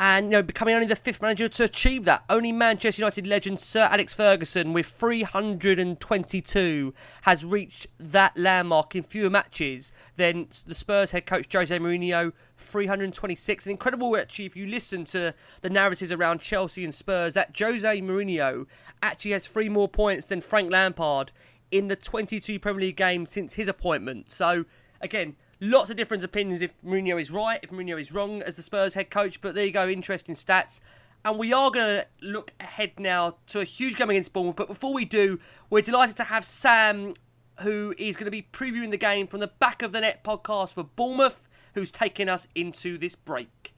and 0.00 0.26
you 0.26 0.30
know 0.30 0.42
becoming 0.42 0.74
only 0.74 0.86
the 0.86 0.96
fifth 0.96 1.20
manager 1.20 1.46
to 1.46 1.64
achieve 1.64 2.06
that. 2.06 2.24
Only 2.30 2.52
Manchester 2.52 3.02
United 3.02 3.26
legend 3.26 3.60
Sir 3.60 3.82
Alex 3.82 4.14
Ferguson, 4.14 4.72
with 4.72 4.86
322, 4.86 6.94
has 7.22 7.44
reached 7.44 7.86
that 7.98 8.34
landmark 8.34 8.96
in 8.96 9.02
fewer 9.02 9.28
matches 9.28 9.92
than 10.16 10.48
the 10.66 10.74
Spurs 10.74 11.10
head 11.10 11.26
coach 11.26 11.52
Jose 11.52 11.78
Mourinho, 11.78 12.32
326. 12.56 13.66
An 13.66 13.72
incredible, 13.72 14.16
actually, 14.16 14.46
if 14.46 14.56
you 14.56 14.66
listen 14.66 15.04
to 15.04 15.34
the 15.60 15.68
narratives 15.68 16.10
around 16.10 16.40
Chelsea 16.40 16.82
and 16.82 16.94
Spurs, 16.94 17.34
that 17.34 17.54
Jose 17.58 18.00
Mourinho 18.00 18.64
actually 19.02 19.32
has 19.32 19.46
three 19.46 19.68
more 19.68 19.88
points 19.88 20.28
than 20.28 20.40
Frank 20.40 20.72
Lampard 20.72 21.30
in 21.70 21.88
the 21.88 21.96
22 21.96 22.58
Premier 22.58 22.86
League 22.86 22.96
games 22.96 23.28
since 23.28 23.52
his 23.52 23.68
appointment. 23.68 24.30
So 24.30 24.64
again 25.02 25.36
Lots 25.62 25.90
of 25.90 25.96
different 25.98 26.24
opinions 26.24 26.62
if 26.62 26.72
Mourinho 26.82 27.20
is 27.20 27.30
right, 27.30 27.60
if 27.62 27.68
Mourinho 27.68 28.00
is 28.00 28.10
wrong 28.12 28.40
as 28.40 28.56
the 28.56 28.62
Spurs 28.62 28.94
head 28.94 29.10
coach, 29.10 29.42
but 29.42 29.54
there 29.54 29.66
you 29.66 29.72
go, 29.72 29.86
interesting 29.86 30.34
stats. 30.34 30.80
And 31.22 31.38
we 31.38 31.52
are 31.52 31.70
going 31.70 32.00
to 32.00 32.06
look 32.22 32.54
ahead 32.58 32.98
now 32.98 33.36
to 33.48 33.60
a 33.60 33.64
huge 33.64 33.96
game 33.96 34.08
against 34.08 34.32
Bournemouth. 34.32 34.56
But 34.56 34.68
before 34.68 34.94
we 34.94 35.04
do, 35.04 35.38
we're 35.68 35.82
delighted 35.82 36.16
to 36.16 36.24
have 36.24 36.46
Sam, 36.46 37.12
who 37.60 37.94
is 37.98 38.16
going 38.16 38.24
to 38.24 38.30
be 38.30 38.48
previewing 38.54 38.90
the 38.90 38.96
game 38.96 39.26
from 39.26 39.40
the 39.40 39.48
Back 39.48 39.82
of 39.82 39.92
the 39.92 40.00
Net 40.00 40.24
podcast 40.24 40.70
for 40.70 40.84
Bournemouth, 40.84 41.46
who's 41.74 41.90
taking 41.90 42.30
us 42.30 42.48
into 42.54 42.96
this 42.96 43.14
break. 43.14 43.74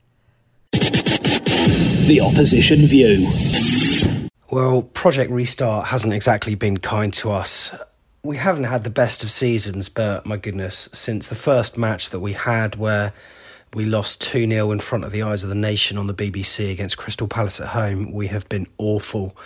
The 0.70 2.20
opposition 2.22 2.86
view. 2.86 3.28
Well, 4.52 4.82
Project 4.82 5.32
Restart 5.32 5.88
hasn't 5.88 6.14
exactly 6.14 6.54
been 6.54 6.76
kind 6.76 7.12
to 7.14 7.32
us 7.32 7.74
we 8.24 8.36
haven't 8.36 8.64
had 8.64 8.84
the 8.84 8.90
best 8.90 9.24
of 9.24 9.30
seasons, 9.30 9.88
but 9.88 10.24
my 10.24 10.36
goodness, 10.36 10.88
since 10.92 11.28
the 11.28 11.34
first 11.34 11.76
match 11.76 12.10
that 12.10 12.20
we 12.20 12.34
had 12.34 12.76
where 12.76 13.12
we 13.74 13.84
lost 13.84 14.20
2 14.20 14.46
0 14.46 14.70
in 14.70 14.80
front 14.80 15.04
of 15.04 15.10
the 15.10 15.22
eyes 15.22 15.42
of 15.42 15.48
the 15.48 15.54
nation 15.54 15.98
on 15.98 16.06
the 16.06 16.14
BBC 16.14 16.70
against 16.70 16.98
Crystal 16.98 17.26
Palace 17.26 17.60
at 17.60 17.68
home, 17.68 18.12
we 18.12 18.28
have 18.28 18.48
been 18.48 18.68
awful. 18.78 19.36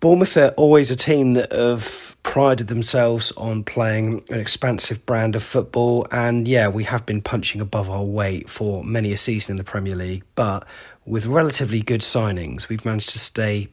Bournemouth 0.00 0.36
are 0.36 0.48
always 0.56 0.90
a 0.90 0.96
team 0.96 1.34
that 1.34 1.52
have 1.52 2.16
prided 2.24 2.66
themselves 2.66 3.32
on 3.36 3.62
playing 3.62 4.24
an 4.28 4.40
expansive 4.40 5.06
brand 5.06 5.36
of 5.36 5.42
football, 5.42 6.06
and 6.10 6.48
yeah, 6.48 6.66
we 6.66 6.84
have 6.84 7.06
been 7.06 7.22
punching 7.22 7.60
above 7.60 7.88
our 7.88 8.04
weight 8.04 8.50
for 8.50 8.82
many 8.82 9.12
a 9.12 9.16
season 9.16 9.52
in 9.52 9.56
the 9.56 9.64
Premier 9.64 9.94
League, 9.94 10.24
but 10.34 10.66
with 11.06 11.26
relatively 11.26 11.80
good 11.80 12.00
signings, 12.00 12.68
we've 12.68 12.84
managed 12.84 13.10
to 13.10 13.18
stay 13.20 13.68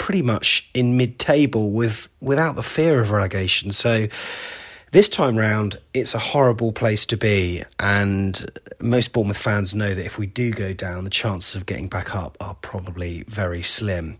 pretty 0.00 0.22
much 0.22 0.68
in 0.74 0.96
mid-table 0.96 1.70
with 1.70 2.08
without 2.20 2.56
the 2.56 2.62
fear 2.62 2.98
of 2.98 3.12
relegation. 3.12 3.70
So 3.70 4.08
this 4.92 5.08
time 5.08 5.36
round, 5.36 5.76
it's 5.94 6.14
a 6.14 6.18
horrible 6.18 6.72
place 6.72 7.06
to 7.06 7.16
be, 7.16 7.62
and 7.78 8.50
most 8.80 9.12
Bournemouth 9.12 9.36
fans 9.36 9.74
know 9.74 9.94
that 9.94 10.04
if 10.04 10.18
we 10.18 10.26
do 10.26 10.50
go 10.50 10.72
down, 10.72 11.04
the 11.04 11.10
chances 11.10 11.54
of 11.54 11.66
getting 11.66 11.86
back 11.86 12.16
up 12.16 12.36
are 12.40 12.56
probably 12.56 13.24
very 13.28 13.62
slim. 13.62 14.18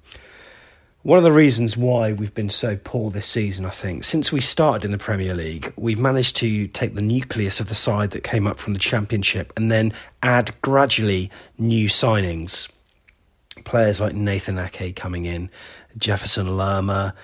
One 1.03 1.17
of 1.17 1.25
the 1.25 1.33
reasons 1.33 1.79
why 1.79 2.13
we've 2.13 2.35
been 2.35 2.51
so 2.51 2.77
poor 2.77 3.11
this 3.11 3.25
season, 3.25 3.65
I 3.65 3.71
think, 3.71 4.05
since 4.05 4.31
we 4.31 4.43
started 4.43 4.85
in 4.85 4.91
the 4.93 4.99
Premier 4.99 5.35
League, 5.35 5.73
we've 5.77 5.99
managed 5.99 6.37
to 6.37 6.69
take 6.69 6.95
the 6.95 7.01
nucleus 7.01 7.59
of 7.59 7.69
the 7.69 7.75
side 7.75 8.11
that 8.11 8.23
came 8.23 8.47
up 8.47 8.59
from 8.59 8.75
the 8.75 8.79
Championship 8.79 9.51
and 9.57 9.73
then 9.73 9.95
add 10.23 10.61
gradually 10.61 11.31
new 11.57 11.89
signings 11.89 12.71
players 13.65 14.01
like 14.01 14.15
Nathan 14.15 14.59
Ake 14.59 14.95
coming 14.97 15.25
in, 15.25 15.51
Jefferson 15.97 16.57
Lerma. 16.57 17.15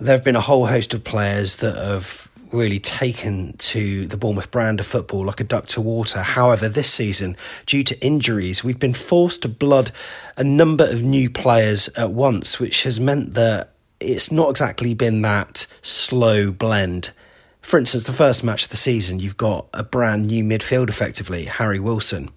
There 0.00 0.14
have 0.14 0.24
been 0.24 0.36
a 0.36 0.40
whole 0.40 0.66
host 0.66 0.94
of 0.94 1.04
players 1.04 1.56
that 1.56 1.76
have 1.76 2.30
really 2.52 2.78
taken 2.78 3.56
to 3.56 4.06
the 4.06 4.16
Bournemouth 4.16 4.50
brand 4.50 4.80
of 4.80 4.86
football 4.86 5.24
like 5.24 5.40
a 5.40 5.44
duck 5.44 5.66
to 5.66 5.80
water. 5.80 6.22
However, 6.22 6.68
this 6.68 6.92
season, 6.92 7.36
due 7.66 7.82
to 7.84 8.00
injuries, 8.04 8.62
we've 8.62 8.78
been 8.78 8.94
forced 8.94 9.42
to 9.42 9.48
blood 9.48 9.90
a 10.36 10.44
number 10.44 10.84
of 10.84 11.02
new 11.02 11.28
players 11.28 11.88
at 11.96 12.12
once, 12.12 12.60
which 12.60 12.84
has 12.84 13.00
meant 13.00 13.34
that 13.34 13.72
it's 14.00 14.30
not 14.30 14.50
exactly 14.50 14.94
been 14.94 15.22
that 15.22 15.66
slow 15.82 16.50
blend. 16.50 17.12
For 17.60 17.78
instance, 17.78 18.04
the 18.04 18.12
first 18.12 18.44
match 18.44 18.64
of 18.64 18.70
the 18.70 18.76
season, 18.76 19.20
you've 19.20 19.36
got 19.36 19.66
a 19.72 19.82
brand 19.82 20.26
new 20.26 20.44
midfield 20.44 20.88
effectively 20.88 21.46
Harry 21.46 21.80
Wilson, 21.80 22.30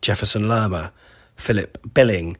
Jefferson 0.00 0.48
Lerma, 0.48 0.92
Philip 1.36 1.94
Billing. 1.94 2.36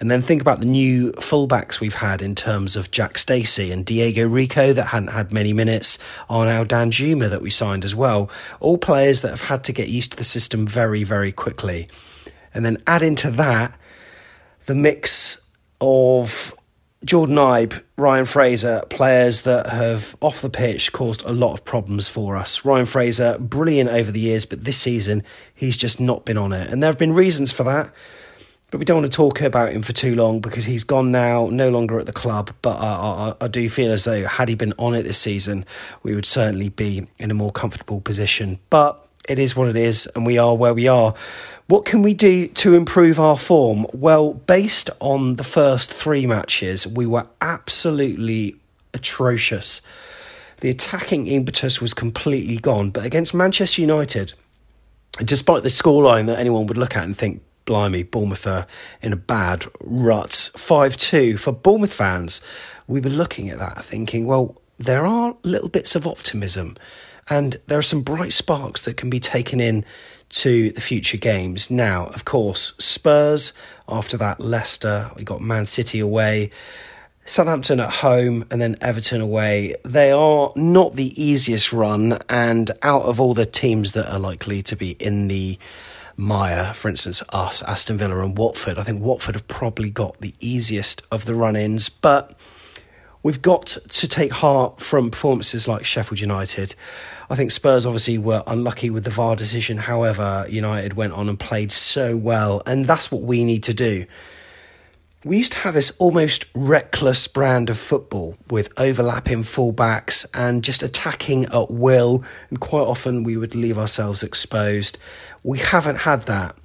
And 0.00 0.10
then 0.10 0.22
think 0.22 0.40
about 0.40 0.60
the 0.60 0.66
new 0.66 1.12
fullbacks 1.12 1.78
we've 1.78 1.96
had 1.96 2.22
in 2.22 2.34
terms 2.34 2.74
of 2.74 2.90
Jack 2.90 3.18
Stacey 3.18 3.70
and 3.70 3.84
Diego 3.84 4.26
Rico 4.26 4.72
that 4.72 4.86
hadn't 4.86 5.08
had 5.08 5.30
many 5.30 5.52
minutes, 5.52 5.98
Arnaut 6.30 6.68
Dan 6.68 6.90
Danjuma 6.90 7.28
that 7.28 7.42
we 7.42 7.50
signed 7.50 7.84
as 7.84 7.94
well. 7.94 8.30
All 8.60 8.78
players 8.78 9.20
that 9.20 9.28
have 9.28 9.42
had 9.42 9.62
to 9.64 9.72
get 9.72 9.88
used 9.88 10.12
to 10.12 10.16
the 10.16 10.24
system 10.24 10.66
very, 10.66 11.04
very 11.04 11.32
quickly. 11.32 11.86
And 12.54 12.64
then 12.64 12.82
add 12.86 13.02
into 13.02 13.30
that 13.32 13.78
the 14.64 14.74
mix 14.74 15.46
of 15.82 16.54
Jordan 17.04 17.36
Ibe, 17.36 17.82
Ryan 17.96 18.24
Fraser, 18.24 18.82
players 18.88 19.42
that 19.42 19.66
have 19.68 20.16
off 20.20 20.40
the 20.40 20.50
pitch 20.50 20.92
caused 20.92 21.24
a 21.24 21.32
lot 21.32 21.52
of 21.52 21.64
problems 21.64 22.08
for 22.08 22.36
us. 22.36 22.64
Ryan 22.64 22.86
Fraser, 22.86 23.36
brilliant 23.38 23.90
over 23.90 24.10
the 24.10 24.20
years, 24.20 24.46
but 24.46 24.64
this 24.64 24.78
season 24.78 25.22
he's 25.54 25.76
just 25.76 26.00
not 26.00 26.24
been 26.24 26.38
on 26.38 26.52
it. 26.52 26.70
And 26.70 26.82
there 26.82 26.90
have 26.90 26.98
been 26.98 27.12
reasons 27.12 27.52
for 27.52 27.64
that. 27.64 27.92
But 28.70 28.78
we 28.78 28.84
don't 28.84 29.00
want 29.00 29.10
to 29.10 29.16
talk 29.16 29.40
about 29.40 29.72
him 29.72 29.82
for 29.82 29.92
too 29.92 30.14
long 30.14 30.40
because 30.40 30.64
he's 30.64 30.84
gone 30.84 31.10
now, 31.10 31.48
no 31.50 31.70
longer 31.70 31.98
at 31.98 32.06
the 32.06 32.12
club. 32.12 32.54
But 32.62 32.76
uh, 32.76 33.34
I, 33.40 33.44
I, 33.44 33.48
do 33.48 33.68
feel 33.68 33.90
as 33.90 34.04
though 34.04 34.24
had 34.24 34.48
he 34.48 34.54
been 34.54 34.74
on 34.78 34.94
it 34.94 35.02
this 35.02 35.18
season, 35.18 35.64
we 36.02 36.14
would 36.14 36.26
certainly 36.26 36.68
be 36.68 37.08
in 37.18 37.30
a 37.30 37.34
more 37.34 37.50
comfortable 37.50 38.00
position. 38.00 38.60
But 38.70 39.04
it 39.28 39.38
is 39.38 39.56
what 39.56 39.68
it 39.68 39.76
is, 39.76 40.08
and 40.14 40.24
we 40.24 40.38
are 40.38 40.54
where 40.54 40.74
we 40.74 40.86
are. 40.86 41.14
What 41.66 41.84
can 41.84 42.02
we 42.02 42.14
do 42.14 42.46
to 42.48 42.74
improve 42.74 43.18
our 43.18 43.38
form? 43.38 43.86
Well, 43.92 44.34
based 44.34 44.90
on 45.00 45.36
the 45.36 45.44
first 45.44 45.92
three 45.92 46.26
matches, 46.26 46.86
we 46.86 47.06
were 47.06 47.26
absolutely 47.40 48.56
atrocious. 48.94 49.82
The 50.60 50.70
attacking 50.70 51.26
impetus 51.26 51.80
was 51.80 51.94
completely 51.94 52.56
gone. 52.56 52.90
But 52.90 53.04
against 53.04 53.34
Manchester 53.34 53.80
United, 53.80 54.32
despite 55.24 55.62
the 55.62 55.68
scoreline 55.68 56.26
that 56.26 56.38
anyone 56.38 56.66
would 56.66 56.76
look 56.76 56.96
at 56.96 57.04
and 57.04 57.16
think, 57.16 57.42
blimey, 57.64 58.02
Bournemouth 58.02 58.46
are 58.46 58.66
in 59.02 59.12
a 59.12 59.16
bad 59.16 59.66
rut. 59.80 60.50
5 60.56 60.96
2 60.96 61.36
for 61.36 61.52
Bournemouth 61.52 61.92
fans. 61.92 62.40
We 62.86 63.00
were 63.00 63.10
looking 63.10 63.48
at 63.50 63.58
that 63.58 63.84
thinking, 63.84 64.26
well, 64.26 64.56
there 64.78 65.06
are 65.06 65.36
little 65.42 65.68
bits 65.68 65.94
of 65.94 66.06
optimism 66.06 66.76
and 67.28 67.56
there 67.68 67.78
are 67.78 67.82
some 67.82 68.02
bright 68.02 68.32
sparks 68.32 68.84
that 68.84 68.96
can 68.96 69.08
be 69.08 69.20
taken 69.20 69.60
in 69.60 69.84
to 70.30 70.70
the 70.70 70.80
future 70.80 71.16
games. 71.16 71.70
Now, 71.70 72.06
of 72.06 72.24
course, 72.24 72.74
Spurs, 72.78 73.52
after 73.88 74.16
that, 74.16 74.40
Leicester, 74.40 75.10
we 75.16 75.24
got 75.24 75.40
Man 75.40 75.66
City 75.66 76.00
away. 76.00 76.50
Southampton 77.24 77.78
at 77.78 77.90
home 77.90 78.44
and 78.50 78.60
then 78.60 78.76
Everton 78.80 79.20
away. 79.20 79.76
They 79.84 80.10
are 80.10 80.52
not 80.56 80.96
the 80.96 81.22
easiest 81.22 81.72
run, 81.72 82.18
and 82.28 82.70
out 82.82 83.02
of 83.02 83.20
all 83.20 83.34
the 83.34 83.46
teams 83.46 83.92
that 83.92 84.12
are 84.12 84.18
likely 84.18 84.62
to 84.64 84.76
be 84.76 84.92
in 84.92 85.28
the 85.28 85.58
mire, 86.20 86.74
for 86.74 86.88
instance, 86.88 87.22
us, 87.30 87.62
Aston 87.62 87.96
Villa, 87.96 88.20
and 88.20 88.36
Watford, 88.36 88.78
I 88.78 88.82
think 88.82 89.02
Watford 89.02 89.34
have 89.34 89.48
probably 89.48 89.90
got 89.90 90.20
the 90.20 90.34
easiest 90.38 91.02
of 91.10 91.24
the 91.24 91.34
run 91.34 91.56
ins, 91.56 91.88
but 91.88 92.38
we've 93.22 93.42
got 93.42 93.66
to 93.66 94.08
take 94.08 94.32
heart 94.32 94.80
from 94.80 95.10
performances 95.10 95.66
like 95.66 95.84
Sheffield 95.84 96.20
United. 96.20 96.74
I 97.30 97.36
think 97.36 97.50
Spurs 97.50 97.86
obviously 97.86 98.18
were 98.18 98.42
unlucky 98.46 98.90
with 98.90 99.04
the 99.04 99.10
VAR 99.10 99.34
decision. 99.34 99.78
However, 99.78 100.46
United 100.48 100.94
went 100.94 101.14
on 101.14 101.28
and 101.28 101.38
played 101.38 101.72
so 101.72 102.16
well, 102.16 102.62
and 102.66 102.84
that's 102.84 103.10
what 103.10 103.22
we 103.22 103.42
need 103.44 103.62
to 103.64 103.74
do. 103.74 104.04
We 105.22 105.36
used 105.36 105.52
to 105.52 105.58
have 105.58 105.74
this 105.74 105.90
almost 105.98 106.46
reckless 106.54 107.28
brand 107.28 107.68
of 107.68 107.78
football 107.78 108.38
with 108.48 108.72
overlapping 108.80 109.42
fullbacks 109.42 110.24
and 110.32 110.64
just 110.64 110.82
attacking 110.82 111.44
at 111.46 111.70
will, 111.70 112.24
and 112.48 112.58
quite 112.58 112.86
often 112.86 113.22
we 113.22 113.36
would 113.36 113.54
leave 113.54 113.76
ourselves 113.76 114.22
exposed. 114.22 114.96
We 115.42 115.58
haven't 115.58 115.96
had 115.96 116.24
that. 116.24 116.56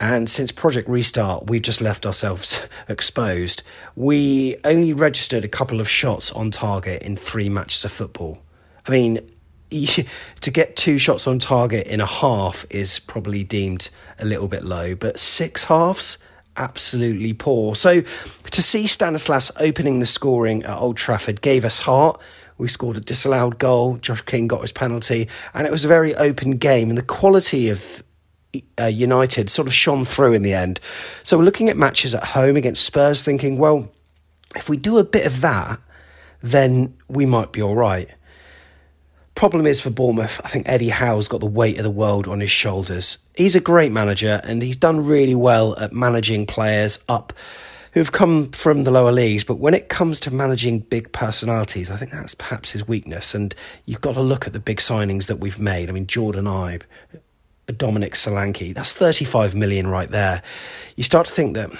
And 0.00 0.28
since 0.28 0.50
Project 0.50 0.88
Restart, 0.88 1.46
we've 1.46 1.62
just 1.62 1.80
left 1.80 2.04
ourselves 2.04 2.62
exposed. 2.88 3.62
We 3.94 4.56
only 4.64 4.92
registered 4.92 5.44
a 5.44 5.48
couple 5.48 5.80
of 5.80 5.88
shots 5.88 6.32
on 6.32 6.50
target 6.50 7.04
in 7.04 7.16
three 7.16 7.48
matches 7.48 7.84
of 7.84 7.92
football. 7.92 8.42
I 8.88 8.90
mean, 8.90 9.20
to 9.70 10.50
get 10.50 10.74
two 10.74 10.98
shots 10.98 11.28
on 11.28 11.38
target 11.38 11.86
in 11.86 12.00
a 12.00 12.06
half 12.06 12.66
is 12.70 12.98
probably 12.98 13.44
deemed 13.44 13.88
a 14.18 14.24
little 14.24 14.48
bit 14.48 14.64
low, 14.64 14.96
but 14.96 15.20
six 15.20 15.62
halves, 15.62 16.18
absolutely 16.56 17.32
poor. 17.32 17.74
So 17.74 18.02
to 18.02 18.62
see 18.62 18.86
Stanislas 18.86 19.50
opening 19.58 20.00
the 20.00 20.06
scoring 20.06 20.62
at 20.64 20.76
Old 20.76 20.96
Trafford 20.96 21.40
gave 21.40 21.64
us 21.64 21.80
heart. 21.80 22.20
We 22.58 22.68
scored 22.68 22.96
a 22.96 23.00
disallowed 23.00 23.58
goal. 23.58 23.96
Josh 23.96 24.22
King 24.22 24.46
got 24.46 24.60
his 24.60 24.72
penalty, 24.72 25.28
and 25.54 25.66
it 25.66 25.72
was 25.72 25.84
a 25.84 25.88
very 25.88 26.14
open 26.14 26.58
game. 26.58 26.90
And 26.90 26.98
the 26.98 27.02
quality 27.02 27.70
of 27.70 28.04
uh, 28.78 28.84
United 28.84 29.50
sort 29.50 29.66
of 29.66 29.74
shone 29.74 30.04
through 30.04 30.34
in 30.34 30.42
the 30.42 30.52
end. 30.52 30.78
So 31.22 31.38
we're 31.38 31.44
looking 31.44 31.70
at 31.70 31.76
matches 31.76 32.14
at 32.14 32.22
home 32.22 32.56
against 32.56 32.84
Spurs, 32.84 33.22
thinking, 33.24 33.58
well, 33.58 33.90
if 34.54 34.68
we 34.68 34.76
do 34.76 34.98
a 34.98 35.04
bit 35.04 35.26
of 35.26 35.40
that, 35.40 35.80
then 36.42 36.96
we 37.08 37.26
might 37.26 37.52
be 37.52 37.62
all 37.62 37.74
right. 37.74 38.08
Problem 39.34 39.66
is 39.66 39.80
for 39.80 39.90
Bournemouth, 39.90 40.40
I 40.44 40.48
think 40.48 40.68
Eddie 40.68 40.90
Howe's 40.90 41.28
got 41.28 41.40
the 41.40 41.46
weight 41.46 41.78
of 41.78 41.84
the 41.84 41.90
world 41.90 42.28
on 42.28 42.40
his 42.40 42.50
shoulders. 42.50 43.18
He's 43.34 43.54
a 43.56 43.60
great 43.60 43.92
manager 43.92 44.40
and 44.44 44.62
he's 44.62 44.76
done 44.76 45.04
really 45.04 45.34
well 45.34 45.78
at 45.78 45.92
managing 45.92 46.46
players 46.46 46.98
up 47.08 47.32
who've 47.92 48.12
come 48.12 48.50
from 48.50 48.84
the 48.84 48.90
lower 48.90 49.12
leagues. 49.12 49.44
But 49.44 49.58
when 49.58 49.74
it 49.74 49.88
comes 49.88 50.20
to 50.20 50.30
managing 50.30 50.80
big 50.80 51.12
personalities, 51.12 51.90
I 51.90 51.96
think 51.96 52.10
that's 52.10 52.34
perhaps 52.34 52.72
his 52.72 52.86
weakness. 52.86 53.34
And 53.34 53.54
you've 53.86 54.00
got 54.00 54.14
to 54.14 54.20
look 54.20 54.46
at 54.46 54.52
the 54.52 54.60
big 54.60 54.78
signings 54.78 55.26
that 55.26 55.36
we've 55.36 55.58
made. 55.58 55.88
I 55.88 55.92
mean, 55.92 56.06
Jordan 56.06 56.46
Ibe, 56.46 56.82
Dominic 57.76 58.14
Solanke. 58.14 58.74
That's 58.74 58.92
35 58.92 59.54
million 59.54 59.86
right 59.86 60.10
there. 60.10 60.42
You 60.96 61.04
start 61.04 61.26
to 61.26 61.32
think 61.32 61.54
that 61.54 61.70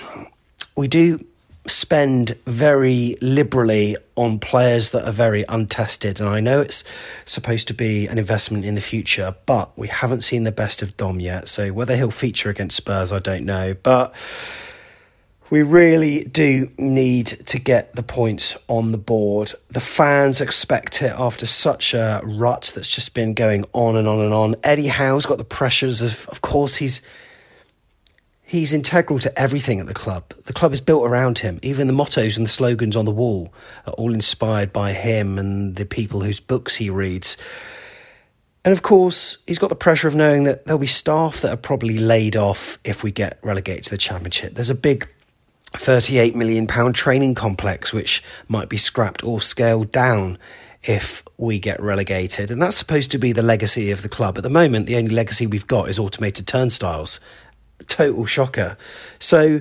we 0.76 0.88
do 0.88 1.18
spend 1.66 2.36
very 2.46 3.16
liberally 3.20 3.96
on 4.16 4.38
players 4.38 4.90
that 4.90 5.06
are 5.06 5.12
very 5.12 5.44
untested. 5.48 6.20
And 6.20 6.28
I 6.28 6.40
know 6.40 6.60
it's 6.60 6.84
supposed 7.24 7.68
to 7.68 7.74
be 7.74 8.06
an 8.06 8.18
investment 8.18 8.64
in 8.64 8.74
the 8.74 8.80
future, 8.80 9.36
but 9.46 9.76
we 9.78 9.88
haven't 9.88 10.22
seen 10.22 10.44
the 10.44 10.52
best 10.52 10.82
of 10.82 10.96
Dom 10.96 11.20
yet. 11.20 11.48
So 11.48 11.72
whether 11.72 11.96
he'll 11.96 12.10
feature 12.10 12.50
against 12.50 12.76
Spurs, 12.76 13.12
I 13.12 13.20
don't 13.20 13.44
know. 13.44 13.74
But 13.74 14.14
we 15.50 15.62
really 15.62 16.24
do 16.24 16.68
need 16.78 17.26
to 17.26 17.60
get 17.60 17.94
the 17.94 18.02
points 18.02 18.56
on 18.68 18.90
the 18.90 18.98
board. 18.98 19.52
The 19.70 19.80
fans 19.80 20.40
expect 20.40 21.02
it 21.02 21.12
after 21.12 21.44
such 21.46 21.94
a 21.94 22.22
rut 22.24 22.72
that's 22.74 22.88
just 22.88 23.12
been 23.12 23.34
going 23.34 23.66
on 23.72 23.96
and 23.96 24.08
on 24.08 24.20
and 24.20 24.32
on. 24.32 24.56
Eddie 24.64 24.88
Howe's 24.88 25.26
got 25.26 25.38
the 25.38 25.44
pressures 25.44 26.00
of, 26.00 26.26
of 26.30 26.40
course, 26.40 26.76
he's 26.76 27.02
he's 28.52 28.74
integral 28.74 29.18
to 29.18 29.38
everything 29.38 29.80
at 29.80 29.86
the 29.86 29.94
club. 29.94 30.28
The 30.44 30.52
club 30.52 30.74
is 30.74 30.82
built 30.82 31.06
around 31.06 31.38
him. 31.38 31.58
Even 31.62 31.86
the 31.86 31.94
mottos 31.94 32.36
and 32.36 32.44
the 32.44 32.50
slogans 32.50 32.96
on 32.96 33.06
the 33.06 33.10
wall 33.10 33.50
are 33.86 33.94
all 33.94 34.12
inspired 34.12 34.74
by 34.74 34.92
him 34.92 35.38
and 35.38 35.76
the 35.76 35.86
people 35.86 36.20
whose 36.20 36.38
books 36.38 36.76
he 36.76 36.90
reads. 36.90 37.38
And 38.62 38.72
of 38.72 38.82
course, 38.82 39.42
he's 39.46 39.58
got 39.58 39.70
the 39.70 39.74
pressure 39.74 40.06
of 40.06 40.14
knowing 40.14 40.44
that 40.44 40.66
there'll 40.66 40.78
be 40.78 40.86
staff 40.86 41.40
that 41.40 41.50
are 41.50 41.56
probably 41.56 41.96
laid 41.96 42.36
off 42.36 42.78
if 42.84 43.02
we 43.02 43.10
get 43.10 43.38
relegated 43.42 43.84
to 43.84 43.90
the 43.92 43.96
championship. 43.96 44.54
There's 44.54 44.68
a 44.68 44.74
big 44.74 45.08
38 45.72 46.36
million 46.36 46.66
pound 46.66 46.94
training 46.94 47.34
complex 47.34 47.90
which 47.90 48.22
might 48.48 48.68
be 48.68 48.76
scrapped 48.76 49.24
or 49.24 49.40
scaled 49.40 49.90
down 49.90 50.36
if 50.82 51.22
we 51.38 51.58
get 51.58 51.80
relegated 51.80 52.50
and 52.50 52.60
that's 52.60 52.76
supposed 52.76 53.12
to 53.12 53.18
be 53.18 53.32
the 53.32 53.42
legacy 53.42 53.90
of 53.92 54.02
the 54.02 54.08
club 54.08 54.36
at 54.36 54.42
the 54.42 54.50
moment 54.50 54.86
the 54.86 54.96
only 54.96 55.14
legacy 55.14 55.46
we've 55.46 55.68
got 55.68 55.88
is 55.88 55.98
automated 55.98 56.46
turnstiles 56.46 57.20
total 57.86 58.26
shocker 58.26 58.76
so 59.18 59.60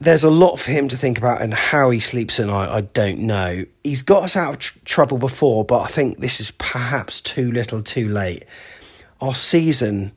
there's 0.00 0.22
a 0.22 0.30
lot 0.30 0.56
for 0.58 0.70
him 0.70 0.88
to 0.88 0.96
think 0.96 1.18
about 1.18 1.42
and 1.42 1.52
how 1.52 1.90
he 1.90 2.00
sleeps 2.00 2.38
at 2.38 2.46
night 2.46 2.68
i 2.68 2.80
don't 2.80 3.18
know 3.18 3.64
he's 3.84 4.02
got 4.02 4.22
us 4.22 4.36
out 4.36 4.50
of 4.50 4.58
tr- 4.58 4.78
trouble 4.84 5.18
before 5.18 5.64
but 5.64 5.80
i 5.80 5.86
think 5.86 6.18
this 6.18 6.40
is 6.40 6.50
perhaps 6.52 7.20
too 7.20 7.50
little 7.50 7.82
too 7.82 8.08
late 8.08 8.44
our 9.20 9.34
season 9.34 10.12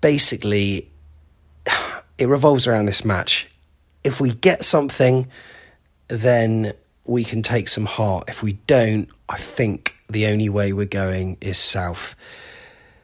basically 0.00 0.90
it 2.18 2.28
revolves 2.28 2.66
around 2.66 2.86
this 2.86 3.04
match 3.04 3.48
if 4.04 4.20
we 4.20 4.32
get 4.32 4.64
something, 4.64 5.26
then 6.08 6.74
we 7.06 7.24
can 7.24 7.42
take 7.42 7.68
some 7.68 7.86
heart. 7.86 8.28
If 8.28 8.42
we 8.42 8.52
don't, 8.66 9.08
I 9.28 9.38
think 9.38 9.96
the 10.08 10.26
only 10.26 10.50
way 10.50 10.72
we're 10.72 10.84
going 10.84 11.38
is 11.40 11.58
south. 11.58 12.14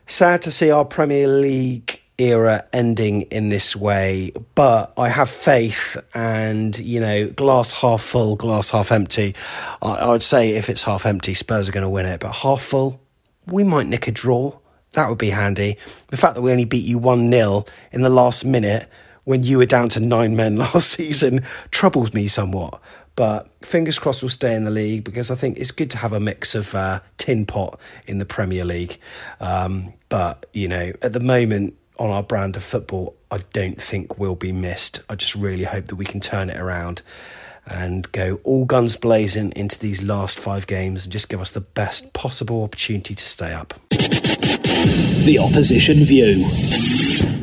Sad 0.06 0.42
to 0.42 0.51
see 0.51 0.70
our 0.70 0.84
Premier 0.84 1.26
League 1.26 1.99
era 2.20 2.64
ending 2.72 3.22
in 3.22 3.48
this 3.48 3.74
way, 3.74 4.32
but 4.55 4.92
I 4.97 5.09
have 5.09 5.30
faith 5.30 5.97
and, 6.14 6.78
you 6.78 7.01
know, 7.01 7.28
glass 7.28 7.72
half 7.72 8.02
full, 8.02 8.36
glass 8.36 8.70
half 8.70 8.92
empty. 8.92 9.34
I, 9.80 9.92
I 9.92 10.09
would 10.09 10.22
say 10.22 10.51
if 10.51 10.68
it's 10.68 10.84
half 10.84 11.06
empty, 11.06 11.34
Spurs 11.34 11.68
are 11.68 11.72
going 11.72 11.82
to 11.82 11.88
win 11.88 12.06
it, 12.06 12.20
but 12.20 12.32
half 12.32 12.62
full, 12.62 13.01
we 13.47 13.64
might 13.64 13.86
nick 13.86 14.06
a 14.06 14.12
draw. 14.12 14.59
That 14.92 15.09
would 15.09 15.18
be 15.18 15.30
handy. 15.30 15.78
The 16.09 16.16
fact 16.16 16.34
that 16.34 16.42
we 16.42 16.52
only 16.52 16.64
beat 16.64 16.84
you 16.84 16.98
1 16.98 17.30
0 17.30 17.64
in 17.92 18.02
the 18.02 18.10
last 18.10 18.44
minute 18.44 18.88
when 19.24 19.42
you 19.42 19.59
were 19.59 19.66
down 19.66 19.88
to 19.90 20.01
nine 20.01 20.36
men 20.36 20.56
last 20.59 20.90
season 20.90 21.42
troubles 21.70 22.12
me 22.12 22.28
somewhat. 22.28 22.80
But 23.16 23.51
fingers 23.64 23.98
crossed 23.98 24.22
we'll 24.22 24.30
stay 24.30 24.55
in 24.55 24.64
the 24.64 24.70
league 24.70 25.05
because 25.05 25.30
I 25.30 25.34
think 25.34 25.59
it's 25.59 25.72
good 25.72 25.90
to 25.92 25.98
have 25.98 26.12
a 26.12 26.20
mix 26.20 26.55
of 26.55 26.74
uh, 26.74 27.01
tin 27.18 27.44
pot 27.44 27.78
in 28.06 28.18
the 28.18 28.24
Premier 28.24 28.64
League. 28.64 28.98
Um, 29.40 29.94
but, 30.09 30.47
you 30.52 30.68
know, 30.68 30.92
at 31.02 31.12
the 31.12 31.20
moment 31.20 31.76
on 32.01 32.10
our 32.10 32.22
brand 32.22 32.56
of 32.56 32.64
football, 32.64 33.14
I 33.31 33.40
don't 33.52 33.81
think 33.81 34.18
we'll 34.18 34.35
be 34.35 34.52
missed. 34.52 35.02
I 35.10 35.14
just 35.16 35.35
really 35.35 35.64
hope 35.64 35.86
that 35.89 35.97
we 35.97 36.06
can 36.06 36.18
turn 36.18 36.48
it 36.48 36.56
around 36.56 37.02
and 37.66 38.10
go 38.10 38.40
all 38.43 38.64
guns 38.64 38.97
blazing 38.97 39.52
into 39.55 39.78
these 39.78 40.02
last 40.02 40.40
five 40.40 40.66
games 40.66 41.05
and 41.05 41.12
just 41.12 41.28
give 41.28 41.43
us 41.43 41.51
the 41.51 41.60
best 41.60 42.14
possible 42.14 42.64
opportunity 42.64 43.14
to 43.14 43.24
stay 43.24 43.52
up. 43.52 43.74
The 43.90 45.39
opposition 45.39 46.06
view. 46.06 46.47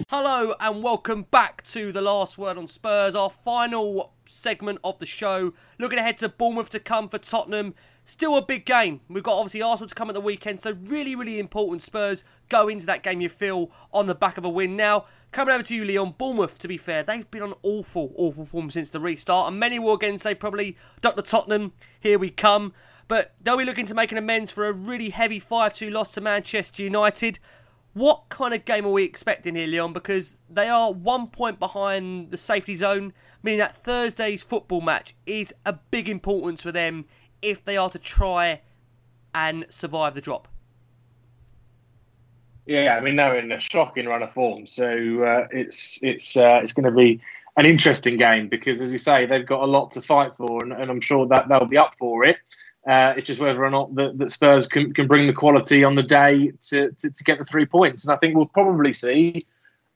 Hello 0.10 0.56
and 0.60 0.82
welcome 0.82 1.28
back 1.30 1.64
to 1.66 1.92
the 1.92 2.02
last 2.02 2.40
word 2.40 2.58
on 2.58 2.66
Spurs, 2.66 3.14
our 3.14 3.30
final 3.30 4.14
segment 4.26 4.80
of 4.84 4.98
the 4.98 5.06
show. 5.06 5.54
Looking 5.78 6.00
ahead 6.00 6.18
to 6.18 6.30
Bournemouth 6.30 6.72
to 6.72 6.80
come 6.80 7.10
for 7.10 7.20
Tottenham, 7.20 7.76
Still 8.08 8.38
a 8.38 8.42
big 8.42 8.66
game. 8.66 9.02
We've 9.10 9.22
got 9.22 9.38
obviously 9.38 9.62
Arsenal 9.62 9.90
to 9.90 9.94
come 9.94 10.10
at 10.10 10.14
the 10.14 10.22
weekend, 10.22 10.62
so 10.62 10.78
really, 10.82 11.14
really 11.14 11.40
important. 11.40 11.82
Spurs 11.82 12.24
go 12.48 12.70
into 12.70 12.86
that 12.86 13.04
game, 13.04 13.20
you 13.20 13.28
feel, 13.28 13.70
on 13.92 14.08
the 14.08 14.16
back 14.16 14.38
of 14.38 14.46
a 14.46 14.50
win. 14.50 14.78
Now, 14.78 15.08
coming 15.34 15.54
over 15.54 15.64
to 15.64 15.76
you, 15.76 15.84
Leon. 15.84 16.16
Bournemouth, 16.18 16.58
to 16.60 16.70
be 16.70 16.78
fair, 16.78 17.04
they've 17.04 17.30
been 17.30 17.42
on 17.42 17.54
awful, 17.64 18.14
awful 18.16 18.46
form 18.46 18.72
since 18.72 18.90
the 18.92 19.02
restart, 19.02 19.50
and 19.50 19.60
many 19.60 19.78
will 19.78 19.96
again 19.96 20.18
say 20.18 20.34
probably 20.34 20.78
Dr. 21.02 21.22
Tottenham, 21.22 21.74
here 22.00 22.18
we 22.18 22.30
come. 22.30 22.72
But 23.10 23.36
they'll 23.42 23.58
be 23.58 23.66
looking 23.66 23.86
to 23.88 23.94
make 23.94 24.14
an 24.14 24.18
amends 24.18 24.52
for 24.52 24.66
a 24.70 24.72
really 24.72 25.10
heavy 25.10 25.40
5 25.40 25.74
2 25.74 25.90
loss 25.90 26.14
to 26.14 26.22
Manchester 26.22 26.84
United. 26.84 27.40
What 27.94 28.30
kind 28.30 28.54
of 28.54 28.64
game 28.64 28.86
are 28.86 28.92
we 28.92 29.04
expecting 29.04 29.56
here, 29.56 29.68
Leon? 29.68 29.92
Because 29.92 30.38
they 30.50 30.70
are 30.70 30.94
one 30.94 31.28
point 31.28 31.60
behind 31.60 32.32
the 32.32 32.38
safety 32.38 32.78
zone, 32.78 33.12
meaning 33.44 33.60
that 33.60 33.84
Thursday's 33.84 34.44
football 34.44 34.80
match 34.80 35.14
is 35.26 35.54
a 35.66 35.74
big 35.74 36.08
importance 36.08 36.62
for 36.62 36.72
them 36.72 37.04
if 37.42 37.64
they 37.64 37.78
are 37.78 37.90
to 37.90 38.00
try 38.00 38.62
and 39.34 39.66
survive 39.70 40.16
the 40.16 40.22
drop. 40.22 40.48
Yeah, 42.66 42.98
I 42.98 43.02
mean 43.02 43.16
they're 43.16 43.38
in 43.38 43.52
a 43.52 43.62
shocking 43.62 44.08
run 44.08 44.24
of 44.24 44.34
form, 44.34 44.68
so 44.68 44.88
uh, 45.24 45.48
it's 45.52 46.04
it's 46.04 46.36
uh, 46.36 46.60
it's 46.62 46.74
going 46.74 46.84
to 46.84 46.92
be 46.92 47.22
an 47.56 47.66
interesting 47.66 48.18
game 48.18 48.48
because, 48.48 48.82
as 48.82 48.94
you 48.94 49.00
say, 49.00 49.26
they've 49.26 49.46
got 49.46 49.62
a 49.62 49.66
lot 49.66 49.92
to 49.92 50.02
fight 50.02 50.36
for, 50.36 50.64
and, 50.64 50.72
and 50.72 50.92
I'm 50.92 51.02
sure 51.02 51.26
that 51.28 51.50
they'll 51.50 51.66
be 51.66 51.78
up 51.78 51.96
for 51.98 52.24
it. 52.24 52.38
Uh, 52.88 53.16
it's 53.18 53.28
just 53.28 53.42
whether 53.42 53.66
or 53.66 53.70
not 53.70 53.94
that 53.96 54.32
Spurs 54.32 54.68
can, 54.68 54.94
can 54.94 55.08
bring 55.08 55.28
the 55.28 55.34
quality 55.34 55.84
on 55.84 55.96
the 55.96 56.04
day 56.04 56.52
to, 56.62 56.92
to, 56.92 57.10
to, 57.10 57.24
get 57.26 57.38
the 57.38 57.44
three 57.44 57.66
points, 57.66 58.06
and 58.06 58.14
I 58.14 58.18
think 58.18 58.36
we'll 58.36 58.46
probably 58.46 58.94
see. 58.94 59.46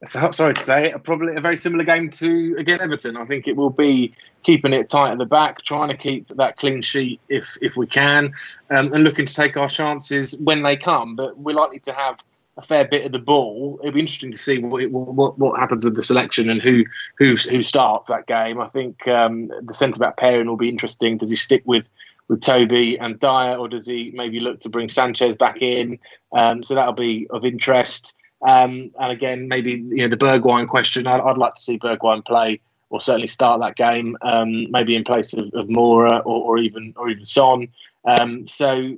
Sorry 0.04 0.52
to 0.52 0.60
say 0.60 0.90
it, 0.90 1.04
probably 1.04 1.36
a 1.36 1.40
very 1.40 1.56
similar 1.56 1.84
game 1.84 2.10
to 2.10 2.56
again 2.58 2.80
Everton. 2.80 3.16
I 3.16 3.24
think 3.24 3.46
it 3.46 3.56
will 3.56 3.70
be 3.70 4.12
keeping 4.42 4.72
it 4.72 4.90
tight 4.90 5.12
at 5.12 5.18
the 5.18 5.24
back, 5.24 5.62
trying 5.62 5.90
to 5.90 5.96
keep 5.96 6.28
that 6.36 6.56
clean 6.56 6.82
sheet 6.82 7.20
if 7.28 7.56
if 7.62 7.76
we 7.76 7.86
can, 7.86 8.34
um, 8.70 8.92
and 8.92 9.04
looking 9.04 9.26
to 9.26 9.34
take 9.34 9.56
our 9.56 9.68
chances 9.68 10.36
when 10.40 10.62
they 10.62 10.76
come. 10.76 11.14
But 11.14 11.38
we're 11.38 11.54
likely 11.54 11.78
to 11.80 11.92
have 11.92 12.18
a 12.56 12.62
fair 12.62 12.84
bit 12.84 13.06
of 13.06 13.12
the 13.12 13.18
ball. 13.18 13.78
It'll 13.80 13.92
be 13.92 14.00
interesting 14.00 14.32
to 14.32 14.38
see 14.38 14.58
what 14.58 14.90
what, 14.90 15.38
what 15.38 15.60
happens 15.60 15.84
with 15.84 15.94
the 15.94 16.02
selection 16.02 16.50
and 16.50 16.60
who 16.60 16.84
who 17.16 17.36
who 17.36 17.62
starts 17.62 18.08
that 18.08 18.26
game. 18.26 18.60
I 18.60 18.66
think 18.66 19.06
um, 19.06 19.52
the 19.62 19.72
centre 19.72 20.00
back 20.00 20.16
pairing 20.16 20.48
will 20.48 20.56
be 20.56 20.68
interesting. 20.68 21.16
Does 21.16 21.30
he 21.30 21.36
stick 21.36 21.62
with 21.64 21.86
with 22.26 22.40
Toby 22.40 22.98
and 22.98 23.20
Dier, 23.20 23.56
or 23.56 23.68
does 23.68 23.86
he 23.86 24.10
maybe 24.14 24.40
look 24.40 24.60
to 24.62 24.68
bring 24.68 24.88
Sanchez 24.88 25.36
back 25.36 25.62
in? 25.62 25.98
Um, 26.32 26.62
so 26.62 26.74
that'll 26.74 26.92
be 26.92 27.28
of 27.30 27.44
interest. 27.44 28.16
Um, 28.46 28.90
and 28.98 29.12
again, 29.12 29.48
maybe 29.48 29.72
you 29.72 30.02
know 30.02 30.08
the 30.08 30.16
Bergwijn 30.16 30.68
question. 30.68 31.06
I'd, 31.06 31.20
I'd, 31.20 31.38
like 31.38 31.54
to 31.54 31.60
see 31.60 31.78
Bergwijn 31.78 32.24
play, 32.24 32.60
or 32.90 33.00
certainly 33.00 33.28
start 33.28 33.60
that 33.60 33.76
game, 33.76 34.16
um, 34.22 34.70
maybe 34.70 34.96
in 34.96 35.04
place 35.04 35.32
of, 35.32 35.52
of 35.54 35.66
Moura 35.66 36.20
or, 36.26 36.42
or, 36.44 36.58
even 36.58 36.92
or 36.96 37.08
even 37.08 37.24
Son. 37.24 37.68
Um, 38.04 38.46
so 38.48 38.96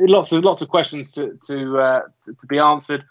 lots 0.00 0.32
of 0.32 0.44
lots 0.44 0.60
of 0.60 0.68
questions 0.68 1.12
to 1.12 1.38
to, 1.46 1.78
uh, 1.78 2.02
to, 2.24 2.34
to 2.34 2.46
be 2.48 2.58
answered. 2.58 3.04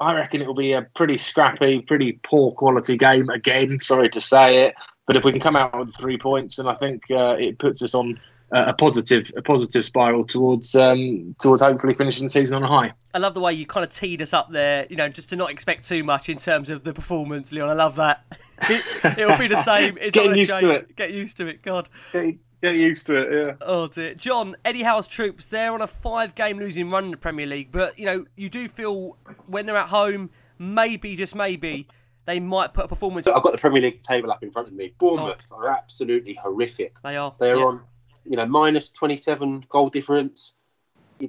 I 0.00 0.14
reckon 0.14 0.40
it 0.40 0.46
will 0.46 0.54
be 0.54 0.72
a 0.72 0.82
pretty 0.82 1.18
scrappy, 1.18 1.80
pretty 1.80 2.20
poor 2.22 2.52
quality 2.52 2.96
game 2.96 3.28
again. 3.30 3.80
Sorry 3.80 4.08
to 4.10 4.20
say 4.20 4.66
it, 4.66 4.74
but 5.08 5.16
if 5.16 5.24
we 5.24 5.32
can 5.32 5.40
come 5.40 5.56
out 5.56 5.76
with 5.76 5.96
three 5.96 6.18
points, 6.18 6.56
then 6.56 6.68
I 6.68 6.74
think 6.76 7.02
uh, 7.10 7.34
it 7.36 7.58
puts 7.58 7.82
us 7.82 7.96
on 7.96 8.20
a 8.50 8.72
positive 8.72 9.30
a 9.36 9.42
positive 9.42 9.84
spiral 9.84 10.24
towards 10.24 10.74
um, 10.74 11.34
towards 11.38 11.60
hopefully 11.60 11.94
finishing 11.94 12.24
the 12.24 12.30
season 12.30 12.56
on 12.56 12.62
a 12.62 12.68
high. 12.68 12.92
I 13.14 13.18
love 13.18 13.34
the 13.34 13.40
way 13.40 13.52
you 13.52 13.66
kind 13.66 13.84
of 13.84 13.90
teed 13.90 14.22
us 14.22 14.32
up 14.32 14.50
there. 14.50 14.86
You 14.88 14.96
know, 14.96 15.08
just 15.08 15.30
to 15.30 15.36
not 15.36 15.50
expect 15.50 15.86
too 15.86 16.04
much 16.04 16.28
in 16.28 16.38
terms 16.38 16.70
of 16.70 16.84
the 16.84 16.92
performance, 16.92 17.52
Leon. 17.52 17.68
I 17.68 17.74
love 17.74 17.96
that. 17.96 18.24
it, 18.62 19.26
will 19.26 19.38
be 19.38 19.48
the 19.48 19.62
same. 19.62 19.98
It's 20.00 20.12
Get 20.12 20.36
used 20.36 20.50
change. 20.50 20.62
to 20.62 20.70
it. 20.70 20.96
Get 20.96 21.12
used 21.12 21.36
to 21.38 21.46
it. 21.46 21.62
God. 21.62 21.88
Get, 22.12 22.36
Get 22.60 22.74
used 22.76 23.06
to 23.06 23.16
it, 23.16 23.32
yeah. 23.32 23.54
Oh 23.60 23.86
dear, 23.86 24.14
John 24.14 24.56
Eddie 24.64 24.82
Howe's 24.82 25.06
troops. 25.06 25.48
They're 25.48 25.72
on 25.72 25.80
a 25.80 25.86
five-game 25.86 26.58
losing 26.58 26.90
run 26.90 27.04
in 27.04 27.10
the 27.12 27.16
Premier 27.16 27.46
League, 27.46 27.70
but 27.70 27.96
you 27.98 28.04
know 28.04 28.26
you 28.36 28.48
do 28.48 28.68
feel 28.68 29.16
when 29.46 29.64
they're 29.64 29.76
at 29.76 29.90
home, 29.90 30.30
maybe 30.58 31.14
just 31.14 31.36
maybe 31.36 31.86
they 32.24 32.40
might 32.40 32.74
put 32.74 32.84
a 32.84 32.88
performance. 32.88 33.28
I've 33.28 33.44
got 33.44 33.52
the 33.52 33.58
Premier 33.58 33.80
League 33.80 34.02
table 34.02 34.32
up 34.32 34.42
in 34.42 34.50
front 34.50 34.66
of 34.66 34.74
me. 34.74 34.92
Bournemouth 34.98 35.46
oh. 35.52 35.56
are 35.56 35.68
absolutely 35.68 36.34
horrific. 36.34 37.00
They 37.02 37.16
are. 37.16 37.32
They're 37.38 37.56
yeah. 37.56 37.62
on, 37.62 37.82
you 38.28 38.36
know, 38.36 38.46
minus 38.46 38.90
twenty-seven 38.90 39.66
goal 39.68 39.88
difference, 39.88 40.54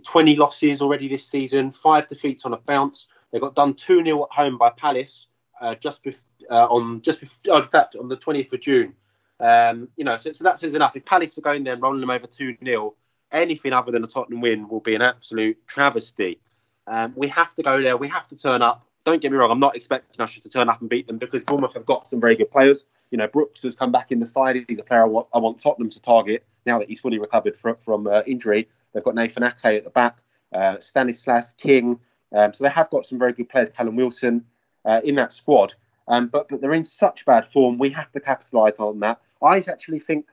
twenty 0.03 0.35
losses 0.35 0.81
already 0.81 1.07
this 1.07 1.26
season, 1.26 1.71
five 1.71 2.07
defeats 2.07 2.45
on 2.45 2.53
a 2.53 2.57
bounce. 2.57 3.07
They 3.31 3.39
got 3.39 3.55
done 3.55 3.76
two 3.76 4.03
0 4.03 4.23
at 4.23 4.35
home 4.35 4.57
by 4.57 4.71
Palace 4.71 5.27
uh, 5.61 5.76
just 5.76 6.03
bef- 6.03 6.21
uh, 6.49 6.65
on 6.65 7.01
just 7.01 7.21
bef- 7.21 7.38
oh, 7.49 7.57
in 7.57 7.63
fact 7.63 7.95
on 7.95 8.07
the 8.07 8.15
twentieth 8.15 8.51
of 8.53 8.61
June. 8.61 8.93
Um, 9.39 9.88
you 9.95 10.03
know, 10.03 10.17
so, 10.17 10.31
so 10.34 10.43
that 10.43 10.59
says 10.59 10.73
enough. 10.73 10.95
If 10.95 11.05
Palace 11.05 11.38
are 11.38 11.41
going 11.41 11.63
there 11.63 11.73
and 11.73 11.81
rolling 11.81 12.01
them 12.01 12.09
over 12.09 12.27
2 12.27 12.57
0, 12.63 12.95
anything 13.31 13.71
other 13.71 13.91
than 13.91 14.03
a 14.03 14.07
Tottenham 14.07 14.41
win 14.41 14.67
will 14.67 14.81
be 14.81 14.95
an 14.95 15.01
absolute 15.01 15.65
travesty. 15.65 16.39
Um, 16.88 17.13
we 17.15 17.27
have 17.30 17.53
to 17.55 17.63
go 17.63 17.81
there. 17.81 17.95
We 17.95 18.09
have 18.09 18.27
to 18.30 18.35
turn 18.35 18.61
up. 18.61 18.85
Don't 19.10 19.23
get 19.23 19.31
me 19.31 19.40
wrong. 19.40 19.49
I'm 19.49 19.60
not 19.60 19.76
expecting 19.76 20.22
us 20.22 20.40
to 20.40 20.49
turn 20.49 20.69
up 20.69 20.81
and 20.81 20.88
beat 20.88 21.07
them 21.07 21.18
because 21.18 21.41
Bournemouth 21.41 21.73
have 21.73 21.84
got 21.88 22.07
some 22.07 22.22
very 22.22 22.36
good 22.36 22.52
players. 22.52 22.86
You 23.10 23.18
know, 23.18 23.27
Brooks 23.27 23.64
has 23.64 23.76
come 23.76 23.91
back 23.91 24.11
in 24.11 24.19
the 24.19 24.26
side. 24.27 24.64
He's 24.68 24.77
a 24.77 24.84
player 24.84 25.02
I 25.02 25.07
want, 25.07 25.26
I 25.34 25.40
want 25.40 25.60
Tottenham 25.60 25.90
to 25.90 25.99
target 25.99 26.45
now 26.68 26.77
that 26.77 26.88
he's 26.88 26.99
fully 26.99 27.18
recovered 27.18 27.57
from, 27.57 27.77
from 27.77 28.06
uh, 28.06 28.22
injury. 28.27 28.69
They've 28.94 29.03
got 29.03 29.15
Nathan 29.15 29.41
Ake 29.41 29.65
at 29.65 29.84
the 29.84 29.90
back, 29.90 30.19
uh, 30.53 30.80
Stanislas 30.80 31.56
King. 31.57 31.99
Um, 32.31 32.53
so 32.53 32.64
they 32.64 32.69
have 32.69 32.91
got 32.91 33.03
some 33.03 33.18
very 33.18 33.34
good 33.34 33.49
players. 33.49 33.69
Callum 33.69 33.95
Wilson 33.95 34.45
uh, 34.86 35.02
in 35.03 35.15
that 35.15 35.34
squad. 35.34 35.73
Um, 36.07 36.27
but 36.27 36.48
but 36.48 36.61
they're 36.61 36.76
in 36.76 36.86
such 36.86 37.26
bad 37.26 37.48
form. 37.48 37.80
We 37.80 37.90
have 37.90 38.11
to 38.11 38.19
capitalise 38.19 38.77
on 38.77 38.99
that. 38.99 39.22
I 39.41 39.57
actually 39.57 40.02
think 40.02 40.27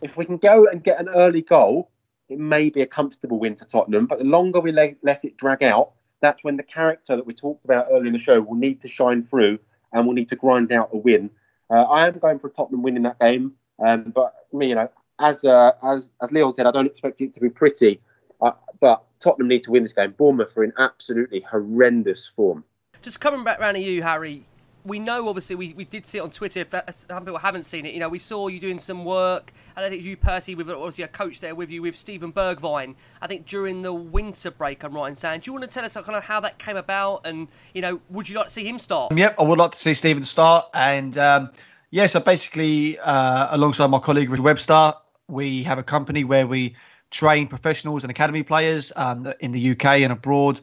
if 0.00 0.16
we 0.16 0.24
can 0.24 0.38
go 0.38 0.66
and 0.68 0.82
get 0.82 0.98
an 0.98 1.10
early 1.10 1.42
goal, 1.42 1.90
it 2.30 2.38
may 2.38 2.70
be 2.70 2.80
a 2.80 2.86
comfortable 2.86 3.38
win 3.38 3.56
for 3.56 3.66
Tottenham. 3.66 4.06
But 4.06 4.20
the 4.20 4.24
longer 4.24 4.58
we 4.58 4.72
let, 4.72 4.96
let 5.02 5.22
it 5.26 5.36
drag 5.36 5.62
out, 5.62 5.92
that's 6.22 6.42
when 6.42 6.56
the 6.56 6.62
character 6.62 7.16
that 7.16 7.26
we 7.26 7.34
talked 7.34 7.64
about 7.64 7.88
earlier 7.90 8.06
in 8.06 8.12
the 8.14 8.18
show 8.18 8.40
will 8.40 8.56
need 8.56 8.80
to 8.80 8.88
shine 8.88 9.22
through 9.22 9.58
and 9.92 10.06
we'll 10.06 10.14
need 10.14 10.30
to 10.30 10.36
grind 10.36 10.72
out 10.72 10.88
a 10.92 10.96
win. 10.96 11.28
Uh, 11.68 11.82
I 11.82 12.06
am 12.06 12.18
going 12.18 12.38
for 12.38 12.46
a 12.46 12.50
Tottenham 12.50 12.82
winning 12.82 13.02
that 13.02 13.18
game, 13.18 13.52
um, 13.84 14.12
but 14.14 14.34
me, 14.52 14.68
you 14.68 14.74
know, 14.74 14.88
as 15.18 15.44
uh, 15.44 15.72
as 15.82 16.10
as 16.22 16.32
Leon 16.32 16.54
said, 16.54 16.66
I 16.66 16.70
don't 16.70 16.86
expect 16.86 17.20
it 17.20 17.34
to 17.34 17.40
be 17.40 17.50
pretty. 17.50 18.00
Uh, 18.40 18.52
but 18.80 19.04
Tottenham 19.20 19.48
need 19.48 19.62
to 19.64 19.70
win 19.70 19.82
this 19.82 19.92
game. 19.92 20.14
Bournemouth 20.16 20.56
are 20.56 20.64
in 20.64 20.72
absolutely 20.78 21.40
horrendous 21.40 22.26
form. 22.26 22.64
Just 23.02 23.20
coming 23.20 23.44
back 23.44 23.60
round 23.60 23.76
to 23.76 23.82
you, 23.82 24.02
Harry 24.02 24.44
we 24.84 24.98
know 24.98 25.28
obviously 25.28 25.56
we, 25.56 25.72
we 25.74 25.84
did 25.84 26.06
see 26.06 26.18
it 26.18 26.22
on 26.22 26.30
Twitter. 26.30 26.60
If 26.60 26.74
some 27.08 27.24
people 27.24 27.38
haven't 27.38 27.64
seen 27.64 27.86
it, 27.86 27.94
you 27.94 28.00
know, 28.00 28.08
we 28.08 28.18
saw 28.18 28.48
you 28.48 28.58
doing 28.58 28.78
some 28.78 29.04
work, 29.04 29.52
and 29.76 29.84
I 29.84 29.90
think 29.90 30.02
you 30.02 30.16
Percy 30.16 30.54
with 30.54 30.68
obviously 30.68 31.04
a 31.04 31.08
coach 31.08 31.40
there 31.40 31.54
with 31.54 31.70
you 31.70 31.82
with 31.82 31.96
Steven 31.96 32.32
Bergwijn. 32.32 32.94
I 33.20 33.26
think 33.26 33.46
during 33.46 33.82
the 33.82 33.92
winter 33.92 34.50
break, 34.50 34.82
I'm 34.82 34.94
right 34.94 35.08
in 35.08 35.16
saying. 35.16 35.40
Do 35.40 35.48
you 35.48 35.52
want 35.52 35.64
to 35.64 35.70
tell 35.70 35.84
us 35.84 35.94
kind 35.94 36.16
of 36.16 36.24
how 36.24 36.40
that 36.40 36.58
came 36.58 36.76
about, 36.76 37.26
and 37.26 37.48
you 37.74 37.82
know, 37.82 38.00
would 38.10 38.28
you 38.28 38.36
like 38.36 38.46
to 38.46 38.52
see 38.52 38.66
him 38.66 38.78
start? 38.78 39.16
Yep, 39.16 39.36
I 39.38 39.42
would 39.42 39.58
like 39.58 39.72
to 39.72 39.78
see 39.78 39.94
Steven 39.94 40.24
start, 40.24 40.66
and 40.74 41.16
um, 41.16 41.50
yeah, 41.90 42.06
so 42.06 42.20
basically, 42.20 42.98
uh, 42.98 43.48
alongside 43.50 43.88
my 43.88 43.98
colleague 43.98 44.30
Richard 44.30 44.44
Webster, 44.44 44.94
we 45.28 45.62
have 45.62 45.78
a 45.78 45.82
company 45.82 46.24
where 46.24 46.46
we 46.46 46.74
train 47.10 47.46
professionals 47.46 48.04
and 48.04 48.10
academy 48.10 48.42
players 48.42 48.90
um, 48.96 49.32
in 49.40 49.52
the 49.52 49.70
UK 49.72 49.84
and 50.00 50.12
abroad 50.12 50.60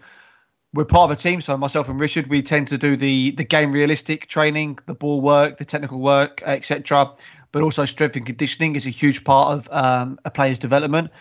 we're 0.73 0.85
part 0.85 1.11
of 1.11 1.17
a 1.17 1.19
team. 1.19 1.41
So 1.41 1.57
myself 1.57 1.89
and 1.89 1.99
Richard, 1.99 2.27
we 2.27 2.41
tend 2.41 2.67
to 2.69 2.77
do 2.77 2.95
the 2.95 3.31
the 3.31 3.43
game 3.43 3.71
realistic 3.71 4.27
training, 4.27 4.79
the 4.85 4.95
ball 4.95 5.21
work, 5.21 5.57
the 5.57 5.65
technical 5.65 5.99
work, 5.99 6.41
etc. 6.45 7.13
But 7.51 7.63
also 7.63 7.85
strength 7.85 8.15
and 8.15 8.25
conditioning 8.25 8.75
is 8.75 8.85
a 8.85 8.91
huge 8.91 9.23
part 9.23 9.57
of 9.57 9.69
um, 9.71 10.19
a 10.25 10.31
player's 10.31 10.59
development. 10.59 11.11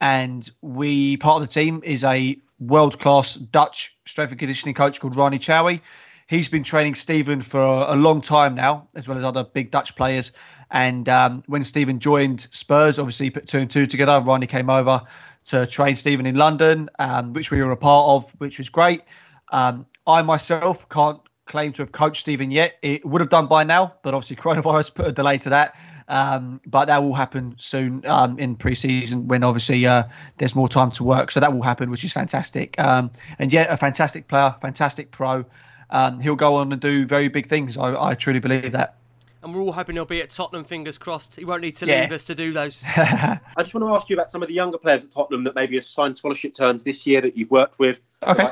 And 0.00 0.48
we 0.60 1.16
part 1.16 1.40
of 1.40 1.48
the 1.48 1.52
team 1.52 1.80
is 1.84 2.04
a 2.04 2.36
world 2.60 3.00
class 3.00 3.34
Dutch 3.34 3.96
strength 4.04 4.30
and 4.30 4.38
conditioning 4.38 4.74
coach 4.74 5.00
called 5.00 5.16
Ronnie 5.16 5.38
Chowie. 5.38 5.80
He's 6.28 6.48
been 6.48 6.62
training 6.62 6.94
Steven 6.94 7.40
for 7.42 7.60
a, 7.60 7.94
long 7.94 8.20
time 8.20 8.54
now, 8.54 8.86
as 8.94 9.06
well 9.06 9.18
as 9.18 9.24
other 9.24 9.44
big 9.44 9.70
Dutch 9.70 9.94
players. 9.96 10.32
And 10.70 11.06
um, 11.08 11.42
when 11.46 11.62
Steven 11.62 11.98
joined 11.98 12.40
Spurs, 12.40 12.98
obviously 12.98 13.28
put 13.28 13.46
two 13.46 13.58
and 13.58 13.70
two 13.70 13.84
together. 13.84 14.22
Ronnie 14.24 14.46
came 14.46 14.70
over 14.70 15.02
to 15.46 15.66
train 15.66 15.96
Steven 15.96 16.26
in 16.26 16.36
London, 16.36 16.88
um, 16.98 17.32
which 17.32 17.50
we 17.50 17.62
were 17.62 17.70
a 17.70 17.76
part 17.76 18.08
of, 18.08 18.30
which 18.38 18.58
was 18.58 18.68
great. 18.68 19.02
Um, 19.50 19.86
I 20.06 20.22
myself 20.22 20.88
can't 20.88 21.20
claim 21.46 21.72
to 21.72 21.82
have 21.82 21.92
coached 21.92 22.20
Steven 22.20 22.50
yet. 22.50 22.78
It 22.82 23.04
would 23.04 23.20
have 23.20 23.28
done 23.28 23.46
by 23.46 23.64
now, 23.64 23.94
but 24.02 24.14
obviously 24.14 24.36
coronavirus 24.42 24.94
put 24.94 25.06
a 25.06 25.12
delay 25.12 25.38
to 25.38 25.50
that. 25.50 25.76
Um, 26.08 26.60
but 26.66 26.86
that 26.86 27.02
will 27.02 27.14
happen 27.14 27.54
soon 27.58 28.04
um, 28.06 28.38
in 28.38 28.56
pre-season 28.56 29.28
when 29.28 29.44
obviously 29.44 29.86
uh, 29.86 30.04
there's 30.36 30.54
more 30.54 30.68
time 30.68 30.90
to 30.92 31.04
work. 31.04 31.30
So 31.30 31.40
that 31.40 31.52
will 31.52 31.62
happen, 31.62 31.90
which 31.90 32.04
is 32.04 32.12
fantastic. 32.12 32.78
Um, 32.78 33.10
and 33.38 33.52
yet, 33.52 33.68
a 33.70 33.76
fantastic 33.76 34.28
player, 34.28 34.54
fantastic 34.60 35.10
pro. 35.10 35.44
Um, 35.90 36.20
he'll 36.20 36.36
go 36.36 36.56
on 36.56 36.72
and 36.72 36.80
do 36.80 37.06
very 37.06 37.28
big 37.28 37.48
things. 37.48 37.76
I, 37.76 38.10
I 38.10 38.14
truly 38.14 38.40
believe 38.40 38.72
that 38.72 38.96
and 39.42 39.54
we're 39.54 39.60
all 39.60 39.72
hoping 39.72 39.96
he'll 39.96 40.04
be 40.04 40.20
at 40.20 40.30
Tottenham. 40.30 40.64
Fingers 40.64 40.98
crossed. 40.98 41.36
He 41.36 41.44
won't 41.44 41.62
need 41.62 41.76
to 41.76 41.86
yeah. 41.86 42.02
leave 42.02 42.12
us 42.12 42.24
to 42.24 42.34
do 42.34 42.52
those. 42.52 42.82
I 42.96 43.40
just 43.58 43.74
want 43.74 43.86
to 43.86 43.94
ask 43.94 44.08
you 44.08 44.16
about 44.16 44.30
some 44.30 44.42
of 44.42 44.48
the 44.48 44.54
younger 44.54 44.78
players 44.78 45.04
at 45.04 45.10
Tottenham 45.10 45.44
that 45.44 45.54
maybe 45.54 45.76
have 45.76 45.84
signed 45.84 46.16
scholarship 46.16 46.54
terms 46.54 46.84
this 46.84 47.06
year 47.06 47.20
that 47.20 47.36
you've 47.36 47.50
worked 47.50 47.78
with. 47.78 48.00
Okay. 48.26 48.50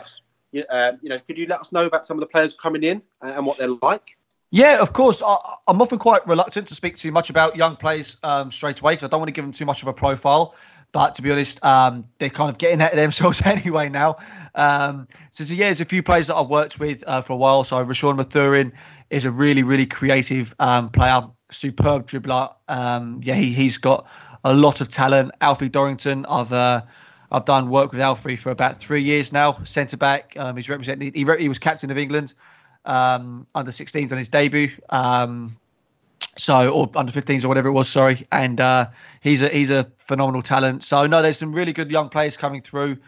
uh, 0.69 0.93
you 1.01 1.09
know, 1.09 1.19
could 1.21 1.39
you 1.39 1.47
let 1.47 1.61
us 1.61 1.73
know 1.73 1.87
about 1.87 2.07
some 2.07 2.17
of 2.17 2.21
the 2.21 2.27
players 2.27 2.55
coming 2.55 2.83
in 2.83 3.03
and 3.23 3.47
what 3.47 3.59
they're 3.59 3.77
like? 3.83 4.17
Yeah, 4.51 4.81
of 4.81 4.93
course. 4.93 5.23
I, 5.25 5.37
am 5.69 5.81
often 5.81 5.99
quite 5.99 6.27
reluctant 6.27 6.67
to 6.69 6.75
speak 6.75 6.97
too 6.97 7.13
much 7.13 7.31
about 7.31 7.57
young 7.57 7.77
players 7.77 8.17
um, 8.25 8.51
straight 8.51 8.81
away 8.81 8.93
because 8.93 9.05
I 9.05 9.09
don't 9.09 9.21
want 9.21 9.29
to 9.29 9.33
give 9.33 9.45
them 9.45 9.53
too 9.53 9.67
much 9.67 9.83
of 9.83 9.89
a 9.89 9.93
profile. 9.93 10.55
But 10.93 11.15
to 11.15 11.23
be 11.23 11.31
honest, 11.31 11.65
um, 11.65 12.09
they're 12.19 12.31
kind 12.31 12.51
of 12.51 12.59
getting 12.59 12.79
that 12.79 12.95
themselves 12.95 13.43
anyway 13.45 13.89
now. 13.89 14.17
Um, 14.57 15.07
so, 15.31 15.45
so, 15.45 15.55
yeah, 15.55 15.67
there's 15.67 15.81
a 15.81 15.85
few 15.85 16.03
players 16.03 16.27
that 16.27 16.35
I've 16.35 16.49
worked 16.49 16.81
with 16.81 17.05
uh, 17.07 17.23
for 17.23 17.35
a 17.35 17.37
while. 17.37 17.63
So 17.63 17.85
Roshaun 17.85 18.17
Mathurin 18.17 18.73
is 19.11 19.25
a 19.25 19.31
really, 19.31 19.63
really 19.63 19.87
creative 19.87 20.55
um, 20.59 20.89
player, 20.89 21.23
superb 21.51 22.07
dribbler. 22.07 22.55
Um, 22.69 23.21
yeah, 23.23 23.35
he, 23.35 23.53
he's 23.53 23.79
got 23.79 24.09
a 24.45 24.55
lot 24.55 24.81
of 24.81 24.89
talent. 24.89 25.33
Alfie 25.41 25.69
Dorrington, 25.69 26.25
I've 26.27 26.53
uh, 26.53 26.83
I've 27.31 27.45
done 27.45 27.71
work 27.71 27.93
with 27.93 28.01
Alfie 28.01 28.37
for 28.37 28.51
about 28.51 28.79
three 28.79 29.03
years 29.03 29.33
now. 29.33 29.63
Centre 29.65 29.97
back, 29.97 30.35
um, 30.37 30.57
he's 30.57 30.69
represented. 30.69 31.15
He, 31.15 31.25
he, 31.39 31.49
was 31.49 31.59
captain 31.59 31.91
of 31.91 31.99
England 31.99 32.35
um, 32.85 33.47
under 33.55 33.71
16s 33.71 34.13
on 34.13 34.19
his 34.19 34.29
debut. 34.29 34.71
Um, 34.89 35.57
so 36.37 36.71
or 36.71 36.91
under 36.95 37.13
15s 37.13 37.45
or 37.45 37.49
whatever 37.49 37.69
it 37.69 37.73
was. 37.73 37.89
Sorry, 37.89 38.27
and 38.33 38.61
uh, 38.61 38.87
he's 39.21 39.43
a 39.43 39.49
he's 39.49 39.71
a 39.71 39.91
phenomenal 39.97 40.43
talent. 40.43 40.85
So 40.85 41.07
no, 41.07 41.23
there's 41.23 41.39
some 41.39 41.53
really 41.53 41.73
good 41.73 41.91
young 41.91 42.09
players 42.09 42.37
coming 42.37 42.63
through 42.63 42.99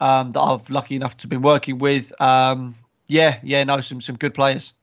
um, 0.00 0.32
that 0.32 0.40
I've 0.40 0.68
lucky 0.70 0.96
enough 0.96 1.16
to 1.18 1.28
been 1.28 1.42
working 1.42 1.78
with. 1.78 2.12
Um, 2.20 2.74
yeah, 3.06 3.38
yeah, 3.42 3.64
no, 3.64 3.80
some 3.80 4.00
some 4.00 4.16
good 4.16 4.34
players. 4.34 4.74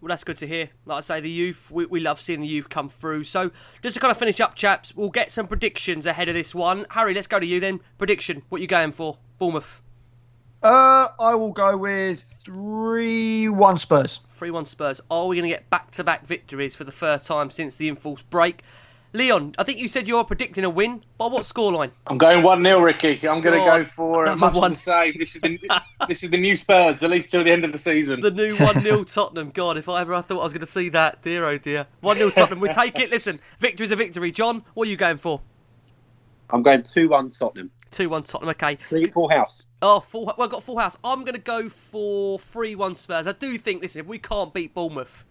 Well, 0.00 0.08
that's 0.08 0.22
good 0.22 0.38
to 0.38 0.46
hear. 0.46 0.70
Like 0.86 0.98
I 0.98 1.00
say, 1.00 1.20
the 1.20 1.30
youth, 1.30 1.70
we, 1.70 1.86
we 1.86 1.98
love 1.98 2.20
seeing 2.20 2.40
the 2.40 2.46
youth 2.46 2.68
come 2.68 2.88
through. 2.88 3.24
So, 3.24 3.50
just 3.82 3.94
to 3.94 4.00
kind 4.00 4.12
of 4.12 4.16
finish 4.16 4.38
up, 4.38 4.54
chaps, 4.54 4.94
we'll 4.94 5.10
get 5.10 5.32
some 5.32 5.48
predictions 5.48 6.06
ahead 6.06 6.28
of 6.28 6.34
this 6.34 6.54
one. 6.54 6.86
Harry, 6.90 7.14
let's 7.14 7.26
go 7.26 7.40
to 7.40 7.46
you 7.46 7.58
then. 7.58 7.80
Prediction, 7.98 8.42
what 8.48 8.60
you 8.60 8.68
going 8.68 8.92
for? 8.92 9.18
Bournemouth. 9.38 9.80
Uh, 10.62 11.08
I 11.18 11.34
will 11.34 11.52
go 11.52 11.76
with 11.76 12.24
3 12.44 13.48
1 13.48 13.76
Spurs. 13.76 14.20
3 14.34 14.50
1 14.50 14.66
Spurs. 14.66 15.00
Are 15.10 15.26
we 15.26 15.36
going 15.36 15.48
to 15.48 15.54
get 15.54 15.68
back 15.70 15.90
to 15.92 16.04
back 16.04 16.26
victories 16.26 16.76
for 16.76 16.84
the 16.84 16.92
first 16.92 17.26
time 17.26 17.50
since 17.50 17.76
the 17.76 17.88
enforced 17.88 18.28
break? 18.30 18.62
Leon, 19.14 19.54
I 19.58 19.64
think 19.64 19.78
you 19.78 19.88
said 19.88 20.06
you're 20.06 20.24
predicting 20.24 20.64
a 20.64 20.70
win. 20.70 21.02
By 21.16 21.26
what 21.26 21.44
scoreline? 21.44 21.90
I'm 22.06 22.18
going 22.18 22.42
1 22.42 22.62
0, 22.62 22.80
Ricky. 22.80 23.26
I'm 23.26 23.40
going 23.40 23.58
to 23.58 23.64
go 23.64 23.90
for 23.90 24.26
a 24.26 24.36
must 24.36 24.54
one. 24.54 24.76
save. 24.76 25.18
This 25.18 25.34
is, 25.34 25.40
the, 25.40 25.58
this 26.08 26.22
is 26.22 26.30
the 26.30 26.38
new 26.38 26.56
Spurs, 26.56 27.02
at 27.02 27.08
least 27.08 27.30
till 27.30 27.42
the 27.42 27.50
end 27.50 27.64
of 27.64 27.72
the 27.72 27.78
season. 27.78 28.20
The 28.20 28.30
new 28.30 28.54
1 28.56 28.80
0 28.80 29.04
Tottenham. 29.04 29.50
God, 29.50 29.78
if 29.78 29.88
I 29.88 30.02
ever 30.02 30.14
I 30.14 30.20
thought 30.20 30.40
I 30.40 30.44
was 30.44 30.52
going 30.52 30.60
to 30.60 30.66
see 30.66 30.90
that. 30.90 31.22
Dear, 31.22 31.46
oh 31.46 31.56
dear. 31.56 31.86
1 32.00 32.18
0 32.18 32.30
Tottenham. 32.34 32.60
We 32.60 32.68
take 32.68 32.98
it. 32.98 33.10
Listen, 33.10 33.38
victory's 33.60 33.90
a 33.90 33.96
victory. 33.96 34.30
John, 34.30 34.62
what 34.74 34.86
are 34.88 34.90
you 34.90 34.96
going 34.96 35.18
for? 35.18 35.40
I'm 36.50 36.62
going 36.62 36.82
2 36.82 37.08
1 37.08 37.30
Tottenham. 37.30 37.70
2 37.90 38.10
1 38.10 38.22
Tottenham, 38.24 38.50
okay. 38.50 38.76
Full 39.10 39.28
house. 39.28 39.66
Oh, 39.80 40.00
full, 40.00 40.26
well, 40.26 40.42
I've 40.42 40.50
got 40.50 40.62
full 40.62 40.78
house. 40.78 40.96
I'm 41.02 41.20
going 41.20 41.34
to 41.34 41.40
go 41.40 41.68
for 41.68 42.38
3 42.38 42.74
1 42.74 42.94
Spurs. 42.94 43.26
I 43.26 43.32
do 43.32 43.56
think, 43.58 43.82
listen, 43.82 44.00
if 44.00 44.06
we 44.06 44.18
can't 44.18 44.52
beat 44.52 44.74
Bournemouth, 44.74 45.24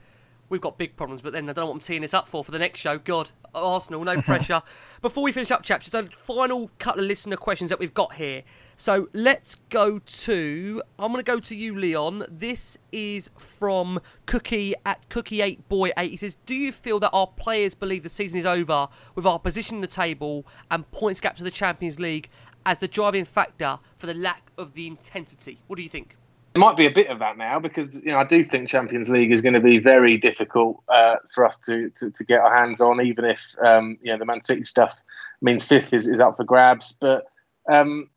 we've 0.49 0.61
got 0.61 0.77
big 0.77 0.95
problems, 0.95 1.21
but 1.21 1.33
then 1.33 1.49
I 1.49 1.53
don't 1.53 1.63
know 1.63 1.67
what 1.67 1.75
I'm 1.75 1.79
teeing 1.79 2.01
this 2.01 2.13
up 2.13 2.27
for 2.27 2.43
for 2.43 2.51
the 2.51 2.59
next 2.59 2.79
show. 2.79 2.97
God, 2.97 3.31
Arsenal, 3.53 4.03
no 4.03 4.21
pressure. 4.21 4.61
Before 5.01 5.23
we 5.23 5.31
finish 5.31 5.51
up, 5.51 5.63
chaps, 5.63 5.89
just 5.89 5.93
a 5.93 6.09
final 6.17 6.71
couple 6.79 7.01
of 7.01 7.07
listener 7.07 7.37
questions 7.37 7.69
that 7.69 7.79
we've 7.79 7.93
got 7.93 8.13
here. 8.13 8.43
So 8.77 9.09
let's 9.13 9.55
go 9.69 9.99
to. 9.99 10.83
I'm 10.99 11.11
going 11.11 11.23
to 11.23 11.31
go 11.31 11.39
to 11.39 11.55
you, 11.55 11.77
Leon. 11.77 12.25
This 12.29 12.77
is 12.91 13.29
from 13.37 13.99
Cookie 14.27 14.75
at 14.85 15.09
Cookie8Boy8. 15.09 16.09
He 16.09 16.17
says, 16.17 16.37
Do 16.45 16.53
you 16.53 16.71
feel 16.71 16.99
that 16.99 17.09
our 17.11 17.27
players 17.27 17.73
believe 17.73 18.03
the 18.03 18.09
season 18.09 18.37
is 18.37 18.45
over 18.45 18.87
with 19.15 19.25
our 19.25 19.39
position 19.39 19.77
in 19.77 19.81
the 19.81 19.87
table 19.87 20.45
and 20.69 20.89
points 20.91 21.19
gap 21.19 21.35
to 21.37 21.43
the 21.43 21.51
Champions 21.51 21.99
League 21.99 22.29
as 22.65 22.79
the 22.79 22.87
driving 22.87 23.25
factor 23.25 23.79
for 23.97 24.07
the 24.07 24.13
lack 24.13 24.51
of 24.57 24.73
the 24.73 24.87
intensity? 24.87 25.61
What 25.67 25.77
do 25.77 25.83
you 25.83 25.89
think? 25.89 26.16
Might 26.57 26.77
be 26.77 26.85
a 26.85 26.91
bit 26.91 27.07
of 27.07 27.19
that 27.19 27.37
now 27.37 27.59
because 27.59 28.01
you 28.01 28.11
know 28.11 28.17
I 28.17 28.23
do 28.23 28.43
think 28.43 28.67
Champions 28.67 29.09
League 29.09 29.31
is 29.31 29.41
going 29.41 29.53
to 29.53 29.59
be 29.59 29.79
very 29.79 30.17
difficult 30.17 30.81
uh, 30.89 31.17
for 31.29 31.45
us 31.45 31.57
to, 31.59 31.89
to, 31.97 32.11
to 32.11 32.23
get 32.23 32.39
our 32.39 32.53
hands 32.53 32.81
on, 32.81 33.01
even 33.01 33.25
if 33.25 33.55
um, 33.63 33.97
you 34.01 34.11
know 34.11 34.17
the 34.17 34.25
Man 34.25 34.41
City 34.41 34.63
stuff 34.63 34.93
means 35.41 35.65
fifth 35.65 35.93
is, 35.93 36.07
is 36.07 36.19
up 36.19 36.37
for 36.37 36.43
grabs. 36.43 36.93
But 36.93 37.25
um, 37.69 38.09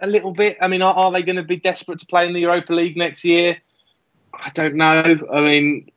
a 0.00 0.06
little 0.06 0.32
bit. 0.32 0.58
I 0.60 0.68
mean, 0.68 0.82
are, 0.82 0.94
are 0.94 1.10
they 1.10 1.22
going 1.22 1.36
to 1.36 1.42
be 1.42 1.56
desperate 1.56 1.98
to 2.00 2.06
play 2.06 2.26
in 2.26 2.32
the 2.32 2.40
Europa 2.40 2.72
League 2.72 2.96
next 2.96 3.24
year? 3.24 3.58
I 4.34 4.50
don't 4.50 4.74
know. 4.74 5.02
I 5.32 5.40
mean, 5.40 5.90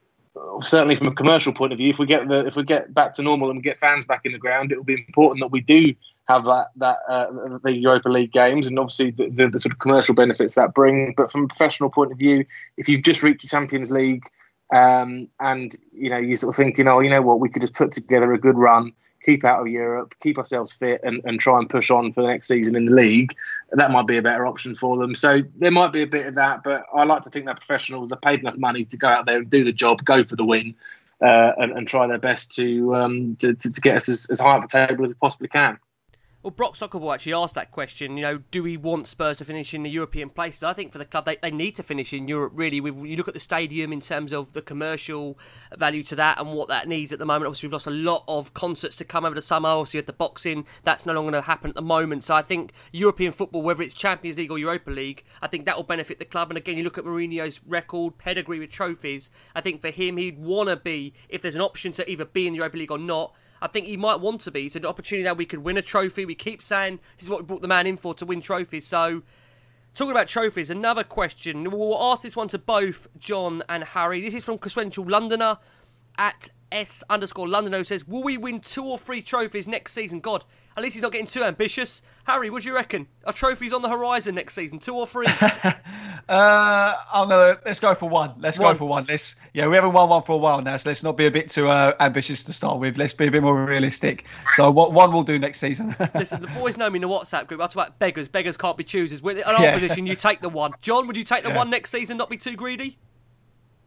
certainly 0.62 0.96
from 0.96 1.08
a 1.08 1.14
commercial 1.14 1.54
point 1.54 1.74
of 1.74 1.78
view, 1.78 1.90
if 1.90 2.00
we 2.00 2.06
get 2.06 2.28
the 2.28 2.48
if 2.48 2.56
we 2.56 2.64
get 2.64 2.94
back 2.94 3.14
to 3.16 3.22
normal 3.22 3.50
and 3.50 3.58
we 3.58 3.64
get 3.64 3.78
fans 3.78 4.06
back 4.06 4.26
in 4.26 4.32
the 4.32 4.40
ground, 4.40 4.72
it 4.72 4.78
will 4.78 4.84
be 4.84 4.94
important 4.94 5.42
that 5.42 5.52
we 5.52 5.62
do 5.62 5.94
have 6.34 6.46
that 6.46 6.68
that 6.78 6.98
uh, 7.08 7.28
the 7.64 7.78
Europa 7.78 8.10
League 8.10 8.32
games 8.32 8.68
and 8.68 8.80
obviously 8.80 9.12
the, 9.12 9.30
the, 9.30 9.50
the, 9.50 9.60
sort 9.60 9.74
of 9.74 9.80
commercial 9.80 10.16
benefits 10.16 10.56
that 10.56 10.74
bring. 10.74 11.14
But 11.16 11.32
from 11.32 11.46
a 11.46 11.48
professional 11.48 11.90
point 11.90 12.12
of 12.12 12.18
view, 12.18 12.46
if 12.78 12.88
you've 12.88 13.04
just 13.04 13.24
reached 13.24 13.42
the 13.42 13.48
Champions 13.48 13.92
League 13.92 14.24
um, 14.74 15.28
and 15.40 15.76
you 15.92 16.10
know 16.10 16.18
you're 16.18 16.36
sort 16.38 16.54
of 16.54 16.58
thinking, 16.58 16.88
oh, 16.88 17.00
you 17.00 17.10
know 17.10 17.22
what, 17.22 17.40
we 17.40 17.50
could 17.50 17.62
just 17.62 17.76
put 17.76 17.92
together 17.92 18.34
a 18.34 18.40
good 18.40 18.58
run 18.58 18.94
keep 19.24 19.44
out 19.44 19.62
of 19.62 19.68
Europe, 19.68 20.16
keep 20.20 20.38
ourselves 20.38 20.74
fit, 20.74 21.02
and, 21.04 21.22
and 21.26 21.40
try 21.40 21.58
and 21.58 21.70
push 21.70 21.90
on 21.90 22.12
for 22.12 22.22
the 22.22 22.28
next 22.28 22.48
season 22.48 22.76
in 22.76 22.86
the 22.86 22.92
league. 22.92 23.34
That 23.72 23.92
might 23.92 24.08
be 24.08 24.18
a 24.18 24.22
better 24.22 24.48
option 24.48 24.76
for 24.76 24.98
them. 24.98 25.16
So 25.16 25.42
there 25.58 25.72
might 25.72 25.92
be 25.92 26.02
a 26.02 26.08
bit 26.08 26.26
of 26.28 26.36
that, 26.36 26.64
but 26.64 26.86
I 26.94 27.04
like 27.04 27.22
to 27.24 27.30
think 27.30 27.46
they're 27.46 27.56
professionals. 27.56 28.10
They're 28.10 28.18
paid 28.18 28.40
enough 28.40 28.58
money 28.58 28.86
to 28.86 28.98
go 28.98 29.08
out 29.08 29.26
there 29.26 29.38
and 29.40 29.50
do 29.50 29.64
the 29.64 29.72
job, 29.72 30.04
go 30.04 30.24
for 30.24 30.36
the 30.36 30.46
win, 30.46 30.76
uh, 31.22 31.52
and, 31.58 31.72
and, 31.74 31.88
try 31.88 32.08
their 32.08 32.18
best 32.18 32.52
to, 32.54 32.96
um, 32.96 33.36
to, 33.36 33.54
to, 33.54 33.72
to 33.72 33.82
get 33.82 33.96
us 33.96 34.10
as, 34.10 34.28
as 34.32 34.40
high 34.40 34.56
up 34.56 34.68
the 34.68 34.88
table 34.88 35.06
as 35.06 35.10
we 35.10 35.14
possibly 35.16 35.48
can. 35.48 35.78
Well, 36.44 36.50
Brock 36.50 36.74
Soccerball 36.74 37.14
actually 37.14 37.34
asked 37.34 37.54
that 37.54 37.70
question. 37.70 38.18
You 38.18 38.24
know, 38.24 38.38
do 38.50 38.64
we 38.64 38.76
want 38.76 39.06
Spurs 39.08 39.38
to 39.38 39.46
finish 39.46 39.76
in 39.76 39.84
the 39.84 39.92
European 39.92 40.28
places? 40.28 40.64
I 40.64 40.74
think 40.74 40.92
for 40.92 40.98
the 40.98 41.06
club, 41.06 41.26
they, 41.26 41.36
they 41.36 41.52
need 41.52 41.76
to 41.76 41.84
finish 41.84 42.14
in 42.14 42.28
Europe. 42.28 42.54
Really, 42.56 42.82
We've, 42.82 42.98
you 43.06 43.16
look 43.16 43.28
at 43.28 43.36
the 43.36 43.40
stadium 43.40 43.94
in 43.94 44.02
terms 44.02 44.34
of 44.34 44.54
the 44.54 44.62
commercial 44.64 45.38
value 45.78 46.02
to 46.02 46.16
that 46.16 46.40
and 46.40 46.54
what 46.54 46.68
that 46.70 46.88
needs 46.88 47.14
at 47.14 47.20
the 47.20 47.28
moment. 47.28 47.46
Obviously, 47.46 47.68
we've 47.68 47.74
lost 47.74 47.86
a 47.86 47.92
lot 47.92 48.24
of 48.28 48.56
concerts 48.56 48.96
to 48.96 49.06
come 49.06 49.24
over 49.24 49.36
the 49.36 49.42
summer. 49.44 49.70
Obviously, 49.70 50.00
at 50.00 50.08
the 50.08 50.14
boxing, 50.14 50.66
that's 50.82 51.06
no 51.06 51.14
longer 51.14 51.30
going 51.30 51.44
to 51.44 51.46
happen 51.46 51.70
at 51.70 51.76
the 51.76 51.82
moment. 51.84 52.24
So 52.24 52.34
I 52.34 52.42
think 52.42 52.72
European 52.92 53.34
football, 53.34 53.62
whether 53.62 53.84
it's 53.84 53.94
Champions 53.94 54.40
League 54.40 54.50
or 54.50 54.58
Europa 54.58 54.90
League, 54.90 55.24
I 55.44 55.48
think 55.48 55.68
that 55.68 55.76
will 55.76 55.84
benefit 55.84 56.18
the 56.18 56.26
club. 56.26 56.50
And 56.50 56.58
again, 56.58 56.76
you 56.76 56.84
look 56.84 56.98
at 56.98 57.06
Mourinho's 57.06 57.60
record 57.68 58.18
pedigree 58.18 58.58
with 58.58 58.72
trophies. 58.72 59.30
I 59.54 59.62
think 59.62 59.82
for 59.82 59.92
him, 59.92 60.18
he'd 60.18 60.40
want 60.40 60.70
to 60.70 60.76
be 60.76 61.14
if 61.30 61.44
there's 61.44 61.56
an 61.56 61.62
option 61.62 61.92
to 61.92 62.12
either 62.12 62.26
be 62.26 62.48
in 62.48 62.54
the 62.54 62.58
Europa 62.58 62.78
League 62.78 62.92
or 62.92 62.98
not 62.98 63.36
I 63.62 63.68
think 63.68 63.86
he 63.86 63.98
might 63.98 64.20
want 64.20 64.42
to 64.42 64.52
be. 64.52 64.66
It's 64.66 64.76
an 64.76 64.86
opportunity 64.86 65.24
that 65.24 65.38
we 65.38 65.46
could 65.46 65.60
win 65.60 65.78
a 65.78 65.82
trophy. 65.82 66.26
We 66.26 66.36
keep 66.36 66.64
saying 66.64 67.00
this 67.18 67.26
is 67.26 67.30
what 67.30 67.42
we 67.42 67.46
brought 67.46 67.62
the 67.62 67.68
man 67.68 67.86
in 67.86 67.98
for 67.98 68.14
to 68.16 68.26
win 68.26 68.42
trophies. 68.42 68.88
So, 68.88 69.22
talking 69.94 70.12
about 70.12 70.28
trophies, 70.28 70.70
another 70.70 71.04
question. 71.04 71.70
We'll 71.70 72.02
ask 72.02 72.24
this 72.24 72.36
one 72.36 72.48
to 72.50 72.58
both 72.58 73.08
John 73.20 73.62
and 73.70 73.84
Harry. 73.84 74.22
This 74.22 74.34
is 74.34 74.44
from 74.44 74.58
Consequential 74.58 75.06
Londoner 75.06 75.60
at 76.18 76.50
S 76.72 77.04
underscore 77.10 77.48
Londoner 77.48 77.80
who 77.80 77.84
says, 77.84 78.08
Will 78.08 78.24
we 78.24 78.38
win 78.38 78.60
two 78.62 78.84
or 78.84 78.98
three 78.98 79.22
trophies 79.22 79.68
next 79.68 79.94
season? 79.94 80.22
God, 80.22 80.44
at 80.78 80.84
least 80.84 80.94
he's 80.94 81.02
not 81.02 81.12
getting 81.12 81.28
too 81.28 81.44
ambitious. 81.44 82.02
Harry, 82.24 82.50
what 82.50 82.64
do 82.64 82.70
you 82.70 82.76
reckon? 82.76 83.08
Are 83.26 83.34
trophies 83.34 83.74
on 83.74 83.82
the 83.82 83.90
horizon 83.90 84.36
next 84.36 84.56
season? 84.56 84.80
Two 84.80 84.96
or 84.96 85.06
three? 85.06 85.26
uh, 86.30 86.94
I'm 87.14 87.30
gonna 87.30 87.60
let's 87.66 87.80
go 87.80 87.94
for 87.94 88.08
one. 88.08 88.34
Let's 88.40 88.58
one. 88.58 88.74
go 88.74 88.78
for 88.80 88.88
one. 88.88 89.06
Let's 89.08 89.36
yeah, 89.54 89.68
we 89.68 89.76
haven't 89.76 89.94
won 89.94 90.10
one 90.10 90.24
for 90.24 90.34
a 90.34 90.38
while 90.38 90.62
now, 90.62 90.78
so 90.78 90.90
let's 90.90 91.04
not 91.04 91.18
be 91.18 91.26
a 91.26 91.32
bit 91.32 91.50
too 91.50 91.68
uh, 91.68 91.94
ambitious 92.00 92.44
to 92.44 92.54
start 92.54 92.80
with. 92.80 92.98
Let's 92.98 93.14
be 93.14 93.28
a 93.28 93.32
bit 93.32 93.44
more 93.44 93.66
realistic. 93.66 94.26
So 94.54 94.72
what 94.72 94.94
one 94.94 95.12
we'll 95.12 95.24
do 95.24 95.38
next 95.38 95.60
season. 95.60 95.96
Listen, 96.16 96.42
the 96.42 96.48
boys 96.48 96.78
know 96.78 96.90
me 96.90 96.98
in 96.98 97.02
the 97.02 97.10
WhatsApp 97.10 97.48
group. 97.48 97.60
I 97.60 97.66
talk 97.66 97.74
about 97.74 98.00
beggars. 98.00 98.28
Beggars 98.28 98.56
can't 98.56 98.78
be 98.78 98.84
choosers. 98.84 99.20
In 99.20 99.44
our 99.44 99.62
yeah. 99.62 99.74
position, 99.74 100.08
you 100.08 100.16
take 100.16 100.40
the 100.40 100.50
one. 100.50 100.72
John, 100.82 101.08
would 101.08 101.18
you 101.18 101.24
take 101.24 101.44
the 101.44 101.50
yeah. 101.50 101.58
one 101.58 101.70
next 101.70 101.92
season? 101.92 102.18
Not 102.18 102.30
be 102.30 102.38
too 102.38 102.56
greedy. 102.56 102.98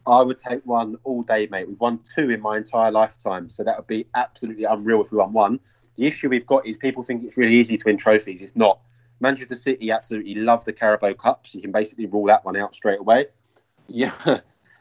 I 0.07 0.23
would 0.23 0.37
take 0.37 0.61
one 0.67 0.97
all 1.05 1.23
day, 1.23 1.49
mate. 1.51 1.67
We've 1.67 1.81
won 1.81 1.99
two 1.99 2.29
in 2.31 2.41
my 2.41 2.59
entire 2.59 2.91
lifetime, 2.91 3.49
so 3.49 3.65
that 3.65 3.77
would 3.77 3.87
be 3.87 4.07
absolutely 4.15 4.65
unreal 4.65 5.01
if 5.01 5.11
we 5.11 5.19
won 5.19 5.33
one. 5.33 5.61
The 5.97 6.07
issue 6.07 6.29
we've 6.29 6.47
got 6.47 6.67
is 6.67 6.77
people 6.77 7.03
think 7.03 7.25
it's 7.25 7.37
really 7.37 7.57
easy 7.57 7.77
to 7.77 7.83
win 7.87 7.97
trophies. 7.97 8.43
It's 8.43 8.57
not. 8.57 8.81
Manchester 9.21 9.55
City 9.55 9.91
absolutely 9.91 10.35
love 10.35 10.65
the 10.65 10.73
Carabao 10.73 11.15
Cup, 11.15 11.47
so 11.47 11.57
you 11.57 11.63
can 11.63 11.73
basically 11.73 12.07
rule 12.07 12.27
that 12.27 12.45
one 12.45 12.57
out 12.57 12.75
straight 12.75 12.99
away. 12.99 13.27
Yeah. 13.87 14.13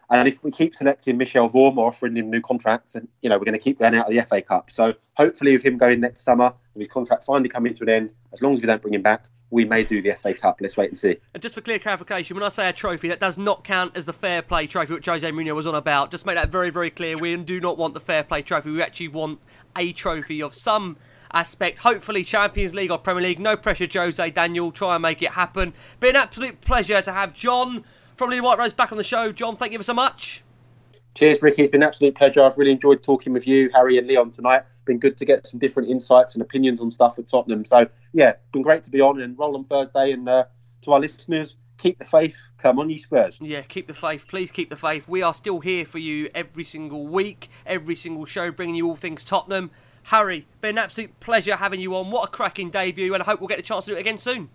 And 0.10 0.28
if 0.28 0.44
we 0.44 0.52
keep 0.52 0.76
selecting 0.76 1.18
Michel 1.18 1.50
Vorm 1.50 1.78
or 1.78 1.88
offering 1.88 2.16
him 2.16 2.30
new 2.30 2.42
contracts, 2.42 2.94
and 2.94 3.08
you 3.22 3.30
know 3.30 3.38
we're 3.38 3.46
going 3.46 3.58
to 3.58 3.60
keep 3.60 3.80
going 3.80 3.96
out 3.96 4.08
of 4.08 4.14
the 4.14 4.22
FA 4.22 4.42
Cup. 4.42 4.70
So 4.70 4.94
hopefully, 5.16 5.54
with 5.54 5.64
him 5.64 5.78
going 5.78 6.02
next 6.02 6.22
summer, 6.22 6.54
with 6.76 6.86
his 6.86 6.94
contract 6.94 7.24
finally 7.24 7.50
coming 7.50 7.74
to 7.74 7.84
an 7.84 7.90
end, 7.90 8.14
as 8.32 8.42
long 8.42 8.54
as 8.54 8.62
we 8.62 8.68
don't 8.68 8.82
bring 8.82 8.94
him 8.94 9.02
back, 9.02 9.26
we 9.50 9.66
may 9.66 9.84
do 9.84 10.02
the 10.02 10.12
FA 10.14 10.34
Cup. 10.34 10.58
Let's 10.62 10.78
wait 10.78 10.90
and 10.90 10.98
see. 10.98 11.18
And 11.34 11.42
just 11.42 11.56
for 11.56 11.62
clear 11.62 11.80
clarification, 11.80 12.36
when 12.36 12.44
I 12.44 12.50
say 12.50 12.70
a 12.70 12.74
trophy, 12.74 13.08
that 13.08 13.20
does 13.20 13.38
not 13.38 13.64
count 13.64 13.98
as 13.98 14.06
the 14.06 14.14
fair 14.14 14.42
play 14.42 14.68
trophy 14.68 14.94
which 14.94 15.06
Jose 15.06 15.30
Mourinho 15.32 15.56
was 15.56 15.66
on 15.66 15.76
about. 15.76 16.12
Just 16.12 16.26
make 16.26 16.36
that 16.36 16.50
very, 16.50 16.70
very 16.70 16.90
clear. 16.90 17.18
We 17.18 17.36
do 17.38 17.60
not 17.60 17.78
want 17.78 17.94
the 17.94 18.00
fair 18.00 18.24
play 18.24 18.42
trophy. 18.42 18.72
We 18.72 18.82
actually 18.82 19.08
want 19.08 19.40
a 19.76 19.94
trophy 19.94 20.42
of 20.42 20.56
some 20.56 20.98
aspect. 21.32 21.80
Hopefully, 21.80 22.24
Champions 22.24 22.76
League 22.76 22.92
or 22.92 22.98
Premier 22.98 23.24
League. 23.24 23.40
No 23.40 23.58
pressure, 23.58 23.88
Jose 23.92 24.30
Daniel. 24.32 24.72
Try 24.72 24.96
and 24.96 25.02
make 25.02 25.22
it 25.22 25.32
happen. 25.32 25.74
Been 26.00 26.16
an 26.16 26.22
absolute 26.22 26.62
pleasure 26.62 27.02
to 27.02 27.12
have 27.12 27.34
John 27.34 27.84
from 28.16 28.30
Lilywhite 28.30 28.58
Rose 28.58 28.74
back 28.74 28.92
on 28.92 28.98
the 28.98 29.04
show. 29.04 29.32
John, 29.32 29.56
thank 29.56 29.74
you 29.74 29.82
so 29.84 29.94
much. 29.94 30.44
Cheers, 31.16 31.44
Ricky. 31.44 31.64
It's 31.64 31.72
been 31.72 31.84
an 31.84 31.88
absolute 31.88 32.16
pleasure. 32.16 32.42
I've 32.42 32.58
really 32.58 32.72
enjoyed 32.72 33.04
talking 33.04 33.34
with 33.34 33.48
you, 33.48 33.70
Harry, 33.74 33.98
and 33.98 34.08
Leon 34.08 34.32
tonight. 34.32 34.64
Been 34.86 35.00
good 35.00 35.16
to 35.18 35.26
get 35.26 35.46
some 35.46 35.60
different 35.60 35.90
insights 35.90 36.34
and 36.34 36.42
opinions 36.42 36.82
on 36.82 36.90
stuff 36.90 37.20
at 37.20 37.28
Tottenham. 37.28 37.66
So, 37.66 37.88
yeah, 38.14 38.34
been 38.52 38.64
great 38.64 38.84
to 38.84 38.92
be 38.92 39.00
on 39.00 39.22
and 39.22 39.38
roll 39.38 39.56
on 39.56 39.64
Thursday. 39.64 40.12
And 40.12 40.28
uh, 40.28 40.46
to 40.82 40.92
our 40.92 41.00
listeners, 41.00 41.56
keep 41.84 42.00
the 42.00 42.06
faith. 42.06 42.38
Come 42.58 42.80
on, 42.80 42.90
you 42.90 42.98
Spurs. 42.98 43.38
Yeah, 43.42 43.62
keep 43.62 43.88
the 43.88 43.94
faith. 43.94 44.26
Please 44.28 44.50
keep 44.52 44.70
the 44.70 44.76
faith. 44.76 45.08
We 45.08 45.22
are 45.22 45.34
still 45.34 45.60
here 45.60 45.86
for 45.86 46.00
you 46.00 46.30
every 46.34 46.64
single 46.64 47.06
week, 47.06 47.50
every 47.66 47.96
single 47.96 48.26
show, 48.26 48.52
bringing 48.52 48.76
you 48.76 48.88
all 48.88 48.96
things 48.96 49.24
Tottenham. 49.24 49.70
Harry, 50.04 50.48
been 50.62 50.72
an 50.72 50.78
absolute 50.78 51.20
pleasure 51.20 51.58
having 51.58 51.82
you 51.82 51.96
on. 51.96 52.10
What 52.10 52.30
a 52.30 52.32
cracking 52.32 52.70
debut, 52.72 53.14
and 53.14 53.22
I 53.22 53.26
hope 53.26 53.42
we'll 53.42 53.50
get 53.50 53.58
the 53.58 53.64
chance 53.64 53.86
to 53.86 53.92
do 53.92 53.98
it 53.98 54.00
again 54.00 54.18
soon. 54.18 54.50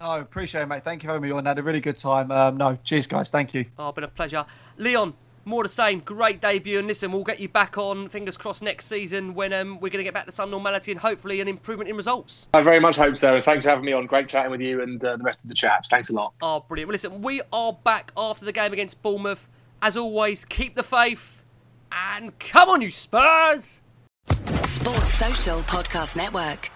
Oh, 0.00 0.18
appreciate 0.18 0.62
it, 0.62 0.66
mate. 0.66 0.82
Thank 0.82 1.02
you 1.02 1.08
for 1.08 1.12
having 1.12 1.28
me 1.28 1.34
on. 1.34 1.44
Had 1.44 1.58
a 1.58 1.62
really 1.62 1.80
good 1.80 1.96
time. 1.96 2.32
Um, 2.32 2.56
no, 2.56 2.76
cheers, 2.82 3.06
guys. 3.06 3.30
Thank 3.30 3.54
you. 3.54 3.66
Oh, 3.78 3.92
been 3.92 4.04
a 4.04 4.08
pleasure. 4.08 4.44
Leon, 4.78 5.14
more 5.44 5.62
the 5.62 5.68
same. 5.68 6.00
Great 6.00 6.40
debut, 6.40 6.78
and 6.78 6.86
listen, 6.86 7.12
we'll 7.12 7.24
get 7.24 7.40
you 7.40 7.48
back 7.48 7.78
on. 7.78 8.08
Fingers 8.08 8.36
crossed 8.36 8.62
next 8.62 8.86
season 8.86 9.34
when 9.34 9.52
um, 9.52 9.74
we're 9.80 9.90
going 9.90 9.98
to 9.98 10.04
get 10.04 10.14
back 10.14 10.26
to 10.26 10.32
some 10.32 10.50
normality 10.50 10.92
and 10.92 11.00
hopefully 11.00 11.40
an 11.40 11.48
improvement 11.48 11.88
in 11.88 11.96
results. 11.96 12.46
I 12.54 12.62
very 12.62 12.80
much 12.80 12.96
hope 12.96 13.16
so. 13.16 13.36
And 13.36 13.44
thanks 13.44 13.64
for 13.64 13.70
having 13.70 13.84
me 13.84 13.92
on. 13.92 14.06
Great 14.06 14.28
chatting 14.28 14.50
with 14.50 14.60
you 14.60 14.82
and 14.82 15.04
uh, 15.04 15.16
the 15.16 15.24
rest 15.24 15.44
of 15.44 15.48
the 15.48 15.54
chaps. 15.54 15.88
Thanks 15.88 16.10
a 16.10 16.14
lot. 16.14 16.34
Oh, 16.42 16.64
brilliant. 16.68 16.88
Well, 16.88 16.94
listen, 16.94 17.22
we 17.22 17.42
are 17.52 17.72
back 17.72 18.12
after 18.16 18.44
the 18.44 18.52
game 18.52 18.72
against 18.72 19.02
Bournemouth. 19.02 19.48
As 19.80 19.96
always, 19.96 20.44
keep 20.44 20.74
the 20.74 20.82
faith 20.82 21.42
and 21.90 22.38
come 22.38 22.68
on, 22.68 22.80
you 22.80 22.90
Spurs! 22.90 23.80
Sports 24.26 25.14
Social 25.14 25.58
Podcast 25.60 26.16
Network. 26.16 26.70